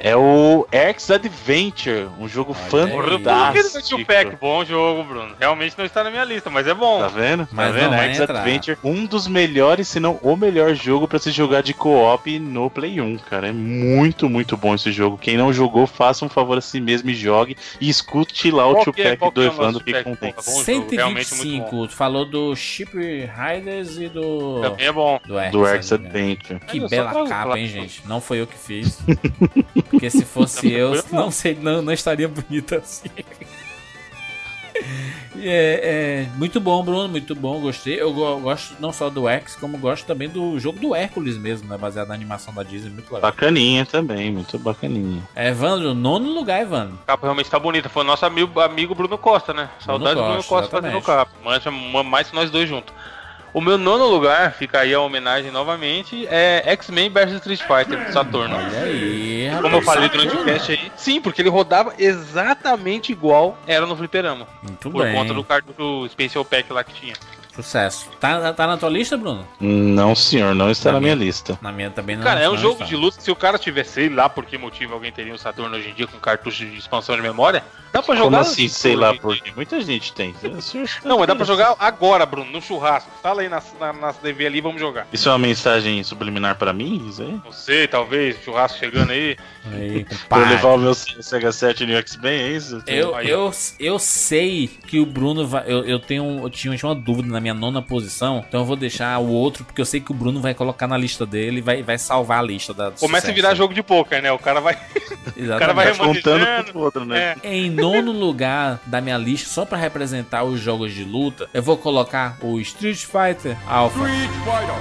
É 0.00 0.14
o 0.16 0.66
X 0.70 1.10
Adventure, 1.10 2.08
um 2.20 2.28
jogo 2.28 2.56
Olha 2.72 3.18
fantástico. 3.18 4.04
Pack? 4.06 4.36
Bom 4.40 4.64
jogo, 4.64 5.02
Bruno. 5.02 5.34
Realmente 5.38 5.76
não 5.76 5.84
está 5.84 6.04
na 6.04 6.10
minha 6.10 6.24
lista, 6.24 6.48
mas 6.48 6.68
é 6.68 6.74
bom. 6.74 7.00
Tá 7.00 7.08
vendo? 7.08 7.48
Mas 7.50 7.66
tá 7.66 7.72
vendo? 7.72 7.90
não 7.90 7.96
vai 7.96 8.08
X 8.10 8.20
entrar. 8.20 8.40
Adventure, 8.40 8.78
um 8.84 9.04
dos 9.04 9.26
melhores, 9.26 9.88
se 9.88 9.98
não 9.98 10.18
o 10.22 10.36
melhor 10.36 10.72
jogo 10.74 11.08
pra 11.08 11.18
se 11.18 11.32
jogar 11.32 11.62
de 11.62 11.74
co-op 11.74 12.38
no 12.38 12.70
Play 12.70 13.00
1, 13.00 13.18
cara. 13.18 13.48
É 13.48 13.52
muito, 13.52 14.28
muito 14.28 14.56
bom 14.56 14.74
esse 14.74 14.92
jogo. 14.92 15.18
Quem 15.18 15.36
não 15.36 15.52
jogou, 15.52 15.84
faça 15.86 16.24
um 16.24 16.28
favor 16.28 16.58
a 16.58 16.60
si 16.60 16.80
mesmo 16.80 17.10
e 17.10 17.14
jogue. 17.14 17.56
E 17.80 17.88
escute 17.88 18.52
lá 18.52 18.68
o 18.68 18.80
tio 18.82 18.94
é- 18.96 19.16
pack 19.16 19.34
do 19.34 19.42
é 19.42 19.46
Evandro 19.46 19.82
que 19.82 20.02
contém. 20.04 20.32
Jogo, 20.38 20.86
realmente 20.92 21.34
muito 21.34 21.36
125, 21.36 21.88
tu 21.88 21.96
falou 21.96 22.24
do 22.24 22.54
Ship 22.54 22.90
Riders 22.94 23.98
e 23.98 24.08
do. 24.08 24.60
Também 24.62 24.86
é 24.86 24.92
bom. 24.92 25.18
Do 25.26 25.38
X, 25.40 25.52
Do 25.52 25.66
X 25.66 25.90
né? 25.90 25.96
Adventure. 25.96 26.60
Que 26.60 26.88
bela 26.88 27.26
capa, 27.28 27.58
hein, 27.58 27.66
gente? 27.66 28.02
Não 28.06 28.20
foi 28.20 28.40
eu 28.40 28.46
que 28.46 28.56
fiz. 28.56 28.98
Porque 29.90 30.10
se 30.10 30.24
fosse 30.24 30.70
eu, 30.70 31.02
não. 31.10 31.30
sei, 31.30 31.54
não, 31.60 31.82
não 31.82 31.92
estaria 31.92 32.28
bonito 32.28 32.74
assim. 32.74 33.08
É, 35.40 36.26
é, 36.30 36.36
muito 36.36 36.60
bom, 36.60 36.82
Bruno, 36.82 37.08
muito 37.08 37.34
bom, 37.34 37.60
gostei. 37.60 38.00
Eu 38.00 38.12
go- 38.12 38.40
gosto 38.40 38.74
não 38.80 38.92
só 38.92 39.08
do 39.08 39.28
X, 39.28 39.54
como 39.56 39.78
gosto 39.78 40.04
também 40.04 40.28
do 40.28 40.58
jogo 40.58 40.78
do 40.78 40.94
Hércules 40.94 41.36
mesmo, 41.36 41.68
né? 41.68 41.76
Baseado 41.78 42.08
na 42.08 42.14
animação 42.14 42.52
da 42.52 42.62
Disney, 42.62 42.90
muito 42.90 43.12
legal. 43.12 43.30
Bacaninha 43.30 43.86
também, 43.86 44.32
muito 44.32 44.58
bacaninha. 44.58 45.22
É, 45.34 45.48
Evandro, 45.48 45.94
nono 45.94 46.32
lugar, 46.32 46.60
Evandro. 46.60 46.98
A 47.02 47.06
capa 47.06 47.26
realmente 47.26 47.50
tá 47.50 47.58
bonita. 47.58 47.88
Foi 47.88 48.02
o 48.02 48.06
nosso 48.06 48.26
amigo, 48.26 48.58
amigo 48.60 48.94
Bruno 48.94 49.16
Costa, 49.16 49.52
né? 49.54 49.70
Saudade 49.78 50.16
do 50.16 50.22
Bruno 50.22 50.36
Costa, 50.44 50.48
Costa 50.48 50.70
fazendo 50.80 50.98
exatamente. 50.98 51.64
capa. 51.64 52.02
Mais 52.04 52.28
que 52.28 52.34
nós 52.34 52.50
dois 52.50 52.68
juntos. 52.68 52.92
O 53.58 53.60
meu 53.60 53.76
nono 53.76 54.06
lugar, 54.06 54.52
fica 54.52 54.78
aí 54.78 54.94
a 54.94 55.00
homenagem 55.00 55.50
novamente, 55.50 56.28
é 56.30 56.62
X-Men 56.64 57.10
vs 57.10 57.32
Street 57.32 57.60
Fighter 57.60 58.06
do 58.06 58.12
Saturno. 58.12 58.54
Olha 58.54 58.82
aí. 58.84 59.50
Como 59.60 59.74
eu 59.74 59.82
falei 59.82 60.08
durante 60.08 60.36
o 60.36 60.44
cast 60.44 60.70
aí. 60.70 60.92
Sim, 60.96 61.20
porque 61.20 61.42
ele 61.42 61.48
rodava 61.48 61.92
exatamente 61.98 63.10
igual 63.10 63.58
era 63.66 63.84
no 63.84 63.96
fliperama. 63.96 64.46
Muito 64.62 64.88
Por 64.88 65.02
bem. 65.02 65.12
conta 65.12 65.34
do 65.34 65.42
cartucho 65.42 66.08
Special 66.08 66.44
Pack 66.44 66.72
lá 66.72 66.84
que 66.84 66.94
tinha. 66.94 67.14
Sucesso. 67.62 68.08
Tá, 68.20 68.52
tá 68.52 68.66
na 68.68 68.76
tua 68.76 68.88
lista, 68.88 69.16
Bruno? 69.16 69.44
Não, 69.60 70.14
senhor, 70.14 70.54
não 70.54 70.70
está 70.70 70.90
Na 70.90 70.94
na 70.94 71.00
minha 71.00 71.16
minha. 71.16 71.26
lista. 71.26 71.58
Na 71.60 71.72
minha 71.72 71.90
também 71.90 72.14
não. 72.16 72.22
Cara, 72.22 72.38
é 72.40 72.48
um 72.48 72.52
não 72.52 72.58
jogo 72.58 72.74
está. 72.74 72.84
de 72.84 72.94
luta. 72.94 73.20
Se 73.20 73.32
o 73.32 73.36
cara 73.36 73.58
tivesse, 73.58 73.90
sei 73.94 74.08
lá 74.08 74.28
por 74.28 74.44
que 74.46 74.56
motivo 74.56 74.94
alguém 74.94 75.10
teria 75.10 75.34
um 75.34 75.38
Saturno 75.38 75.76
hoje 75.76 75.88
em 75.90 75.94
dia 75.94 76.06
com 76.06 76.18
cartucho 76.18 76.64
de 76.64 76.76
expansão 76.76 77.16
de 77.16 77.22
memória, 77.22 77.64
dá 77.92 78.00
pra 78.00 78.14
jogar. 78.14 78.38
Como 78.38 78.50
assim, 78.52 78.68
sei 78.68 78.94
lá 78.94 79.12
por 79.14 79.36
quê? 79.36 79.52
Muita 79.56 79.80
gente 79.80 80.12
tem. 80.12 80.32
Não, 81.04 81.18
mas 81.18 81.26
dá 81.26 81.34
pra 81.34 81.44
jogar 81.44 81.74
agora, 81.80 82.24
Bruno, 82.24 82.50
no 82.52 82.62
churrasco. 82.62 83.10
Fala 83.20 83.42
aí 83.42 83.48
na, 83.48 83.60
na, 83.80 83.92
na 83.92 84.12
TV 84.12 84.46
ali, 84.46 84.60
vamos 84.60 84.80
jogar. 84.80 85.08
Isso 85.12 85.28
é 85.28 85.32
uma 85.32 85.38
mensagem 85.38 86.00
subliminar 86.04 86.56
pra 86.56 86.72
mim? 86.72 87.08
Isso 87.08 87.22
aí? 87.22 87.40
Não 87.44 87.52
sei, 87.52 87.88
talvez, 87.88 88.36
churrasco 88.44 88.78
chegando 88.78 89.10
aí. 89.10 89.36
Aí, 89.72 90.06
Pra 90.28 90.38
levar 90.48 90.68
o 90.68 90.78
meu 90.78 90.94
Sega 90.94 91.50
7 91.50 91.84
no 91.86 91.94
X-Men, 91.96 92.40
é 92.40 92.48
isso? 92.52 92.82
Eu, 92.86 93.18
eu, 93.20 93.50
eu 93.80 93.98
sei 93.98 94.68
que 94.68 95.00
o 95.00 95.06
Bruno 95.06 95.46
vai. 95.46 95.64
Eu, 95.66 95.84
eu 95.84 95.98
tenho. 95.98 96.40
Eu 96.42 96.50
tinha, 96.50 96.72
eu 96.74 96.78
tinha 96.78 96.88
uma 96.88 96.94
dúvida 96.94 97.28
na 97.28 97.40
minha 97.40 97.47
minha 97.48 97.54
nona 97.54 97.80
posição, 97.80 98.44
então 98.46 98.60
eu 98.60 98.66
vou 98.66 98.76
deixar 98.76 99.18
o 99.18 99.28
outro, 99.28 99.64
porque 99.64 99.80
eu 99.80 99.84
sei 99.86 100.00
que 100.00 100.10
o 100.10 100.14
Bruno 100.14 100.40
vai 100.40 100.54
colocar 100.54 100.86
na 100.86 100.96
lista 100.96 101.24
dele 101.24 101.58
e 101.58 101.60
vai, 101.60 101.82
vai 101.82 101.98
salvar 101.98 102.40
a 102.40 102.42
lista 102.42 102.74
da 102.74 102.90
Começa 102.90 103.04
a 103.06 103.20
sucesso. 103.20 103.34
virar 103.34 103.54
jogo 103.54 103.72
de 103.74 103.82
poker, 103.82 104.20
né? 104.22 104.30
O 104.32 104.38
cara 104.38 104.60
vai. 104.60 104.74
Exatamente. 105.36 105.58
cara 105.58 105.72
vai 105.72 105.92
Vai 105.92 106.06
contando 106.06 106.72
com 106.72 106.78
o 106.78 106.82
outro, 106.82 107.04
né? 107.04 107.36
É. 107.42 107.54
Em 107.54 107.70
nono 107.70 108.12
lugar 108.12 108.78
da 108.86 109.00
minha 109.00 109.16
lista, 109.16 109.48
só 109.48 109.64
pra 109.64 109.78
representar 109.78 110.44
os 110.44 110.60
jogos 110.60 110.92
de 110.92 111.04
luta, 111.04 111.48
eu 111.54 111.62
vou 111.62 111.76
colocar 111.76 112.36
o 112.42 112.58
Street 112.60 113.04
Fighter 113.04 113.56
Alpha. 113.66 113.98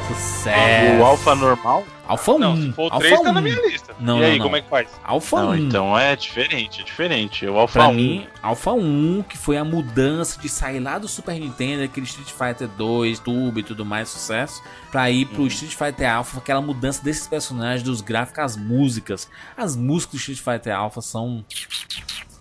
Sucesso. 0.07 0.99
O 0.99 1.05
Alpha 1.05 1.35
normal? 1.35 1.83
Alpha 2.07 2.31
1. 2.33 2.39
Não, 2.39 2.55
se 2.57 2.71
for 2.71 2.89
o 2.89 2.93
Alpha 2.93 3.07
3, 3.07 3.21
tá 3.21 3.29
1. 3.29 3.33
na 3.33 3.41
minha 3.41 3.67
lista. 3.67 3.95
Não, 3.99 4.19
e 4.19 4.25
aí, 4.25 4.31
não, 4.33 4.45
como 4.45 4.51
não. 4.51 4.57
é 4.57 4.61
que 4.61 4.69
faz? 4.69 4.89
Alpha 5.03 5.41
Não, 5.41 5.49
1. 5.51 5.55
então 5.57 5.99
é 5.99 6.15
diferente, 6.15 6.81
é 6.81 6.83
diferente. 6.83 7.45
O 7.45 7.57
Alpha 7.57 7.73
Pra 7.79 7.87
1. 7.89 7.93
mim, 7.93 8.27
Alpha 8.41 8.71
1, 8.71 9.23
que 9.27 9.37
foi 9.37 9.57
a 9.57 9.63
mudança 9.63 10.39
de 10.39 10.47
sair 10.49 10.79
lá 10.79 10.97
do 10.97 11.07
Super 11.07 11.39
Nintendo, 11.39 11.83
aquele 11.83 12.05
Street 12.05 12.29
Fighter 12.29 12.67
2, 12.67 13.19
Turbo 13.19 13.59
e 13.59 13.63
tudo 13.63 13.85
mais, 13.85 14.09
sucesso, 14.09 14.61
pra 14.91 15.09
ir 15.11 15.25
pro 15.27 15.45
Street 15.47 15.73
Fighter 15.75 16.11
Alpha, 16.13 16.37
aquela 16.39 16.61
mudança 16.61 17.03
desses 17.03 17.27
personagens, 17.27 17.83
dos 17.83 18.01
gráficos, 18.01 18.39
as 18.43 18.57
músicas. 18.57 19.29
As 19.55 19.75
músicas 19.75 20.13
do 20.13 20.17
Street 20.17 20.39
Fighter 20.39 20.75
Alpha 20.75 21.01
são 21.01 21.43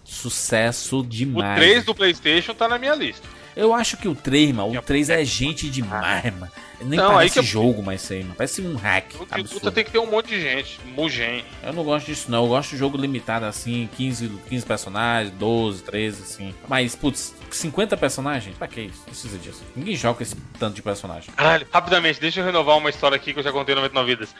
sucesso 0.04 1.00
O 1.00 1.06
demais. 1.06 1.56
3 1.58 1.84
do 1.84 1.94
PlayStation 1.94 2.54
tá 2.54 2.68
na 2.68 2.78
minha 2.78 2.94
lista. 2.94 3.26
Eu 3.57 3.72
acho 3.72 3.96
que 3.96 4.07
o 4.07 4.14
3, 4.14 4.52
mano, 4.54 4.68
o 4.68 4.72
Que 4.72 4.86
3 4.86 5.09
é 5.09 5.24
gente 5.24 5.70
demais, 5.70 6.24
mano. 6.38 6.52
Nem 6.78 6.98
Não, 6.98 7.14
parece 7.14 7.32
que 7.32 7.38
eu- 7.38 7.42
jogo 7.42 7.82
mais 7.82 8.02
isso 8.02 8.12
aí, 8.12 8.22
mano. 8.22 8.34
Parece 8.36 8.61
um 8.61 8.76
hack. 8.76 9.07
O 9.07 9.12
de 9.12 9.18
luta 9.20 9.34
Absurdo. 9.40 9.72
tem 9.72 9.82
que 9.82 9.90
ter 9.90 9.98
um 9.98 10.11
monte 10.11 10.28
de 10.28 10.40
gente. 10.42 10.78
Mugen. 10.94 11.42
Eu 11.62 11.72
não 11.72 11.82
gosto 11.82 12.04
disso, 12.04 12.30
não. 12.30 12.42
Eu 12.44 12.48
gosto 12.50 12.70
de 12.72 12.76
jogo 12.76 12.98
limitado 12.98 13.46
assim, 13.46 13.88
15, 13.96 14.28
15 14.46 14.66
personagens, 14.66 15.32
12, 15.38 15.82
13, 15.82 16.22
assim. 16.22 16.54
Mas, 16.68 16.94
putz, 16.94 17.34
50 17.50 17.96
personagens? 17.96 18.54
Pra 18.59 18.68
que 18.68 18.82
isso? 18.82 18.98
Não 18.98 19.04
precisa 19.07 19.38
disso. 19.38 19.62
Ninguém 19.74 19.96
joga 19.96 20.22
esse 20.22 20.36
tanto 20.59 20.74
de 20.74 20.82
personagem. 20.82 21.30
Caralho, 21.34 21.66
rapidamente, 21.72 22.20
deixa 22.20 22.40
eu 22.40 22.44
renovar 22.44 22.76
uma 22.76 22.90
história 22.90 23.16
aqui 23.16 23.32
que 23.32 23.38
eu 23.38 23.42
já 23.42 23.52
contei 23.52 23.74
no 23.74 23.80
99 23.80 24.14
Vidas. 24.14 24.34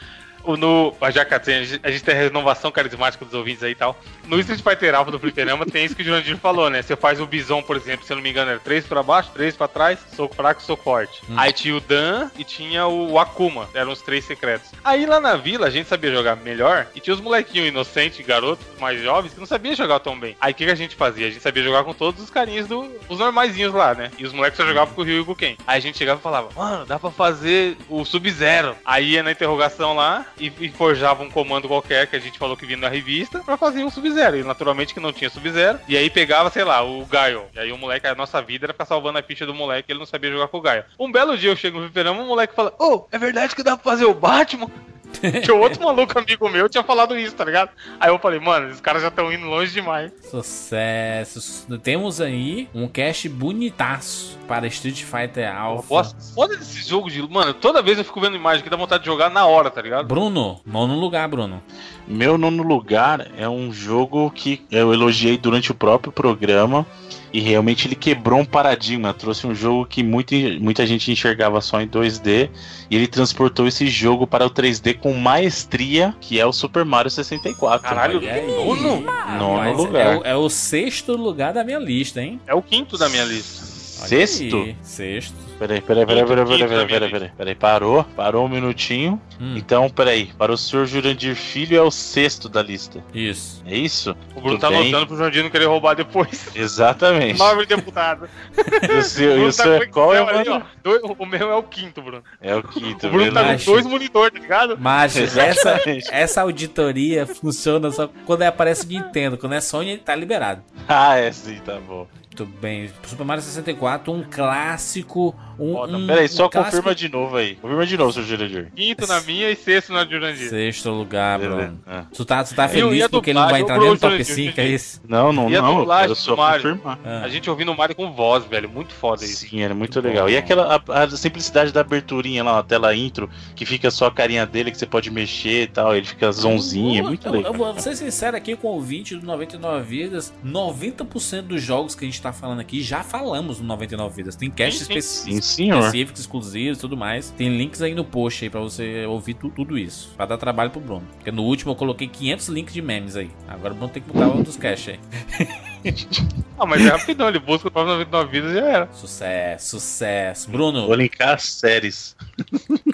No, 0.55 0.94
já 1.11 1.24
que 1.24 1.34
a 1.34 1.38
gente- 1.38 1.80
a 1.82 1.90
gente 1.90 2.05
tem 2.05 2.14
a 2.14 2.18
renovação 2.18 2.70
carismática 2.70 3.24
dos 3.24 3.32
ouvintes 3.32 3.62
aí 3.62 3.72
e 3.72 3.74
tal. 3.74 3.99
No 4.26 4.38
Street 4.40 4.61
Fighter 4.62 4.94
Alpha 4.94 5.11
do 5.11 5.18
Fliperama 5.18 5.64
tem 5.64 5.84
isso 5.84 5.97
que 5.97 6.03
o 6.03 6.05
Jurandir 6.05 6.36
falou, 6.36 6.68
né? 6.68 6.82
Você 6.82 6.94
faz 6.97 7.20
o 7.20 7.26
Bison, 7.26 7.62
por 7.62 7.76
exemplo, 7.76 8.05
se 8.05 8.12
eu 8.12 8.16
não 8.16 8.22
me 8.22 8.30
engano, 8.30 8.51
era 8.51 8.61
3 8.61 8.84
pra 8.86 9.03
baixo, 9.03 9.30
3 9.32 9.57
pra 9.57 9.66
trás, 9.68 9.99
soco 10.14 10.34
fraco, 10.34 10.62
soco 10.62 10.82
forte. 10.84 11.22
Aí 11.36 11.53
tinha 11.53 11.74
o 11.76 11.80
Dan 11.80 12.30
e 12.38 12.44
tinha 12.44 12.86
o 12.86 13.18
Akuma, 13.18 13.68
eram 13.72 13.92
os 13.92 14.03
três 14.03 14.24
secretos. 14.24 14.70
Aí 14.84 15.07
lá 15.07 15.20
na 15.20 15.36
vila 15.36 15.66
a 15.66 15.70
gente 15.70 15.88
sabia 15.88 16.11
jogar 16.12 16.36
melhor 16.36 16.86
e 16.94 17.01
tinha 17.01 17.14
os 17.14 17.20
molequinhos 17.20 17.68
inocentes, 17.68 18.24
garotos 18.26 18.64
mais 18.80 19.01
jovens, 19.03 19.32
que 19.32 19.40
não 19.40 19.47
sabiam 19.47 19.74
jogar 19.74 20.01
tão 20.01 20.18
bem. 20.18 20.36
Aí 20.40 20.53
o 20.53 20.55
que, 20.55 20.64
que 20.66 20.70
a 20.70 20.74
gente 20.76 20.94
fazia? 20.97 21.26
A 21.28 21.30
gente 21.30 21.42
sabia 21.42 21.62
jogar 21.62 21.84
com 21.84 21.94
todos 21.94 22.22
os 22.22 22.30
carinhos 22.30 22.66
do, 22.66 22.90
os 23.09 23.18
normaizinhos 23.18 23.72
lá, 23.72 23.94
né? 23.94 24.11
E 24.18 24.24
os 24.24 24.32
moleques 24.32 24.57
só 24.57 24.66
jogavam 24.66 24.94
com 24.94 25.01
o 25.01 25.05
Ryu 25.05 25.22
e 25.22 25.24
com 25.24 25.32
o 25.32 25.36
Ken. 25.36 25.57
Aí 25.66 25.78
a 25.78 25.80
gente 25.80 25.97
chegava 25.99 26.18
e 26.20 26.22
falava, 26.22 26.49
mano, 26.57 26.84
dá 26.86 26.99
pra 26.99 27.11
fazer 27.11 27.76
o 27.88 28.05
Sub-Zero. 28.05 28.76
Aí 28.84 29.11
ia 29.12 29.22
na 29.22 29.32
interrogação 29.32 29.94
lá 29.94 30.26
e, 30.39 30.53
e 30.61 30.68
forjava 30.70 31.22
um 31.22 31.30
comando 31.30 31.68
qualquer 31.68 32.07
que 32.07 32.16
a 32.16 32.18
gente 32.18 32.39
falou 32.39 32.57
que 32.57 32.66
vinha 32.66 32.78
na 32.78 32.89
revista 32.89 33.41
pra 33.41 33.57
fazer 33.57 33.84
um 33.84 33.91
Sub-Zero. 33.91 34.37
E 34.37 34.45
naturalmente 34.45 34.95
que 34.95 35.01
não 35.01 35.12
tinha 35.12 35.30
Sub-Zero. 35.30 35.78
E 35.89 35.97
aí 35.97 36.11
pegava, 36.11 36.51
sei 36.51 36.64
lá, 36.64 36.82
o 36.82 37.05
Gaio. 37.07 37.45
E 37.55 37.59
aí 37.59 37.72
o 37.72 37.78
moleque, 37.78 38.07
a 38.07 38.14
nossa 38.14 38.41
vida 38.43 38.66
era 38.66 38.72
ficar 38.72 38.84
salvando 38.84 39.18
a 39.18 39.22
ficha 39.22 39.47
do 39.47 39.55
moleque, 39.55 39.91
ele 39.91 39.99
não 39.99 40.07
sabia 40.07 40.30
jogar 40.30 40.49
com 40.49 40.59
o 40.59 40.62
Gaio. 40.62 40.84
Um 40.99 41.11
belo 41.11 41.37
dia 41.37 41.51
eu 41.51 41.57
chego 41.57 41.78
no 41.78 41.84
fliperama, 41.84 42.22
o 42.22 42.26
moleque 42.26 42.55
fala, 42.55 42.74
ô, 42.78 43.07
é 43.11 43.18
verdade 43.18 43.55
que 43.55 43.62
dá 43.62 43.76
pra 43.76 43.91
fazer 43.91 44.05
o 44.05 44.14
Batman? 44.14 44.70
Tinha 45.42 45.54
outro 45.54 45.82
maluco 45.82 46.18
amigo 46.18 46.48
meu 46.48 46.68
tinha 46.68 46.82
falado 46.82 47.18
isso, 47.18 47.34
tá 47.34 47.44
ligado? 47.44 47.70
Aí 47.98 48.11
eu 48.11 48.18
falei, 48.18 48.38
mano, 48.40 48.68
esses 48.68 48.80
caras 48.80 49.02
já 49.02 49.09
estão 49.09 49.32
indo 49.32 49.46
longe 49.46 49.72
demais. 49.72 50.12
Sucesso. 50.30 51.66
Temos 51.82 52.20
aí 52.20 52.68
um 52.74 52.88
cast 52.88 53.28
bonitaço 53.28 54.38
para 54.46 54.66
Street 54.66 55.02
Fighter 55.02 55.54
Alpha. 55.54 55.94
Nossa, 55.94 56.16
foda 56.34 56.57
desse 56.57 56.88
jogo 56.88 57.11
de. 57.11 57.22
Mano, 57.22 57.54
toda 57.54 57.82
vez 57.82 57.98
eu 57.98 58.04
fico 58.04 58.20
vendo 58.20 58.36
imagem 58.36 58.62
que 58.62 58.70
dá 58.70 58.76
vontade 58.76 59.02
de 59.02 59.07
jogar 59.07 59.30
na 59.30 59.46
hora, 59.46 59.70
tá 59.70 59.82
ligado? 59.82 60.07
Bruno, 60.07 60.61
nono 60.64 60.94
lugar, 60.94 61.28
Bruno. 61.28 61.62
Meu 62.07 62.38
nono 62.38 62.62
lugar 62.62 63.26
é 63.36 63.48
um 63.48 63.72
jogo 63.72 64.30
que 64.30 64.62
eu 64.70 64.92
elogiei 64.92 65.36
durante 65.36 65.72
o 65.72 65.74
próprio 65.74 66.12
programa 66.12 66.86
e 67.32 67.40
realmente 67.40 67.88
ele 67.88 67.96
quebrou 67.96 68.40
um 68.40 68.44
paradigma. 68.44 69.12
Trouxe 69.12 69.46
um 69.46 69.54
jogo 69.54 69.84
que 69.84 70.02
muita, 70.02 70.34
muita 70.61 70.86
gente 70.86 71.11
enxergava 71.11 71.61
só 71.61 71.80
em 71.80 71.88
2D 71.88 72.48
e 72.88 72.96
ele 72.96 73.07
transportou 73.07 73.66
esse 73.66 73.88
jogo 73.88 74.26
para 74.26 74.46
o 74.46 74.50
3D 74.50 74.96
com 74.96 75.12
maestria, 75.14 76.14
que 76.20 76.38
é 76.38 76.46
o 76.46 76.52
Super 76.52 76.84
Mario 76.84 77.11
64. 77.11 77.82
Caralho, 77.82 78.20
aí. 78.20 78.46
nono? 78.46 79.00
Nono 79.38 79.57
Mas 79.57 79.76
lugar. 79.76 80.07
É 80.07 80.16
o, 80.16 80.24
é 80.24 80.36
o 80.36 80.48
sexto 80.48 81.12
lugar 81.16 81.52
da 81.52 81.64
minha 81.64 81.78
lista, 81.78 82.22
hein? 82.22 82.40
É 82.46 82.54
o 82.54 82.62
quinto 82.62 82.96
da 82.96 83.09
minha 83.09 83.24
lista. 83.24 83.65
Sexto? 83.97 84.74
Sexto. 84.82 85.34
Peraí, 85.59 85.80
peraí, 85.80 86.05
peraí, 86.05 86.26
peraí, 86.26 86.44
peraí, 86.44 86.68
peraí, 86.68 86.86
peraí, 86.86 87.11
peraí, 87.11 87.30
peraí, 87.34 87.55
parou, 87.55 88.05
parou 88.14 88.44
um 88.44 88.49
minutinho. 88.49 89.18
Hum, 89.40 89.55
Então, 89.57 89.88
peraí, 89.88 90.26
para 90.38 90.53
o 90.53 90.57
senhor 90.57 90.84
Jurandir 90.86 91.34
Filho 91.34 91.78
é 91.78 91.80
o 91.80 91.90
sexto 91.90 92.47
da 92.49 92.62
lista. 92.62 93.03
Isso. 93.14 93.62
É 93.66 93.74
isso? 93.74 94.11
O 94.34 94.40
Bruno 94.40 94.51
Tudo 94.59 94.61
tá 94.61 94.68
bem. 94.68 94.80
anotando 94.88 95.07
pro 95.07 95.16
Jandinho 95.16 95.44
não 95.44 95.51
querer 95.51 95.64
roubar 95.64 95.94
depois. 95.94 96.49
Exatamente. 96.55 97.38
Nobre 97.38 97.64
deputado. 97.66 98.28
E 98.86 98.99
o 98.99 99.03
seu, 99.03 99.32
Bruno 99.32 99.49
o 99.49 99.53
seu 99.53 99.74
é 99.74 99.86
qual 99.86 100.14
é 100.14 100.22
o 100.22 100.28
ali, 100.28 100.49
ó. 100.49 100.61
Dois- 100.82 101.03
O 101.18 101.26
meu 101.26 101.51
é 101.51 101.55
o 101.55 101.62
quinto, 101.62 102.03
Bruno. 102.03 102.22
É 102.40 102.55
o 102.55 102.62
quinto, 102.62 103.07
O 103.07 103.11
Bruno 103.11 103.32
tá 103.32 103.40
com 103.40 103.47
verdade. 103.47 103.64
dois 103.64 103.86
monitores, 103.86 104.32
tá 104.34 104.40
ligado? 104.40 104.76
Mas 104.78 105.16
essa, 105.16 105.80
essa 106.11 106.42
auditoria 106.42 107.26
funciona 107.26 107.90
só 107.90 108.09
quando 108.26 108.42
aparece 108.42 108.84
o 108.84 108.88
Nintendo. 108.88 109.38
Quando 109.38 109.55
é 109.55 109.61
Sony, 109.61 109.97
tá 109.97 110.14
liberado. 110.14 110.62
Ah, 110.88 111.16
é 111.16 111.32
sim, 111.32 111.59
tá 111.64 111.78
bom. 111.80 112.07
Muito 112.37 112.53
bem. 112.61 112.91
Super 113.07 113.24
Mario 113.24 113.43
64, 113.43 114.12
um 114.12 114.22
clássico. 114.22 115.34
Um, 115.59 115.72
Foda. 115.72 115.96
um, 115.96 116.07
Peraí, 116.07 116.28
só 116.28 116.46
um 116.46 116.50
confirma 116.50 116.94
de 116.94 117.09
novo 117.09 117.36
aí. 117.36 117.57
Confirma 117.57 117.86
de 117.86 117.96
novo, 117.96 118.12
seu 118.12 118.22
Jurandir. 118.22 118.70
Quinto 118.74 119.07
na 119.07 119.20
minha 119.22 119.50
e 119.50 119.57
sexto 119.57 119.92
na 119.92 120.04
Jurandir. 120.04 120.48
Sexto 120.48 120.90
lugar. 120.90 121.38
Bruno. 121.38 121.80
É. 121.86 122.02
Tu 122.14 122.24
tá, 122.24 122.44
tu 122.44 122.54
tá 122.54 122.68
feliz 122.68 123.09
porque 123.09 123.30
ele 123.30 123.38
não 123.38 123.48
vai 123.48 123.61
entrar 123.61 123.76
o 123.78 123.80
nem 123.80 123.90
no 123.90 123.96
Bruno, 123.96 124.12
top 124.12 124.22
Jurandir, 124.24 124.50
5, 124.54 124.61
é 124.61 124.66
isso? 124.68 125.00
Não, 125.09 125.32
não, 125.32 125.50
E 125.50 125.57
a 125.57 125.62
não. 125.62 125.80
Eu 126.02 126.09
do 126.09 126.14
só 126.14 126.36
Mario? 126.36 126.62
confirmar. 126.76 126.98
Ah. 127.04 127.22
A 127.24 127.28
gente 127.28 127.48
ouvindo 127.48 127.72
o 127.72 127.76
Mario 127.76 127.94
com 127.96 128.12
voz, 128.12 128.44
velho. 128.44 128.68
Muito 128.68 128.92
foda 128.94 129.24
isso. 129.24 129.46
Sim, 129.48 129.61
era 129.62 129.74
muito 129.74 130.00
legal. 130.00 130.28
E 130.28 130.36
aquela 130.36 130.80
a, 130.88 131.02
a 131.04 131.11
simplicidade 131.11 131.72
da 131.72 131.80
aberturinha 131.80 132.42
lá, 132.44 132.59
a 132.59 132.62
tela 132.62 132.94
intro, 132.94 133.28
que 133.54 133.64
fica 133.64 133.90
só 133.90 134.07
a 134.07 134.11
carinha 134.12 134.44
dele 134.46 134.70
que 134.70 134.78
você 134.78 134.86
pode 134.86 135.11
mexer 135.11 135.62
e 135.62 135.66
tal, 135.68 135.94
ele 135.96 136.07
fica 136.07 136.30
zonzinho, 136.32 136.96
é 136.96 137.00
Eu- 137.00 137.04
muito 137.04 137.26
eu, 137.26 137.32
legal. 137.32 137.52
Eu 137.52 137.59
vou 137.59 137.78
ser 137.80 137.96
sincero 137.96 138.36
aqui 138.36 138.54
com 138.57 138.68
o 138.68 138.72
ouvinte 138.72 139.16
do 139.16 139.24
99 139.26 139.84
Vidas: 139.84 140.32
90% 140.44 141.42
dos 141.42 141.62
jogos 141.62 141.94
que 141.94 142.04
a 142.04 142.09
gente 142.09 142.20
tá 142.20 142.32
falando 142.32 142.61
aqui 142.61 142.82
já 142.82 143.02
falamos 143.02 143.61
no 143.61 143.66
99 143.66 144.14
Vidas. 144.16 144.36
Tem 144.36 144.50
cast 144.50 144.82
específico. 144.82 145.36
Senhor. 145.47 145.78
específicos, 145.78 146.20
exclusivos 146.20 146.78
e 146.78 146.80
tudo 146.80 146.97
mais. 146.97 147.30
Tem 147.30 147.49
links 147.57 147.80
aí 147.82 147.94
no 147.94 148.05
post 148.05 148.44
aí 148.44 148.51
pra 148.51 148.61
você 148.61 149.05
ouvir 149.07 149.34
tu- 149.34 149.51
tudo 149.51 149.78
isso. 149.78 150.12
Pra 150.16 150.26
dar 150.26 150.36
trabalho 150.38 150.70
pro 150.70 150.80
Bruno. 150.80 151.03
Porque 151.16 151.30
no 151.30 151.42
último 151.42 151.72
eu 151.72 151.76
coloquei 151.76 152.09
500 152.09 152.49
links 152.49 152.74
de 152.74 152.82
memes 152.82 153.16
aí. 153.16 153.30
Agora 153.49 153.72
o 153.74 153.76
Bruno 153.76 153.92
tem 153.92 154.03
que 154.03 154.12
botar 154.12 154.28
dos 154.42 154.57
cash 154.57 154.88
aí. 154.88 155.01
Ah, 156.59 156.64
mas 156.64 156.80
é 156.80 156.89
rapidão, 156.89 157.28
ele 157.28 157.39
busca 157.39 157.68
o 157.68 157.70
99 157.70 158.30
vidas 158.32 158.53
e 158.53 158.55
já 158.55 158.64
era. 158.66 158.89
Sucesso, 158.91 159.78
sucesso. 159.78 160.47
Vou 160.51 160.72
Bruno, 160.72 160.95
linkar 160.95 161.34
as 161.34 161.45
séries. 161.51 162.16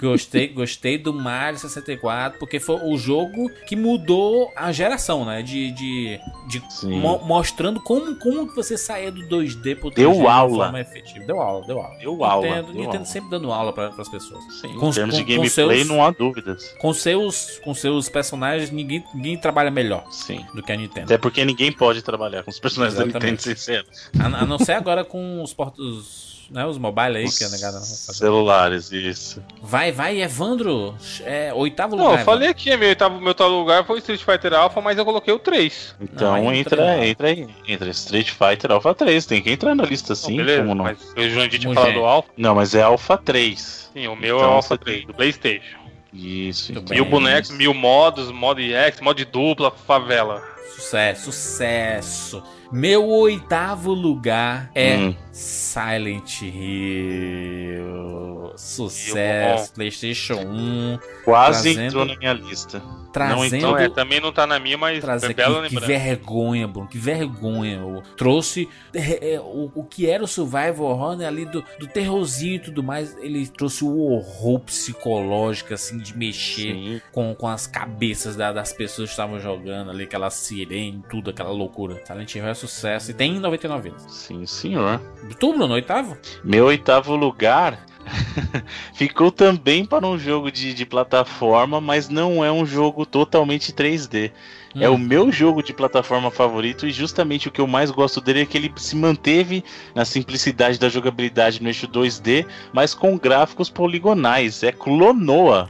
gostei, 0.01 0.49
gostei 0.49 0.97
do 0.97 1.13
Mario 1.13 1.57
64 1.57 2.37
porque 2.39 2.59
foi 2.59 2.75
o 2.83 2.97
jogo 2.97 3.49
que 3.65 3.73
mudou 3.77 4.51
a 4.53 4.69
geração, 4.73 5.23
né? 5.23 5.41
De, 5.41 5.71
de, 5.71 6.19
de 6.49 6.61
mo- 6.87 7.19
mostrando 7.23 7.79
como, 7.79 8.17
como 8.17 8.49
que 8.49 8.53
você 8.53 8.77
saía 8.77 9.09
do 9.09 9.21
2D 9.29 9.79
pro 9.79 9.89
3D 9.89 9.95
Deu 9.95 10.11
de 10.11 10.27
aula. 10.27 10.65
forma 10.65 10.81
efetiva. 10.81 11.25
Deu 11.25 11.39
aula, 11.39 11.65
deu 11.65 11.79
aula. 11.79 11.97
Deu 11.97 12.23
aula, 12.25 12.45
Nintendo, 12.47 12.65
deu 12.67 12.75
Nintendo 12.75 12.95
aula. 12.97 13.05
sempre 13.05 13.29
dando 13.29 13.49
aula 13.53 13.71
para 13.71 13.87
as 13.97 14.09
pessoas. 14.09 14.43
Sim, 14.59 14.73
Com- 14.77 14.89
em 14.89 14.91
termos 14.91 15.15
de 15.15 15.21
com- 15.23 15.27
com 15.29 15.35
gameplay, 15.37 15.77
seus- 15.77 15.87
não 15.87 16.03
há 16.03 16.11
dúvidas. 16.11 16.75
Com 16.81 16.93
seus, 16.93 17.59
com 17.63 17.73
seus 17.73 18.09
personagens, 18.09 18.71
ninguém, 18.71 19.01
ninguém 19.15 19.37
trabalha 19.37 19.71
melhor 19.71 20.05
Sim. 20.11 20.45
do 20.53 20.61
que 20.61 20.69
a 20.73 20.75
Nintendo. 20.75 21.05
Até 21.05 21.17
porque 21.17 21.45
ninguém 21.45 21.71
pode 21.71 22.01
trabalhar 22.01 22.43
com 22.43 22.51
os 22.51 22.59
personagens 22.59 22.82
da 22.83 23.03
Exatamente. 23.03 23.13
Nintendo 23.25 23.41
sem 23.41 23.55
ser 23.55 23.85
A, 24.19 24.25
a 24.25 24.45
não 24.45 24.57
ser 24.59 24.73
agora 24.73 25.03
com 25.03 25.41
os 25.41 25.53
portos, 25.53 26.47
né, 26.51 26.65
os 26.65 26.77
mobile 26.77 27.17
aí 27.17 27.29
que 27.31 27.43
a 27.43 27.49
negada 27.49 27.79
vai 27.79 27.87
fazer. 27.87 28.13
celulares, 28.13 28.91
isso. 28.91 29.41
Vai, 29.61 29.91
vai, 29.91 30.21
Evandro, 30.21 30.95
é, 31.21 31.53
oitavo 31.53 31.95
Não, 31.95 32.05
lugar. 32.05 32.19
eu 32.19 32.25
falei 32.25 32.49
aqui, 32.49 32.75
meu, 32.77 32.89
oitavo- 32.89 33.19
meu 33.19 33.33
tal 33.33 33.49
lugar 33.49 33.85
foi 33.85 33.97
Street 33.99 34.21
Fighter 34.23 34.53
Alpha, 34.53 34.81
mas 34.81 34.97
eu 34.97 35.05
coloquei 35.05 35.33
o 35.33 35.39
3. 35.39 35.95
Então 36.01 36.33
Não, 36.43 36.53
entra, 36.53 36.81
entra 36.83 36.91
aí. 37.01 37.09
entra 37.09 37.27
aí. 37.29 37.47
Entra 37.67 37.89
Street 37.91 38.29
Fighter 38.29 38.71
Alpha 38.71 38.93
3. 38.93 39.25
Tem 39.25 39.41
que 39.41 39.49
entrar 39.51 39.73
na 39.73 39.83
lista 39.85 40.13
sim, 40.15 40.37
beleza, 40.37 40.61
como 40.63 40.75
não? 40.75 40.83
mas 40.85 40.97
o 41.17 41.29
Jurandir 41.29 41.59
tinha 41.59 41.73
falado 41.73 41.91
é. 41.91 41.93
do 41.93 42.03
Alpha. 42.05 42.29
Não, 42.37 42.55
mas 42.55 42.75
é 42.75 42.81
Alpha 42.81 43.17
3. 43.17 43.89
Sim, 43.93 44.07
o 44.07 44.15
meu 44.15 44.35
é 44.35 44.39
Então, 44.39 44.51
o 44.51 44.53
Alpha 44.55 44.67
você 44.69 44.77
3, 44.77 45.05
do 45.05 45.13
Playstation. 45.13 45.77
Isso, 46.13 46.71
Muito 46.73 46.85
então. 46.93 46.95
Mil 47.03 47.05
bonecos, 47.09 47.49
mil 47.49 47.73
modos, 47.73 48.29
modo 48.31 48.61
EX, 48.61 49.01
modo 49.01 49.17
de 49.17 49.25
dupla, 49.25 49.71
favela. 49.71 50.43
Sucesso, 50.75 51.31
sucesso. 51.31 52.43
Meu 52.73 53.07
oitavo 53.07 53.93
lugar 53.93 54.71
é 54.73 54.97
Hum. 54.97 55.15
Silent 55.33 56.43
Hill. 56.43 58.53
Sucesso, 58.55 59.73
PlayStation 59.73 60.35
1. 60.45 60.99
Quase 61.25 61.63
Trazendo- 61.73 61.81
entrou 61.87 62.05
na 62.05 62.15
minha 62.15 62.33
lista. 62.33 62.81
Trazendo. 63.11 63.55
Então 63.55 63.77
é, 63.77 63.89
também 63.89 64.19
não 64.19 64.31
tá 64.31 64.47
na 64.47 64.59
minha, 64.59 64.77
mas 64.77 64.99
Trazer 64.99 65.31
é 65.31 65.33
bela 65.33 65.67
que, 65.67 65.75
que 65.75 65.85
vergonha, 65.85 66.67
Bruno, 66.67 66.87
que 66.87 66.97
vergonha. 66.97 67.83
O- 67.83 68.01
trouxe 68.15 68.67
é, 68.93 69.33
é, 69.35 69.39
o, 69.39 69.71
o 69.75 69.83
que 69.83 70.07
era 70.09 70.23
o 70.23 70.27
survival 70.27 70.87
horror, 70.87 71.15
né, 71.15 71.27
ali 71.27 71.45
do, 71.45 71.63
do 71.79 71.87
terrorzinho 71.87 72.55
e 72.55 72.59
tudo 72.59 72.81
mais. 72.83 73.15
Ele 73.17 73.45
trouxe 73.47 73.83
o 73.83 73.95
horror 74.11 74.59
psicológico, 74.61 75.73
assim, 75.73 75.97
de 75.99 76.17
mexer 76.17 76.73
Sim. 76.73 77.01
com, 77.11 77.35
com 77.35 77.47
as 77.47 77.67
cabeças 77.67 78.35
da- 78.35 78.51
das 78.51 78.73
pessoas 78.73 79.09
que 79.09 79.13
estavam 79.13 79.39
jogando 79.39 79.91
ali, 79.91 80.03
aquela 80.05 80.29
sirene, 80.31 81.03
tudo, 81.09 81.29
aquela 81.29 81.51
loucura. 81.51 82.01
Silent 82.05 82.33
Hill 82.35 82.47
é 82.47 82.53
sucesso 82.53 83.11
e 83.11 83.13
tem 83.13 83.39
99 83.39 83.89
vidas. 83.89 84.03
Sim, 84.11 84.45
senhor. 84.47 84.99
Tu, 85.39 85.53
Bruno, 85.53 85.73
oitavo? 85.73 86.17
Meu 86.43 86.65
oitavo 86.65 87.15
lugar 87.15 87.85
ficou 88.93 89.31
também 89.31 89.85
para 89.85 90.05
um 90.05 90.17
jogo 90.17 90.51
de, 90.51 90.73
de 90.73 90.85
plataforma, 90.85 91.79
mas 91.79 92.09
não 92.09 92.43
é 92.43 92.51
um 92.51 92.65
jogo 92.65 93.05
totalmente 93.05 93.71
3D. 93.71 94.31
É 94.75 94.89
Hum. 94.89 94.95
o 94.95 94.97
meu 94.97 95.31
jogo 95.31 95.61
de 95.61 95.73
plataforma 95.73 96.31
favorito 96.31 96.87
e 96.87 96.91
justamente 96.91 97.47
o 97.47 97.51
que 97.51 97.61
eu 97.61 97.67
mais 97.67 97.91
gosto 97.91 98.19
dele 98.19 98.41
é 98.41 98.45
que 98.45 98.57
ele 98.57 98.71
se 98.75 98.95
manteve 98.95 99.63
na 99.93 100.03
simplicidade 100.05 100.79
da 100.79 100.89
jogabilidade 100.89 101.61
no 101.61 101.69
eixo 101.69 101.87
2D, 101.87 102.45
mas 102.73 102.93
com 102.93 103.17
gráficos 103.17 103.69
poligonais. 103.69 104.63
É 104.63 104.71
Clonoa. 104.71 105.69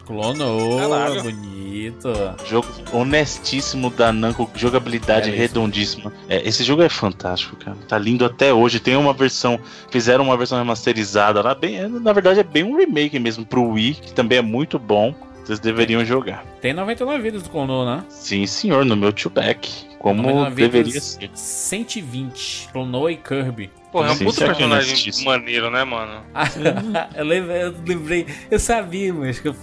Caralho. 0.80 1.24
bonito. 1.24 2.10
Jogo 2.50 2.68
honestíssimo 2.92 3.90
da 3.90 4.12
Namco, 4.12 4.50
jogabilidade 4.56 5.32
Belíssimo. 5.32 5.42
redondíssima. 5.42 6.14
É, 6.30 6.48
esse 6.48 6.64
jogo 6.64 6.82
é 6.82 6.90
fantástico, 6.90 7.56
cara. 7.58 7.78
Tá 7.88 7.98
lindo 7.98 8.26
até 8.26 8.54
hoje. 8.54 8.80
Tem 8.80 8.96
uma 8.96 9.14
versão, 9.14 9.60
fizeram 9.92 10.24
uma 10.26 10.38
versão 10.38 10.58
remasterizada 10.58 11.42
lá, 11.42 11.54
bem, 11.54 11.78
é, 11.78 11.88
na 11.88 12.14
verdade 12.14 12.40
é 12.40 12.44
bem 12.44 12.64
um 12.64 12.78
remake 12.78 13.20
mesmo 13.20 13.46
pro 13.46 13.64
Wii, 13.70 13.96
que 13.96 14.14
também 14.14 14.38
é 14.38 14.42
muito 14.42 14.80
bom. 14.80 15.14
Vocês 15.44 15.60
deveriam 15.60 16.06
jogar. 16.06 16.46
Tem 16.62 16.74
99 16.74 17.22
vidas 17.22 17.44
do 17.44 17.50
Clonou, 17.50 17.86
né? 17.86 18.04
Sim, 18.08 18.46
senhor, 18.46 18.86
no 18.86 18.96
meu 18.96 19.12
two-back. 19.12 19.88
Como 20.00 20.22
99 20.22 20.56
deveria 20.56 21.02
ser. 21.02 21.30
120. 21.34 22.70
Clonou 22.72 23.10
e 23.10 23.18
Kirby. 23.18 23.70
Porra, 23.94 24.10
é 24.10 24.12
um 24.14 24.18
puto 24.18 24.44
é 24.44 24.48
personagem 24.48 25.24
maneiro, 25.24 25.70
né, 25.70 25.84
mano? 25.84 26.24
eu, 27.16 27.24
lembrei, 27.24 27.62
eu 27.62 27.76
lembrei, 27.86 28.26
eu 28.50 28.58
sabia, 28.58 29.14
mas 29.14 29.40
que 29.40 29.50
eu 29.50 29.56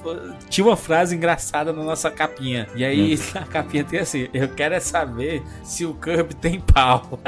tinha 0.49 0.65
uma 0.65 0.77
frase 0.77 1.17
engraçada 1.17 1.73
na 1.73 1.83
nossa 1.83 2.13
capinha. 2.13 2.69
E 2.77 2.85
aí 2.85 3.19
na 3.35 3.43
capinha 3.43 3.83
tem 3.83 3.99
assim: 3.99 4.29
Eu 4.33 4.49
quero 4.51 4.77
é 4.77 4.79
saber 4.79 5.43
se 5.65 5.85
o 5.85 5.95
Kirby 5.95 6.35
tem 6.35 6.61
pau. 6.61 7.19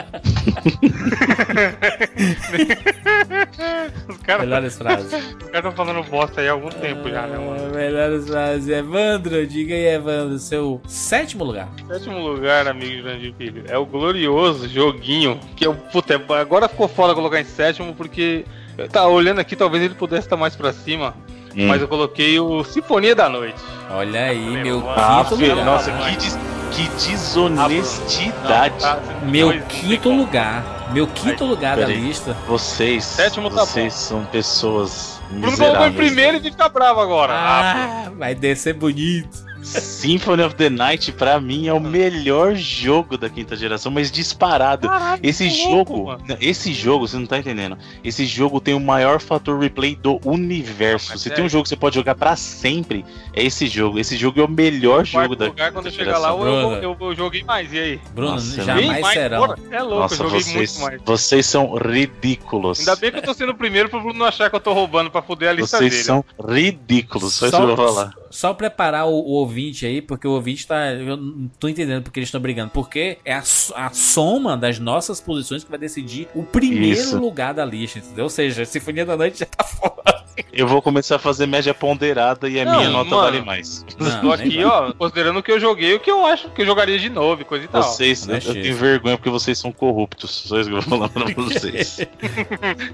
Os 4.08 4.18
caras 4.18 4.42
Melhores 4.44 4.78
frases. 4.78 5.12
estão 5.52 5.72
falando 5.72 6.08
bosta 6.08 6.40
aí 6.40 6.48
há 6.48 6.52
algum 6.52 6.68
tempo 6.68 7.08
já, 7.10 7.26
né, 7.26 7.36
mano? 7.36 7.66
Ah, 7.66 7.76
Melhores 7.76 8.28
frases. 8.28 8.68
Evandro, 8.68 9.44
diga 9.44 9.74
aí, 9.74 9.86
Evandro, 9.86 10.38
seu 10.38 10.80
sétimo 10.86 11.42
lugar. 11.42 11.68
Sétimo 11.88 12.20
lugar, 12.20 12.68
amigo 12.68 13.02
Jurandir 13.02 13.34
Filho, 13.34 13.64
é 13.66 13.76
o 13.76 13.84
glorioso 13.84 14.68
joguinho 14.68 15.40
que 15.56 15.66
eu, 15.66 15.74
puta, 15.74 16.14
agora 16.38 16.68
ficou 16.68 16.91
foda 16.94 17.14
colocar 17.14 17.40
em 17.40 17.44
sétimo 17.44 17.94
porque 17.94 18.44
tá 18.90 19.06
olhando 19.06 19.40
aqui, 19.40 19.54
talvez 19.56 19.82
ele 19.82 19.94
pudesse 19.94 20.26
estar 20.26 20.36
mais 20.36 20.54
pra 20.56 20.72
cima, 20.72 21.14
Hum. 21.56 21.66
mas 21.68 21.80
eu 21.82 21.88
coloquei 21.88 22.38
o 22.40 22.64
Sinfonia 22.64 23.14
da 23.14 23.28
Noite. 23.28 23.58
Olha 23.90 24.24
aí, 24.26 24.38
meu 24.62 24.80
quinto 24.82 25.36
filho, 25.36 25.50
lugar. 25.50 25.64
nossa, 25.66 25.90
que, 25.92 26.16
des- 26.16 26.38
que 26.70 26.88
desonestidade. 27.06 28.74
Tá, 28.80 28.98
Meu 29.24 29.48
dois, 29.48 29.60
não 29.60 29.66
tem 29.68 29.80
quinto 29.80 30.10
lugar. 30.10 30.90
Meu 30.92 31.06
quinto 31.06 31.44
Aí, 31.44 31.50
lugar 31.50 31.76
da 31.76 31.86
peraí. 31.86 32.00
lista. 32.00 32.36
Vocês, 32.46 33.04
Sétimo 33.04 33.48
tá 33.50 33.64
vocês 33.64 33.94
são 33.94 34.24
pessoas 34.26 35.20
O 35.30 35.34
Bruno 35.34 35.56
colocou 35.56 35.86
em 35.86 35.90
miseráveis. 35.90 35.94
primeiro 35.96 36.36
e 36.38 36.40
fica 36.50 36.68
bravo 36.68 37.00
agora. 37.00 37.32
Ah, 37.34 38.04
Ah, 38.06 38.10
vai 38.18 38.34
descer 38.34 38.74
bonito. 38.74 39.44
Symphony 39.62 40.42
of 40.42 40.54
the 40.56 40.68
Night, 40.68 41.12
pra 41.12 41.40
mim, 41.40 41.68
é 41.68 41.72
o 41.72 41.80
melhor 41.80 42.54
jogo 42.54 43.16
da 43.16 43.28
quinta 43.30 43.54
geração, 43.56 43.92
mas 43.92 44.10
disparado. 44.10 44.88
caralho, 44.88 45.20
Esse 45.22 45.48
jogo, 45.48 45.96
louco, 46.10 46.22
esse 46.40 46.72
jogo, 46.72 47.06
você 47.06 47.16
não 47.16 47.26
tá 47.26 47.38
entendendo. 47.38 47.78
Esse 48.02 48.26
jogo 48.26 48.60
tem 48.60 48.74
o 48.74 48.80
maior 48.80 49.20
fator 49.20 49.58
replay 49.60 49.94
do 49.94 50.20
universo. 50.24 51.10
Não, 51.12 51.18
Se 51.18 51.30
é- 51.30 51.34
tem 51.34 51.44
um 51.44 51.48
jogo 51.48 51.62
que 51.62 51.68
você 51.68 51.76
pode 51.76 51.94
jogar 51.94 52.14
pra 52.14 52.34
sempre, 52.36 53.04
é 53.34 53.44
esse 53.44 53.66
jogo. 53.66 53.98
Esse 53.98 54.16
jogo 54.16 54.40
é 54.40 54.44
o 54.44 54.48
melhor 54.48 55.04
jogo 55.04 55.28
Quarto 55.28 55.36
da 55.36 55.46
lugar, 55.46 55.72
quando 55.72 55.84
quinta 55.84 55.94
eu 56.02 56.04
chegar 56.06 56.18
lá, 56.18 56.28
geração. 56.32 56.72
eu, 56.74 56.82
eu, 56.82 56.96
eu 57.00 57.14
joguei 57.14 57.44
mais. 57.44 57.72
E 57.72 57.78
aí? 57.78 58.00
Bruno, 58.14 58.32
Nossa, 58.32 58.62
jamais 58.64 59.00
mais, 59.00 59.14
serão. 59.14 59.38
porra. 59.46 59.56
É 59.70 59.82
louco, 59.82 59.98
Nossa, 60.00 60.14
eu 60.14 60.18
joguei 60.28 60.40
vocês, 60.40 60.76
muito 60.78 60.80
mais. 60.90 61.02
vocês 61.04 61.46
são 61.46 61.74
ridículos. 61.76 62.80
Ainda 62.80 62.96
bem 62.96 63.12
que 63.12 63.18
eu 63.18 63.22
tô 63.22 63.34
sendo 63.34 63.52
o 63.52 63.54
primeiro 63.54 63.88
pro 63.88 64.00
Bruno 64.00 64.18
não 64.18 64.26
achar 64.26 64.50
que 64.50 64.56
eu 64.56 64.60
tô 64.60 64.72
roubando 64.72 65.10
pra 65.10 65.22
fuder 65.22 65.50
a 65.50 65.52
lista 65.52 65.78
Vocês 65.78 65.90
dele. 65.92 66.04
são 66.04 66.24
ridículos, 66.48 67.34
só 67.34 67.46
isso 67.46 67.56
que 67.56 67.62
eu 67.62 67.76
vou 67.76 67.86
falar. 67.88 68.12
Só 68.30 68.54
preparar 68.54 69.06
o, 69.06 69.12
o 69.12 69.42
ouvinte 69.52 69.84
aí, 69.86 70.00
porque 70.00 70.26
o 70.26 70.30
ouvinte 70.32 70.66
tá. 70.66 70.92
Eu 70.92 71.16
não 71.16 71.50
tô 71.60 71.68
entendendo 71.68 72.02
porque 72.02 72.18
eles 72.18 72.28
estão 72.28 72.40
brigando. 72.40 72.70
Porque 72.70 73.18
é 73.24 73.34
a, 73.34 73.42
a 73.76 73.90
soma 73.90 74.56
das 74.56 74.78
nossas 74.78 75.20
posições 75.20 75.62
que 75.62 75.70
vai 75.70 75.78
decidir 75.78 76.26
o 76.34 76.42
primeiro 76.42 76.98
Isso. 77.00 77.18
lugar 77.18 77.52
da 77.52 77.64
lista, 77.64 77.98
entendeu? 77.98 78.24
Ou 78.24 78.30
seja, 78.30 78.62
a 78.62 78.66
Sinfonia 78.66 79.04
da 79.04 79.16
Noite 79.16 79.40
já 79.40 79.46
tá 79.46 79.62
fora. 79.64 80.22
Eu 80.50 80.66
vou 80.66 80.80
começar 80.80 81.16
a 81.16 81.18
fazer 81.18 81.46
média 81.46 81.74
ponderada 81.74 82.48
e 82.48 82.58
a 82.58 82.64
Não, 82.64 82.76
minha 82.78 82.88
nota 82.88 83.10
mano. 83.10 83.22
vale 83.22 83.42
mais. 83.42 83.84
Não, 83.98 84.22
nem 84.36 84.46
aqui, 84.46 84.64
ó, 84.64 84.90
considerando 84.94 85.38
o 85.38 85.42
que 85.42 85.52
eu 85.52 85.60
joguei, 85.60 85.94
o 85.94 86.00
que 86.00 86.10
eu 86.10 86.24
acho 86.24 86.48
que 86.50 86.62
eu 86.62 86.66
jogaria 86.66 86.98
de 86.98 87.10
novo 87.10 87.42
e 87.42 87.44
coisa 87.44 87.66
e 87.66 87.68
tal. 87.68 87.82
Vocês, 87.82 88.26
Não 88.26 88.36
eu, 88.36 88.40
eu 88.40 88.52
tenho 88.54 88.74
vergonha 88.76 89.18
porque 89.18 89.28
vocês 89.28 89.58
são 89.58 89.70
corruptos. 89.72 90.30
Só 90.30 90.58
isso 90.58 90.70
que 90.70 90.76
eu 90.76 90.80
vou 90.80 90.90
falar 90.98 91.10
pra 91.10 91.26
vocês. 91.36 91.98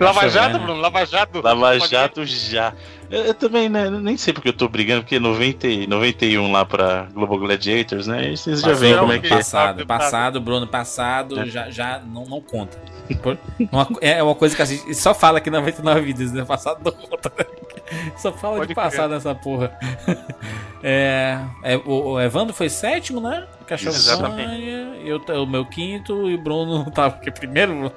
Lava 0.01 0.29
Jato, 0.29 0.47
chovendo. 0.47 0.59
Bruno, 0.65 0.81
Lava 0.81 1.05
Jato. 1.07 1.41
Lava 1.41 1.79
Jato 1.79 2.25
já. 2.27 2.75
Eu, 3.11 3.25
eu 3.27 3.35
também, 3.35 3.69
né? 3.69 3.89
Nem 3.91 4.17
sei 4.17 4.33
porque 4.33 4.49
eu 4.51 4.53
tô 4.53 4.69
brigando, 4.69 5.03
porque 5.03 5.19
90, 5.19 5.67
e 5.67 5.87
91 5.87 6.53
lá 6.53 6.65
pra 6.65 7.07
Global 7.15 7.39
Gladiators, 7.39 8.07
né? 8.07 8.33
e 8.33 8.37
Vocês 8.37 8.61
já 8.61 8.69
Passado, 8.69 8.81
veem 8.81 8.99
como 8.99 9.13
é 9.13 9.19
que 9.19 9.27
é. 9.27 9.31
Passado, 9.31 9.87
passado, 9.87 10.41
Bruno, 10.41 10.67
passado, 10.67 11.41
É. 11.41 11.47
já, 11.47 11.71
já 11.71 12.01
não, 12.01 12.25
não 12.27 12.41
conta. 12.41 12.79
Por- 13.23 13.39
uma- 13.73 13.89
é 14.03 14.23
uma 14.23 14.35
coisa 14.35 14.55
que 14.55 14.61
a 14.61 14.65
gente 14.67 14.95
só 14.95 15.15
fala 15.15 15.39
aqui 15.39 15.49
na 15.51 15.61
99 15.61 16.01
vidas, 16.03 16.33
né? 16.33 16.45
Passado 16.45 16.81
não 16.85 16.93
conta. 16.93 17.33
Só 18.19 18.31
fala 18.33 18.57
Pode 18.57 18.69
de 18.69 18.75
passado 18.75 19.11
nessa 19.15 19.35
porra. 19.35 19.73
É, 20.83 21.39
é, 21.65 21.77
o, 21.79 22.13
o 22.13 22.21
Evandro 22.21 22.55
foi 22.55 22.69
sétimo, 22.69 23.21
né? 23.21 23.47
Cachorro-Vânia, 23.67 24.93
eu 25.05 25.19
o 25.43 25.47
meu 25.47 25.65
quinto 25.65 26.29
e 26.29 26.35
o 26.35 26.39
Bruno 26.39 26.91
tava 26.91 27.17
aqui 27.17 27.31
primeiro. 27.31 27.73
Bruno? 27.73 27.93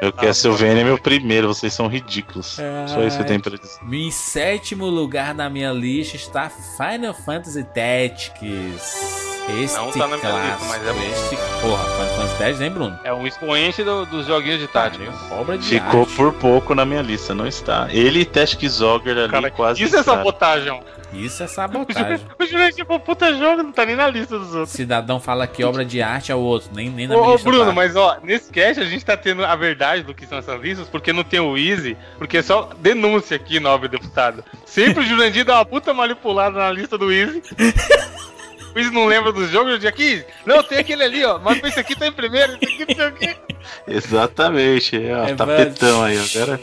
Eu 0.00 0.12
Castlevania 0.12 0.82
é 0.82 0.84
meu 0.84 0.98
primeiro, 0.98 1.48
vocês 1.48 1.72
são 1.72 1.86
ridículos. 1.86 2.58
É. 2.58 2.86
Só 2.86 3.02
isso 3.02 3.16
que 3.16 3.22
eu 3.22 3.26
tenho 3.26 3.40
pra 3.40 3.56
dizer. 3.56 3.78
Em 3.90 4.10
sétimo 4.10 4.86
lugar 4.86 5.34
na 5.34 5.48
minha 5.48 5.72
lista 5.72 6.16
está 6.16 6.50
Final 6.50 7.14
Fantasy 7.14 7.64
Tactics. 7.64 9.35
Este 9.48 9.76
Não 9.76 9.90
tá 9.92 10.08
na 10.08 10.16
minha 10.16 10.32
lista, 10.50 10.64
mas 10.66 10.86
é 10.86 10.92
bom. 10.92 11.02
este, 11.02 11.36
porra, 11.62 11.84
Final 11.84 12.06
Fantasy 12.16 12.36
Tactics, 12.38 12.60
hein, 12.60 12.70
Bruno? 12.70 12.98
É 13.04 13.12
um 13.12 13.26
expoente 13.26 13.84
do- 13.84 14.04
dos 14.06 14.26
joguinhos 14.26 14.58
de 14.58 14.66
tática. 14.66 15.12
Obra 15.30 15.56
de 15.56 15.66
Ficou 15.68 16.00
arte. 16.00 16.14
por 16.16 16.32
pouco 16.32 16.74
na 16.74 16.84
minha 16.84 17.00
lista, 17.00 17.32
não 17.32 17.46
está. 17.46 17.86
Ele 17.90 18.20
e 18.20 18.24
Teshk 18.24 18.68
Zogger 18.68 19.16
ali 19.16 19.30
Cara, 19.30 19.50
quase. 19.50 19.82
isso 19.82 19.96
é 19.96 20.02
sabotagem. 20.02 20.80
Isso 21.12 21.42
é 21.44 21.46
sabotagem. 21.48 22.20
O 22.38 22.44
Jurandir 22.44 22.84
é 22.88 22.92
um 22.92 22.98
puta 22.98 23.32
jogo, 23.34 23.62
não 23.62 23.70
tá 23.72 23.86
nem 23.86 23.94
na 23.94 24.08
lista 24.08 24.36
dos 24.36 24.52
outros. 24.52 24.70
Cidadão 24.70 25.20
fala 25.20 25.46
que 25.46 25.62
obra 25.62 25.84
de 25.84 26.02
arte 26.02 26.32
é 26.32 26.34
o 26.34 26.40
outro, 26.40 26.70
nem, 26.74 26.90
nem 26.90 27.06
na 27.06 27.14
Ô, 27.14 27.18
minha 27.18 27.30
ô, 27.30 27.32
lista 27.34 27.48
Bruno, 27.48 27.66
tá. 27.66 27.72
mas 27.72 27.94
ó, 27.94 28.16
nesse 28.24 28.50
cast 28.50 28.80
a 28.82 28.84
gente 28.84 29.04
tá 29.04 29.16
tendo 29.16 29.44
a 29.44 29.54
verdade 29.54 30.02
do 30.02 30.12
que 30.12 30.26
são 30.26 30.38
essas 30.38 30.60
listas, 30.60 30.88
porque 30.88 31.12
não 31.12 31.22
tem 31.22 31.38
o 31.38 31.56
Easy, 31.56 31.96
porque 32.18 32.38
é 32.38 32.42
só 32.42 32.70
denúncia 32.78 33.36
aqui, 33.36 33.60
nobre 33.60 33.88
deputado. 33.88 34.44
Sempre 34.64 35.04
o 35.04 35.06
Jurandir 35.06 35.44
dá 35.44 35.54
uma 35.54 35.64
puta 35.64 35.94
manipulada 35.94 36.58
na 36.58 36.72
lista 36.72 36.98
do 36.98 37.12
Easy. 37.12 37.42
Easy 38.78 38.90
não 38.90 39.06
lembra 39.06 39.32
do 39.32 39.46
jogo, 39.46 39.66
Jurandir 39.68 39.88
aqui? 39.88 40.24
Não, 40.44 40.62
tem 40.62 40.78
aquele 40.78 41.02
ali, 41.02 41.24
ó, 41.24 41.38
mas 41.38 41.62
esse 41.64 41.80
aqui 41.80 41.94
tá 41.96 42.06
em 42.06 42.12
primeiro, 42.12 42.58
esse 42.60 42.82
aqui 42.82 42.86
não 42.88 42.94
sei 42.94 43.08
o 43.08 43.12
quê. 43.12 43.36
Exatamente, 43.88 44.96
é, 44.96 45.14
ó, 45.16 45.24
É 45.24 45.34
tapetão 45.34 46.02
aí. 46.04 46.18
Agora, 46.18 46.60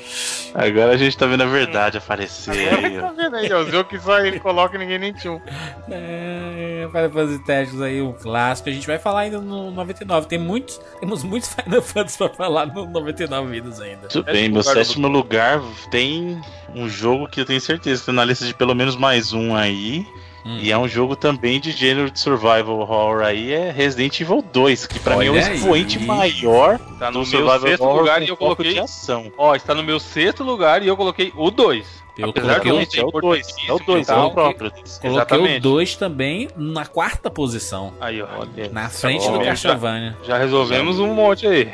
agora 0.54 0.92
a 0.94 0.98
gente 0.98 1.18
tá 1.18 1.26
vendo 1.26 1.44
a 1.44 1.48
verdade 1.48 1.98
aparecer 1.98 2.52
aí, 2.74 2.98
Tá 3.00 3.08
ó. 3.10 3.14
vendo 3.14 3.36
aí, 3.36 3.52
ó, 3.52 3.62
o 3.62 3.70
jogo 3.70 3.90
que 3.90 4.00
só 4.00 4.20
ele 4.20 4.40
coloca 4.40 4.76
e 4.76 4.80
ninguém 4.80 5.00
nem 5.00 5.14
tinha 5.14 5.34
um. 5.34 5.42
É, 5.90 6.88
Final 6.92 7.10
Fantasy 7.12 7.46
Tactics 7.46 7.82
aí, 7.82 8.02
um 8.02 8.14
clássico. 8.14 8.70
A 8.70 8.72
gente 8.72 8.88
vai 8.88 8.98
falar 9.00 9.22
ainda 9.22 9.40
no 9.40 9.72
99. 9.72 10.28
Tem 10.28 10.40
muitos, 10.40 10.80
temos 11.00 11.24
muitos 11.24 11.54
Final 11.54 11.82
Fantasy 11.84 12.18
pra 12.18 12.30
falar 12.30 12.68
no 12.68 12.86
99 12.86 13.52
vidas 13.52 13.82
ainda. 13.82 14.08
Tudo 14.08 14.26
bem, 14.26 14.50
meu 14.50 14.64
sétimo 14.64 15.08
lugar 15.08 15.62
tem 15.92 16.42
um 16.76 16.88
jogo 16.88 17.28
que 17.28 17.42
eu 17.42 17.46
tenho 17.46 17.60
certeza 17.62 18.02
que 18.02 18.06
tá 18.08 18.14
na 18.14 18.26
lista 18.26 18.46
de 18.46 18.54
pelo 18.54 18.74
menos 18.74 18.96
mais 18.96 19.34
um 19.34 19.56
aí. 19.56 20.06
Hum. 20.46 20.58
E 20.62 20.72
é 20.72 20.78
um 20.78 20.88
jogo 20.88 21.16
também 21.16 21.60
de 21.60 21.72
gênero 21.72 22.12
de 22.12 22.20
survival 22.20 22.80
horror 22.80 23.24
aí, 23.24 23.52
é 23.54 23.72
Resident 23.72 24.20
Evil 24.20 24.42
2, 24.52 24.86
que 24.88 25.00
pra 25.00 25.16
mim 25.16 25.26
é 25.26 25.30
o 25.30 25.34
Olha 25.34 25.48
aí. 25.48 25.56
expoente 25.56 26.00
maior 26.00 26.78
Tá 27.00 27.08
no 27.10 27.12
do 27.12 27.18
meu 27.20 27.26
survival 27.26 27.60
sexto 27.62 27.84
horror 27.84 28.00
lugar 28.00 28.22
e 28.22 28.28
eu 28.28 28.36
coloquei. 28.38 28.74
de 28.74 28.80
ação. 28.80 29.32
Ó, 29.38 29.56
está 29.56 29.74
no 29.74 29.84
meu 29.84 30.00
sexto 30.00 30.44
lugar 30.44 30.84
e 30.84 30.88
eu 30.88 30.98
coloquei 30.98 31.32
o 31.36 31.50
2. 31.50 32.04
Eu 32.16 32.30
Apesar 32.30 32.60
coloquei 32.60 32.72
de 32.72 32.78
o- 32.78 32.80
não 32.80 32.92
ser 32.92 33.00
é 33.00 33.06
o 33.06 33.22
2, 33.22 33.48
é 33.68 33.74
o 33.74 33.80
2, 33.80 34.10
é 34.10 34.14
o 34.16 34.32
próprio. 34.32 34.70
Coloquei 34.72 35.10
Exatamente. 35.10 35.58
o 35.58 35.62
2 35.62 35.96
também 35.96 36.48
na 36.56 36.86
quarta 36.86 37.28
posição. 37.30 37.92
Aí, 38.00 38.22
ó. 38.22 38.28
Olha, 38.38 38.70
Na 38.72 38.88
frente 38.90 39.28
do 39.28 39.38
já- 39.38 39.46
Castlevania. 39.46 40.16
Já 40.24 40.38
resolvemos 40.38 41.00
um 41.00 41.12
monte 41.12 41.48
aí. 41.48 41.72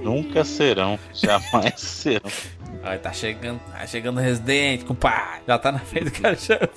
Nunca 0.00 0.42
serão, 0.42 0.98
jamais 1.12 1.74
serão. 1.80 2.30
Olha, 2.86 2.98
tá 2.98 3.12
chegando, 3.12 3.60
tá 3.72 3.86
chegando 3.86 4.18
o 4.18 4.20
Resident, 4.20 4.84
compadre. 4.84 5.40
Já 5.48 5.58
tá 5.58 5.72
na 5.72 5.78
frente 5.78 6.04
do 6.04 6.10
Castlevania. 6.20 6.70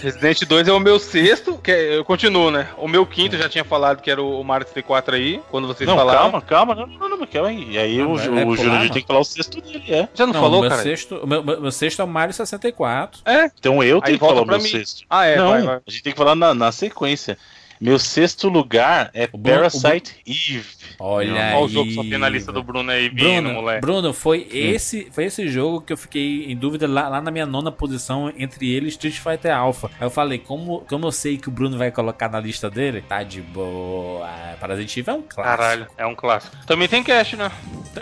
Resident 0.00 0.44
2 0.46 0.68
é 0.68 0.72
o 0.72 0.78
meu 0.78 0.98
sexto, 1.00 1.58
que 1.58 1.70
é- 1.72 1.96
eu 1.98 2.04
continuo, 2.04 2.50
né? 2.50 2.68
O 2.76 2.86
meu 2.86 3.04
quinto 3.04 3.34
eu 3.34 3.40
já 3.42 3.48
tinha 3.48 3.64
falado 3.64 4.00
que 4.00 4.10
era 4.10 4.22
o 4.22 4.36
o 4.40 4.44
Mario 4.44 4.66
64 4.66 5.14
aí, 5.16 5.40
quando 5.50 5.66
vocês 5.66 5.88
Não, 5.88 5.96
falaram. 5.96 6.20
calma, 6.20 6.42
calma, 6.42 6.74
não, 6.74 6.86
não, 6.86 7.16
não, 7.16 7.26
calma 7.26 7.48
aí. 7.48 7.70
E 7.70 7.78
aí 7.78 7.98
Não, 7.98 8.12
o, 8.12 8.16
vai 8.16 8.44
o 8.44 8.56
Jurandir 8.56 8.84
não? 8.88 8.92
tem 8.92 9.02
que 9.02 9.08
falar 9.08 9.20
o 9.20 9.24
sexto 9.24 9.60
dele, 9.60 9.84
é. 9.88 10.08
Já 10.14 10.26
não, 10.26 10.32
Não, 10.34 10.40
falou, 10.40 10.58
o 10.58 10.60
meu 10.60 10.70
cara? 10.70 10.82
sexto, 10.82 11.16
o 11.16 11.26
meu, 11.26 11.42
meu- 11.42 11.72
sexto 11.72 12.00
é 12.02 12.04
o 12.04 12.08
Mario 12.08 12.34
64. 12.34 13.22
É? 13.24 13.50
Então 13.58 13.82
eu 13.82 13.96
Aí 13.96 14.02
tenho 14.02 14.18
que 14.18 14.24
falar 14.26 14.42
o 14.42 14.46
meu 14.46 14.58
mim. 14.58 14.68
sexto. 14.68 15.04
Ah, 15.10 15.24
é, 15.26 15.36
não, 15.36 15.50
vai, 15.50 15.62
vai. 15.62 15.76
a 15.86 15.90
gente 15.90 16.02
tem 16.02 16.12
que 16.12 16.18
falar 16.18 16.34
na, 16.36 16.54
na 16.54 16.70
sequência. 16.70 17.36
Meu 17.80 17.98
sexto 17.98 18.48
lugar 18.48 19.10
é 19.12 19.28
O 19.32 19.36
Bruno- 19.38 19.58
Parasite 19.58 20.16
Eve. 20.26 20.64
Olha 20.98 21.30
Não, 21.32 21.38
aí. 21.38 21.54
Olha 21.54 21.64
o 21.64 21.68
jogo 21.68 21.90
só 21.92 22.02
tem 22.02 22.16
na 22.18 22.28
lista 22.28 22.50
do 22.52 22.62
Bruno 22.62 22.90
aí, 22.90 23.08
vindo, 23.08 23.42
Bruno, 23.42 23.52
moleque. 23.54 23.80
Bruno, 23.80 24.12
foi 24.12 24.46
esse, 24.50 25.08
foi 25.12 25.24
esse 25.24 25.46
jogo 25.48 25.80
que 25.82 25.92
eu 25.92 25.96
fiquei 25.96 26.44
em 26.50 26.56
dúvida 26.56 26.88
lá, 26.88 27.08
lá 27.08 27.20
na 27.20 27.30
minha 27.30 27.44
nona 27.46 27.70
posição 27.70 28.32
entre 28.36 28.72
ele 28.72 28.86
e 28.86 28.88
Street 28.88 29.16
Fighter 29.18 29.54
Alpha. 29.54 29.90
Aí 30.00 30.06
eu 30.06 30.10
falei, 30.10 30.38
como, 30.38 30.80
como 30.88 31.06
eu 31.06 31.12
sei 31.12 31.36
que 31.36 31.48
o 31.48 31.52
Bruno 31.52 31.76
vai 31.76 31.90
colocar 31.90 32.30
na 32.30 32.40
lista 32.40 32.70
dele, 32.70 33.02
tá 33.02 33.22
de 33.22 33.42
boa. 33.42 34.26
Parasite 34.60 35.00
Eve 35.00 35.10
é 35.10 35.14
um 35.14 35.22
clássico. 35.22 35.42
Caralho, 35.42 35.86
é 35.98 36.06
um 36.06 36.14
clássico. 36.14 36.56
Também 36.66 36.88
tem 36.88 37.02
cash, 37.02 37.34
né? 37.34 37.50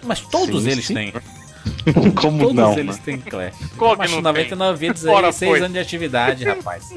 Mas 0.05 0.21
todos 0.21 0.63
Sim, 0.65 0.71
eles 0.71 0.85
sim. 0.87 0.95
têm. 0.95 1.13
Como 2.15 2.39
Todos 2.39 2.55
não? 2.55 2.73
eles 2.75 2.87
mano? 2.87 2.99
têm 3.05 3.19
Clash. 3.19 3.55
Qual 3.77 3.97
Mas 3.97 4.11
que 4.11 4.17
não 4.17 4.23
tem? 4.23 4.45
99 4.45 4.79
vezes 4.87 5.03
Fora 5.05 5.27
aí, 5.29 5.33
6 5.33 5.51
foi. 5.51 5.59
anos 5.61 5.73
de 5.73 5.79
atividade, 5.79 6.45
rapaz. 6.45 6.95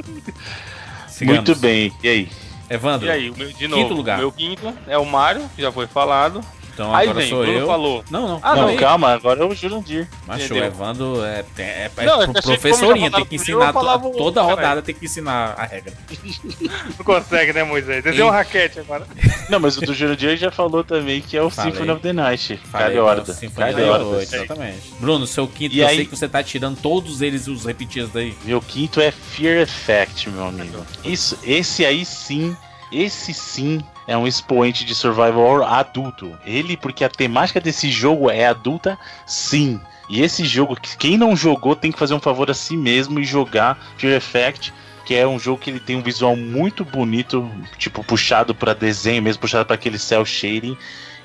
Sigamos. 1.07 1.37
Muito 1.47 1.55
bem. 1.59 1.91
E 2.03 2.07
aí? 2.07 2.29
Evandro, 2.69 3.07
E 3.07 3.11
aí, 3.11 3.29
o 3.29 3.37
meu, 3.37 3.47
de 3.47 3.53
Quinto 3.53 3.69
novo, 3.75 3.93
lugar. 3.93 4.17
o 4.17 4.21
meu 4.21 4.31
quinto 4.31 4.73
é 4.87 4.97
o 4.97 5.05
Mario, 5.05 5.49
que 5.55 5.61
já 5.61 5.71
foi 5.71 5.87
falado. 5.87 6.41
Então 6.77 6.95
aí 6.95 7.09
agora 7.09 7.19
vem, 7.21 7.29
sou 7.29 7.41
Bruno 7.43 7.57
eu. 7.59 7.65
falou. 7.67 8.03
Não, 8.11 8.27
não. 8.27 8.39
Ah, 8.43 8.55
não, 8.55 8.67
não, 8.67 8.75
calma, 8.77 9.09
agora 9.13 9.41
é 9.41 9.45
o 9.45 9.55
Jurandir. 9.55 10.07
Mas 10.27 10.47
o? 10.51 10.55
Evandro 10.55 11.23
é, 11.25 11.43
tem- 11.55 11.65
é, 11.65 11.89
é 11.97 12.05
Não, 12.05 12.21
é 12.21 12.27
pro- 12.27 12.41
professorinha, 12.43 13.09
tem 13.09 13.25
que 13.25 13.35
ensinar. 13.35 13.57
primeiro, 13.57 13.69
eu 13.69 13.73
falava 13.73 14.09
to- 14.11 14.17
toda 14.17 14.41
caralho. 14.41 14.55
rodada 14.55 14.81
tem 14.83 14.93
que 14.93 15.05
ensinar 15.05 15.55
a 15.57 15.65
regra. 15.65 15.93
Não 16.97 17.03
consegue, 17.05 17.53
né, 17.53 17.63
Moisés? 17.63 18.03
Você 18.03 18.09
Ei. 18.09 18.15
deu 18.15 18.27
um 18.27 18.29
raquete 18.29 18.79
agora. 18.79 19.07
Não, 19.49 19.59
mas 19.59 19.75
o 19.77 19.81
do 19.81 19.93
Jurandir 19.93 20.37
já 20.37 20.51
falou 20.51 20.83
também 20.83 21.21
que 21.21 21.35
é 21.35 21.41
o 21.41 21.49
Falei. 21.49 21.71
Symphony 21.71 21.91
of 21.91 22.01
the 22.01 22.13
Night. 22.13 22.57
Falei, 22.71 22.87
Cada 22.89 23.03
hora. 23.03 23.25
Sinfonia 23.25 23.71
Cada 23.73 23.85
da 23.85 23.91
hora. 23.91 24.03
Noite, 24.03 24.35
exatamente. 24.35 24.93
Bruno, 24.99 25.25
seu 25.25 25.47
quinto, 25.47 25.75
E 25.75 25.79
eu 25.79 25.87
aí- 25.87 25.95
sei 25.95 26.05
que 26.05 26.15
você 26.15 26.27
tá 26.29 26.43
tirando 26.43 26.77
todos 26.79 27.21
eles 27.21 27.47
os 27.47 27.65
repetidos 27.65 28.11
daí. 28.11 28.35
Meu 28.43 28.61
quinto 28.61 29.01
é 29.01 29.09
Fear 29.11 29.57
Effect, 29.61 30.29
meu 30.29 30.45
amigo. 30.45 30.85
Isso, 31.03 31.37
esse 31.43 31.85
aí 31.85 32.05
sim, 32.05 32.55
esse 32.91 33.33
sim 33.33 33.81
é 34.07 34.17
um 34.17 34.27
expoente 34.27 34.85
de 34.85 34.95
survival 34.95 35.39
horror 35.39 35.73
adulto. 35.73 36.37
Ele, 36.45 36.77
porque 36.77 37.03
a 37.03 37.09
temática 37.09 37.59
desse 37.59 37.91
jogo 37.91 38.29
é 38.29 38.45
adulta, 38.45 38.97
sim. 39.25 39.79
E 40.09 40.21
esse 40.21 40.45
jogo, 40.45 40.75
que 40.75 40.95
quem 40.97 41.17
não 41.17 41.35
jogou 41.35 41.75
tem 41.75 41.91
que 41.91 41.99
fazer 41.99 42.13
um 42.13 42.19
favor 42.19 42.49
a 42.49 42.53
si 42.53 42.77
mesmo 42.77 43.19
e 43.19 43.25
jogar 43.25 43.77
Fear 43.97 44.13
Effect, 44.13 44.73
que 45.05 45.13
é 45.13 45.27
um 45.27 45.37
jogo 45.37 45.61
que 45.61 45.69
ele 45.69 45.79
tem 45.79 45.97
um 45.97 46.01
visual 46.01 46.35
muito 46.35 46.85
bonito, 46.85 47.49
tipo 47.77 48.03
puxado 48.03 48.55
para 48.55 48.73
desenho 48.73 49.21
mesmo, 49.21 49.41
puxado 49.41 49.65
para 49.65 49.75
aquele 49.75 49.99
cel 49.99 50.25
shading. 50.25 50.77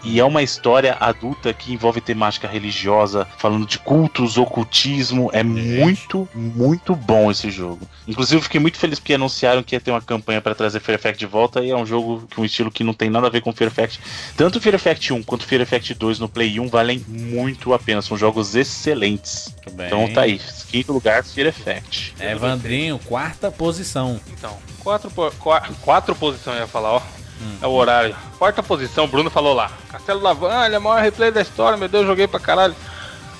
E 0.05 0.19
é 0.19 0.24
uma 0.24 0.43
história 0.43 0.97
adulta 0.99 1.53
que 1.55 1.73
envolve 1.73 2.01
temática 2.01 2.49
religiosa, 2.49 3.27
falando 3.39 3.66
de 3.66 3.79
cultos, 3.79 4.37
ocultismo. 4.37 5.31
É 5.33 5.43
muito, 5.43 6.29
muito 6.35 6.97
bom 6.97 7.31
esse 7.31 7.51
jogo. 7.51 7.89
Inclusive, 8.09 8.39
eu 8.39 8.43
fiquei 8.43 8.61
muito 8.61 8.79
feliz 8.79 8.99
porque 8.99 9.15
anunciaram 9.15 9.62
que 9.62 9.77
ia 9.77 9.81
ter 9.81 9.91
uma 9.93 10.01
campanha 10.01 10.41
para 10.41 10.55
trazer 10.55 10.81
Fear 10.81 10.99
Effect 10.99 11.19
de 11.20 11.27
volta. 11.27 11.62
E 11.62 11.70
é 11.70 11.77
um 11.77 11.87
jogo 11.87 12.27
com 12.35 12.43
um 12.43 12.45
estilo 12.45 12.70
que 12.70 12.83
não 12.83 12.93
tem 12.93 13.09
nada 13.09 13.29
a 13.29 13.31
ver 13.31 13.41
com 13.43 13.53
Fear 13.53 13.70
Effect. 13.70 14.01
Tanto 14.37 14.61
Fear 14.61 14.74
Effect 14.74 15.12
1 15.12 15.23
quanto 15.23 15.47
Fear 15.47 15.62
Effect 15.62 15.95
2 15.95 16.19
no 16.19 16.29
Play 16.29 16.59
1 16.59 16.69
valem 16.69 17.05
muito 17.09 17.73
a 17.73 17.79
pena. 17.79 18.03
São 18.03 18.16
jogos 18.16 18.55
excelentes. 18.57 19.55
Muito 19.65 19.77
bem. 19.77 19.87
Então 19.87 20.09
tá 20.12 20.23
aí. 20.23 20.41
Quinto 20.69 20.93
lugar, 20.93 21.23
Fear 21.24 21.47
Effect. 21.49 22.15
Evandrinho, 22.19 22.99
quarta 22.99 23.51
posição. 23.53 24.20
Então, 24.37 24.59
quatro, 24.81 25.11
po- 25.11 25.31
qua- 25.39 25.62
quatro 25.81 26.15
posições 26.16 26.57
eu 26.57 26.62
ia 26.62 26.66
falar, 26.66 26.95
ó. 26.95 27.03
Hum. 27.43 27.59
É 27.60 27.66
o 27.66 27.70
horário. 27.73 28.14
Quarta 28.39 28.62
posição, 28.62 29.09
Bruno 29.09 29.28
falou 29.31 29.55
lá. 29.55 29.70
Castelo 29.90 30.20
Lavalha, 30.20 30.78
maior 30.78 31.02
replay 31.02 31.31
da 31.31 31.43
história, 31.43 31.77
meu 31.77 31.89
Deus, 31.89 32.06
joguei 32.06 32.27
pra 32.28 32.39
caralho. 32.39 32.74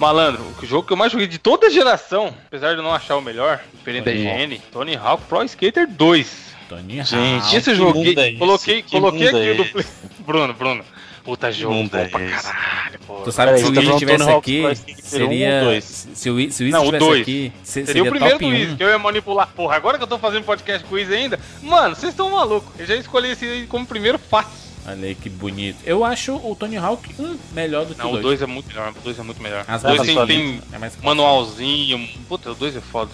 Malandro, 0.01 0.43
o 0.61 0.67
jogo 0.67 0.87
que 0.87 0.93
eu 0.93 0.97
mais 0.97 1.13
joguei 1.13 1.29
de 1.29 1.39
toda 1.39 1.69
a 1.69 1.71
geração, 1.71 2.35
apesar 2.47 2.73
de 2.73 2.79
eu 2.79 2.83
não 2.83 2.93
achar 2.93 3.17
o 3.17 3.23
melhor, 3.23 3.61
diferente 3.73 4.05
da 4.05 4.11
Tony 4.11 4.25
IGN, 4.25 4.63
Tony 4.73 4.97
Hawk 4.97 5.23
Pro 5.29 5.45
Skater 5.45 5.87
2. 5.89 6.53
Toninho 6.69 7.05
Gente, 7.05 7.45
Hawk. 7.45 7.57
Esse 7.57 7.71
que 7.71 7.77
jogo, 7.77 7.99
é 8.03 8.09
esse? 8.31 8.39
coloquei, 8.39 8.83
Que 8.83 8.91
coloquei 8.91 9.29
aqui 9.29 9.37
é 9.51 9.55
do 9.55 9.63
esse? 9.63 9.73
Play. 9.73 9.87
Bruno, 10.27 10.55
Bruno. 10.55 10.85
Puta 11.25 11.53
jogo 11.53 11.75
mundo 11.75 11.91
bom 11.91 11.99
é 11.99 12.09
pra 12.09 12.21
caralho, 12.21 12.99
pô. 13.07 13.21
Tu 13.23 13.31
sabe 13.31 13.53
Peraí, 13.53 13.63
que 13.63 13.67
se 13.67 13.73
o 13.73 13.75
você 13.75 13.81
tá 14.25 14.33
Hawk 14.33 14.51
aqui, 14.51 14.61
Pro 14.63 14.73
Skater 14.73 15.03
1 15.03 15.03
seria. 15.29 15.81
Se 16.15 16.31
o 16.31 16.35
o 16.35 16.37
Não, 16.37 16.41
o 16.43 16.85
estivesse 16.85 16.99
dois. 16.99 17.21
aqui, 17.23 17.53
se- 17.63 17.73
Seria 17.73 17.87
seria 17.87 18.03
o 18.03 18.11
primeiro 18.11 18.37
1. 18.73 18.77
que 18.77 18.83
eu 18.83 18.89
ia 18.89 18.99
manipular. 18.99 19.49
Porra, 19.55 19.77
agora 19.77 19.99
que 19.99 20.05
eu 20.05 20.09
tô 20.09 20.19
fazendo 20.19 20.45
podcast 20.45 20.85
quiz 20.87 21.11
ainda, 21.11 21.39
mano, 21.63 21.95
vocês 21.95 22.13
estão 22.13 22.29
malucos. 22.31 22.69
Eu 22.79 22.87
já 22.87 22.97
escolhi 22.97 23.31
esse 23.31 23.45
aí 23.45 23.67
como 23.69 23.87
primeiro 23.87 24.19
fácil. 24.19 24.51
Olha 24.85 25.07
aí 25.07 25.15
que 25.15 25.31
bonito. 25.31 25.79
Eu 25.87 26.05
acho 26.05 26.35
o 26.35 26.57
Tony 26.57 26.77
Hawk 26.77 27.09
um 27.17 27.39
melhor 27.53 27.85
do 27.87 27.95
que 27.95 28.01
Não, 28.01 28.07
o 28.07 28.11
o 28.11 28.13
2. 28.15 28.23
2 28.25 28.43
é 28.43 28.47
muito 28.47 28.67
melhor. 28.67 28.91
O 28.91 29.01
2 29.01 29.19
é 29.19 29.23
muito 29.23 29.41
melhor. 29.41 29.65
As 29.69 29.85
o 29.85 29.87
2 29.87 29.99
barras 29.99 30.27
tem, 30.27 30.27
tem 30.27 30.63
É 30.73 30.79
manualzinho. 31.05 32.09
Puta, 32.29 32.51
o 32.51 32.55
2 32.57 32.77
é 32.77 32.81
foda. 32.81 33.13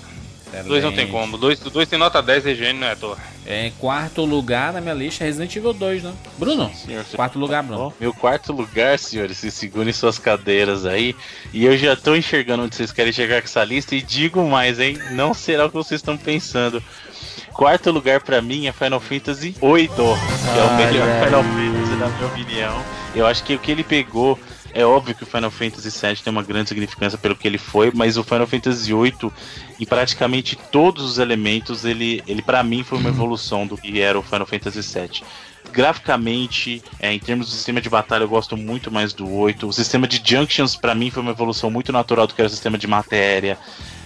O 0.52 0.68
2 0.68 0.84
não 0.84 0.92
tem 0.92 1.08
como. 1.08 1.36
O 1.36 1.38
2, 1.38 1.66
o 1.66 1.70
2 1.70 1.88
tem 1.88 1.98
nota 1.98 2.22
10 2.22 2.46
EGN, 2.46 2.72
não 2.74 2.86
é. 2.86 2.96
É, 3.46 3.66
em 3.66 3.70
quarto 3.72 4.24
lugar 4.24 4.72
na 4.72 4.80
minha 4.80 4.94
lista, 4.94 5.24
Resident 5.24 5.54
Evil 5.56 5.72
2, 5.72 6.02
né? 6.02 6.12
Bruno, 6.36 6.70
Senhor, 6.74 7.04
quarto 7.14 7.38
lugar, 7.38 7.62
Bruno. 7.62 7.94
Meu 7.98 8.12
quarto 8.12 8.52
lugar, 8.52 8.98
senhores, 8.98 9.38
se 9.38 9.50
segurem 9.50 9.92
suas 9.92 10.18
cadeiras 10.18 10.84
aí. 10.84 11.14
E 11.52 11.64
eu 11.64 11.76
já 11.76 11.96
tô 11.96 12.14
enxergando 12.14 12.64
onde 12.64 12.76
vocês 12.76 12.92
querem 12.92 13.12
chegar 13.12 13.40
com 13.40 13.46
essa 13.46 13.64
lista. 13.64 13.94
E 13.94 14.02
digo 14.02 14.46
mais, 14.46 14.78
hein? 14.78 14.98
Não 15.12 15.32
será 15.32 15.66
o 15.66 15.68
que 15.68 15.76
vocês 15.76 16.00
estão 16.00 16.16
pensando. 16.16 16.82
Quarto 17.52 17.90
lugar 17.90 18.20
pra 18.20 18.40
mim 18.40 18.66
é 18.66 18.72
Final 18.72 19.00
Fantasy 19.00 19.56
VIII, 19.60 19.88
que 19.88 20.58
é 20.58 20.62
o 20.62 20.76
melhor 20.76 21.24
Final. 21.24 21.42
Fantasy, 21.42 21.96
na 21.96 22.08
minha 22.08 22.26
opinião. 22.26 22.84
Eu 23.14 23.26
acho 23.26 23.42
que 23.42 23.54
o 23.54 23.58
que 23.58 23.72
ele 23.72 23.82
pegou. 23.82 24.38
É 24.80 24.84
óbvio 24.84 25.12
que 25.16 25.24
o 25.24 25.26
Final 25.26 25.50
Fantasy 25.50 25.90
VII 25.90 26.22
tem 26.22 26.30
uma 26.30 26.44
grande 26.44 26.68
significância 26.68 27.18
pelo 27.18 27.36
que 27.36 27.48
ele 27.48 27.58
foi, 27.58 27.90
mas 27.92 28.16
o 28.16 28.22
Final 28.22 28.46
Fantasy 28.46 28.92
VIII, 28.92 29.32
em 29.76 29.84
praticamente 29.84 30.54
todos 30.70 31.02
os 31.04 31.18
elementos, 31.18 31.84
ele, 31.84 32.22
ele 32.28 32.42
para 32.42 32.62
mim 32.62 32.84
foi 32.84 32.96
uma 32.98 33.08
evolução 33.08 33.66
do 33.66 33.76
que 33.76 34.00
era 34.00 34.16
o 34.18 34.22
Final 34.22 34.46
Fantasy 34.46 34.80
VII 34.82 35.24
graficamente, 35.68 36.82
é, 36.98 37.12
em 37.12 37.18
termos 37.20 37.48
do 37.48 37.54
sistema 37.56 37.80
de 37.80 37.90
batalha, 37.90 38.22
eu 38.22 38.28
gosto 38.28 38.56
muito 38.56 38.90
mais 38.90 39.12
do 39.12 39.28
8. 39.28 39.66
O 39.68 39.72
sistema 39.72 40.06
de 40.06 40.22
junctions, 40.24 40.76
pra 40.76 40.94
mim, 40.94 41.10
foi 41.10 41.22
uma 41.22 41.32
evolução 41.32 41.70
muito 41.70 41.92
natural 41.92 42.26
do 42.26 42.34
que 42.34 42.40
era 42.40 42.46
o 42.46 42.50
sistema 42.50 42.78
de 42.78 42.86
matéria. 42.86 43.58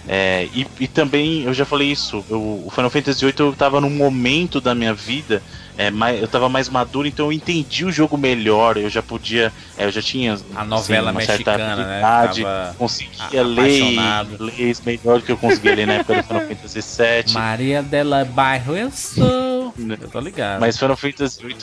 É, 0.05 0.45
e, 0.51 0.69
e 0.79 0.87
também, 0.87 1.43
eu 1.43 1.53
já 1.53 1.65
falei 1.65 1.89
isso, 1.91 2.25
eu- 2.27 2.65
o 2.65 2.69
Final 2.69 2.89
Fantasy 2.89 3.23
VIII 3.25 3.39
eu 3.39 3.55
tava 3.55 3.79
num 3.79 3.89
momento 3.89 4.59
da 4.59 4.75
minha 4.75 4.93
vida, 4.93 5.43
é, 5.77 5.89
mais, 5.89 6.21
eu 6.21 6.27
tava 6.27 6.47
mais 6.49 6.69
maduro, 6.69 7.07
então 7.07 7.27
eu 7.27 7.31
entendi 7.33 7.85
o 7.85 7.91
jogo 7.91 8.17
melhor, 8.17 8.77
eu 8.77 8.89
já 8.89 9.01
podia, 9.01 9.51
é, 9.75 9.85
eu 9.85 9.91
já 9.91 10.01
tinha 10.01 10.35
A 10.55 10.63
novela 10.63 11.09
assim, 11.09 11.17
uma 11.17 11.21
certa 11.25 11.51
mexicana, 11.57 11.75
né? 11.75 12.03
habilidade, 12.03 12.41
Tava 12.41 12.75
conseguia 12.77 13.41
a- 13.41 13.43
ler 13.43 14.77
melhor 14.85 15.19
do 15.19 15.25
que 15.25 15.31
eu 15.31 15.37
conseguia 15.37 15.75
ler 15.75 15.87
na 15.87 15.93
época 15.93 16.15
do 16.21 16.23
Final 16.27 16.41
Fantasy 16.41 16.79
VII. 16.79 17.33
Maria 17.33 17.81
dela 17.83 18.25
Bairro, 18.25 18.75
eu 18.75 18.91
sou. 18.91 19.52
Né? 19.77 19.97
Eu 19.99 20.09
tô 20.09 20.19
ligado. 20.19 20.59
Mas 20.59 20.77
Final 20.77 20.95
Fantasy 20.95 21.45
VIII, 21.45 21.55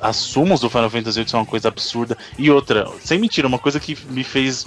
as 0.00 0.16
sumos 0.16 0.60
do 0.60 0.70
Final 0.70 0.90
Fantasy 0.90 1.18
VIII 1.18 1.28
são 1.28 1.40
uma 1.40 1.46
coisa 1.46 1.68
absurda. 1.68 2.16
E 2.38 2.50
outra, 2.50 2.88
sem 3.00 3.18
mentira, 3.18 3.46
uma 3.46 3.58
coisa 3.58 3.78
que 3.78 3.96
me 4.10 4.24
fez 4.24 4.64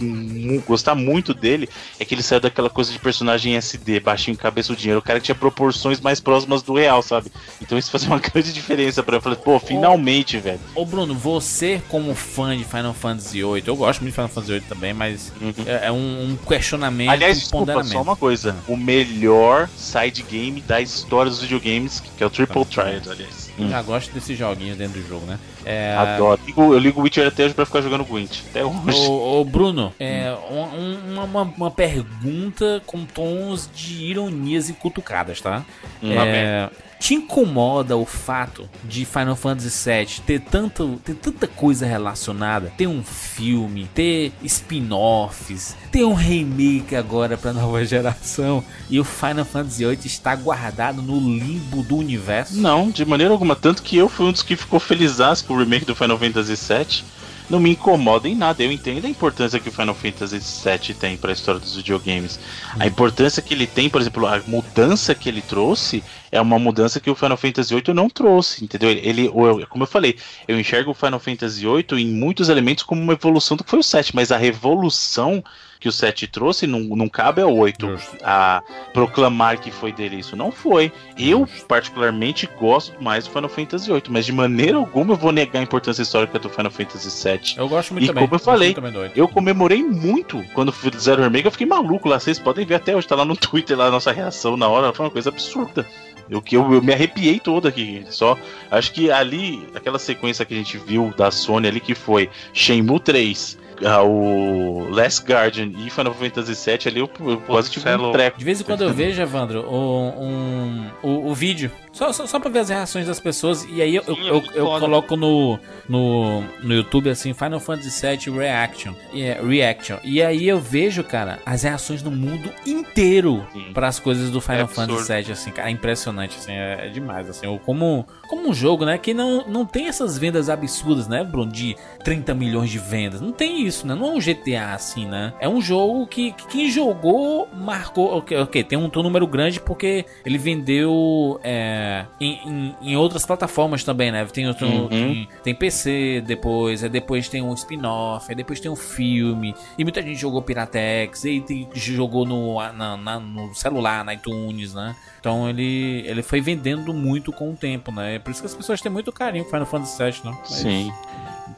gostar 0.67 0.95
muito 0.95 1.33
dele 1.33 1.69
é 1.99 2.05
que 2.05 2.13
ele 2.13 2.23
saiu 2.23 2.39
daquela 2.39 2.69
coisa 2.69 2.91
de 2.91 2.99
personagem 2.99 3.55
SD, 3.55 3.99
baixinho, 3.99 4.37
cabeçudinho. 4.37 4.91
Era 4.91 4.99
o 4.99 5.01
cara 5.01 5.19
que 5.19 5.25
tinha 5.25 5.35
proporções 5.35 5.99
mais 5.99 6.19
próximas 6.19 6.61
do 6.61 6.73
real, 6.73 7.01
sabe? 7.01 7.31
Então 7.61 7.77
isso 7.77 7.89
fazia 7.91 8.09
uma 8.09 8.19
grande 8.19 8.53
diferença 8.53 9.01
pra. 9.03 9.17
Eu 9.17 9.21
falei, 9.21 9.37
pô, 9.37 9.59
finalmente, 9.59 10.37
velho. 10.37 10.59
Ô 10.75 10.85
Bruno, 10.85 11.13
você 11.15 11.81
como 11.89 12.13
fã 12.15 12.55
de 12.55 12.63
Final 12.63 12.93
Fantasy 12.93 13.41
VIII, 13.41 13.63
eu 13.65 13.75
gosto 13.75 14.01
muito 14.01 14.11
de 14.11 14.15
Final 14.15 14.29
Fantasy 14.29 14.51
VIII 14.53 14.61
também, 14.61 14.93
mas 14.93 15.31
é, 15.65 15.87
é 15.87 15.91
um, 15.91 16.31
um 16.31 16.37
questionamento, 16.47 17.09
Aliás, 17.09 17.37
um 17.37 17.39
desculpa, 17.39 17.83
só 17.83 18.01
uma 18.01 18.15
coisa. 18.15 18.55
O 18.67 18.77
melhor 18.77 19.69
side 19.75 20.23
game 20.23 20.61
da 20.61 20.81
história 20.81 21.29
dos 21.29 21.41
videogames, 21.41 21.99
que 21.99 22.23
é 22.23 22.27
o 22.27 22.29
Triple 22.29 22.65
Triad, 22.99 23.09
aliás. 23.09 23.51
Eu 23.57 23.69
já 23.69 23.81
gosto 23.81 24.11
desses 24.13 24.37
joguinhos 24.37 24.77
dentro 24.77 25.01
do 25.01 25.07
jogo, 25.07 25.25
né? 25.25 25.39
É, 25.65 25.95
Adoro. 25.97 26.39
Eu 26.57 26.77
ligo 26.79 26.99
o 26.99 27.03
Witcher 27.03 27.27
até 27.27 27.45
hoje 27.45 27.53
pra 27.53 27.65
ficar 27.65 27.81
jogando 27.81 28.03
Gwent. 28.05 28.39
Até 28.49 28.63
hoje. 28.65 28.97
Ô, 29.07 29.39
ô, 29.41 29.45
Bruno, 29.45 29.93
é, 29.99 30.35
um- 30.49 31.11
uma, 31.13 31.23
uma, 31.23 31.41
uma 31.43 31.71
pergunta 31.71 32.81
com 32.85 33.05
tons 33.05 33.69
de 33.73 34.03
ironias 34.05 34.69
e 34.69 34.73
cutucadas, 34.73 35.39
tá? 35.41 35.63
Hum, 36.01 36.11
É, 36.13 36.69
te 37.01 37.15
incomoda 37.15 37.97
o 37.97 38.05
fato 38.05 38.69
de 38.83 39.05
Final 39.05 39.35
Fantasy 39.35 39.89
VII 39.89 40.21
ter, 40.23 40.39
tanto, 40.39 41.01
ter 41.03 41.15
tanta 41.15 41.47
coisa 41.47 41.83
relacionada? 41.83 42.71
Ter 42.77 42.85
um 42.85 43.03
filme, 43.03 43.89
ter 43.91 44.31
spin-offs, 44.43 45.75
ter 45.91 46.03
um 46.03 46.13
remake 46.13 46.95
agora 46.95 47.35
pra 47.39 47.53
nova 47.53 47.83
geração 47.83 48.63
e 48.87 48.99
o 48.99 49.03
Final 49.03 49.43
Fantasy 49.43 49.83
VIII 49.83 49.99
está 50.05 50.35
guardado 50.35 51.01
no 51.01 51.19
limbo 51.19 51.81
do 51.81 51.97
universo? 51.97 52.55
Não, 52.57 52.91
de 52.91 53.03
maneira 53.03 53.33
alguma. 53.33 53.55
Tanto 53.55 53.81
que 53.81 53.97
eu 53.97 54.07
fui 54.07 54.27
um 54.27 54.31
dos 54.31 54.43
que 54.43 54.55
ficou 54.55 54.79
feliz 54.79 55.17
com 55.47 55.55
o 55.55 55.57
remake 55.57 55.85
do 55.85 55.95
Final 55.95 56.19
Fantasy 56.19 56.53
VII. 56.55 57.03
Não 57.51 57.59
me 57.59 57.71
incomoda 57.71 58.29
em 58.29 58.35
nada. 58.35 58.63
Eu 58.63 58.71
entendo 58.71 59.05
a 59.05 59.09
importância 59.09 59.59
que 59.59 59.67
o 59.67 59.71
Final 59.71 59.93
Fantasy 59.93 60.39
VII 60.39 60.95
tem 60.95 61.17
para 61.17 61.31
a 61.31 61.33
história 61.33 61.59
dos 61.59 61.75
videogames. 61.75 62.39
A 62.79 62.87
importância 62.87 63.41
que 63.43 63.53
ele 63.53 63.67
tem, 63.67 63.89
por 63.89 63.99
exemplo, 63.99 64.25
a 64.25 64.41
mudança 64.47 65.13
que 65.13 65.27
ele 65.27 65.41
trouxe 65.41 66.05
é 66.31 66.39
uma 66.39 66.57
mudança 66.57 66.99
que 67.01 67.09
o 67.09 67.15
Final 67.15 67.35
Fantasy 67.37 67.73
VIII 67.73 67.93
não 67.93 68.09
trouxe, 68.09 68.63
entendeu? 68.63 68.89
Ele, 68.89 69.27
ou- 69.33 69.67
como 69.67 69.83
eu 69.83 69.87
falei, 69.87 70.17
eu 70.47 70.57
enxergo 70.59 70.91
o 70.91 70.93
Final 70.93 71.19
Fantasy 71.19 71.65
VIII 71.65 71.97
em 71.97 72.07
muitos 72.07 72.47
elementos 72.47 72.83
como 72.85 73.01
uma 73.01 73.13
evolução 73.13 73.57
do 73.57 73.63
que 73.63 73.69
foi 73.69 73.79
o 73.79 73.83
7, 73.83 74.15
mas 74.15 74.31
a 74.31 74.37
revolução 74.37 75.43
que 75.81 75.89
o 75.89 75.91
7 75.91 76.27
trouxe 76.27 76.67
não, 76.67 76.79
não 76.81 77.09
cabe 77.09 77.41
ao 77.41 77.53
8 77.53 77.87
Justo. 77.87 78.17
a 78.23 78.61
proclamar 78.93 79.59
que 79.59 79.71
foi 79.71 79.91
dele 79.91 80.17
isso. 80.17 80.35
Não 80.35 80.51
foi. 80.51 80.91
Eu, 81.17 81.47
particularmente, 81.67 82.47
gosto 82.59 83.01
mais 83.03 83.25
do 83.25 83.31
Final 83.31 83.49
Fantasy 83.49 83.91
VIII, 83.91 84.03
mas 84.09 84.25
de 84.25 84.31
maneira 84.31 84.77
alguma 84.77 85.13
eu 85.13 85.17
vou 85.17 85.31
negar 85.31 85.59
a 85.59 85.63
importância 85.63 86.03
histórica 86.03 86.37
do 86.37 86.49
Final 86.49 86.71
Fantasy 86.71 87.09
VII. 87.27 87.55
Eu 87.57 87.67
gosto 87.67 87.93
muito 87.93 88.03
E 88.05 88.07
também. 88.07 88.23
como 88.23 88.35
eu 88.35 88.39
falei, 88.39 88.73
do 88.75 88.99
oito. 88.99 89.17
Eu 89.19 89.27
comemorei 89.27 89.83
muito 89.83 90.45
quando 90.53 90.71
fizeram 90.71 91.21
o 91.21 91.23
remake, 91.23 91.45
eu 91.45 91.51
fiquei 91.51 91.65
maluco 91.65 92.07
lá. 92.07 92.19
Vocês 92.19 92.37
podem 92.37 92.63
ver 92.63 92.75
até 92.75 92.95
hoje, 92.95 93.07
tá 93.07 93.15
lá 93.15 93.25
no 93.25 93.35
Twitter, 93.35 93.75
lá 93.75 93.87
a 93.87 93.91
nossa 93.91 94.11
reação 94.11 94.55
na 94.55 94.67
hora, 94.67 94.93
foi 94.93 95.05
uma 95.07 95.11
coisa 95.11 95.29
absurda. 95.29 95.85
Eu, 96.29 96.41
que 96.41 96.55
eu, 96.55 96.71
eu 96.73 96.81
me 96.81 96.93
arrepiei 96.93 97.39
todo 97.39 97.67
aqui. 97.67 98.05
Só 98.09 98.37
acho 98.69 98.93
que 98.93 99.11
ali, 99.11 99.67
aquela 99.75 99.97
sequência 99.99 100.45
que 100.45 100.53
a 100.53 100.57
gente 100.57 100.77
viu 100.77 101.11
da 101.17 101.31
Sony 101.31 101.67
ali, 101.67 101.79
que 101.79 101.95
foi 101.95 102.29
Shenmue 102.53 102.99
3, 102.99 103.57
ah, 103.85 104.03
o 104.03 104.89
Last 104.89 105.25
Guardian 105.25 105.71
e 105.77 105.89
Final 105.89 106.13
Fantasy 106.13 106.53
VII 106.53 106.79
ali, 106.87 106.99
eu, 106.99 107.09
eu 107.19 107.37
quase 107.41 107.69
tive 107.71 107.89
um 107.89 108.11
treco. 108.11 108.37
De 108.37 108.45
vez 108.45 108.61
em 108.61 108.63
quando 108.63 108.83
eu 108.83 108.91
vejo, 108.93 109.21
Evandro, 109.21 109.61
o, 109.67 110.09
um, 110.09 110.89
o, 111.01 111.29
o 111.29 111.33
vídeo, 111.33 111.71
só, 111.91 112.11
só, 112.13 112.25
só 112.25 112.39
pra 112.39 112.49
ver 112.49 112.59
as 112.59 112.69
reações 112.69 113.05
das 113.07 113.19
pessoas, 113.19 113.65
e 113.69 113.81
aí 113.81 113.95
eu, 113.95 114.03
eu, 114.07 114.15
Sim, 114.15 114.21
é 114.25 114.29
eu, 114.29 114.43
eu 114.53 114.65
foda. 114.65 114.79
coloco 114.79 115.15
no, 115.17 115.59
no, 115.89 116.41
no 116.63 116.73
YouTube 116.73 117.09
assim, 117.09 117.33
Final 117.33 117.59
Fantasy 117.59 118.07
VII 118.07 118.37
Reaction, 118.37 118.93
e 119.13 119.21
é, 119.23 119.41
Reaction, 119.41 119.97
e 120.03 120.21
aí 120.23 120.47
eu 120.47 120.59
vejo, 120.59 121.03
cara, 121.03 121.39
as 121.45 121.63
reações 121.63 122.01
no 122.01 122.09
mundo 122.11 122.49
inteiro 122.65 123.45
para 123.73 123.87
as 123.87 123.99
coisas 123.99 124.29
do 124.29 124.39
Final 124.39 124.61
É. 124.63 124.67
Fantasy 124.67 125.13
VII, 125.13 125.31
assim, 125.33 125.51
cara, 125.51 125.67
é 125.69 125.71
impressionante, 125.71 126.37
assim, 126.37 126.53
é, 126.53 126.87
é 126.87 126.89
demais, 126.89 127.29
assim, 127.29 127.45
eu- 127.45 127.59
como, 127.65 128.05
como 128.29 128.49
um 128.49 128.53
jogo, 128.53 128.85
né, 128.85 128.97
que 128.97 129.13
não, 129.13 129.45
não 129.47 129.65
tem 129.65 129.87
essas 129.87 130.17
vendas 130.17 130.49
absurdas, 130.49 131.07
né, 131.07 131.23
Bruno, 131.23 131.51
de 131.51 131.75
30 132.03 132.33
milhões 132.33 132.69
de 132.69 132.79
vendas, 132.79 133.19
não 133.21 133.31
tem 133.33 133.65
isso, 133.65 133.85
né, 133.85 133.93
não 133.95 134.07
é 134.07 134.11
um 134.13 134.21
GTA 134.21 134.73
assim, 134.73 135.05
né, 135.05 135.33
é 135.39 135.47
um 135.49 135.61
jogo 135.61 136.07
que, 136.07 136.31
que 136.31 136.47
quem 136.47 136.71
jogou 136.71 137.47
marcou, 137.53 138.17
ok, 138.17 138.37
ok, 138.37 138.63
tem 138.63 138.77
um, 138.77 138.89
tem 138.89 138.99
um 139.01 139.03
número 139.03 139.27
grande 139.27 139.59
porque 139.59 140.05
ele 140.25 140.37
vendeu 140.37 141.39
é, 141.43 141.80
em, 142.19 142.39
em, 142.47 142.75
em 142.81 142.95
outras 142.95 143.25
plataformas 143.25 143.83
também, 143.83 144.11
né, 144.11 144.25
tem, 144.25 144.51
tem, 144.53 144.79
Uhum. 144.81 144.87
tem, 144.89 145.27
tem 145.43 145.55
PC 145.55 146.23
depois, 146.25 146.83
aí 146.83 146.89
depois 146.89 147.27
tem 147.29 147.41
um 147.41 147.53
spin-off, 147.53 148.25
aí 148.29 148.35
depois 148.35 148.59
tem 148.59 148.69
um 148.71 148.75
filme, 148.75 149.53
e 149.77 149.83
muita 149.83 150.01
gente 150.01 150.15
jogou 150.15 150.41
Piratex, 150.41 151.25
e 151.25 151.41
tem, 151.41 151.67
jogou 151.73 152.25
no, 152.25 152.55
na- 152.73 152.97
na- 152.97 153.19
no 153.19 153.53
celular, 153.55 154.03
na 154.03 154.13
iTunes, 154.13 154.73
né, 154.73 154.95
então 155.19 155.49
ele, 155.49 156.03
ele 156.05 156.21
foi 156.23 156.41
vendendo 156.41 156.93
muito 156.93 157.31
com 157.31 157.51
o 157.51 157.55
tempo, 157.55 157.91
né? 157.91 158.15
É 158.15 158.19
por 158.19 158.31
isso 158.31 158.41
que 158.41 158.47
as 158.47 158.55
pessoas 158.55 158.81
têm 158.81 158.91
muito 158.91 159.11
carinho 159.11 159.43
com 159.43 159.51
Final 159.51 159.65
Fantasy 159.67 160.03
VII, 160.03 160.13
não? 160.25 160.31
Mas- 160.31 160.49
Sim. 160.49 160.91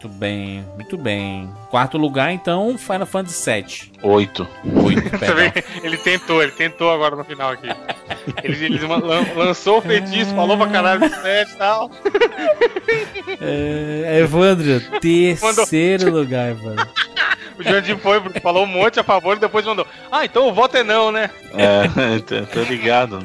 Muito 0.03 0.19
bem, 0.19 0.65
muito 0.75 0.97
bem. 0.97 1.49
Quarto 1.69 1.97
lugar, 1.97 2.33
então, 2.33 2.77
Final 2.77 3.05
Fantasy 3.05 3.49
VII. 3.49 3.91
Oito. 4.03 4.45
Oito, 4.83 5.01
ele 5.81 5.95
tentou, 5.97 6.43
ele 6.43 6.51
tentou 6.51 6.91
agora 6.91 7.15
no 7.15 7.23
final 7.23 7.51
aqui. 7.51 7.67
Ele, 8.43 8.65
ele 8.65 8.85
lan- 8.85 9.25
lançou 9.33 9.77
o 9.77 9.81
feitiço, 9.81 10.35
falou 10.35 10.57
pra 10.57 10.67
caralho 10.67 10.99
do 11.09 11.15
set 11.21 11.49
e 11.49 11.55
tal. 11.55 11.89
É, 13.39 14.19
Evandro, 14.19 14.81
terceiro 14.99 16.11
lugar, 16.11 16.51
Evandro. 16.51 16.85
O 17.57 17.63
Jandir 17.63 17.97
foi, 17.97 18.19
falou 18.41 18.63
um 18.63 18.67
monte 18.67 18.99
a 18.99 19.03
favor 19.05 19.37
e 19.37 19.39
depois 19.39 19.65
mandou. 19.65 19.87
Ah, 20.11 20.25
então 20.25 20.49
o 20.49 20.53
voto 20.53 20.75
é 20.75 20.83
não, 20.83 21.13
né? 21.13 21.29
É, 21.55 22.19
tô, 22.27 22.45
tô 22.47 22.61
ligado. 22.63 23.19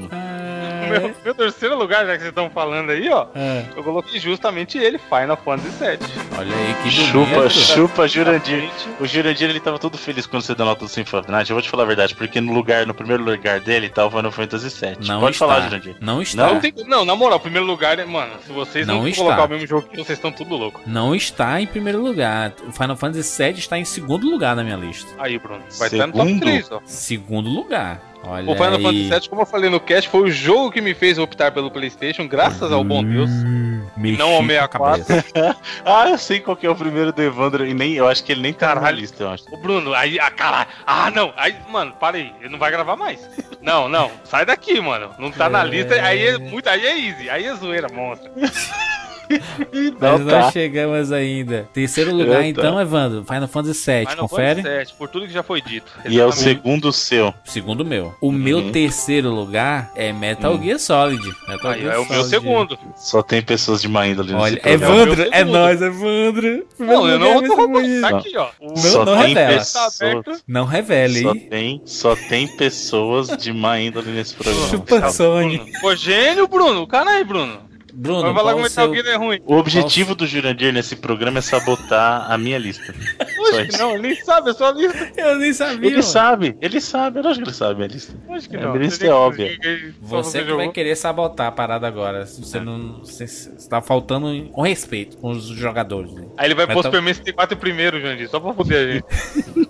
Meu, 1.01 1.15
meu 1.24 1.35
terceiro 1.35 1.77
lugar, 1.77 2.06
já 2.06 2.12
que 2.12 2.19
vocês 2.19 2.28
estão 2.31 2.48
falando 2.51 2.90
aí, 2.90 3.09
ó. 3.10 3.27
É, 3.35 3.65
Eu 3.77 3.82
coloquei 3.85 4.19
justamente 4.20 4.78
ele, 4.78 4.98
Final 4.98 5.36
Fantasy 5.36 5.69
VII. 5.78 5.98
olha 6.39 6.55
aí 6.56 6.74
que 6.82 6.90
Chupa, 6.90 7.27
bonito. 7.35 7.51
chupa, 7.51 8.09
Jurandir. 8.09 8.70
O 9.01 9.06
Jurandir 9.06 9.48
ele 9.51 9.60
tava 9.60 9.78
todo 9.78 9.97
feliz 9.98 10.27
quando 10.27 10.43
você 10.43 10.55
deu 10.55 10.65
nota 10.66 10.85
do 10.85 10.89
Symphony 10.89 11.20
of 11.20 11.27
the 11.27 11.32
Night. 11.32 11.51
Eu 11.51 11.55
vou 11.56 11.62
te 11.62 11.69
falar 11.70 11.82
a 11.85 11.86
verdade, 11.86 12.15
porque 12.15 12.40
no 12.40 12.52
lugar, 12.52 12.86
no 12.86 12.94
primeiro 12.94 13.23
lugar 13.23 13.60
dele 13.60 13.89
tá 13.89 14.06
o 14.06 14.10
Final 14.10 14.32
Fantasy 14.32 14.69
VII. 14.69 15.06
Não 15.06 15.20
Pode 15.20 15.35
está. 15.36 15.47
falar, 15.47 15.60
Jurandir. 15.62 15.97
Não 16.01 16.23
está. 16.23 16.47
Não, 16.47 16.60
tem, 16.60 16.73
não, 16.86 17.05
na 17.05 17.15
moral, 17.15 17.39
primeiro 17.40 17.66
lugar, 17.66 17.97
mano, 18.06 18.32
se 18.47 18.52
vocês 18.52 18.86
não, 18.86 19.02
Não 19.05 19.12
colocar 19.12 19.44
o 19.44 19.48
mesmo 19.48 19.66
jogo 19.66 19.89
que 19.89 19.97
vocês 19.97 20.19
estão 20.19 20.32
tudo 20.32 20.56
louco. 20.56 20.81
Não 20.86 21.15
está 21.15 21.60
em 21.60 21.66
primeiro 21.66 22.01
lugar. 22.02 22.52
O 22.66 22.73
Final 22.73 22.97
Fantasy 22.97 23.43
VII 23.43 23.59
está 23.59 23.78
em 23.78 23.85
segundo 23.85 24.28
lugar 24.28 24.55
na 24.56 24.65
minha 24.65 24.77
lista. 24.77 25.10
Aí, 25.19 25.39
Bruno, 25.39 25.62
vai 25.78 25.89
estar 25.89 26.06
no 26.06 26.12
top 26.12 26.27
Segundo? 26.28 26.40
3, 26.40 26.73
ó. 26.73 26.81
Segundo 26.85 27.48
lugar. 27.48 28.01
Olha 28.24 28.51
O 28.51 28.55
Final 28.55 28.74
aí. 28.77 28.82
Fantasy 28.82 29.09
VII, 29.20 29.28
como 29.28 29.43
eu 29.43 29.47
falei 29.47 29.70
no 29.70 29.81
cast, 29.81 30.09
foi 30.11 30.20
o 30.23 30.31
jogo 30.31 30.70
que 30.70 30.81
me 30.81 30.93
fez 30.95 31.19
optar 31.19 31.53
pelo 31.53 31.70
PlayStation, 31.70 32.27
graças 32.27 32.70
ao 32.73 32.82
bom 32.85 33.03
Deus. 33.05 33.31
Hum, 33.31 33.82
Não 33.97 34.31
ao 34.35 34.39
com 34.39 34.85
a 34.85 34.97
64. 34.97 35.05
cabeça. 35.07 35.57
Ah, 35.85 36.09
eu 36.11 36.19
sei 36.19 36.40
qual 36.40 36.57
que 36.57 36.66
é 36.66 36.70
o 36.70 36.74
primeiro 36.74 37.12
do 37.12 37.23
Evandro. 37.23 37.66
E 37.66 37.73
nem, 37.73 37.95
eu 37.95 38.07
acho 38.09 38.23
que 38.24 38.32
ele 38.32 38.43
nem 38.43 38.53
tá 38.53 38.74
na 38.74 38.90
lista, 38.90 39.23
eu 39.23 39.31
acho. 39.31 39.45
Ô, 39.51 39.57
Bruno, 39.57 39.95
aí, 39.95 40.19
ah, 40.20 40.31
caralho. 40.31 40.69
Ah, 40.86 41.11
não. 41.11 41.32
Aí, 41.36 41.55
mano, 41.70 41.93
para 41.93 42.16
aí. 42.19 42.32
Ele 42.40 42.51
não 42.51 42.59
vai 42.59 42.70
gravar 42.70 42.97
mais. 42.97 43.28
Não, 43.62 43.89
não. 43.89 44.11
Sai 44.24 44.45
daqui, 44.45 44.81
mano. 44.81 45.11
Não 45.19 45.31
tá 45.31 45.49
na 45.49 45.62
lista. 45.65 45.95
Aí 46.03 46.27
é 46.27 46.39
muito. 46.39 46.69
Aí 46.69 46.85
é 46.85 46.99
easy. 46.99 47.31
Aí 47.31 47.45
é 47.47 47.55
zoeira, 47.55 47.89
monstro. 47.93 48.31
Nós 50.00 50.18
Não, 50.20 50.26
não 50.26 50.30
tá. 50.42 50.50
chegamos 50.52 51.12
ainda. 51.12 51.68
Terceiro 51.72 52.14
lugar, 52.14 52.44
Eu 52.46 52.55
tô. 52.55 52.60
então, 52.60 52.80
Evandro. 52.80 53.24
Final 53.24 53.48
Fantasy 53.48 53.90
VII, 53.90 54.06
Final 54.10 54.28
confere? 54.28 54.62
Fantasy 54.62 54.84
VII, 54.86 54.94
por 54.98 55.09
tudo 55.09 55.26
que 55.26 55.32
já 55.32 55.42
foi 55.42 55.60
dito. 55.60 55.90
E 56.06 56.18
é 56.18 56.24
o 56.24 56.28
Exatamente. 56.28 56.36
segundo 56.56 56.92
seu. 56.92 57.34
Segundo 57.44 57.84
meu. 57.84 58.14
O 58.20 58.30
meu 58.32 58.70
terceiro 58.72 59.30
lugar 59.30 59.90
é 59.94 60.12
Metal 60.12 60.52
Hum. 60.55 60.62
Gear 60.62 60.78
Solid. 60.78 61.22
Metal 61.48 61.70
Aí, 61.70 61.80
Gear 61.82 61.94
é 61.94 61.98
o 61.98 62.05
meu 62.05 62.14
Solid. 62.14 62.28
segundo. 62.28 62.78
Só 62.96 63.22
tem 63.22 63.42
pessoas 63.42 63.80
de 63.82 63.88
má 63.88 64.06
índole 64.06 64.32
nesse 64.32 64.42
Olha, 64.42 64.60
programa. 64.60 64.94
Evandro, 65.02 65.22
É 65.32 65.40
é 65.40 65.44
nóis, 65.44 65.82
Evandro. 65.82 66.66
Não, 66.78 67.09
eu 67.09 67.18
não 67.18 67.34
tô 67.34 67.40
lugar, 67.40 67.56
roubando. 67.56 68.00
Tá 68.00 68.09
aqui, 68.18 68.36
ó. 68.36 68.48
O 68.60 68.76
Só 68.76 69.05
não 69.05 69.16
tem 69.18 69.28
revela. 69.28 69.59
tá 69.64 69.84
pessoas. 69.84 70.44
Não 70.46 70.64
revele, 70.64 71.22
Só 71.22 71.32
hein? 71.32 71.46
tem, 71.50 71.82
só 71.84 72.16
tem 72.16 72.48
pessoas 72.56 73.28
de 73.36 73.52
má 73.52 73.78
índole 73.80 74.10
nesse 74.10 74.34
programa. 74.34 74.68
Chupa 74.68 75.10
Sony. 75.10 75.59
Bruno. 75.59 75.72
Pô, 75.80 75.94
gênio, 75.94 76.46
Bruno. 76.48 76.86
Caralho, 76.86 77.24
Bruno. 77.24 77.68
Bruno, 78.01 78.23
Vai 78.23 78.35
falar 78.35 78.55
o 78.55 78.62
Metal 78.62 78.95
seu... 78.95 79.07
É 79.12 79.16
ruim. 79.16 79.41
O 79.45 79.57
objetivo 79.57 80.15
do 80.15 80.25
Jurandir 80.25 80.73
nesse 80.73 80.95
programa 80.95 81.39
é 81.39 81.43
sabotar 81.43 82.31
a 82.31 82.39
minha 82.39 82.57
lista. 82.57 82.95
Só 82.95 83.43
Acho 83.49 83.62
que 83.65 83.69
isso. 83.70 83.79
não, 83.79 83.91
ele 83.95 84.03
nem 84.09 84.15
sabe, 84.16 84.51
é 84.51 84.53
só 84.53 84.69
a 84.69 84.73
lista. 84.73 85.12
Eu 85.16 85.37
nem 85.39 85.53
sabia, 85.53 85.87
Ele 85.87 85.91
mano. 85.91 86.03
sabe, 86.03 86.57
ele 86.61 86.81
sabe, 86.81 87.19
eu 87.20 87.29
acho 87.29 87.39
que 87.41 87.45
ele 87.49 87.55
sabe 87.55 87.83
a 87.85 87.87
lista. 87.87 88.15
Acho 88.31 88.49
que 88.51 88.57
É, 88.57 88.61
não. 88.61 88.73
a 88.75 88.77
lista 88.79 89.05
é 89.05 89.09
que- 89.09 89.12
óbvia. 89.12 89.59
que- 89.59 89.95
Você 90.03 90.45
que 90.45 90.53
vai 90.53 90.69
querer 90.70 90.95
sabotar 90.97 91.47
a 91.49 91.53
parada 91.53 91.87
agora. 91.89 92.25
Você 92.27 92.61
não. 92.61 92.99
Você 92.99 93.25
está 93.25 93.81
faltando 93.81 94.49
com 94.53 94.62
respeito 94.62 95.16
com 95.16 95.31
os 95.31 95.47
jogadores. 95.47 96.12
né? 96.12 96.27
Aí 96.37 96.47
ele 96.49 96.55
vai 96.55 96.66
pôr 96.66 96.77
Metal- 96.77 96.83
Super 96.93 97.01
Mario 97.01 97.15
64 97.16 97.57
primeiro, 97.57 98.01
Jandir, 98.01 98.29
só 98.29 98.39
pra 98.39 98.53
foder 98.53 98.89
a 98.89 98.93
gente. 98.93 99.69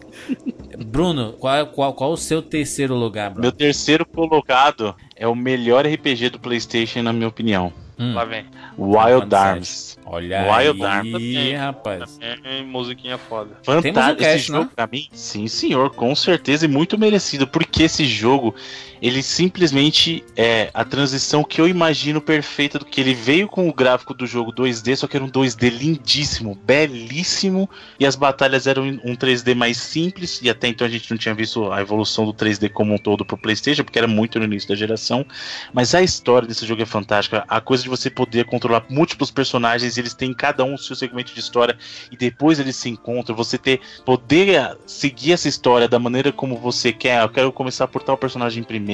Bruno, 0.87 1.33
qual, 1.39 1.67
qual, 1.69 1.93
qual 1.95 2.13
o 2.13 2.17
seu 2.17 2.41
terceiro 2.43 2.95
lugar, 2.95 3.31
Bruno? 3.31 3.43
Meu 3.43 3.53
terceiro 3.53 4.05
colocado 4.07 4.95
é 5.17 5.27
o 5.27 5.35
melhor 5.35 5.87
RPG 5.87 6.31
do 6.31 6.41
PlayStation, 6.41 7.03
na 7.03 7.13
minha 7.13 7.29
opinião. 7.29 7.73
Hum. 7.99 8.15
Lá 8.15 8.25
vem. 8.25 8.45
Wild. 8.79 9.35
Arms. 9.35 9.99
Olha 10.07 10.41
Wild 10.43 10.83
aí, 10.83 10.89
Arms 10.89 11.13
também. 11.13 11.55
rapaz. 11.57 12.19
É, 12.21 12.63
musiquinha 12.63 13.19
foda. 13.19 13.51
Um 13.67 13.83
Fantástico 13.83 14.23
esse 14.23 14.39
jogo 14.47 14.65
né? 14.65 14.71
pra 14.75 14.87
mim. 14.87 15.09
Sim, 15.13 15.49
senhor, 15.49 15.91
com 15.91 16.15
certeza 16.15 16.65
e 16.65 16.69
muito 16.69 16.97
merecido, 16.97 17.47
porque 17.47 17.83
esse 17.83 18.05
jogo 18.05 18.55
ele 19.01 19.23
simplesmente 19.23 20.25
é 20.37 20.71
a 20.75 20.85
transição 20.85 21.45
que 21.45 21.61
eu 21.61 21.69
imagino 21.69 22.21
perfeita 22.21 22.79
do 22.79 22.85
que 22.85 23.01
ele 23.01 23.15
veio 23.15 23.49
com 23.49 23.69
o 23.69 23.73
gráfico 23.73 24.13
do 24.13 24.27
jogo 24.27 24.53
2D, 24.53 24.97
só 24.97 25.07
que 25.07 25.17
era 25.17 25.25
um 25.25 25.31
2D 25.31 25.71
lindíssimo, 25.71 26.55
belíssimo, 26.65 27.69
e 27.99 28.07
as 28.07 28.17
batalhas 28.17 28.67
eram 28.67 28.85
um 29.05 29.15
3D 29.15 29.55
mais 29.55 29.77
simples, 29.77 30.41
e 30.43 30.51
até 30.51 30.69
então 30.69 30.87
a 30.87 30.91
gente 30.91 31.11
não 31.11 31.19
tinha 31.19 31.35
visto 31.35 31.71
a 31.71 31.81
evolução 31.81 32.25
do 32.25 32.35
3D 32.35 32.71
como 32.71 32.95
um 32.95 32.99
todo 32.99 33.25
pro 33.25 33.39
PlayStation, 33.39 33.85
porque 33.85 33.99
era 33.99 34.09
muito 34.09 34.39
no 34.39 34.45
início 34.45 34.69
da 34.69 34.75
geração. 34.75 35.25
Mas 35.73 35.95
a 35.95 36.03
história 36.03 36.49
desse 36.49 36.67
jogo 36.67 36.83
é 36.83 36.87
fantástica, 36.87 37.45
a 37.49 37.61
coisa 37.61 37.83
de 37.83 37.89
você 37.89 38.11
poder 38.11 38.47
controlar 38.47 38.85
múltiplos 38.89 39.31
personagens, 39.31 39.97
eles 39.97 40.15
têm 40.15 40.33
cada 40.35 40.65
um 40.65 40.75
o 40.75 40.79
seu 40.79 40.97
segmento 40.97 41.33
de 41.33 41.41
história 41.41 41.79
e 42.11 42.17
depois 42.17 42.59
eles 42.59 42.77
se 42.77 42.89
encontram, 42.89 43.37
você 43.37 43.59
ter 43.59 43.81
poder 44.05 44.77
seguir 44.87 45.33
essa 45.33 45.49
história 45.49 45.89
da 45.89 45.99
maneira 45.99 46.33
como 46.33 46.57
você 46.57 46.93
quer. 46.93 47.23
Eu 47.23 47.29
quero 47.29 47.53
começar 47.53 47.87
por 47.87 48.03
tal 48.03 48.17
personagem 48.17 48.63
primeiro 48.63 48.88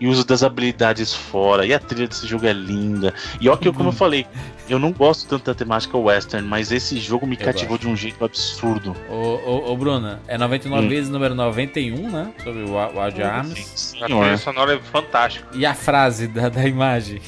e 0.00 0.06
uso 0.06 0.24
das 0.24 0.42
habilidades 0.42 1.14
fora. 1.14 1.64
E 1.66 1.72
a 1.72 1.78
trilha 1.78 2.08
desse 2.08 2.26
jogo 2.26 2.46
é 2.46 2.52
linda. 2.52 3.14
E 3.40 3.48
ó 3.48 3.56
que 3.56 3.70
como 3.72 3.88
eu 3.90 3.92
falei, 3.92 4.26
eu 4.68 4.78
não 4.78 4.92
gosto 4.92 5.28
tanto 5.28 5.44
da 5.44 5.54
temática 5.54 5.96
western, 5.96 6.46
mas 6.46 6.72
esse 6.72 6.98
jogo 6.98 7.26
me 7.26 7.36
Eu 7.38 7.44
cativou 7.44 7.78
de 7.78 7.88
um 7.88 7.96
jeito 7.96 8.24
absurdo. 8.24 8.96
Ô, 9.08 9.14
ô, 9.14 9.72
ô, 9.72 9.76
Bruna, 9.76 10.20
é 10.26 10.36
99 10.38 10.84
Hum. 10.84 10.88
vezes 10.88 11.10
número 11.10 11.34
91, 11.34 12.10
né? 12.10 12.32
Sobre 12.42 12.62
o 12.62 12.76
Wild 12.76 13.22
Arms. 13.22 13.94
A 14.00 14.06
trilha 14.06 14.36
sonora 14.38 14.74
é 14.74 14.78
fantástica. 14.78 15.46
E 15.54 15.66
a 15.66 15.74
frase 15.74 16.26
da, 16.28 16.48
da 16.48 16.66
imagem. 16.66 17.20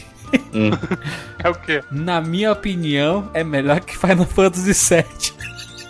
Hum. 0.55 0.71
É 1.45 1.51
o 1.51 1.55
quê? 1.57 1.83
Na 1.91 2.21
minha 2.21 2.53
opinião, 2.53 3.29
é 3.35 3.43
melhor 3.43 3.81
que 3.81 3.99
Final 3.99 4.25
Fantasy 4.25 4.73
VII. 4.73 5.42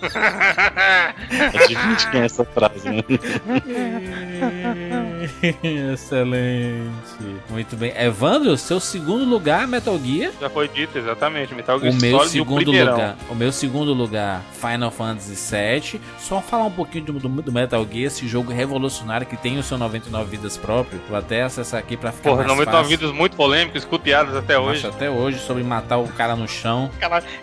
Adivinha 0.02 1.96
quem 2.10 2.20
é 2.20 2.24
essa 2.24 2.44
frase, 2.44 2.88
né? 2.88 3.02
Excelente. 5.92 7.42
Muito 7.50 7.76
bem. 7.76 7.92
Evandro, 7.96 8.56
seu 8.56 8.80
segundo 8.80 9.24
lugar, 9.24 9.66
Metal 9.66 9.98
Gear. 9.98 10.32
Já 10.40 10.50
foi 10.50 10.68
dito, 10.68 10.96
exatamente. 10.98 11.54
Metal 11.54 11.78
Gear 11.78 11.92
O 11.92 11.96
meu 11.96 12.10
Solid 12.18 12.26
o 12.26 12.30
segundo 12.30 12.62
primeirão. 12.64 12.92
lugar, 12.92 13.16
o 13.28 13.34
meu 13.34 13.52
segundo 13.52 13.92
lugar, 13.92 14.42
Final 14.60 14.90
Fantasy 14.90 15.34
VII. 15.34 16.00
Só 16.18 16.40
falar 16.40 16.64
um 16.64 16.70
pouquinho 16.70 17.04
do, 17.04 17.12
do- 17.14 17.42
do 17.42 17.52
Metal 17.52 17.84
Gear, 17.90 18.06
esse 18.06 18.26
jogo 18.28 18.52
revolucionário 18.52 19.26
que 19.26 19.36
tem 19.36 19.58
o 19.58 19.62
seu 19.62 19.78
99 19.78 20.30
vidas 20.30 20.56
próprio. 20.56 21.00
Vou 21.08 21.18
até 21.18 21.42
acessar 21.42 21.80
aqui 21.80 21.96
pra 21.96 22.12
ficar 22.12 22.30
Porra, 22.30 22.44
mais 22.44 22.48
99 22.48 22.82
fácil. 22.84 22.98
vídeos 22.98 23.12
muito 23.16 23.36
polêmicos, 23.36 23.82
escuto 23.82 24.04
piadas 24.04 24.36
até 24.36 24.58
hoje. 24.58 24.86
Acho 24.86 24.96
até 24.96 25.10
hoje 25.10 25.38
sobre 25.38 25.62
matar 25.62 25.98
o 25.98 26.08
cara 26.08 26.34
no 26.36 26.48
chão. 26.48 26.90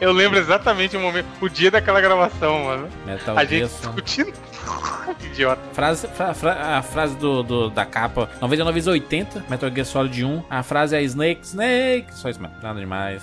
Eu 0.02 0.12
lembro 0.12 0.38
exatamente 0.40 0.96
o 0.98 1.00
momento, 1.00 1.28
o 1.42 1.50
dia 1.50 1.72
daquela 1.72 2.02
gravação, 2.02 2.49
mano. 2.58 2.88
Metal 3.06 3.38
A 3.38 3.46
Gear. 3.46 3.68
gente 3.68 3.78
discutindo. 3.80 4.34
Idiota. 5.24 5.62
Frase, 5.74 6.08
fra- 6.08 6.34
fra- 6.34 6.78
a 6.78 6.82
frase 6.82 7.16
do, 7.16 7.44
do- 7.44 7.70
da 7.70 7.86
capa 7.86 8.30
99 8.42 8.74
vezes 8.74 8.88
80, 8.88 9.46
Metal 9.50 9.70
Gear 9.72 9.86
Solid 9.86 10.24
1. 10.26 10.44
A 10.50 10.64
frase 10.64 10.96
é 10.96 11.02
Snake, 11.04 11.42
Snake. 11.46 12.08
Só 12.12 12.30
isso 12.30 12.42
mesmo, 12.42 12.56
nada 12.62 12.80
demais. 12.80 13.22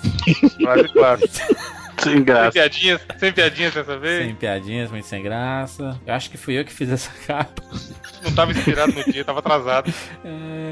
Claro, 0.57 0.91
claro. 0.93 1.21
Sem 1.99 2.13
Sem 2.13 2.23
graça. 2.23 2.51
piadinhas, 2.51 3.01
sem 3.17 3.31
piadinhas 3.31 3.73
dessa 3.73 3.97
vez. 3.97 4.25
Sem 4.25 4.35
piadinhas, 4.35 4.91
muito 4.91 5.05
sem 5.07 5.21
graça. 5.23 5.99
Eu 6.05 6.13
acho 6.13 6.29
que 6.29 6.37
fui 6.37 6.57
eu 6.59 6.63
que 6.65 6.71
fiz 6.73 6.89
essa 6.91 7.11
capa. 7.25 7.61
Não 8.23 8.33
tava 8.33 8.51
inspirado 8.51 8.91
no 8.93 9.03
dia, 9.11 9.23
tava 9.25 9.39
atrasado. 9.39 9.91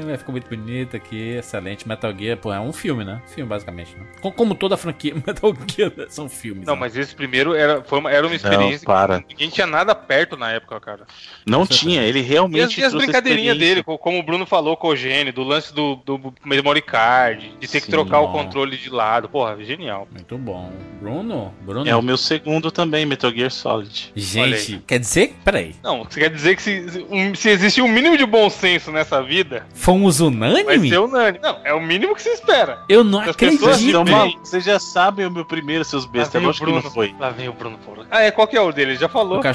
É, 0.08 0.16
ficou 0.16 0.32
muito 0.32 0.48
bonito 0.48 0.96
aqui, 0.96 1.32
excelente. 1.36 1.86
Metal 1.88 2.12
Gear, 2.16 2.36
pô, 2.36 2.52
é 2.52 2.60
um 2.60 2.72
filme, 2.72 3.04
né? 3.04 3.20
Filme, 3.26 3.48
basicamente. 3.48 3.96
Né? 3.96 4.06
Co- 4.20 4.30
Como 4.30 4.54
toda 4.54 4.74
a 4.76 4.78
franquia, 4.78 5.14
Metal 5.26 5.52
Gear 5.68 5.92
né? 5.96 6.06
são 6.08 6.28
filmes. 6.28 6.64
Não, 6.66 6.74
né? 6.74 6.80
mas 6.80 6.96
esse 6.96 7.14
primeiro 7.14 7.54
era, 7.54 7.82
foi 7.82 7.98
uma, 7.98 8.10
era 8.10 8.24
uma 8.26 8.36
experiência 8.36 8.86
Não, 8.86 8.94
para. 8.94 9.20
que 9.20 9.28
ninguém 9.30 9.48
tinha 9.50 9.66
nada 9.66 9.94
perto 9.94 10.36
na 10.36 10.52
época, 10.52 10.78
cara. 10.80 11.06
Não 11.44 11.66
tinha, 11.66 12.02
ele 12.02 12.20
as, 12.20 12.26
realmente 12.26 12.80
e 12.80 12.84
as 12.84 12.90
trouxe 12.90 13.06
brincadeirinhas 13.06 13.58
dele, 13.58 13.82
co- 13.82 13.98
como 13.98 14.18
o 14.18 14.22
Bruno 14.22 14.46
falou 14.46 14.76
com 14.76 14.88
o 14.88 14.96
Gênio, 14.96 15.32
do 15.32 15.42
lance 15.42 15.74
do, 15.74 15.96
do 15.96 16.32
memory 16.44 16.82
card, 16.82 17.48
de 17.58 17.66
ter 17.66 17.80
que 17.80 17.86
Sim, 17.86 17.90
trocar 17.92 18.20
o 18.20 18.30
controle 18.30 18.76
de 18.76 18.88
lado. 18.90 19.28
Porra, 19.28 19.56
genial. 19.64 20.06
Muito 20.12 20.38
bom. 20.38 20.72
Bruno? 21.00 21.15
Bruno? 21.62 21.88
É 21.88 21.94
o 21.96 22.02
meu 22.02 22.16
segundo 22.16 22.70
também, 22.70 23.04
Metal 23.06 23.30
Gear 23.32 23.50
Solid. 23.50 24.12
Gente, 24.14 24.82
quer 24.86 24.98
dizer? 24.98 25.34
Peraí. 25.44 25.74
Não, 25.82 26.04
você 26.04 26.20
quer 26.20 26.30
dizer 26.30 26.56
que 26.56 26.62
se, 26.62 26.88
se, 26.90 27.06
um- 27.10 27.34
se 27.34 27.48
existe 27.50 27.80
um 27.82 27.88
mínimo 27.88 28.16
de 28.16 28.26
bom 28.26 28.48
senso 28.50 28.90
nessa 28.90 29.22
vida, 29.22 29.66
Fomos 29.74 30.18
vai 30.18 30.28
unânime? 30.28 30.88
ser 30.88 30.98
unânime. 30.98 31.38
Não, 31.42 31.58
é 31.64 31.72
o 31.72 31.80
mínimo 31.80 32.14
que 32.14 32.22
se 32.22 32.28
espera. 32.30 32.78
Eu 32.88 33.02
não 33.04 33.20
As 33.20 33.34
pessoas 33.36 33.62
acredito. 33.74 34.04
Bem. 34.04 34.14
maluco, 34.14 34.40
vocês 34.46 34.64
já 34.64 34.78
sabem 34.78 35.26
o 35.26 35.30
meu 35.30 35.44
primeiro, 35.44 35.84
seus 35.84 36.04
bestas. 36.06 36.34
Lá 36.34 36.40
vem 36.40 36.44
o 36.44 36.46
Lógico 36.48 36.66
que 36.66 36.72
não 36.72 36.80
Bruno. 36.80 36.94
foi. 36.94 37.14
Lá 37.18 37.30
vem 37.30 37.48
o 37.48 37.52
Bruno 37.52 37.78
Porra. 37.78 38.06
Ah, 38.10 38.22
é, 38.22 38.30
qual 38.30 38.46
que 38.46 38.56
é 38.56 38.60
o 38.60 38.72
dele? 38.72 38.92
Ele 38.92 38.98
já 38.98 39.08
falou. 39.08 39.38
O. 39.40 39.46
Eu 39.46 39.54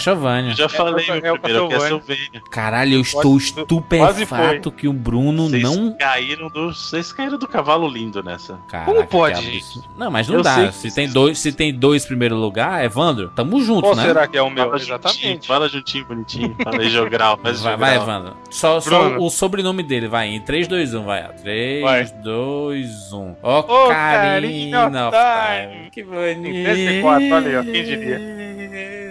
já 0.56 0.70
falei 0.70 1.06
é 1.08 1.12
o- 1.14 1.22
meu 1.22 1.26
é 1.26 1.32
o 1.34 1.40
primeiro, 1.40 1.68
que 2.02 2.12
é. 2.38 2.40
Caralho, 2.52 2.94
eu 2.96 3.02
estou 3.02 3.34
Quase- 3.34 3.46
estupefato 3.60 4.72
que 4.72 4.88
o 4.88 4.94
Bruno 4.94 5.50
Vocês 5.50 5.64
não. 5.64 5.96
caíram 5.98 6.50
do. 6.50 6.74
Vocês 6.74 7.12
caíram 7.14 7.38
do 7.38 7.48
cavalo 7.48 7.88
lindo 7.88 8.22
nessa. 8.24 8.58
Caraca, 8.70 8.92
Como 8.92 9.06
pode. 9.08 9.62
Não, 9.98 10.12
mas 10.12 10.28
não 10.28 10.36
Eu 10.38 10.42
dá. 10.44 10.72
Se 10.72 10.94
tem, 10.94 11.08
dois, 11.10 11.40
se 11.40 11.51
tem 11.53 11.73
dois 11.73 12.06
primeiro 12.06 12.36
lugar, 12.36 12.84
Evandro, 12.84 13.30
tamo 13.36 13.61
junto, 13.61 13.82
Qual 13.82 13.95
né? 13.95 14.03
será 14.03 14.28
que 14.28 14.38
é 14.38 14.41
o 14.41 14.49
meu? 14.49 14.65
Fala 14.65 14.78
juntinho, 14.78 14.99
Exatamente. 15.02 15.48
fala 15.48 15.69
juntinho, 15.69 16.06
bonitinho. 16.06 16.56
Fala 16.64 16.82
aí, 16.82 16.90
jogral. 16.90 17.40
Vai, 17.41 17.78
vai. 17.78 17.95
Evandro. 17.95 18.38
Só, 18.49 18.80
só 18.80 19.18
o 19.18 19.30
sobrenome 19.30 19.84
dele, 19.84 20.07
vai. 20.07 20.28
Em 20.28 20.40
3, 20.41 20.68
2, 20.68 20.94
1, 20.94 21.03
vai. 21.03 21.28
3, 21.41 21.82
Vai. 21.82 22.06
2, 22.23 23.14
1. 23.14 23.36
Ó, 23.41 23.64
Karina 23.90 25.07
of 25.07 25.18
Time. 25.18 25.90
Que 25.91 26.03
bonito. 26.03 26.64
34, 26.65 27.34
olha 27.34 27.48
aí, 27.49 27.56
ó, 27.57 27.64
quem 27.64 27.84
diria? 27.84 29.11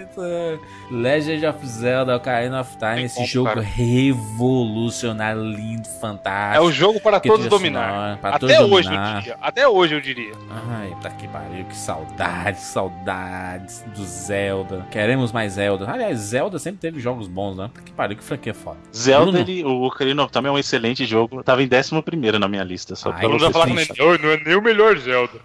Legend 0.89 1.45
of 1.47 1.65
Zelda, 1.65 2.15
Ocarina 2.15 2.61
of 2.61 2.77
Time. 2.77 3.03
Esse 3.03 3.25
jogo 3.25 3.49
cara. 3.49 3.61
revolucionário, 3.61 5.43
lindo, 5.43 5.87
É 5.87 5.99
fantástico. 5.99 6.65
o 6.65 6.71
jogo 6.71 6.99
para 6.99 7.19
todos 7.19 7.47
dominar. 7.47 7.89
sonora, 7.89 8.17
pra 8.17 8.29
Até 8.35 8.39
todos 8.57 8.71
hoje 8.71 8.87
dominar. 8.89 9.15
eu 9.15 9.19
diria. 9.21 9.37
Até 9.41 9.67
hoje 9.67 9.95
eu 9.95 10.01
diria. 10.01 10.31
Ai, 10.69 10.95
tá 11.01 11.09
que 11.09 11.27
pariu, 11.27 11.65
que 11.65 11.75
saudades, 11.75 12.61
saudades 12.63 13.83
do 13.95 14.03
Zelda. 14.03 14.85
Queremos 14.91 15.31
mais 15.31 15.53
Zelda. 15.53 15.89
Aliás, 15.89 16.17
Zelda 16.19 16.57
sempre 16.59 16.79
teve 16.81 16.99
jogos 16.99 17.27
bons, 17.27 17.55
né? 17.57 17.69
Tá 17.73 17.81
que 17.81 17.91
pariu, 17.91 18.17
que 18.17 18.23
franquia 18.23 18.53
foda. 18.53 18.77
Zelda, 18.95 19.31
Bruno. 19.31 19.39
ele, 19.39 19.63
o 19.63 19.83
Ocarina 19.83 20.23
of 20.23 20.31
Time 20.31 20.47
é 20.47 20.51
um 20.51 20.57
excelente 20.59 21.05
jogo. 21.05 21.43
Tava 21.43 21.61
em 21.63 21.69
11 21.71 22.39
na 22.39 22.47
minha 22.47 22.63
lista. 22.63 22.95
Só 22.95 23.09
Ai, 23.11 23.19
pra 23.19 23.29
Eu 23.29 23.37
não 23.39 23.51
falar 23.51 23.67
que 23.67 23.73
não 23.73 24.13
é, 24.13 24.17
não 24.17 24.29
é 24.31 24.43
nem 24.43 24.55
o 24.55 24.61
melhor 24.61 24.97
Zelda. 24.97 25.39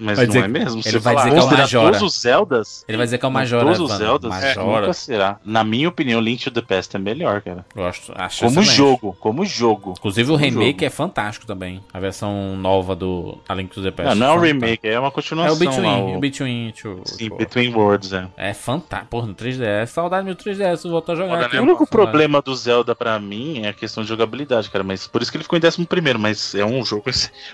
Mas 0.00 0.16
Vai 0.16 0.26
não 0.26 0.36
é 0.36 0.48
mesmo? 0.48 0.80
ele 0.84 0.98
vai 0.98 1.14
falar, 1.14 1.24
dizer 1.28 1.34
que 1.68 1.76
é 1.76 1.78
o 1.78 1.82
todos 1.82 2.02
os 2.02 2.20
Zeldas, 2.20 2.84
Ele 2.88 2.96
vai 2.96 3.06
dizer 3.06 3.18
que 3.18 3.24
é 3.24 3.28
o 3.28 3.30
Majora. 3.30 3.64
todos 3.64 3.80
os. 3.80 3.92
Zeldas, 3.98 4.30
Majora. 4.30 4.80
nunca 4.80 4.92
será. 4.94 5.38
Na 5.44 5.62
minha 5.62 5.88
opinião, 5.88 6.20
Link 6.20 6.42
to 6.42 6.50
the 6.50 6.62
Past 6.62 6.96
é 6.96 6.98
melhor, 6.98 7.42
cara. 7.42 7.64
Gosto, 7.74 8.12
acho 8.16 8.40
Como 8.46 8.60
excelente. 8.60 8.76
jogo, 8.76 9.16
como 9.20 9.44
jogo. 9.44 9.94
Inclusive 9.98 10.30
o 10.30 10.34
Como 10.34 10.44
remake 10.44 10.72
jogo. 10.80 10.84
é 10.86 10.90
fantástico 10.90 11.46
também. 11.46 11.80
A 11.92 12.00
versão 12.00 12.56
nova 12.56 12.96
do 12.96 13.38
A 13.48 13.54
Link 13.54 13.70
to 13.70 13.82
the 13.82 13.90
Past. 13.90 14.14
Não, 14.14 14.14
não 14.14 14.26
é 14.26 14.30
um 14.30 14.32
Fantástico. 14.40 14.60
remake, 14.64 14.88
é 14.88 14.98
uma 14.98 15.08
É 15.08 15.10
continuação. 15.10 15.54
o 15.54 15.58
Between, 15.58 15.86
lá, 15.86 15.98
o 15.98 16.16
o- 16.16 16.20
Between 16.20 16.72
Two. 16.72 17.00
Sim. 17.04 17.28
Between 17.36 17.74
Worlds, 17.74 18.12
é. 18.12 18.26
É 18.36 18.54
fantástico. 18.54 19.10
Porra, 19.10 19.26
no 19.26 19.34
3DS. 19.34 19.90
Saudade 19.90 20.22
do 20.22 20.26
meu 20.26 20.34
3DS, 20.36 20.84
eu 20.84 20.90
vou 20.90 21.00
voltar 21.00 21.12
a 21.12 21.16
jogar 21.16 21.44
aqui. 21.44 21.56
O 21.56 21.62
único 21.62 21.78
Saudade. 21.78 21.90
problema 21.90 22.40
do 22.40 22.54
Zelda 22.54 22.94
pra 22.94 23.18
mim 23.18 23.62
é 23.64 23.68
a 23.68 23.72
questão 23.72 24.02
de 24.02 24.08
jogabilidade, 24.08 24.70
cara. 24.70 24.82
Mas 24.84 25.06
por 25.06 25.20
isso 25.20 25.30
que 25.30 25.36
ele 25.36 25.44
ficou 25.44 25.58
em 25.58 25.62
11 25.66 25.86
mas 26.18 26.54
é 26.54 26.64
um 26.64 26.82
jogo. 26.84 27.04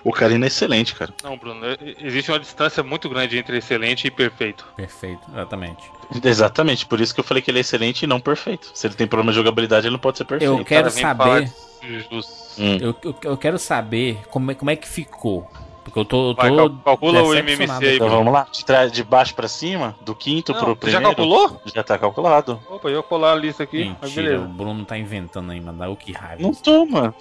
O 0.04 0.12
Karina 0.12 0.46
é 0.46 0.48
excelente, 0.48 0.94
cara. 0.94 1.12
Não, 1.24 1.36
Bruno, 1.36 1.60
existe 2.00 2.30
uma 2.30 2.35
distância 2.38 2.82
muito 2.82 3.08
grande 3.08 3.38
entre 3.38 3.58
excelente 3.58 4.06
e 4.06 4.10
perfeito. 4.10 4.66
Perfeito, 4.76 5.20
exatamente. 5.32 5.90
Exatamente, 6.24 6.86
por 6.86 7.00
isso 7.00 7.12
que 7.14 7.20
eu 7.20 7.24
falei 7.24 7.42
que 7.42 7.50
ele 7.50 7.58
é 7.58 7.60
excelente 7.62 8.02
e 8.02 8.06
não 8.06 8.20
perfeito. 8.20 8.70
Se 8.74 8.86
ele 8.86 8.94
tem 8.94 9.06
problema 9.06 9.32
de 9.32 9.36
jogabilidade, 9.36 9.86
ele 9.86 9.92
não 9.92 9.98
pode 10.00 10.18
ser 10.18 10.24
perfeito. 10.24 10.52
Eu 10.52 10.64
quero 10.64 10.90
saber. 10.90 11.50
Hum. 12.58 12.78
Eu, 12.80 12.96
eu, 13.02 13.14
eu 13.22 13.36
quero 13.36 13.58
saber 13.58 14.20
como 14.30 14.50
é, 14.50 14.54
como 14.54 14.70
é 14.70 14.76
que 14.76 14.88
ficou. 14.88 15.48
Porque 15.84 16.00
eu 16.00 16.04
tô. 16.04 16.30
eu 16.30 16.34
Vai, 16.34 16.50
tô 16.50 16.56
cal- 16.56 16.70
calcula 16.84 17.22
o 17.22 17.32
MMC 17.34 17.70
aí, 17.84 17.94
Então 17.96 18.08
vamos 18.08 18.32
lá, 18.32 18.46
de, 18.50 18.64
trás, 18.64 18.90
de 18.90 19.04
baixo 19.04 19.34
pra 19.36 19.46
cima, 19.46 19.94
do 20.00 20.16
quinto 20.16 20.52
Não, 20.52 20.58
pro 20.58 20.68
você 20.74 20.90
já 20.90 20.98
primeiro. 20.98 21.16
calculou? 21.16 21.62
Já 21.72 21.82
tá 21.84 21.96
calculado. 21.96 22.60
Opa, 22.68 22.88
eu 22.88 23.02
colar 23.04 23.32
a 23.32 23.36
lista 23.36 23.62
aqui. 23.62 23.84
Mentira, 23.84 24.08
o 24.08 24.10
beleza. 24.14 24.44
Bruno 24.46 24.84
tá 24.84 24.98
inventando 24.98 25.52
aí, 25.52 25.60
mano. 25.60 25.92
O 25.92 25.96
que 25.96 26.10
raiva. 26.12 26.42
Não 26.42 26.52
toma. 26.52 27.14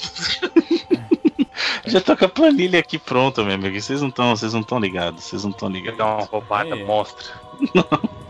Já 1.86 2.02
tô 2.02 2.18
com 2.18 2.26
a 2.26 2.30
planilha 2.30 2.80
aqui 2.80 2.98
pronta, 2.98 3.44
meu 3.44 3.54
amigo. 3.56 3.80
Vocês 3.80 4.02
não 4.02 4.10
estão, 4.10 4.36
vocês 4.36 4.54
não 4.54 4.62
estão 4.62 4.80
ligados, 4.80 5.24
vocês 5.24 5.44
não 5.44 5.52
estão 5.52 5.70
ligados. 5.70 5.98
Dá 5.98 6.06
uma 6.06 6.26
roubada 6.26 6.70
É. 6.70 6.84
monstra. 6.84 7.26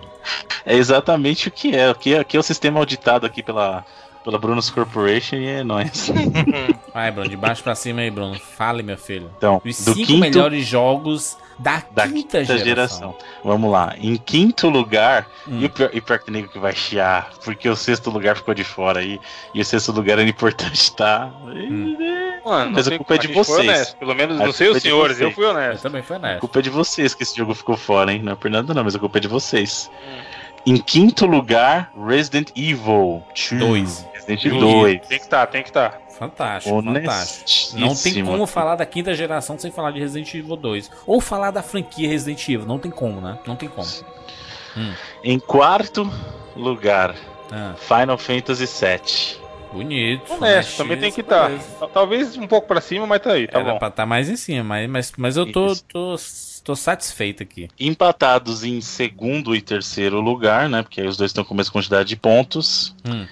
É 0.66 0.74
exatamente 0.76 1.48
o 1.48 1.52
que 1.52 1.76
é. 1.76 1.88
Aqui, 1.88 2.16
aqui 2.16 2.36
é 2.36 2.40
o 2.40 2.44
sistema 2.44 2.80
auditado 2.80 3.28
aqui 3.28 3.44
pela 3.44 3.86
pela 4.26 4.38
Brunos 4.40 4.70
Corporation 4.70 5.38
e 5.38 5.46
é 5.48 5.64
nóis. 5.64 6.12
Vai, 6.94 7.12
Bruno, 7.12 7.30
de 7.30 7.38
baixo 7.38 7.64
pra 7.64 7.76
cima 7.76 8.02
aí, 8.02 8.10
Bruno. 8.12 8.38
Fale, 8.40 8.82
meu 8.84 8.98
filho. 8.98 9.30
Então, 9.38 9.62
Os 9.64 9.86
do 9.86 9.94
cinco 9.94 10.08
quinto 10.08 10.20
melhores 10.20 10.66
jogos 10.66 11.38
da, 11.60 11.82
da 11.92 12.08
quinta, 12.08 12.40
quinta 12.42 12.58
geração. 12.58 12.64
geração. 12.64 13.16
Vamos 13.44 13.72
lá. 13.72 13.94
Em 13.98 14.18
quinto 14.18 14.68
lugar, 14.68 15.28
Hum. 15.48 15.60
e 15.62 15.66
o 15.66 15.70
pior, 15.70 15.90
e 15.94 16.02
pior 16.02 16.20
que 16.20 16.32
nego 16.32 16.48
que 16.50 16.58
vai 16.60 16.76
chiar, 16.76 17.30
porque 17.44 17.70
o 17.70 17.76
sexto 17.76 18.10
lugar 18.10 18.36
ficou 18.36 18.54
de 18.56 18.64
fora 18.64 19.00
aí, 19.00 19.20
e 19.54 19.62
o 19.62 19.66
sexto 19.66 19.92
lugar 19.92 20.18
era 20.20 20.28
importante, 20.28 20.94
tá? 20.96 21.32
Hum. 21.46 21.96
mano. 22.44 22.72
Mas 22.74 22.88
a 22.88 22.98
culpa 22.98 23.16
é 23.16 23.18
de 23.20 23.28
vocês. 23.28 23.60
honesto. 23.60 23.96
Pelo 23.98 24.16
menos, 24.16 24.42
A 24.42 24.46
não 24.46 24.52
sei 24.52 24.70
os 24.70 24.78
é 24.78 24.80
senhores, 24.80 25.22
eu 25.22 25.32
fui 25.32 25.46
Eu 25.46 25.52
honesto. 25.52 25.84
também 25.84 26.02
foi 26.02 26.16
A 26.16 26.20
honesto. 26.20 26.40
culpa 26.40 26.60
é 26.60 26.62
de 26.64 26.70
vocês 26.72 27.14
que 27.14 27.22
esse 27.24 27.38
jogo 27.38 27.54
ficou 27.54 27.78
fora, 27.78 28.12
hein? 28.12 28.22
Não 28.24 28.32
é 28.34 28.36
por 28.36 28.50
nada 28.50 28.74
não, 28.74 28.84
mas 28.84 28.96
a 28.96 29.00
culpa 29.00 29.20
é 29.20 29.22
de 29.22 29.28
vocês. 29.28 29.90
Em 30.68 30.78
quinto 30.78 31.28
lugar, 31.28 31.92
Resident 32.08 32.50
Evil 32.56 33.22
2. 33.52 34.04
Resident 34.28 34.46
Evil 34.46 34.60
2. 34.60 35.08
Tem 35.08 35.18
que 35.20 35.24
estar, 35.26 35.48
tem 35.48 35.62
que 35.64 35.70
estar. 35.70 36.02
Fantástico, 36.18 36.82
fantástico. 36.82 37.78
Não 37.80 37.94
tem 37.94 38.24
como 38.24 38.46
falar 38.48 38.76
da 38.78 38.86
quinta 38.86 39.14
geração 39.14 39.60
sem 39.60 39.70
falar 39.72 39.92
de 39.92 40.00
Resident 40.00 40.34
Evil 40.34 40.56
2. 40.56 40.90
Ou 41.06 41.20
falar 41.20 41.52
da 41.52 41.62
franquia 41.62 42.08
Resident 42.08 42.42
Evil. 42.48 42.66
Não 42.66 42.80
tem 42.80 42.90
como, 42.92 43.20
né? 43.20 43.38
Não 43.46 43.56
tem 43.56 43.68
como. 43.68 43.88
Em 45.24 45.40
quarto 45.40 46.10
lugar, 46.56 47.16
Ah, 47.52 47.76
Final 47.78 48.18
Fantasy 48.18 48.66
VII. 48.66 49.38
bonito. 49.72 50.34
Honesto, 50.34 50.78
também 50.78 50.98
tem 50.98 51.12
que 51.12 51.22
estar. 51.22 51.52
Talvez 51.94 52.36
um 52.38 52.48
pouco 52.48 52.68
pra 52.68 52.82
cima, 52.82 53.06
mas 53.06 53.22
tá 53.22 53.34
aí, 53.34 53.48
tá 53.48 53.60
Era 53.60 53.74
bom. 53.74 53.80
pra 53.80 53.90
estar 53.90 54.06
mais 54.06 54.30
em 54.30 54.36
cima, 54.36 54.64
mas, 54.64 54.90
mas, 54.90 55.12
mas 55.18 55.38
eu 55.38 55.52
tô, 55.52 55.76
tô, 55.88 56.16
tô 56.64 56.76
satisfeito 56.76 57.44
aqui. 57.44 57.68
Empatados 57.80 58.64
em 58.64 58.80
segundo 58.82 59.54
e 59.56 59.62
terceiro 59.62 60.20
lugar, 60.22 60.68
né? 60.70 60.82
Porque 60.82 61.02
aí 61.02 61.08
os 61.08 61.18
dois 61.18 61.30
estão 61.30 61.44
com 61.44 61.54
a 61.54 61.58
mesma 61.58 61.72
quantidade 61.74 62.10
de 62.10 62.16
pontos. 62.16 62.96
Hum, 63.08 63.28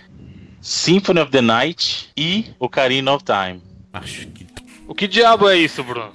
Symphony 0.63 1.19
of 1.19 1.29
the 1.29 1.41
Night 1.41 2.09
e 2.15 2.45
Ocarina 2.57 3.11
of 3.13 3.23
Time. 3.25 3.61
acho 3.91 4.27
que. 4.27 4.47
O 4.87 4.95
que 4.95 5.07
diabo 5.09 5.49
é 5.49 5.57
isso, 5.57 5.83
Bruno? 5.83 6.11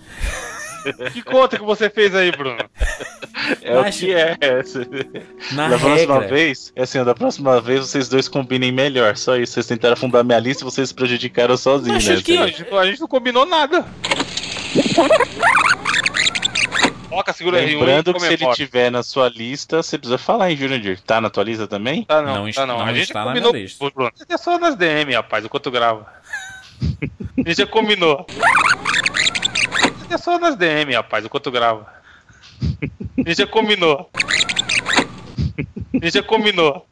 que 1.12 1.20
conta 1.22 1.58
que 1.58 1.64
você 1.64 1.90
fez 1.90 2.14
aí, 2.14 2.30
Bruno? 2.32 2.58
É 3.62 3.74
Mas- 3.74 3.96
o 3.96 3.98
que 3.98 4.14
é. 4.14 4.36
Na 5.52 5.68
da 5.68 5.78
próxima 5.78 6.14
regra. 6.14 6.28
vez, 6.28 6.72
é 6.74 6.82
assim, 6.82 7.04
da 7.04 7.14
próxima 7.14 7.60
vez 7.60 7.80
vocês 7.80 8.08
dois 8.08 8.26
combinem 8.26 8.72
melhor. 8.72 9.16
Só 9.18 9.36
isso. 9.36 9.52
Vocês 9.52 9.66
tentaram 9.66 9.96
fundar 9.96 10.24
minha 10.24 10.38
lista 10.38 10.62
e 10.62 10.64
vocês 10.64 10.88
se 10.88 10.94
prejudicaram 10.94 11.56
sozinhos, 11.56 12.06
né? 12.06 12.22
que, 12.22 12.36
a, 12.38 12.46
gente, 12.46 12.66
a 12.74 12.86
gente 12.86 13.00
não 13.00 13.08
combinou 13.08 13.44
nada. 13.44 13.84
Coloca, 17.08 17.32
segura 17.32 17.60
R1 17.62 17.66
Lembrando 17.78 18.12
que 18.14 18.20
se 18.20 18.32
ele 18.34 18.52
tiver 18.52 18.90
na 18.90 19.02
sua 19.02 19.28
lista, 19.28 19.82
você 19.82 19.96
precisa 19.96 20.18
falar, 20.18 20.50
hein, 20.50 20.56
Jurandir? 20.56 21.00
Tá 21.00 21.20
na 21.20 21.30
tua 21.30 21.42
lista 21.42 21.66
também? 21.66 22.04
Tá 22.04 22.20
não, 22.20 22.34
Não 22.34 22.42
tá 22.44 22.50
está- 22.50 22.66
não. 22.66 22.78
não 22.78 22.84
A 22.86 22.92
gente 22.92 23.04
está 23.04 23.20
na 23.24 23.26
combinou, 23.32 23.52
minha 23.52 23.64
lista. 23.64 23.90
Bruno. 23.90 24.12
É 24.28 24.36
só 24.36 24.58
nas 24.58 24.76
DM, 24.76 25.14
rapaz, 25.14 25.44
enquanto 25.44 25.70
grava. 25.70 26.06
A 27.38 27.48
gente 27.48 27.58
já 27.58 27.66
combinou. 27.66 28.26
É 30.10 30.18
só 30.18 30.38
nas 30.38 30.56
DM, 30.56 30.94
rapaz, 30.94 31.24
enquanto 31.24 31.50
grava. 31.50 31.86
A 32.60 33.28
gente 33.28 33.38
já 33.38 33.46
combinou. 33.46 34.10
A 34.16 36.04
gente 36.04 36.14
já 36.14 36.22
combinou. 36.22 36.86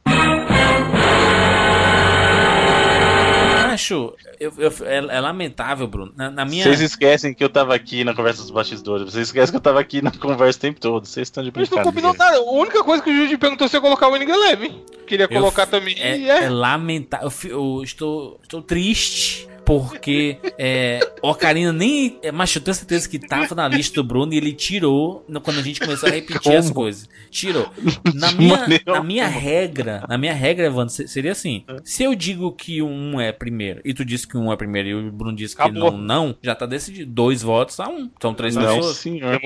Acho. 3.76 4.14
eu- 4.40 4.52
eu- 4.58 4.72
é, 4.86 4.96
é 5.16 5.20
lamentável, 5.20 5.86
Bruno. 5.86 6.12
Na, 6.16 6.30
na 6.30 6.44
minha. 6.44 6.64
Vocês 6.64 6.80
esquecem 6.80 7.32
que 7.32 7.44
eu 7.44 7.48
tava 7.48 7.74
aqui 7.74 8.02
na 8.04 8.14
conversa 8.14 8.42
dos 8.42 8.50
bastidores. 8.50 9.04
Vocês 9.12 9.28
esquecem 9.28 9.50
que 9.52 9.56
eu 9.56 9.60
tava 9.60 9.78
aqui 9.80 10.00
na 10.02 10.10
conversa 10.10 10.58
o 10.58 10.60
tempo 10.62 10.80
todo. 10.80 11.06
Vocês 11.06 11.28
estão 11.28 11.42
de 11.44 11.50
A 11.54 11.58
gente 11.58 11.70
não 11.70 11.82
brincadeira. 11.82 12.12
combinou 12.12 12.14
nada. 12.14 12.36
A 12.38 12.52
única 12.52 12.82
coisa 12.82 13.02
que 13.02 13.10
o 13.10 13.14
Judy 13.14 13.36
perguntou 13.38 13.68
se 13.68 13.76
ia 13.76 13.80
colocar 13.80 14.08
o 14.08 14.12
Winning 14.12 14.30
Eleven. 14.30 14.82
Queria 15.06 15.24
eu- 15.24 15.28
colocar 15.28 15.66
também. 15.66 15.94
É, 15.98 16.18
é. 16.22 16.44
é 16.44 16.48
lamentável. 16.50 17.30
Eu, 17.44 17.50
eu 17.76 17.82
estou, 17.82 18.40
estou 18.42 18.62
triste. 18.62 19.46
Porque 19.66 20.38
é, 20.58 21.00
o 21.20 21.28
Ocarina 21.30 21.72
nem. 21.72 22.18
é, 22.22 22.30
Mas 22.30 22.54
eu 22.54 22.62
tenho 22.62 22.74
certeza 22.74 23.08
que 23.08 23.18
tava 23.18 23.52
na 23.54 23.66
lista 23.66 23.96
do 24.00 24.04
Bruno 24.06 24.32
e 24.32 24.36
ele 24.36 24.52
tirou 24.52 25.26
quando 25.42 25.58
a 25.58 25.62
gente 25.62 25.80
começou 25.80 26.08
a 26.08 26.12
repetir 26.12 26.40
Como? 26.40 26.56
as 26.56 26.70
coisas. 26.70 27.08
Tirou. 27.30 27.68
Na 28.14 28.30
minha, 28.32 28.64
na 28.86 29.02
minha 29.02 29.26
regra, 29.26 30.04
na 30.08 30.16
minha 30.16 30.32
regra, 30.32 30.66
Evandro, 30.66 30.94
se- 30.94 31.08
seria 31.08 31.32
assim: 31.32 31.64
se 31.84 32.04
eu 32.04 32.14
digo 32.14 32.52
que 32.52 32.80
um 32.80 33.20
é 33.20 33.32
primeiro 33.32 33.80
e 33.84 33.92
tu 33.92 34.04
disse 34.04 34.26
que 34.26 34.36
um 34.36 34.52
é 34.52 34.56
primeiro 34.56 34.88
e 34.88 34.94
o 34.94 35.12
Bruno 35.12 35.36
disse 35.36 35.54
que 35.56 35.62
Acabou. 35.62 35.90
não, 35.90 35.98
não, 35.98 36.36
já 36.40 36.54
tá 36.54 36.64
decidido. 36.64 37.10
Dois 37.12 37.42
votos 37.42 37.78
a 37.80 37.88
um. 37.88 38.08
São 38.22 38.32
três 38.32 38.54
Não, 38.54 38.76
pessoas. 38.76 38.96
senhor. 38.98 39.34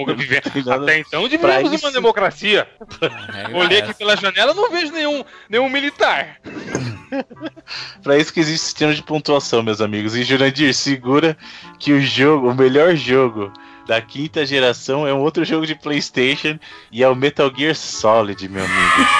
Até 0.71 0.99
então 0.99 1.23
pra 1.23 1.29
deveríamos 1.31 1.73
isso. 1.73 1.87
uma 1.87 1.93
democracia. 1.93 2.69
Olhei 3.55 3.79
é 3.79 3.83
aqui 3.83 3.95
pela 3.95 4.17
janela 4.17 4.53
não 4.53 4.71
vejo 4.71 4.93
nenhum, 4.93 5.25
nenhum 5.49 5.69
militar. 5.71 6.41
Pra 8.03 8.17
isso 8.17 8.33
que 8.33 8.41
existe 8.41 8.65
sistema 8.67 8.95
de 8.95 9.03
pontuação, 9.03 9.63
meus 9.63 9.81
amigos. 9.81 10.10
E 10.17 10.23
Jurandir, 10.23 10.75
segura 10.75 11.37
que 11.79 11.93
o 11.93 12.01
jogo, 12.01 12.51
o 12.51 12.55
melhor 12.55 12.95
jogo 12.95 13.53
da 13.87 14.01
quinta 14.01 14.45
geração 14.47 15.07
é 15.07 15.13
um 15.13 15.19
outro 15.21 15.45
jogo 15.45 15.67
de 15.67 15.75
PlayStation 15.75 16.59
e 16.93 17.03
é 17.03 17.09
o 17.09 17.15
Metal 17.17 17.51
Gear 17.55 17.75
Solid, 17.75 18.49
meu 18.49 18.65
amigo. 18.65 19.11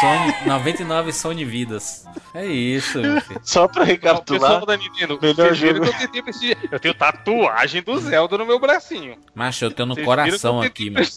Sony, 0.00 0.34
99 0.46 1.12
Sony 1.12 1.44
Vidas. 1.44 2.04
É 2.34 2.44
isso, 2.44 2.98
meu 3.00 3.20
filho. 3.20 3.40
Só 3.44 3.68
pra 3.68 3.84
recapitular, 3.84 4.60
pessoal 4.60 4.76
Nintendo, 4.78 5.18
melhor 5.22 5.54
jogo. 5.54 5.80
que 6.10 6.18
eu 6.18 6.22
prestigiar. 6.24 6.58
Eu 6.70 6.80
tenho 6.80 6.94
tatuagem 6.94 7.80
do 7.80 7.96
Zelda 8.00 8.36
no 8.36 8.44
meu 8.44 8.58
bracinho. 8.58 9.16
Macho, 9.34 9.64
eu 9.64 9.70
tenho 9.70 9.86
no 9.86 9.94
Vocês 9.94 10.04
coração 10.04 10.56
eu 10.56 10.62
aqui, 10.68 10.90
mano. 10.90 11.06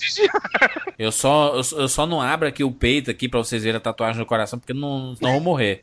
Eu 0.98 1.12
só, 1.12 1.54
eu, 1.56 1.64
só- 1.64 1.78
eu 1.78 1.88
só 1.88 2.08
não 2.08 2.20
abro 2.20 2.48
aqui 2.48 2.64
o 2.64 2.72
peito 2.72 3.12
aqui 3.12 3.30
pra 3.30 3.38
vocês 3.38 3.62
verem 3.64 3.78
a 3.78 3.80
tatuagem 3.80 4.18
no 4.20 4.26
coração, 4.26 4.58
porque 4.58 4.74
não, 4.74 5.14
não 5.22 5.34
vou 5.34 5.40
morrer. 5.42 5.80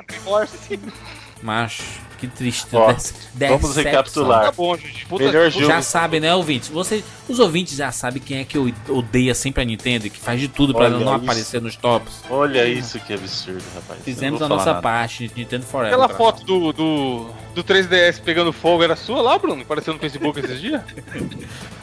Macho, 1.43 1.83
que 2.19 2.27
triste. 2.27 2.67
Ó, 2.73 2.93
Des- 2.93 3.15
vamos 3.49 3.77
recapitular. 3.77 4.45
Tá 4.45 4.53
bom, 4.53 4.77
gente. 4.77 5.05
Puta, 5.07 5.25
Melhor 5.25 5.51
jogo. 5.51 5.67
Já 5.67 5.83
sabem, 5.83 6.21
né, 6.21 6.35
ouvintes? 6.35 6.69
Você, 6.71 7.05
os 7.29 7.39
ouvintes 7.39 7.77
já 7.77 7.93
sabem 7.93 8.23
quem 8.23 8.39
é 8.39 8.45
que 8.45 8.57
eu 8.57 8.73
odeia 8.89 9.35
sempre 9.35 9.63
a 9.63 9.65
Nintendo 9.67 10.07
e 10.07 10.11
que 10.11 10.19
faz 10.19 10.41
de 10.41 10.49
tudo 10.49 10.73
ela 10.81 10.91
não 10.91 11.01
isso. 11.01 11.11
aparecer 11.11 11.61
nos 11.61 11.77
tops. 11.77 12.23
olha 12.31 12.67
isso 12.67 12.99
que 13.01 13.13
absurdo, 13.13 13.63
rapaz. 13.75 14.01
Fizemos 14.03 14.41
a 14.41 14.49
nossa 14.49 14.67
nada. 14.71 14.81
parte, 14.83 15.31
Nintendo 15.37 15.67
Forever. 15.67 15.93
Aquela 15.93 16.09
foto 16.09 16.45
do, 16.45 16.73
do, 16.73 17.31
do 17.55 17.63
3DS 17.65 18.21
pegando 18.23 18.53
fogo 18.53 18.83
era 18.83 18.97
sua 18.97 19.21
lá, 19.21 19.39
Bruno? 19.39 19.63
Apareceu 19.63 19.93
no 19.93 20.01
Facebook 20.01 20.41
esses 20.41 20.61
dias? 20.61 20.81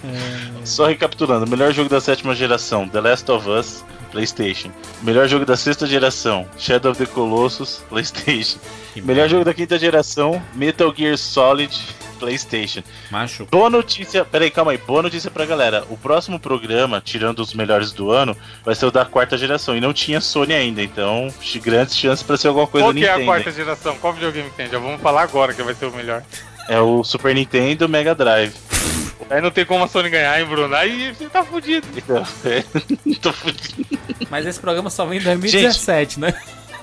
Só 0.66 0.88
recapitulando, 0.88 1.48
melhor 1.50 1.72
jogo 1.72 1.90
da 1.90 2.02
sétima 2.02 2.34
geração, 2.34 2.88
The 2.88 3.02
Last 3.02 3.30
of 3.32 3.50
Us, 3.50 3.84
PlayStation. 4.12 4.72
Melhor 5.02 5.28
jogo 5.28 5.46
da 5.46 5.56
sexta 5.58 5.88
geração, 5.88 6.46
Shadow 6.58 6.92
of 6.92 7.04
the 7.04 7.12
Colossus, 7.12 7.82
PlayStation. 7.90 8.60
Que 8.94 9.02
Melhor 9.02 9.30
jogo 9.30 9.46
da 9.46 9.54
quinta 9.54 9.80
geração, 9.80 10.42
Metal 10.54 10.94
Gear 10.96 11.18
Solid, 11.18 11.74
PlayStation. 12.20 12.84
Macho, 13.10 13.48
Boa 13.50 13.70
notícia, 13.70 14.24
peraí, 14.24 14.52
calma 14.52 14.72
aí, 14.72 14.78
boa 14.78 15.02
notícia 15.02 15.32
pra 15.32 15.46
galera. 15.46 15.84
O 15.90 15.98
próximo 15.98 16.40
programa, 16.40 17.02
tirando 17.04 17.40
os 17.40 17.54
melhores 17.54 17.92
do 17.92 18.12
ano, 18.12 18.38
vai 18.64 18.76
ser 18.76 18.86
o 18.86 18.92
da 18.92 19.04
quarta 19.04 19.38
geração. 19.38 19.76
E 19.76 19.82
não 19.82 19.92
tinha 19.94 20.22
Sony 20.22 20.54
ainda, 20.54 20.84
então 20.84 21.30
grandes 21.64 21.98
chances 21.98 22.22
pra 22.22 22.38
ser 22.38 22.50
alguma 22.50 22.68
coisa 22.68 22.86
Qual 22.88 22.94
que 22.94 23.06
é 23.06 23.10
a 23.10 23.14
Nintendo. 23.18 23.26
quarta 23.32 23.52
geração? 23.52 23.98
Qual 23.98 24.14
videogame 24.14 24.50
que 24.52 24.56
tem? 24.58 24.70
Já 24.70 24.78
vamos 24.78 25.02
falar 25.02 25.24
agora 25.24 25.54
que 25.54 25.64
vai 25.64 25.74
ser 25.74 25.86
o 25.86 25.92
melhor. 25.92 26.22
É 26.70 26.80
o 26.80 27.04
Super 27.04 27.34
Nintendo 27.34 27.90
Mega 27.90 28.14
Drive. 28.14 28.54
Aí 29.30 29.42
não 29.42 29.52
tem 29.52 29.66
como 29.66 29.84
a 29.84 29.88
Sony 29.88 30.10
ganhar, 30.10 30.40
hein, 30.40 30.46
Bruno? 30.46 30.76
Aí 30.76 31.14
você 31.14 31.30
tá 31.30 31.44
fudido. 31.44 31.88
Então, 31.96 32.26
é, 32.46 32.64
tô 33.22 33.32
fudido. 33.32 33.86
mas 34.30 34.46
esse 34.46 34.60
programa 34.60 34.90
só 34.90 35.06
vem 35.06 35.20
em 35.20 35.24
2017, 35.24 36.20
né? 36.20 36.34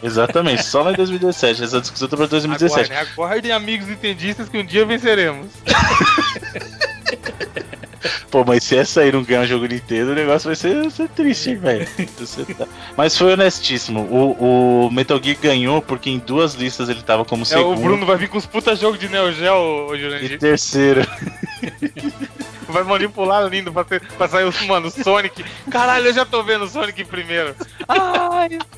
Exatamente, 0.02 0.65
só 0.65 0.82
lá 0.82 0.93
em 0.93 0.97
2017. 0.97 1.65
Essa 1.65 1.81
discussão 1.81 2.09
tá 2.09 2.16
pra 2.16 2.27
2017. 2.27 2.93
Aguardem, 2.93 3.12
aguardem, 3.12 3.52
amigos 3.52 3.89
nintendistas, 3.89 4.48
que 4.48 4.59
um 4.59 4.65
dia 4.65 4.86
venceremos. 4.86 5.48
Pô, 8.31 8.45
mas 8.45 8.63
se 8.63 8.77
essa 8.77 9.01
aí 9.01 9.11
não 9.11 9.23
ganhar 9.23 9.41
um 9.41 9.47
jogo 9.47 9.65
Nintendo, 9.67 10.11
o 10.13 10.15
negócio 10.15 10.49
vai 10.49 10.55
ser, 10.57 10.91
ser 10.91 11.09
triste, 11.09 11.51
hein, 11.51 11.57
velho. 11.57 11.89
Tá- 12.59 12.67
Mas 12.97 13.17
foi 13.17 13.33
honestíssimo. 13.33 14.01
O, 14.03 14.87
o 14.87 14.91
Metal 14.91 15.19
Gear 15.23 15.37
ganhou 15.41 15.81
porque 15.81 16.11
em 16.11 16.19
duas 16.19 16.55
listas 16.55 16.89
ele 16.91 17.03
tava 17.03 17.25
como 17.25 17.43
É, 17.43 17.47
segundo 17.47 17.79
o 17.79 17.83
Bruno 17.83 18.05
vai 18.07 18.17
vir 18.19 18.29
com 18.29 18.37
os 18.37 18.45
puta 18.47 18.77
jogos 18.77 18.99
de 19.01 19.09
Neo 19.09 19.33
Geo, 19.33 19.89
ô 19.89 19.95
e 19.95 20.01
Jurandir. 20.01 20.39
terceiro. 20.39 21.01
Vai 22.69 22.83
manipular 22.83 23.47
lindo 23.49 23.73
pra, 23.73 23.83
ter, 23.83 24.03
pra 24.19 24.29
sair 24.29 24.45
o, 24.45 24.53
mano, 24.67 24.89
o 24.89 24.91
Sonic. 24.91 25.43
Caralho, 25.71 26.09
eu 26.09 26.13
já 26.13 26.27
tô 26.27 26.43
vendo 26.43 26.67
o 26.67 26.69
Sonic 26.69 27.03
primeiro. 27.07 27.55
Ai. 27.89 28.59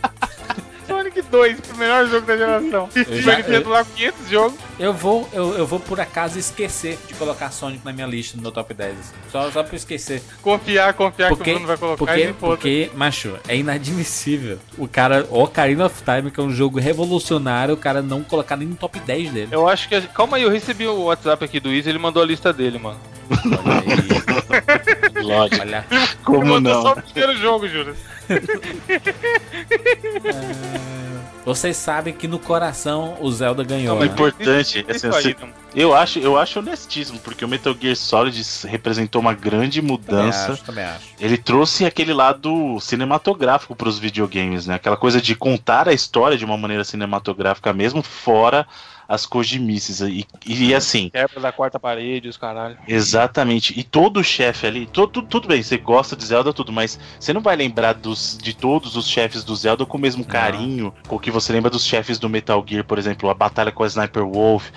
Sonic 0.90 1.22
2, 1.22 1.58
o 1.74 1.76
melhor 1.78 2.06
jogo 2.08 2.26
da 2.26 2.36
geração. 2.36 2.88
Eu 2.94 3.22
já- 3.22 3.36
Nintendo 3.36 3.68
lá 3.70 3.84
com 3.84 3.90
500 3.92 4.28
jogos. 4.28 4.58
Eu 4.78 4.92
vou, 4.92 5.28
eu, 5.32 5.54
eu 5.56 5.66
vou 5.66 5.78
por 5.80 6.00
acaso 6.00 6.38
esquecer 6.38 6.98
de 7.06 7.14
colocar 7.14 7.50
Sonic 7.50 7.84
na 7.84 7.92
minha 7.92 8.06
lista 8.06 8.36
no 8.36 8.42
meu 8.42 8.50
top 8.52 8.74
10. 8.74 8.98
assim. 8.98 9.12
Só, 9.30 9.50
só 9.50 9.62
pra 9.62 9.72
eu 9.74 9.76
esquecer. 9.76 10.22
Confiar, 10.42 10.92
confiar 10.94 11.28
que 11.30 11.36
Porque, 11.36 11.50
o 11.50 11.54
Bruno 11.54 11.66
vai 11.66 11.76
colocar 11.76 11.98
porque, 12.04 12.20
e 12.22 12.32
porque, 12.32 12.90
macho, 12.94 13.36
é 13.46 13.56
inadmissível. 13.56 14.58
O 14.76 14.88
cara, 14.88 15.26
Ocarina 15.30 15.86
of 15.86 16.02
Time, 16.02 16.30
que 16.30 16.40
é 16.40 16.42
um 16.42 16.50
jogo 16.52 16.78
revolucionário, 16.80 17.74
o 17.74 17.76
cara 17.76 18.02
não 18.02 18.22
colocar 18.24 18.56
nem 18.56 18.66
no 18.68 18.74
top 18.76 18.98
10 19.00 19.30
dele. 19.30 19.48
Eu 19.52 19.68
acho 19.68 19.88
que. 19.88 20.00
Calma 20.08 20.36
aí, 20.38 20.42
eu 20.42 20.50
recebi 20.50 20.86
o 20.86 21.04
WhatsApp 21.04 21.44
aqui 21.44 21.60
do 21.60 21.70
Izzy, 21.72 21.88
ele 21.90 21.98
mandou 21.98 22.22
a 22.22 22.26
lista 22.26 22.52
dele, 22.52 22.78
mano. 22.78 22.98
Olha 23.30 23.80
aí, 23.80 25.22
Lógico. 25.22 25.60
olha. 25.62 25.84
Como 26.24 26.44
mandou 26.46 26.74
não? 26.74 26.82
só 26.82 26.92
o 26.94 27.02
primeiro 27.02 27.36
jogo, 27.36 27.68
Júlio. 27.68 27.94
Ô, 31.44 31.55
Vocês 31.55 31.77
sabem 31.77 32.12
que 32.12 32.28
no 32.28 32.39
coração 32.39 33.16
o 33.20 33.31
Zelda 33.32 33.65
ganhou, 33.65 33.97
O 33.97 34.01
né? 34.01 34.07
importante 34.07 34.85
é 34.86 34.93
assim, 34.94 35.28
né? 35.28 35.35
eu 35.74 35.94
acho, 35.94 36.19
eu 36.19 36.36
acho 36.39 36.59
honestíssimo, 36.59 37.19
porque 37.20 37.44
o 37.44 37.48
Metal 37.48 37.74
Gear 37.81 37.97
Solid 37.97 38.40
representou 38.66 39.20
uma 39.20 39.32
grande 39.35 39.81
Também 39.81 39.97
mudança. 39.97 40.52
acho, 40.52 40.65
também 40.65 40.85
acho. 40.85 41.09
Ele 41.19 41.39
trouxe 41.39 41.85
aquele 41.86 42.12
lado 42.12 42.78
cinematográfico 42.81 43.74
para 43.74 43.89
os 43.89 43.98
videogames, 43.98 44.66
né? 44.66 44.74
Aquela 44.74 44.97
coisa 44.97 45.20
de 45.20 45.35
contar 45.35 45.89
a 45.89 45.93
história 45.93 46.36
de 46.36 46.44
uma 46.44 46.57
maneira 46.57 46.85
cinematográfica 46.85 47.73
mesmo, 47.73 48.02
fora 48.02 48.66
as 49.10 49.26
cojimices. 49.26 50.00
E, 50.00 50.24
e 50.46 50.72
assim, 50.72 51.10
Quebra 51.10 51.40
da 51.40 51.50
quarta 51.50 51.80
parede, 51.80 52.28
os 52.28 52.36
caralho. 52.36 52.78
exatamente. 52.86 53.78
E 53.78 53.82
todo 53.82 54.22
chefe 54.22 54.68
ali, 54.68 54.86
todo, 54.86 55.20
tudo 55.22 55.48
bem, 55.48 55.60
você 55.62 55.76
gosta 55.76 56.14
de 56.14 56.24
Zelda, 56.24 56.52
tudo, 56.52 56.70
mas 56.72 56.96
você 57.18 57.32
não 57.32 57.40
vai 57.40 57.56
lembrar 57.56 57.94
dos, 57.94 58.38
de 58.40 58.54
todos 58.54 58.96
os 58.96 59.08
chefes 59.08 59.42
do 59.42 59.56
Zelda 59.56 59.84
com 59.84 59.98
o 59.98 60.00
mesmo 60.00 60.24
carinho 60.24 60.94
com 61.08 61.16
o 61.16 61.18
que 61.18 61.30
você 61.30 61.52
lembra 61.52 61.68
dos 61.70 61.84
chefes 61.84 62.20
do 62.20 62.28
Metal 62.28 62.64
Gear, 62.66 62.84
por 62.84 62.98
exemplo, 62.98 63.28
a 63.28 63.34
batalha 63.34 63.72
com 63.72 63.82
a 63.82 63.86
Sniper 63.88 64.24
Wolf. 64.24 64.68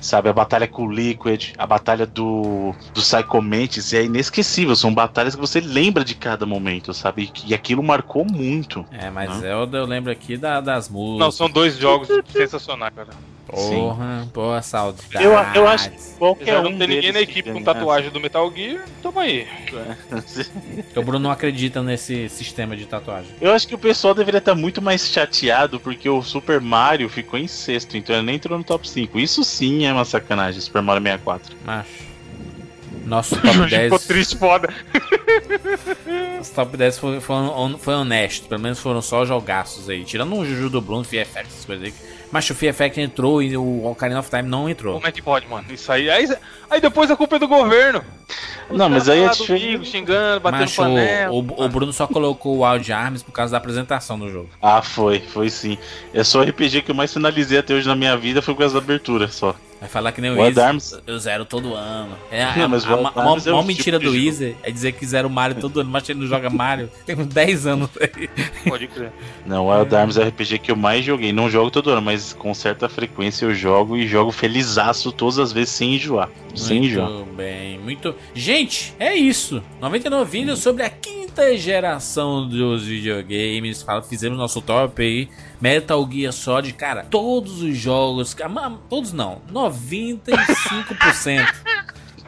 Sabe, 0.00 0.28
a 0.28 0.32
batalha 0.32 0.66
com 0.66 0.84
o 0.84 0.90
Liquid, 0.92 1.52
a 1.56 1.64
batalha 1.64 2.04
do, 2.04 2.74
do 2.92 3.00
Psycho 3.00 3.40
Mantis 3.40 3.92
é 3.92 4.02
inesquecível. 4.02 4.74
São 4.74 4.92
batalhas 4.92 5.36
que 5.36 5.40
você 5.40 5.60
lembra 5.60 6.04
de 6.04 6.16
cada 6.16 6.44
momento, 6.44 6.92
sabe? 6.92 7.30
E, 7.46 7.50
e 7.50 7.54
aquilo 7.54 7.84
marcou 7.84 8.24
muito. 8.24 8.84
É, 8.90 9.08
mas 9.10 9.30
Não? 9.30 9.38
Zelda 9.38 9.78
eu 9.78 9.86
lembro 9.86 10.10
aqui 10.10 10.36
da- 10.36 10.60
das 10.60 10.88
músicas. 10.88 11.20
Não, 11.20 11.30
são 11.30 11.48
dois 11.48 11.78
jogos 11.78 12.08
sensacionais, 12.32 12.92
cara. 12.92 13.10
Porra, 13.52 14.26
porra, 14.32 14.62
saudade. 14.62 15.22
Eu, 15.22 15.32
eu 15.54 15.68
acho 15.68 15.90
que 15.90 15.98
qualquer 16.18 16.58
um 16.58 16.70
não 16.70 16.78
ter 16.78 16.88
ninguém 16.88 17.12
na 17.12 17.20
equipe 17.20 17.52
com 17.52 17.62
tatuagem 17.62 18.10
do 18.10 18.18
Metal 18.18 18.50
Gear, 18.54 18.84
tamo 19.02 19.20
aí. 19.20 19.46
O 20.96 21.02
Bruno 21.02 21.18
não 21.18 21.30
acredita 21.30 21.82
nesse 21.82 22.28
sistema 22.28 22.76
de 22.76 22.86
tatuagem. 22.86 23.30
Eu 23.40 23.52
acho 23.52 23.68
que 23.68 23.74
o 23.74 23.78
pessoal 23.78 24.14
deveria 24.14 24.38
estar 24.38 24.54
muito 24.54 24.80
mais 24.80 25.06
chateado 25.06 25.78
porque 25.78 26.08
o 26.08 26.22
Super 26.22 26.60
Mario 26.60 27.08
ficou 27.08 27.38
em 27.38 27.46
sexto, 27.46 27.96
então 27.96 28.14
ele 28.16 28.24
nem 28.24 28.36
entrou 28.36 28.56
no 28.56 28.64
top 28.64 28.88
5. 28.88 29.18
Isso 29.18 29.44
sim 29.44 29.84
é 29.84 29.92
uma 29.92 30.04
sacanagem, 30.04 30.60
Super 30.60 30.80
Mario 30.80 31.02
64. 31.02 31.56
Macho. 31.64 32.12
Nosso 33.04 33.34
top 33.40 33.68
10. 33.68 33.84
Ficou 33.84 33.98
triste, 33.98 34.36
foda. 34.36 34.72
Nosso 36.38 36.54
top 36.54 36.76
10 36.76 36.98
foi, 36.98 37.20
foi, 37.20 37.36
foi 37.78 37.94
honesto. 37.94 38.48
Pelo 38.48 38.60
menos 38.60 38.78
foram 38.78 39.02
só 39.02 39.24
jogaços 39.24 39.88
aí. 39.88 40.04
Tirando 40.04 40.34
o 40.36 40.44
Juju 40.44 40.70
do 40.70 40.80
Bruno, 40.80 41.04
FFX, 41.04 41.36
essas 41.36 41.64
coisas 41.64 41.86
aí. 41.86 41.94
Mas 42.32 42.48
o 42.48 42.54
FFX 42.54 42.96
entrou 42.96 43.42
e 43.42 43.54
o 43.58 43.84
Ocarina 43.84 44.18
of 44.18 44.30
Time 44.30 44.48
não 44.48 44.66
entrou. 44.66 44.94
Como 44.94 45.06
é 45.06 45.12
que 45.12 45.20
pode, 45.20 45.46
mano? 45.46 45.66
Isso 45.70 45.92
aí. 45.92 46.08
Aí, 46.08 46.26
aí 46.70 46.80
depois 46.80 47.10
a 47.10 47.16
culpa 47.16 47.36
é 47.36 47.38
do 47.38 47.46
governo. 47.46 48.02
Os 48.70 48.78
Não, 48.78 48.88
mas 48.88 49.06
aí 49.06 49.20
é 49.20 49.26
lá 49.26 49.32
do 49.32 49.36
diferente. 49.36 49.66
Vigo, 49.66 49.84
xingando, 49.84 50.40
batendo 50.40 50.60
Mas 50.60 50.72
o, 50.72 50.76
panela. 50.76 51.32
o, 51.32 51.38
o 51.38 51.68
Bruno 51.68 51.92
só 51.92 52.06
colocou 52.06 52.56
o 52.56 52.66
Wild 52.66 52.90
Arms 52.90 53.22
por 53.22 53.32
causa 53.32 53.52
da 53.52 53.58
apresentação 53.58 54.18
do 54.18 54.30
jogo. 54.30 54.48
Ah, 54.62 54.80
foi, 54.80 55.20
foi 55.20 55.50
sim. 55.50 55.76
É 56.14 56.24
só 56.24 56.40
o 56.40 56.42
RPG 56.42 56.82
que 56.82 56.90
eu 56.90 56.94
mais 56.94 57.12
finalizei 57.12 57.58
até 57.58 57.74
hoje 57.74 57.86
na 57.86 57.94
minha 57.94 58.16
vida 58.16 58.40
foi 58.40 58.54
por 58.54 58.60
causa 58.60 58.74
da 58.74 58.80
abertura 58.80 59.28
só. 59.28 59.54
Vai 59.82 59.88
falar 59.88 60.12
que 60.12 60.20
nem 60.20 60.30
o 60.30 60.34
Wild 60.34 60.50
Easy. 60.56 60.60
Arms- 60.60 61.02
Eu 61.04 61.18
zero 61.18 61.44
todo 61.44 61.74
ano. 61.74 62.14
É, 62.30 62.44
Não, 62.56 62.66
a, 62.66 62.68
mas 62.68 62.84
a, 62.84 62.90
a, 62.90 62.92
a, 62.92 62.96
é 62.96 63.00
maior 63.00 63.52
um 63.60 63.64
mentira 63.64 63.98
tipo 63.98 64.12
do 64.12 64.16
Easy 64.16 64.54
é 64.62 64.70
dizer 64.70 64.92
que 64.92 65.04
zero 65.04 65.28
Mario 65.28 65.56
todo 65.60 65.80
ano, 65.80 65.90
mas 65.90 66.08
ele 66.08 66.20
não 66.20 66.26
joga 66.28 66.48
Mario. 66.48 66.88
Tem 67.04 67.18
uns 67.18 67.26
10 67.26 67.66
anos 67.66 67.90
aí. 68.00 68.30
Pode 68.68 68.86
crer. 68.86 69.10
Não, 69.44 69.66
Wild 69.68 69.92
Arms 69.92 70.16
é 70.16 70.20
o 70.24 70.28
RPG 70.28 70.60
que 70.60 70.70
eu 70.70 70.76
mais 70.76 71.04
joguei. 71.04 71.32
Não 71.32 71.50
jogo 71.50 71.68
todo 71.68 71.90
ano, 71.90 72.00
mas 72.00 72.32
com 72.32 72.54
certa 72.54 72.88
frequência 72.88 73.44
eu 73.44 73.52
jogo 73.52 73.96
e 73.96 74.06
jogo 74.06 74.30
felizaço 74.30 75.10
todas 75.10 75.40
as 75.40 75.52
vezes 75.52 75.70
sem 75.70 75.96
enjoar. 75.96 76.30
Sem 76.54 76.84
enjoar. 76.84 77.10
Muito 77.10 77.32
bem, 77.34 77.78
muito. 77.80 78.14
Gente, 78.32 78.94
é 79.00 79.16
isso. 79.16 79.60
99 79.80 80.30
vídeos 80.30 80.60
sobre 80.60 80.84
a 80.84 80.90
quinta 81.32 81.56
geração 81.56 82.46
dos 82.46 82.84
videogames. 82.84 83.82
Fala, 83.82 84.02
fizemos 84.02 84.36
nosso 84.36 84.60
top 84.60 85.02
aí. 85.02 85.30
Metal 85.60 86.06
Gear 86.10 86.32
Solid, 86.32 86.74
cara, 86.74 87.06
todos 87.08 87.62
os 87.62 87.74
jogos, 87.76 88.36
todos 88.90 89.12
não, 89.14 89.40
95% 89.50 91.46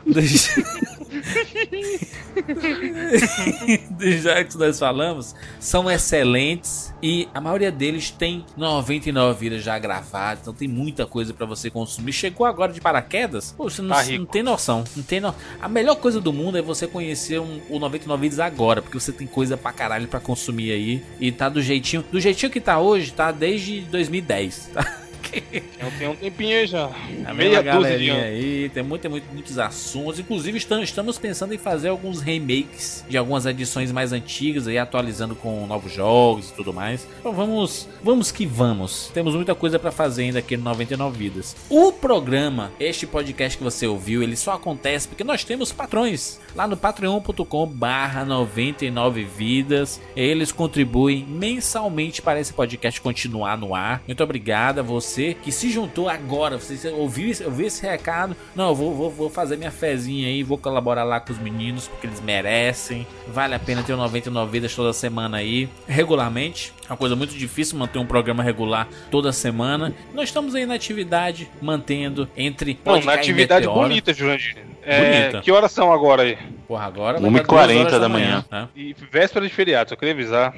dos, 0.07 0.49
jogos 4.21 4.55
que 4.55 4.59
nós 4.59 4.79
falamos 4.79 5.35
são 5.59 5.91
excelentes 5.91 6.93
e 7.03 7.29
a 7.35 7.41
maioria 7.41 7.71
deles 7.71 8.11
tem 8.11 8.45
99 8.57 9.39
vidas 9.39 9.63
já 9.63 9.79
gravadas, 9.79 10.41
então 10.43 10.55
tem 10.55 10.69
muita 10.69 11.07
coisa 11.07 11.33
pra 11.35 11.47
você 11.47 11.71
consumir. 11.71 12.13
Chegou 12.13 12.47
agora 12.47 12.73
de 12.73 12.81
paraquedas? 12.81 13.53
Pô, 13.57 13.69
você 13.69 13.83
não, 13.83 13.95
Tá 13.95 14.05
não 14.05 14.27
tem 14.27 14.43
noção, 14.43 14.85
não 14.97 15.03
tem 15.03 15.21
no... 15.21 15.35
A 15.61 15.69
melhor 15.69 15.97
coisa 15.97 16.21
do 16.21 16.33
mundo 16.33 16.59
é 16.59 16.63
você 16.63 16.87
conhecer 16.87 17.41
um- 17.41 17.61
o 17.69 17.79
99 17.79 18.23
vidas 18.23 18.41
agora, 18.41 18.81
porque 18.83 18.99
você 18.99 19.13
tem 19.13 19.27
coisa 19.27 19.57
pra 19.57 19.73
caralho 19.73 20.09
pra 20.09 20.21
consumir 20.21 20.73
aí 20.73 21.03
e 21.21 21.31
tá 21.31 21.49
do 21.49 21.63
jeitinho, 21.63 22.05
do 22.11 22.21
jeitinho 22.21 22.51
que 22.51 22.61
tá 22.61 22.79
hoje, 22.79 23.13
tá 23.13 23.31
desde 23.31 23.81
2010, 23.83 24.71
tá? 24.73 25.01
Eu 25.79 25.91
tenho 25.99 26.11
um 26.13 26.17
tempinho 26.17 26.59
aí 26.59 26.67
já. 26.67 26.91
A 27.25 27.35
Meia 27.35 27.51
dúzia 27.51 27.63
galerinha 27.63 28.23
aí, 28.23 28.69
tem 28.71 28.83
muito, 28.83 29.09
muito, 29.11 29.33
muitos 29.33 29.59
assuntos. 29.59 30.19
Inclusive, 30.19 30.59
estamos, 30.59 31.19
pensando 31.19 31.55
em 31.55 31.59
fazer 31.59 31.89
alguns 31.89 32.21
remakes 32.21 33.05
de 33.09 33.17
algumas 33.17 33.47
edições 33.47 33.93
mais 33.93 34.13
antigas, 34.13 34.67
aí 34.67 34.79
atualizando 34.79 35.35
com 35.35 35.67
novos 35.67 35.93
jogos 35.93 36.51
e 36.51 36.55
tudo 36.55 36.73
mais. 36.73 37.07
Então 37.21 37.33
vamos, 37.33 37.89
vamos 38.03 38.31
que 38.31 38.47
vamos. 38.47 39.11
Temos 39.13 39.35
muita 39.35 39.55
coisa 39.55 39.79
pra 39.79 39.91
fazer 39.91 40.25
ainda 40.25 40.39
aqui 40.39 40.57
no 40.57 40.65
99 40.65 41.19
Vidas. 41.19 41.57
O 41.69 41.93
programa, 41.93 42.73
este 42.79 43.07
podcast 43.07 43.59
que 43.59 43.65
você 43.65 43.87
ouviu, 43.87 44.23
ele 44.23 44.37
só 44.37 44.53
acontece 44.53 45.09
porque 45.09 45.25
nós 45.25 45.45
temos 45.45 45.73
patrões 45.73 46.41
lá 46.55 46.67
no 46.67 46.77
patreon.com 46.77 47.67
barra 47.67 48.25
99 48.25 49.25
vidas. 49.25 50.01
Eles 50.17 50.53
contribuem 50.53 51.25
mensalmente 51.25 52.23
para 52.23 52.41
esse 52.41 52.53
podcast 52.53 53.01
continuar 53.01 53.57
no 53.57 53.75
ar. 53.75 54.03
Muito 54.07 54.23
obrigado 54.23 54.81
a 54.81 54.83
você 54.83 55.24
que 55.33 55.51
se 55.51 55.71
juntou 55.71 56.09
agora. 56.09 56.59
Você 56.59 56.89
ouviu, 56.91 57.31
esse- 57.31 57.45
ouviu 57.45 57.67
esse 57.67 57.85
recado? 57.87 58.37
Não, 58.55 58.69
eu 58.69 58.75
vou, 58.75 58.95
vou, 58.95 59.11
vou 59.11 59.31
fazer 59.31 59.57
minha 59.57 59.71
fezinha 59.71 60.29
aí, 60.29 60.43
vou 60.43 60.59
colaborar 60.59 61.05
lá 61.05 61.19
com 61.21 61.33
os 61.33 61.39
meninos 61.39 61.89
porque 61.89 62.07
eles 62.07 62.21
merecem. 62.21 63.07
Vale 63.29 63.55
a 63.55 63.59
pena 63.59 63.83
ter 63.83 63.93
o 63.95 63.97
99 63.97 64.53
vidas 64.53 64.75
toda 64.75 64.93
semana 64.93 65.39
aí, 65.39 65.69
regularmente. 65.89 66.73
É 66.87 66.91
uma 66.93 66.97
coisa 66.99 67.17
muito 67.17 67.35
difícil 67.35 67.79
manter 67.79 67.99
um 67.99 68.07
programa 68.07 68.43
regular 68.43 68.87
toda 69.11 69.33
semana. 69.33 69.95
Nós 70.13 70.29
estamos 70.29 70.55
aí 70.55 70.67
na 70.67 70.75
atividade, 70.75 71.49
mantendo 71.63 72.29
entre. 72.37 72.79
Não, 72.85 73.01
na 73.01 73.15
atividade 73.15 73.67
meteoro. 73.67 73.89
bonita, 73.89 74.13
Jurandir. 74.13 74.57
É, 74.87 75.21
Bonita. 75.23 75.41
Que 75.43 75.51
horas 75.51 75.73
são 75.73 75.93
agora 75.93 76.23
aí? 76.23 76.39
Porra, 76.69 76.85
agora 76.85 77.21
vai 77.21 77.31
1h40 77.31 77.45
dar 77.47 77.67
duas 77.67 77.79
horas 77.87 78.01
da 78.01 78.09
manhã. 78.09 78.45
né? 78.51 78.69
E 78.77 78.95
véspera 79.11 79.47
de 79.47 79.53
feriado, 79.53 79.91
só 79.91 79.97
queria 79.97 80.13
avisar. 80.15 80.55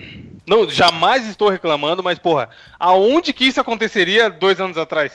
Não, 0.47 0.69
jamais 0.69 1.27
estou 1.29 1.49
reclamando, 1.49 2.03
mas 2.03 2.19
porra, 2.19 2.49
aonde 2.79 3.33
que 3.33 3.45
isso 3.45 3.61
aconteceria 3.61 4.29
dois 4.29 4.61
anos 4.61 4.77
atrás? 4.77 5.13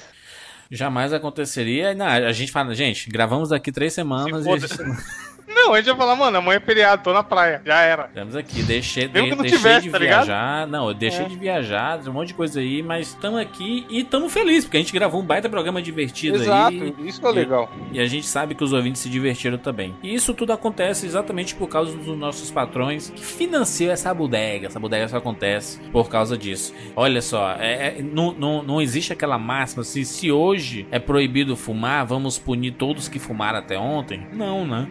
Jamais 0.69 1.11
aconteceria. 1.11 1.93
Não, 1.93 2.05
a 2.05 2.31
gente 2.31 2.51
fala, 2.51 2.73
gente, 2.73 3.09
gravamos 3.09 3.51
aqui 3.51 3.71
três 3.71 3.91
semanas 3.93 4.43
Se 4.43 4.49
e 4.49 4.53
a 4.53 4.59
foda. 4.59 4.67
gente... 4.67 5.01
Não, 5.53 5.73
a 5.73 5.77
gente 5.77 5.87
ia 5.87 5.95
falar, 5.95 6.15
mano, 6.15 6.37
amanhã 6.37 6.57
é 6.57 6.59
feriado, 6.59 7.03
tô 7.03 7.13
na 7.13 7.23
praia, 7.23 7.61
já 7.65 7.81
era. 7.81 8.05
Estamos 8.05 8.35
aqui, 8.35 8.63
deixei, 8.63 9.07
que 9.07 9.19
não 9.21 9.37
deixei 9.37 9.57
tivesse, 9.57 9.81
de 9.85 9.89
tá 9.91 9.97
ligado? 9.99 10.25
viajar. 10.25 10.67
Não, 10.67 10.87
eu 10.87 10.93
deixei 10.93 11.25
É. 11.25 11.27
de 11.27 11.35
viajar, 11.35 11.99
um 12.07 12.13
monte 12.13 12.29
de 12.29 12.33
coisa 12.33 12.59
aí, 12.59 12.81
mas 12.81 13.09
estamos 13.09 13.39
aqui 13.39 13.85
e 13.89 14.01
estamos 14.01 14.31
felizes, 14.33 14.65
porque 14.65 14.77
a 14.77 14.79
gente 14.79 14.93
gravou 14.93 15.21
um 15.21 15.25
baita 15.25 15.49
programa 15.49 15.81
divertido 15.81 16.37
Exato, 16.37 16.75
aí. 16.75 16.93
isso 17.05 17.19
que 17.21 17.27
é 17.27 17.31
legal. 17.31 17.71
E 17.91 17.99
a 17.99 18.05
gente 18.05 18.25
sabe 18.25 18.55
que 18.55 18.63
os 18.63 18.73
ouvintes 18.73 19.01
se 19.01 19.09
divertiram 19.09 19.57
também. 19.57 19.95
E 20.01 20.13
isso 20.13 20.33
tudo 20.33 20.53
acontece 20.53 21.05
exatamente 21.05 21.53
por 21.55 21.67
causa 21.67 21.95
dos 21.95 22.17
nossos 22.17 22.49
patrões 22.49 23.09
que 23.09 23.23
financiam 23.23 23.91
essa 23.91 24.13
bodega. 24.13 24.67
Essa 24.67 24.79
bodega 24.79 25.07
só 25.07 25.17
acontece 25.17 25.79
por 25.91 26.09
causa 26.09 26.37
disso. 26.37 26.73
Olha 26.95 27.21
só, 27.21 27.55
é- 27.59 27.97
é- 27.99 28.01
não, 28.01 28.31
não, 28.31 28.63
não 28.63 28.81
existe 28.81 29.13
aquela 29.13 29.37
máxima 29.37 29.81
assim, 29.81 30.03
se 30.03 30.31
hoje 30.31 30.87
é 30.91 30.99
proibido 30.99 31.55
fumar, 31.55 32.05
vamos 32.05 32.37
punir 32.39 32.71
todos 32.71 33.07
que 33.07 33.19
fumaram 33.19 33.59
até 33.59 33.77
ontem? 33.77 34.25
Não, 34.33 34.65
né? 34.65 34.87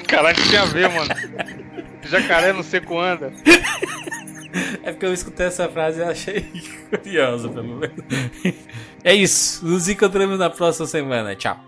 Que 0.00 0.42
tinha 0.48 0.62
a 0.62 0.66
ver, 0.66 0.88
mano. 0.88 1.10
Jacaré 2.02 2.52
no 2.52 2.62
seco 2.62 2.98
anda. 2.98 3.32
É 4.82 4.90
porque 4.90 5.06
eu 5.06 5.12
escutei 5.12 5.46
essa 5.46 5.68
frase 5.68 6.00
e 6.00 6.02
achei 6.02 6.44
curiosa, 6.90 7.48
pelo 7.48 7.76
menos. 7.76 8.04
É 9.04 9.14
isso. 9.14 9.64
Nos 9.64 9.88
encontramos 9.88 10.38
na 10.38 10.50
próxima 10.50 10.86
semana. 10.86 11.36
Tchau. 11.36 11.58